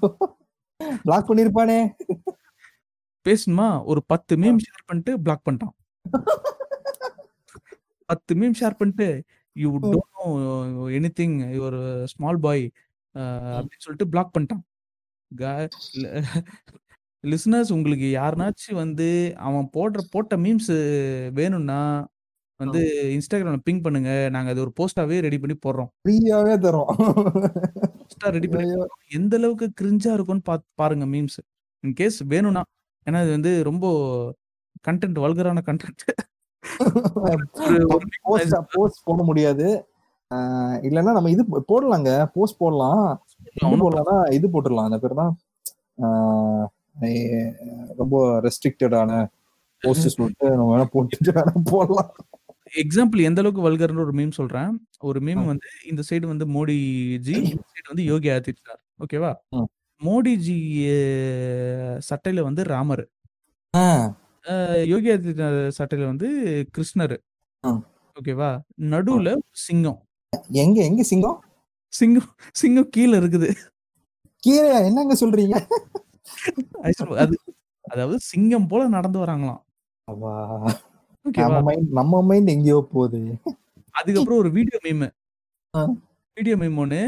[1.06, 1.78] பிளாக் பண்ணிருப்பானே.
[3.26, 3.68] பேசணுமா?
[3.92, 5.76] ஒரு பத்து மீம் ஷேர் பண்ணிட்டு பிளாக் பண்ணிட்டான்.
[8.10, 9.08] பத்து மீம் ஷேர் பண்ணிட்டு
[9.56, 10.26] you don't know
[10.98, 11.80] any thing your
[12.14, 12.64] small boy
[13.56, 14.64] அப்படின்னு சொல்லிட்டு பிளாக் பண்ணிட்டான்.
[17.24, 19.10] லிசனர்ஸ் உங்களுக்கு யாருனாச்சும் வந்து
[19.48, 20.72] அவன் போடுற போட்ட மீம்ஸ்
[21.40, 21.82] வேணும்னா
[22.64, 22.82] வந்து
[23.16, 24.12] இன்ஸ்டாகிராம்ல பிங் பண்ணுங்க.
[24.36, 25.90] நாங்க அது ஒரு போஸ்டாவே ரெடி பண்ணி போடுறோம்.
[26.04, 26.92] ஃப்ரீயாவே தரோம்
[28.00, 28.68] போஸ்டா ரெடி பண்ணி.
[29.20, 31.40] எந்த அளவுக்கு கிரிஞ்சா இருக்கும்னு பாத் பாருங்க மீம்ஸ்
[31.84, 32.64] இன் கேஸ் வேணும்னா
[33.08, 33.86] ஏன்னா இது வந்து ரொம்ப
[34.88, 36.04] கண்டென்ட் வல்கரான கண்டென்ட்
[38.26, 39.68] போஸ்ட் போஸ்ட் போட முடியாது.
[40.88, 42.10] இல்லைன்னா நம்ம இது போடலாங்க.
[42.36, 43.04] போஸ்ட் போடலாம்.
[43.82, 44.88] போடலாம்னா இது போட்டுடலாம்.
[44.90, 45.34] அந்த பேர் தான்
[48.02, 48.16] ரொம்ப
[48.46, 49.12] ரெஸ்ட்ரிக்டடான
[49.84, 52.12] போஸ்ட் சொல்லிட்டு நம்ம வேணா போட்டுட்டு வேணா போடலாம்.
[52.74, 54.72] எக்ஸாம்பிள் எந்த அளவுக்கு வல்கர்னு ஒரு மீம் சொல்றேன்.
[55.00, 58.84] ஒரு மீம் வந்து இந்த சைடு வந்து மோடிஜி இந்த சைடு வந்து யோகி ஆதித்யநாத்.
[59.04, 59.32] ஓகேவா.
[60.02, 60.58] மோடிஜி
[62.10, 63.04] சட்டையில வந்து ராமர்.
[64.94, 66.30] யோகி ஆதித்யநாத் சட்டையில வந்து
[66.78, 67.16] கிருஷ்ணர்.
[68.16, 68.52] ஓகேவா
[68.94, 69.30] நடுவுல
[69.66, 70.00] சிங்கம்.
[70.64, 71.38] எங்க எங்க சிங்கம்?
[71.94, 73.50] சிங்கம் சிங்கம் கீழே இருக்குது.
[74.44, 75.56] கீழே என்னங்க சொல்றீங்க?
[77.24, 77.36] அது
[77.86, 79.62] அதாவது சிங்கம் போல நடந்து வராங்களாம்.
[81.26, 83.20] நம்ம மைண்ட் நம்ம மைண்ட் எங்கேயோ போகுது.
[83.96, 85.04] அதுக்கப்புறம் ஒரு வீடியோ மீம்.
[86.38, 87.00] வீடியோ மீம் ஒன்று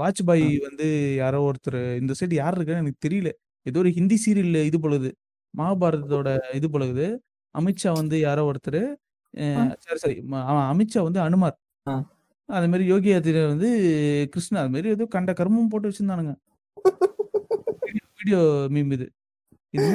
[0.00, 0.86] வாஜ்பாய் வந்து
[1.20, 3.30] யாரோ ஒருத்தர் இந்த சைடு யார் இருக்கான்னு எனக்கு தெரியல.
[3.66, 5.10] ஏதோ ஒரு ஹிந்தி சீரியல் இது பொழுது
[5.54, 6.28] மகாபாரதத்தோட
[6.58, 7.06] இது பொழுது
[7.54, 8.82] அமித்ஷா வந்து யாரோ ஒருத்தர்
[9.86, 10.16] சரி சரி.
[10.72, 11.56] அமித்ஷா வந்து அனுமார்.
[12.48, 13.70] அது மாதிரி யோகி ஆதித்யநாத் வந்து
[14.34, 14.58] கிருஷ்ணா.
[14.62, 16.34] அது மாதிரி ஏதோ கண்ட கர்மம் போட்டு வச்சிருந்தானுங்க.
[18.18, 18.40] வீடியோ
[18.74, 19.06] மீம் இது.
[19.74, 19.90] இது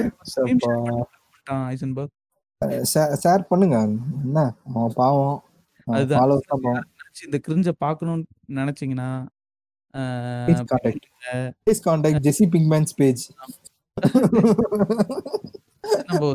[3.23, 3.77] ஷேர் பண்ணுங்க.
[4.25, 4.39] என்ன?
[4.73, 5.37] அவன் பாவம்.
[5.97, 6.83] அதுதான்.
[7.25, 8.25] இந்த கிரிஞ்ச பார்க்கணும்னு
[8.59, 9.09] நினைச்சீங்கன்னா.
[10.47, 13.23] Please contact Jesse Pinkman's page
[16.07, 16.31] நம்ம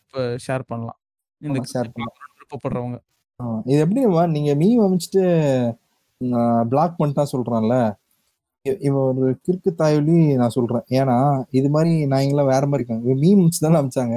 [0.00, 0.98] இப்போ ஷேர் பண்ணலாம்.
[1.40, 2.18] இந்த share பண்ணலாம்.
[2.34, 2.98] விருப்பப்படுறவங்க.
[3.70, 5.22] இது எப்படிமா நீங்க மீம் அமைச்சிட்டு
[6.72, 7.76] பிளாக் பண்ணிட்டா சொல்றான்ல.
[8.86, 10.84] இவன் ஒரு கிறுக்கு தாயொலி நான் சொல்றேன்.
[10.98, 11.16] ஏன்னா
[11.50, 14.16] இது மாதிரி நாயங்களாம் வேற மாதிரி இருக்காங்க மீம் அமைச்சு தானே அமைச்சாங்க.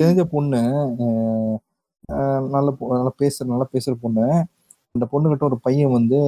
[0.00, 0.62] தெரிஞ்ச பொண்ணு
[2.54, 4.26] நல்ல நல்லா பேசுற நல்லா பேசுற பொண்ணு.
[4.94, 6.18] அந்த பொண்ணுகிட்ட ஒரு பையன் வந்து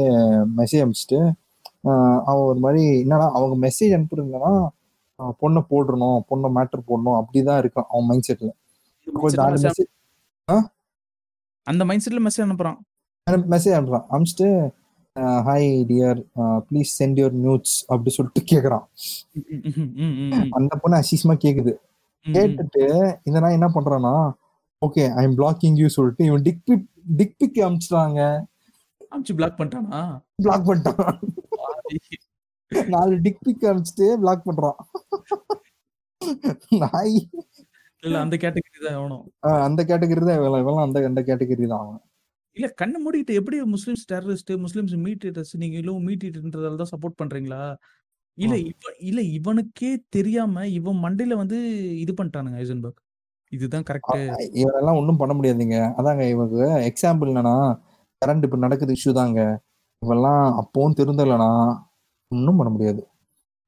[0.59, 1.21] மெசேஜ் அனுப்பிச்சிட்டு
[2.29, 4.53] அவன் ஒரு மாதிரி என்னன்னா அவங்க மெசேஜ் அனுப்புறதுன்னா
[5.43, 7.19] பொண்ணை போடணும் பொண்ணை மேட்டர் போடணும்.
[7.21, 8.51] அப்படிதான் இருக்கான் அவன் மைண்ட் செட்ல
[11.67, 12.79] அந்த மைண்ட் செட்ல மெசேஜ் அனுப்புறான்.
[13.53, 14.07] மெசேஜ் அனுப்புறான்.
[14.13, 14.49] அனுப்பிச்சிட்டு
[15.47, 16.21] hi dear
[16.67, 18.85] please send your news அப்படி சொல்லிட்டு கேக்குறான்.
[20.59, 21.73] அந்த பொண்ணு அசிசமா கேக்குது.
[22.27, 22.85] கேட்டுட்டு
[23.25, 24.15] இந்த நான் என்ன பண்றான்னா
[24.83, 26.87] okay I am blocking you சொல்லிட்டு இவன் டிக் பிக்
[27.17, 28.21] டிக் பிக் அனுப்பிச்சிட்டாங்க
[29.13, 30.01] அமிச்சு பிளாக் பண்ணிட்டானா?
[30.37, 31.19] பிளாக் பண்ணிட்டான்.
[32.89, 34.79] நாலு டிக் பிக் அனுப்பிச்சிட்டு பிளாக் பண்றான்.
[36.81, 37.17] நாய்.
[38.03, 39.25] இல்ல அந்த கேட்டகரி தான் எவனும்.
[39.43, 42.01] ஆஹ் அந்த கேட்டகரி தான் இவன் இவன் அந்த அந்த கேட்டகரி தான் அவன்.
[42.57, 47.63] இல்ல கண்ணை மூடிட்டு எப்படி முஸ்லிம்ஸ் டெரரிஸ்ட் முஸ்லிம்ஸ் மீட்டர்ஸ் நீங்க இவ்வளவு மீட்டர்ன்றதால தான் சப்போர்ட் பண்றீங்களா?
[48.39, 51.59] இல்ல இவ இல்ல இவனுக்கே தெரியாம இவன் மண்டையில வந்து
[52.03, 53.01] இது பண்ணிட்டானுங்க ஐசன்பர்க்.
[53.53, 54.17] இதுதான் கரெக்ட்
[54.63, 55.77] இவனெல்லாம் ஒன்றும் பண்ண முடியாதுங்க.
[55.99, 56.61] அதாங்க இவனுக்கு
[56.91, 57.57] எக்ஸாம்பிள் என்னன்னா
[58.23, 59.41] கரண்ட் இப்ப நடக்குது இஷ்யூ தாங்க.
[60.03, 61.51] இவெல்லாம் அப்பவும் திருந்தலைனா
[62.31, 63.01] ஒன்றும் பண்ண முடியாது.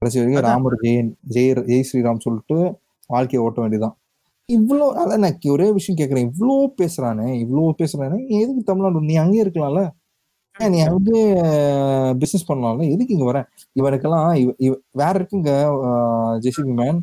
[0.03, 0.47] கடைசி வரைக்கும்.
[0.49, 2.59] ராமர் ஜெயன் ஜெய் ஜெய் ஸ்ரீராம் சொல்லிட்டு
[3.11, 3.97] வாழ்க்கையை ஓட்ட வேண்டியதுதான்.
[4.49, 6.29] இவ்வளோ அதான் நான் ஒரே விஷயம் கேட்குறேன்.
[6.31, 9.83] இவ்வளோ பேசுறானே இவ்வளோ பேசுறானே எதுக்கு தமிழ்நாடு நீ அங்கேயே இருக்கலாம்ல?
[10.67, 11.33] நீ அங்கேயே
[12.13, 13.49] பிசினஸ் பண்ணலாம்ல எதுக்கு இங்க வர?
[13.75, 15.51] இவனுக்கெல்லாம் இவ- இவ- வேற இருக்குங்க
[16.41, 17.03] ஜெசிபி மேன்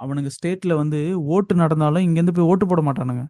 [0.00, 3.26] அவனுங்க ஸ்டேட்ல வந்து ஓட்டு நடந்தாலும் இங்க இருந்து போய் ஓட்டு போட மாட்டானுங்க.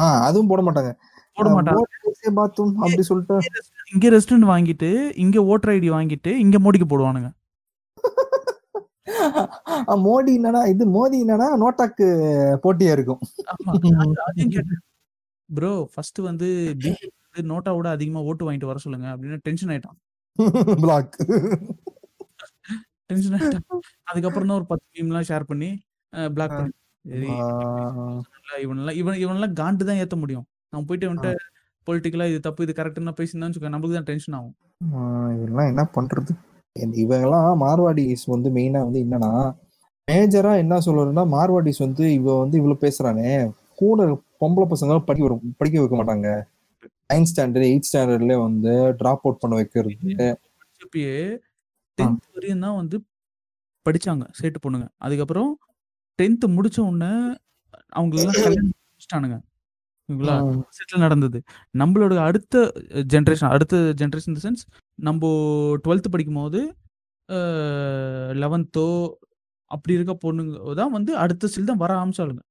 [0.00, 0.92] ஆஹ் அதுவும் போட மாட்டாங்க.
[1.32, 2.30] போட மாட்டாங்க.
[2.34, 3.38] பாத்தும் அப்படி சொல்லிட்டு.
[3.92, 7.28] இங்க ரெஸ்டாரண்ட் வாங்கிட்டு இங்க ஓட்டர் ஐடி வாங்கிட்டு இங்க மோடிக்கு போடுவானுங்க.
[9.86, 12.06] மோடி என்னடா இது மோடி என்னடா நோட்டாக்கு
[12.62, 13.18] போட்டியா இருக்கும்.
[15.54, 19.98] ப்ரோ ஃபர்ஸ்ட் வந்து பிஜேபி நோட்டா விட அதிகமா ஓட்டு வாங்கிட்டு வர சொல்லுங்க அப்படின்னு டென்ஷன் ஆயிட்டான்.
[20.84, 21.14] பிளாக்
[23.10, 23.64] டென்ஷன் ஆயிட்டான்.
[24.10, 25.70] அதுக்கப்புறம் தான் ஒரு பத்து மீம்லாம் ஷேர் பண்ணி
[26.36, 26.74] பிளாக் பண்ணி.
[27.04, 27.28] சரி
[28.64, 30.46] இவனெல்லாம் இவன் இவனெல்லாம் காண்டு தான் ஏத்த முடியும்.
[30.72, 31.32] அவன் போயிட்டு வந்துட்டு
[31.86, 34.56] பொலிட்டிக்கலா இது தப்பு இது கரெக்ட்னு பேசியிருந்தான்னு வச்சுக்கோ நம்மளுக்கு தான் டென்ஷன் ஆகும்.
[35.36, 36.32] இதெல்லாம் என்ன பண்றது?
[37.02, 39.32] இவங்கெல்லாம் மார்வாடிஸ் வந்து மெயினா வந்து என்னன்னா
[40.08, 43.30] மேஜரா என்ன சொல்றதுன்னா மார்வாடிஸ் வந்து இவ வந்து இவ்வளவு பேசுறானே
[43.80, 44.06] கூட
[44.42, 46.28] பொம்பளை பசங்க படிக்க படிக்க வைக்க மாட்டாங்க.
[47.10, 50.28] நைன்த் ஸ்டாண்டர்ட் எயிட் ஸ்டாண்டர்ட்ல வந்து டிராப் அவுட் பண்ண வைக்கிறது.
[50.62, 51.14] பிஜேபியே
[51.98, 52.96] டென்த் வரையும் தான் வந்து
[53.86, 54.86] படிச்சாங்க சேட்டு பொண்ணுங்க.
[55.06, 55.50] அதுக்கப்புறம்
[56.18, 57.12] டென்த் முடிச்ச உடனே
[57.92, 59.36] அவங்களெல்லாம் கல்யாணம் முடிச்சிட்டானுங்க.
[60.08, 60.36] ஓகேங்களா?
[60.78, 61.38] செட்டில் நடந்தது.
[61.74, 62.54] நம்மளோட அடுத்த
[63.14, 64.64] ஜென்ரேஷன் அடுத்த ஜென்ரேஷன் இந்த சென்ஸ்
[64.98, 65.30] நம்ம
[65.84, 66.60] டுவெல்த் படிக்கும் போது
[68.42, 68.86] லெவன்த்தோ
[69.70, 72.42] அப்படி இருக்க பொண்ணுங்க தான் வந்து அடுத்த சில் தான் வர ஆரம்பிச்சாளுங்க.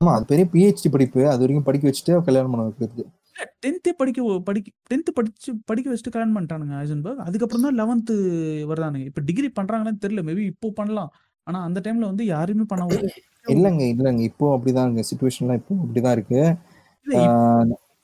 [0.00, 1.20] ஆமா அது பெரிய பிஹெச்டி படிப்பு.
[1.30, 3.04] அது வரைக்கும் படிக்க வச்சுட்டு கல்யாணம் பண்ண வைக்கிறது.
[3.64, 7.22] டென்த்தே படிக்க படிக்க டென்த்து படிச்சு படிக்க வச்சுட்டு கல்யாணம் பண்ணிட்டானுங்க ஐசன்பர்க்.
[7.28, 8.14] அதுக்கப்புறம் தான் லெவன்த்து
[8.70, 9.06] வர்றானுங்க.
[9.10, 10.22] இப்போ டிகிரி பண்றாங்களான்னு தெரியல.
[10.28, 11.10] மேபி இப்போ பண்ணலாம்.
[11.46, 12.86] ஆனா அந்த டைம்ல வந்து யாருமே பண்ண.
[13.54, 14.22] இல்லைங்க இல்லைங்க.
[14.30, 16.40] இப்போ அப்படிதாங்க சுச்சுவேஷன்லாம் இப்போ அப்படிதான் இருக்கு.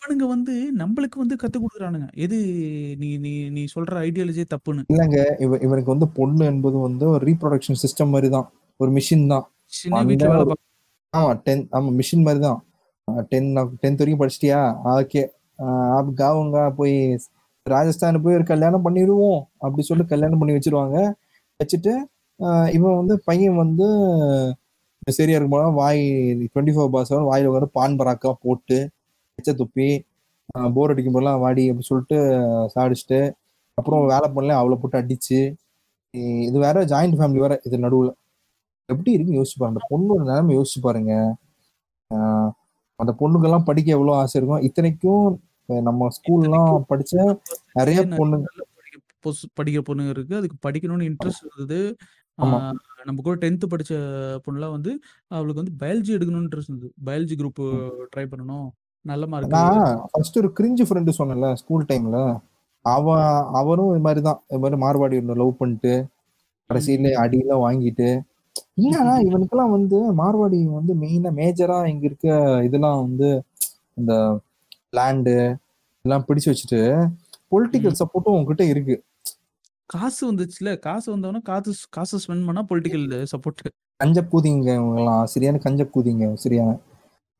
[0.02, 2.09] இவனுங்க வந்து நம்மளுக்கு வந்து கத்து கொடுக்குறானுங்க.
[2.24, 2.39] எது
[3.02, 4.82] நீ நீ நீ சொல்ற ஐடியாலஜியே தப்புன்னு.
[4.93, 8.47] இல்லைங்க இவ இவனுக்கு வந்து பொண்ணு என்பது வந்து ஒரு ரீப்ரொடக்ஷன் சிஸ்டம் மாதிரி தான்.
[8.81, 9.44] ஒரு மிஷின் தான்
[11.15, 12.59] ஆமா டென் ஆமா மிஷின் மாதிரி தான்
[13.31, 13.48] டென்
[13.82, 14.60] டென்த் வரைக்கும் படிச்சிட்டியா?
[14.94, 15.22] ஓகே
[16.20, 16.94] காவுங்க போய்
[17.66, 20.97] ராஜஸ்தான் போய் ஒரு கல்யாணம் பண்ணிடுவோம் அப்படி சொல்லி கல்யாணம் பண்ணி வச்சிருவாங்க.
[21.60, 21.93] வச்சுட்டு
[22.76, 23.86] இவன் வந்து பையன் வந்து
[25.18, 26.02] சரியா இருக்கும் வாய்
[26.40, 28.78] டுவெண்ட்டி ஃபோர் பாஸ் வாயில உட்காந்து பான் பராக்கா போட்டு
[29.39, 29.89] எச்ச துப்பி
[30.76, 32.18] போர் அடிக்கும் போதெல்லாம் வாடி அப்படி சொல்லிட்டு
[32.74, 33.20] சாடிச்சுட்டு
[33.78, 35.39] அப்புறம் வேலை பண்ணல அவளை போட்டு அடிச்சு.
[36.47, 38.12] இது வேற ஜாயிண்ட் ஃபேமிலி வேற இது நடுவில்.
[38.89, 39.81] எப்படி இருக்குன்னு யோசிச்சு பாருங்க.
[39.93, 41.12] பொண்ணோட நிலைமை யோசிச்சு பாருங்க.
[42.10, 42.51] ஆஹ்
[43.01, 45.27] அந்த பொண்ணுக்கெல்லாம் படிக்க எவ்வளவு ஆசை இருக்கும் இத்தனைக்கும்
[45.89, 47.15] நம்ம ஸ்கூல்லாம் படிச்ச
[47.81, 48.47] நிறைய பொண்ணுங்க
[49.59, 50.35] படிக்கிற பொண்ணுங்க இருக்கு.
[50.39, 51.79] அதுக்கு படிக்கணும்னு இன்ட்ரெஸ்ட் இருந்தது
[52.39, 53.93] நம்ம கூட டென்த் படிச்ச
[54.45, 54.93] பொண்ணுலாம் வந்து
[55.35, 56.93] அவளுக்கு வந்து பயாலஜி எடுக்கணும்னு இன்ட்ரெஸ்ட் இருந்தது.
[57.09, 57.62] பயாலஜி குரூப்
[58.12, 58.66] ட்ரை பண்ணணும்.
[59.05, 59.57] நல்ல மார்க்
[60.12, 62.19] ஃபர்ஸ்ட் ஒரு கிரிஞ்சு ஃப்ரெண்டு சொன்னேன்ல ஸ்கூல் டைம்ல
[62.85, 63.27] அவன்
[63.61, 64.41] அவனும் இது மாதிரி தான்.
[64.51, 65.93] இது மாதிரி மார்வாடி லவ் பண்ணிட்டு
[66.71, 68.09] கடைசியில அடியெல்லாம் வாங்கிட்டு
[68.81, 72.28] என்னன்னா இவனுக்கெல்லாம் வந்து மார்வாடி வந்து மெயினா மேஜரா இங்க இருக்க
[72.64, 73.28] இதெல்லாம் வந்து
[73.97, 74.12] இந்த
[74.98, 75.35] லேண்டு
[75.98, 76.81] இதெல்லாம் பிடிச்சு வச்சுட்டு
[77.52, 78.94] பொலிட்டிக்கல் சப்போர்ட்டும் உங்ககிட்ட இருக்கு.
[79.90, 83.62] காசு வந்துச்சுல காசு வந்தவொடனே காசு காசு ஸ்பெண்ட் பண்ணா பொலிட்டிக்கல் சப்போர்ட்
[84.01, 86.70] கஞ்ச கூதிங்க இவங்கெல்லாம் சரியான கஞ்ச கூதிங்க சரியான.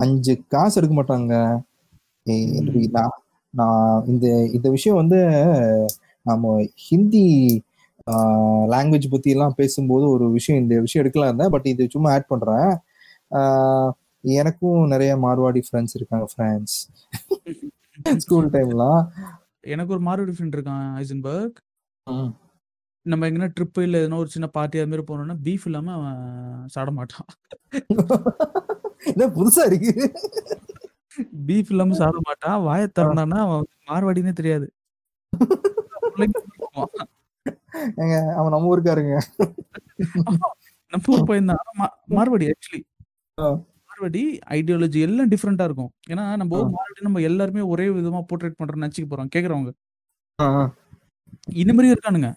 [0.01, 1.33] அஞ்சு காசு எடுக்க மாட்டாங்க.
[3.55, 4.27] நான் இந்த
[4.57, 5.19] இந்த விஷயம் வந்து
[6.27, 6.53] நம்ம
[6.87, 7.25] ஹிந்தி
[8.73, 11.53] லாங்குவேஜ் பத்தி எல்லாம் பேசும்போது ஒரு விஷயம் இந்த விஷயம் எடுக்கலாம் இருந்தேன்.
[11.55, 12.71] பட் இது சும்மா ஆட் பண்றேன்.
[14.25, 16.77] எனக்கும் நிறைய மார்வாடி ஃப்ரெண்ட்ஸ் இருக்காங்க ஃப்ரெண்ட்ஸ்
[18.25, 19.01] ஸ்கூல் டைம்லாம்
[19.75, 21.59] எனக்கு ஒரு மாறுபடி ஃப்ரெண்ட் இருக்கான் ஐசன்பர்க்.
[23.07, 26.21] நம்ம எங்கன்னா ட்ரிப்பு இல்லை எதனா ஒரு சின்ன பார்ட்டி அது மாதிரி போனோம்னா பீஃப் இல்லாம அவன்
[26.75, 27.29] சாட மாட்டான்.
[29.13, 29.93] என்ன புதுசா இருக்கு?
[31.49, 32.63] பீஃப் இல்லாம சாப்பிட மாட்டான்.
[32.69, 34.69] வாயை திறந்தான்னா அவன் மார்வாடினே தெரியாது.
[38.01, 39.15] ஏங்க அவன் நம்ம ஊருக்காருங்க.
[40.93, 41.63] நம்ம ஊர் பையன் தான்
[42.17, 42.81] மார்வாடி ஆக்சுவலி.
[43.89, 44.23] மார்வாடி
[44.57, 45.91] ஐடியாலஜி எல்லாம் டிஃப்ரெண்டா இருக்கும்.
[46.11, 46.69] ஏன்னா நம்ம ஆ.
[46.77, 49.33] மார்வாடி நம்ம எல்லாருமே ஒரே விதமா போர்ட்ரேட் பண்றோம்னு நினைச்சுக்க போறோம்.
[49.35, 49.73] கேக்குறவங்க.
[51.63, 52.31] இந்த மாதிரி இருக்கானுங்க.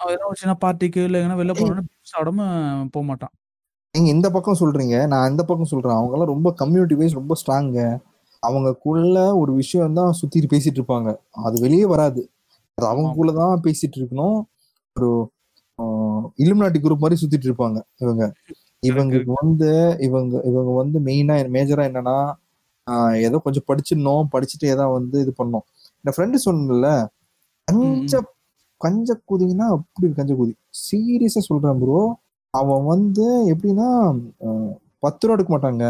[0.00, 1.70] அவன் ஒரு சின்ன பார்ட்டிக்கு இல்லை எங்கன்னா வெளில beef
[2.12, 2.42] சாப்பிடாம
[2.90, 3.32] போக மாட்டான்.
[3.94, 5.96] நீங்க இந்த பக்கம் சொல்றீங்க நான் இந்த பக்கம் சொல்றேன்.
[5.96, 7.78] அவங்க எல்லாம் ரொம்ப கம்யூனிட்டி வைஸ் ரொம்ப ஸ்ட்ராங்க
[8.42, 11.10] அவங்கக்குள்ள ஒரு விஷயம் தான் சுத்திட்டு பேசிட்டு இருப்பாங்க.
[11.46, 12.22] அது வெளியே வராது.
[12.78, 14.38] அது அவங்கக்குள்ள தான் பேசிட்டு இருக்கணும்
[14.96, 15.08] ஒரு
[16.38, 18.24] இலுமினாட்டி குரூப் மாதிரி சுத்திட்டு இருப்பாங்க இவங்க
[18.82, 19.70] இவங்களுக்கு வந்து
[20.06, 22.18] இவங்க இவங்க வந்து மெயினா மேஜரா என்னன்னா
[23.26, 25.64] ஏதோ கொஞ்சம் படிச்சிடணும் படிச்சுட்டு ஏதோ வந்து இது பண்ணோம்.
[26.04, 26.88] என் ஃப்ரெண்டு சொன்னல
[27.68, 28.12] கஞ்ச
[28.80, 30.52] கஞ்ச கூதிங்கன்னா அப்படி கஞ்ச கூதி?
[30.82, 32.00] சீரியஸா சொல்றேன் ப்ரோ
[32.54, 33.88] அவன் வந்து எப்படின்னா
[35.02, 35.84] பத்து ரூபா எடுக்க மாட்டாங்க.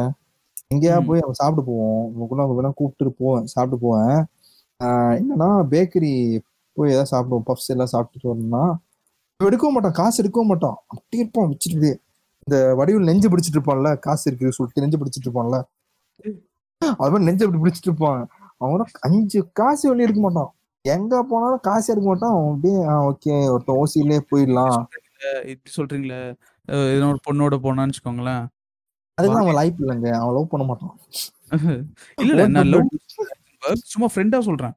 [0.73, 0.97] எங்கேயா.
[1.07, 2.01] போய் அவன் சாப்பிட்டு போவோம்.
[2.09, 4.17] உங்க கூட அவங்க வேணா கூப்பிட்டு போவேன் சாப்பிட்டு போவேன்.
[4.81, 6.13] ஆஹ் என்னன்னா பேக்கரி
[6.79, 8.65] போய் ஏதாவது சாப்பிடுவோம் பப்ஸ் எல்லாம் சாப்பிட்டுட்டு வரணும்னா
[9.41, 11.91] எடுக்கவும் மாட்டான் காசு எடுக்கவும் மாட்டான் அப்படியே இருப்பான் வச்சுட்டு
[12.47, 15.59] இந்த வடிவில் நெஞ்சு பிடிச்சிட்டு இருப்பான்ல காசு இருக்கு சொல்லிட்டு நெஞ்சு பிடிச்சிட்டு இருப்பான்ல
[17.01, 18.21] அது மாதிரி நெஞ்சு அப்படி பிடிச்சிட்டு இருப்பான்
[18.61, 20.51] அவன அஞ்சு காசு வெளியே எடுக்க மாட்டான்.
[20.85, 22.35] எங்க போனாலும் காசு எடுக்க மாட்டான்.
[22.37, 22.79] அவன் அப்படியே
[23.11, 24.79] ஓகே ஒருத்தன் ஓசியிலே போயிடலாம்.
[25.53, 26.21] இப்படி சொல்றீங்களே
[27.13, 28.45] ஒரு பொண்ணோட போனான்னு வச்சுக்கோங்களேன்.
[29.19, 30.11] அதுக்கு அவன் லைஃப் இல்லைங்க.
[30.21, 30.95] அவன் லவ் பண்ண மாட்டான்.
[32.25, 32.91] இல்ல நான் லவ்
[33.93, 34.75] சும்மா ஃப்ரெண்டா சொல்றேன்.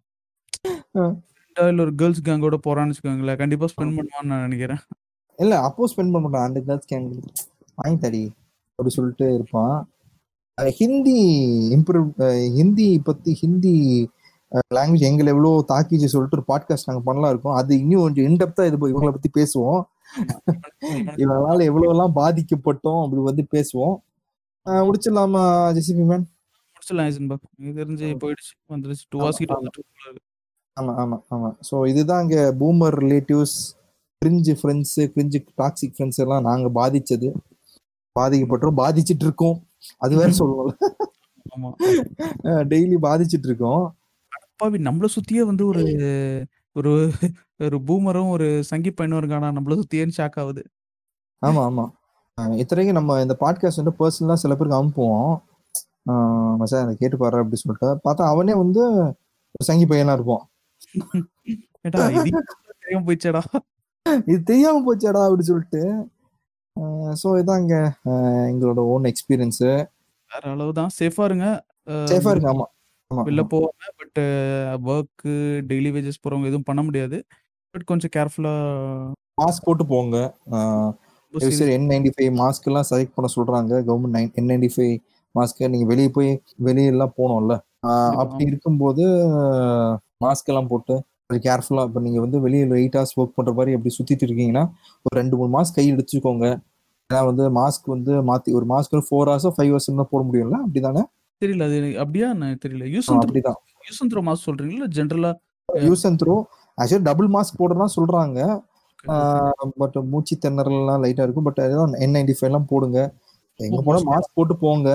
[1.51, 3.37] ஃப்ரெண்டா இல்ல ஒரு கேர்ள்ஸ் கேங்கோட போறான்னு வச்சுக்கோங்களேன்.
[3.37, 4.81] கண்டிப்பா ஸ்பெண்ட் பண்ணுவான்னு நான் நினைக்கிறேன்.
[5.39, 6.47] இல்ல அப்போ ஸ்பெண்ட் பண்ண மாட்டான்.
[6.47, 7.07] அந்த கேர்ள்ஸ் கேங்
[7.75, 8.23] வாங்கி தடி.
[8.69, 9.75] அப்படி சொல்லிட்டு இருப்பான்.
[10.79, 11.19] ஹிந்தி
[11.75, 12.09] இம்ப்ரூவ்
[12.55, 13.75] ஹிந்தி பத்தி ஹிந்தி
[14.75, 17.55] லாங்குவேஜ் எங்களை எவ்வளோ தாக்கிச்சு சொல்லிட்டு ஒரு பாட்காஸ்ட் நாங்கள் பண்ணலாம் இருக்கோம்.
[17.55, 19.81] அது இன்னும் கொஞ்சம் இன்டெப்தா இது இவங்களை பத்தி பேசுவோம்.
[21.21, 23.95] இவங்களால எவ்வளவு எல்லாம் பாதிக்கப்பட்டோம் அப்படி வந்து பேசுவோம்.
[24.87, 25.43] முடிச்சிடலாமா
[25.77, 26.25] ஜெசிபி மேன்
[26.73, 27.39] முடிச்சிடலாம்
[27.79, 28.53] தெரிஞ்சு போயிடுச்சு.
[28.73, 29.05] வந்துருச்சு.
[29.09, 29.55] டூ ஹவர்ஸ் கிட்ட
[30.81, 30.93] ஆமா.
[31.01, 31.49] ஆமா ஆமா.
[31.69, 33.55] ஸோ இதுதான் இங்க boomer relatives
[34.21, 37.29] cringe friends cringe toxic friends எல்லாம் நாங்க பாதிச்சது.
[38.15, 39.57] பாதிக்கப்பட்டோம் பாதிச்சிட்டு இருக்கோம்
[39.97, 40.73] அது வேற சொல்லணும்ல.
[41.51, 41.69] ஆமா.
[42.71, 43.83] டெய்லி பாதிச்சிட்டு இருக்கோம்
[44.31, 45.83] அப்பாவி நம்மள சுத்தியே வந்து ஒரு
[46.75, 46.91] ஒரு
[47.59, 49.47] ஒரு பூமரும் ஒரு சங்கி பையனும் இருக்கானா?
[49.57, 50.61] நம்மள சுத்தியே ஷாக் ஆகுது.
[51.41, 51.85] ஆமா ஆமா.
[52.57, 55.31] இத்தனைக்கும் நம்ம இந்த பாட்காஸ்ட் வந்து பர்சனலா சில பேருக்கு அனுப்புவோம்.
[56.59, 57.89] மச்சான் அதை கேட்டு பாரு அப்படி சொல்லிட்டு.
[58.05, 58.83] பார்த்தா அவனே வந்து
[59.61, 60.25] சங்கி பையனா இது
[62.81, 63.41] தெரியாம போயிச்சேடா
[64.25, 65.81] இது தெரியாம போச்சாடா அப்படி சொல்லிட்டு.
[67.23, 67.27] ஸோ
[68.05, 69.63] அஹ் எங்களோட ஓன் எக்ஸ்பீரியன்ஸ்
[70.31, 70.91] வேற அளவுதான்.
[70.99, 71.47] சேஃபா இருங்க.
[72.09, 72.65] சேஃபா இருக்கு ஆமா
[73.25, 74.19] வெளில போவாங்க பட்
[74.85, 75.25] ஒர்க்
[75.69, 77.17] டெய்லி வேஜஸ் போறவங்க எதுவும் பண்ண முடியாது.
[77.75, 78.53] பட் கொஞ்சம் கேர்ஃபுல்லா
[79.41, 80.15] மாஸ்க் போட்டு போங்க.
[81.71, 83.73] என் நைன்டி ஃபைவ் மாஸ்க் எல்லாம் செலக்ட் பண்ண சொல்றாங்க.
[83.87, 84.93] Government nine N ninety five
[85.35, 86.31] mask நீங்க வெளியே போய்
[86.63, 87.13] வெளியெல்லாம்
[87.87, 89.03] ஆஹ் அப்படி இருக்கும்போது
[90.21, 93.93] மாஸ்க் எல்லாம் போட்டு கொஞ்சம் கேர்ஃபுல்லா இப்போ நீங்க வந்து வெளியில எயிட் ஹவர்ஸ் ஒர்க் பண்ற மாதிரி அப்படி
[93.97, 94.63] சுத்திட்டு இருக்கீங்கன்னா
[95.05, 96.45] ஒரு ரெண்டு மூணு மாஸ்க் கை எடுத்துக்கோங்க
[97.09, 100.57] ஏன்னா வந்து மாஸ்க் வந்து மாத்தி ஒரு மாஸ்க் வந்து ஃபோர் ஹவர்ஸோ ஃபைவ் ஹவர்ஸ் தான் போட முடியும்ல?
[100.65, 101.03] அப்படிதானே?
[101.41, 102.27] தெரியல அது அப்படியா
[102.65, 102.85] தெரியல.
[102.95, 103.57] யூஸ் அப்படிதான்.
[103.87, 104.87] யூஸ் த்ரோ மாஸ் சொல்றீங்களா?
[104.97, 105.31] ஜென்ரலா
[105.69, 106.35] use and throw
[106.77, 108.39] actually double mask போடுறதா சொல்றாங்க.
[109.81, 111.47] பட் மூச்சு திணறல்லாம் லைட்டா இருக்கும்.
[111.47, 112.99] பட் அதான் என் நைன்டி ஃபைவ் எல்லாம் போடுங்க.
[113.59, 114.01] எங்க போனா.
[114.11, 114.89] மாஸ்க் போட்டு போங்க.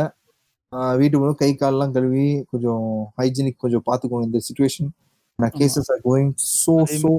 [0.72, 2.86] ஆஹ் வீட்டுக்கு கை கால்லாம் கழுவி கொஞ்சம்
[3.18, 4.88] ஹைஜீனிக் கொஞ்சம் பாத்துக்கோங்க இந்த situation
[5.38, 7.10] cases are going so so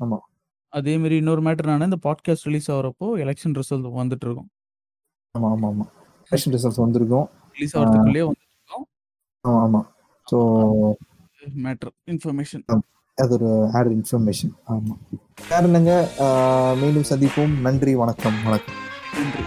[0.00, 0.18] ஆமா.
[0.72, 4.50] அதே மாதிரி இன்னொரு மேட்டர் நான் இந்த பாட்காஸ்ட் ரிலீஸ் ஆகிறப்போ எலெக்ஷன் ரிசல்ட் வந்துட்டு இருக்கும்
[5.34, 5.86] ஆமா ஆமா ஆமா.
[6.30, 7.26] எலெக்ஷன் ரிசல்ட்ஸ் வந்திருக்கும்.
[7.56, 8.86] ரிலீஸ் ஆகிறதுக்குள்ளேயே வந்துட்டு இருக்கோம்
[9.44, 9.60] ஆமா.
[9.64, 9.80] ஆமா
[10.26, 10.38] ஸோ
[11.62, 12.64] மேட்டர் இன்ஃபர்மேஷன்
[13.18, 14.94] அது ஒரு ஆட் இன்ஃபர்மேஷன் ஆமா.
[15.48, 15.92] வேற என்னங்க?
[16.82, 17.54] மீண்டும் சந்திப்போம்.
[17.60, 18.78] நன்றி வணக்கம் வணக்கம்.
[19.16, 19.44] நன்றி.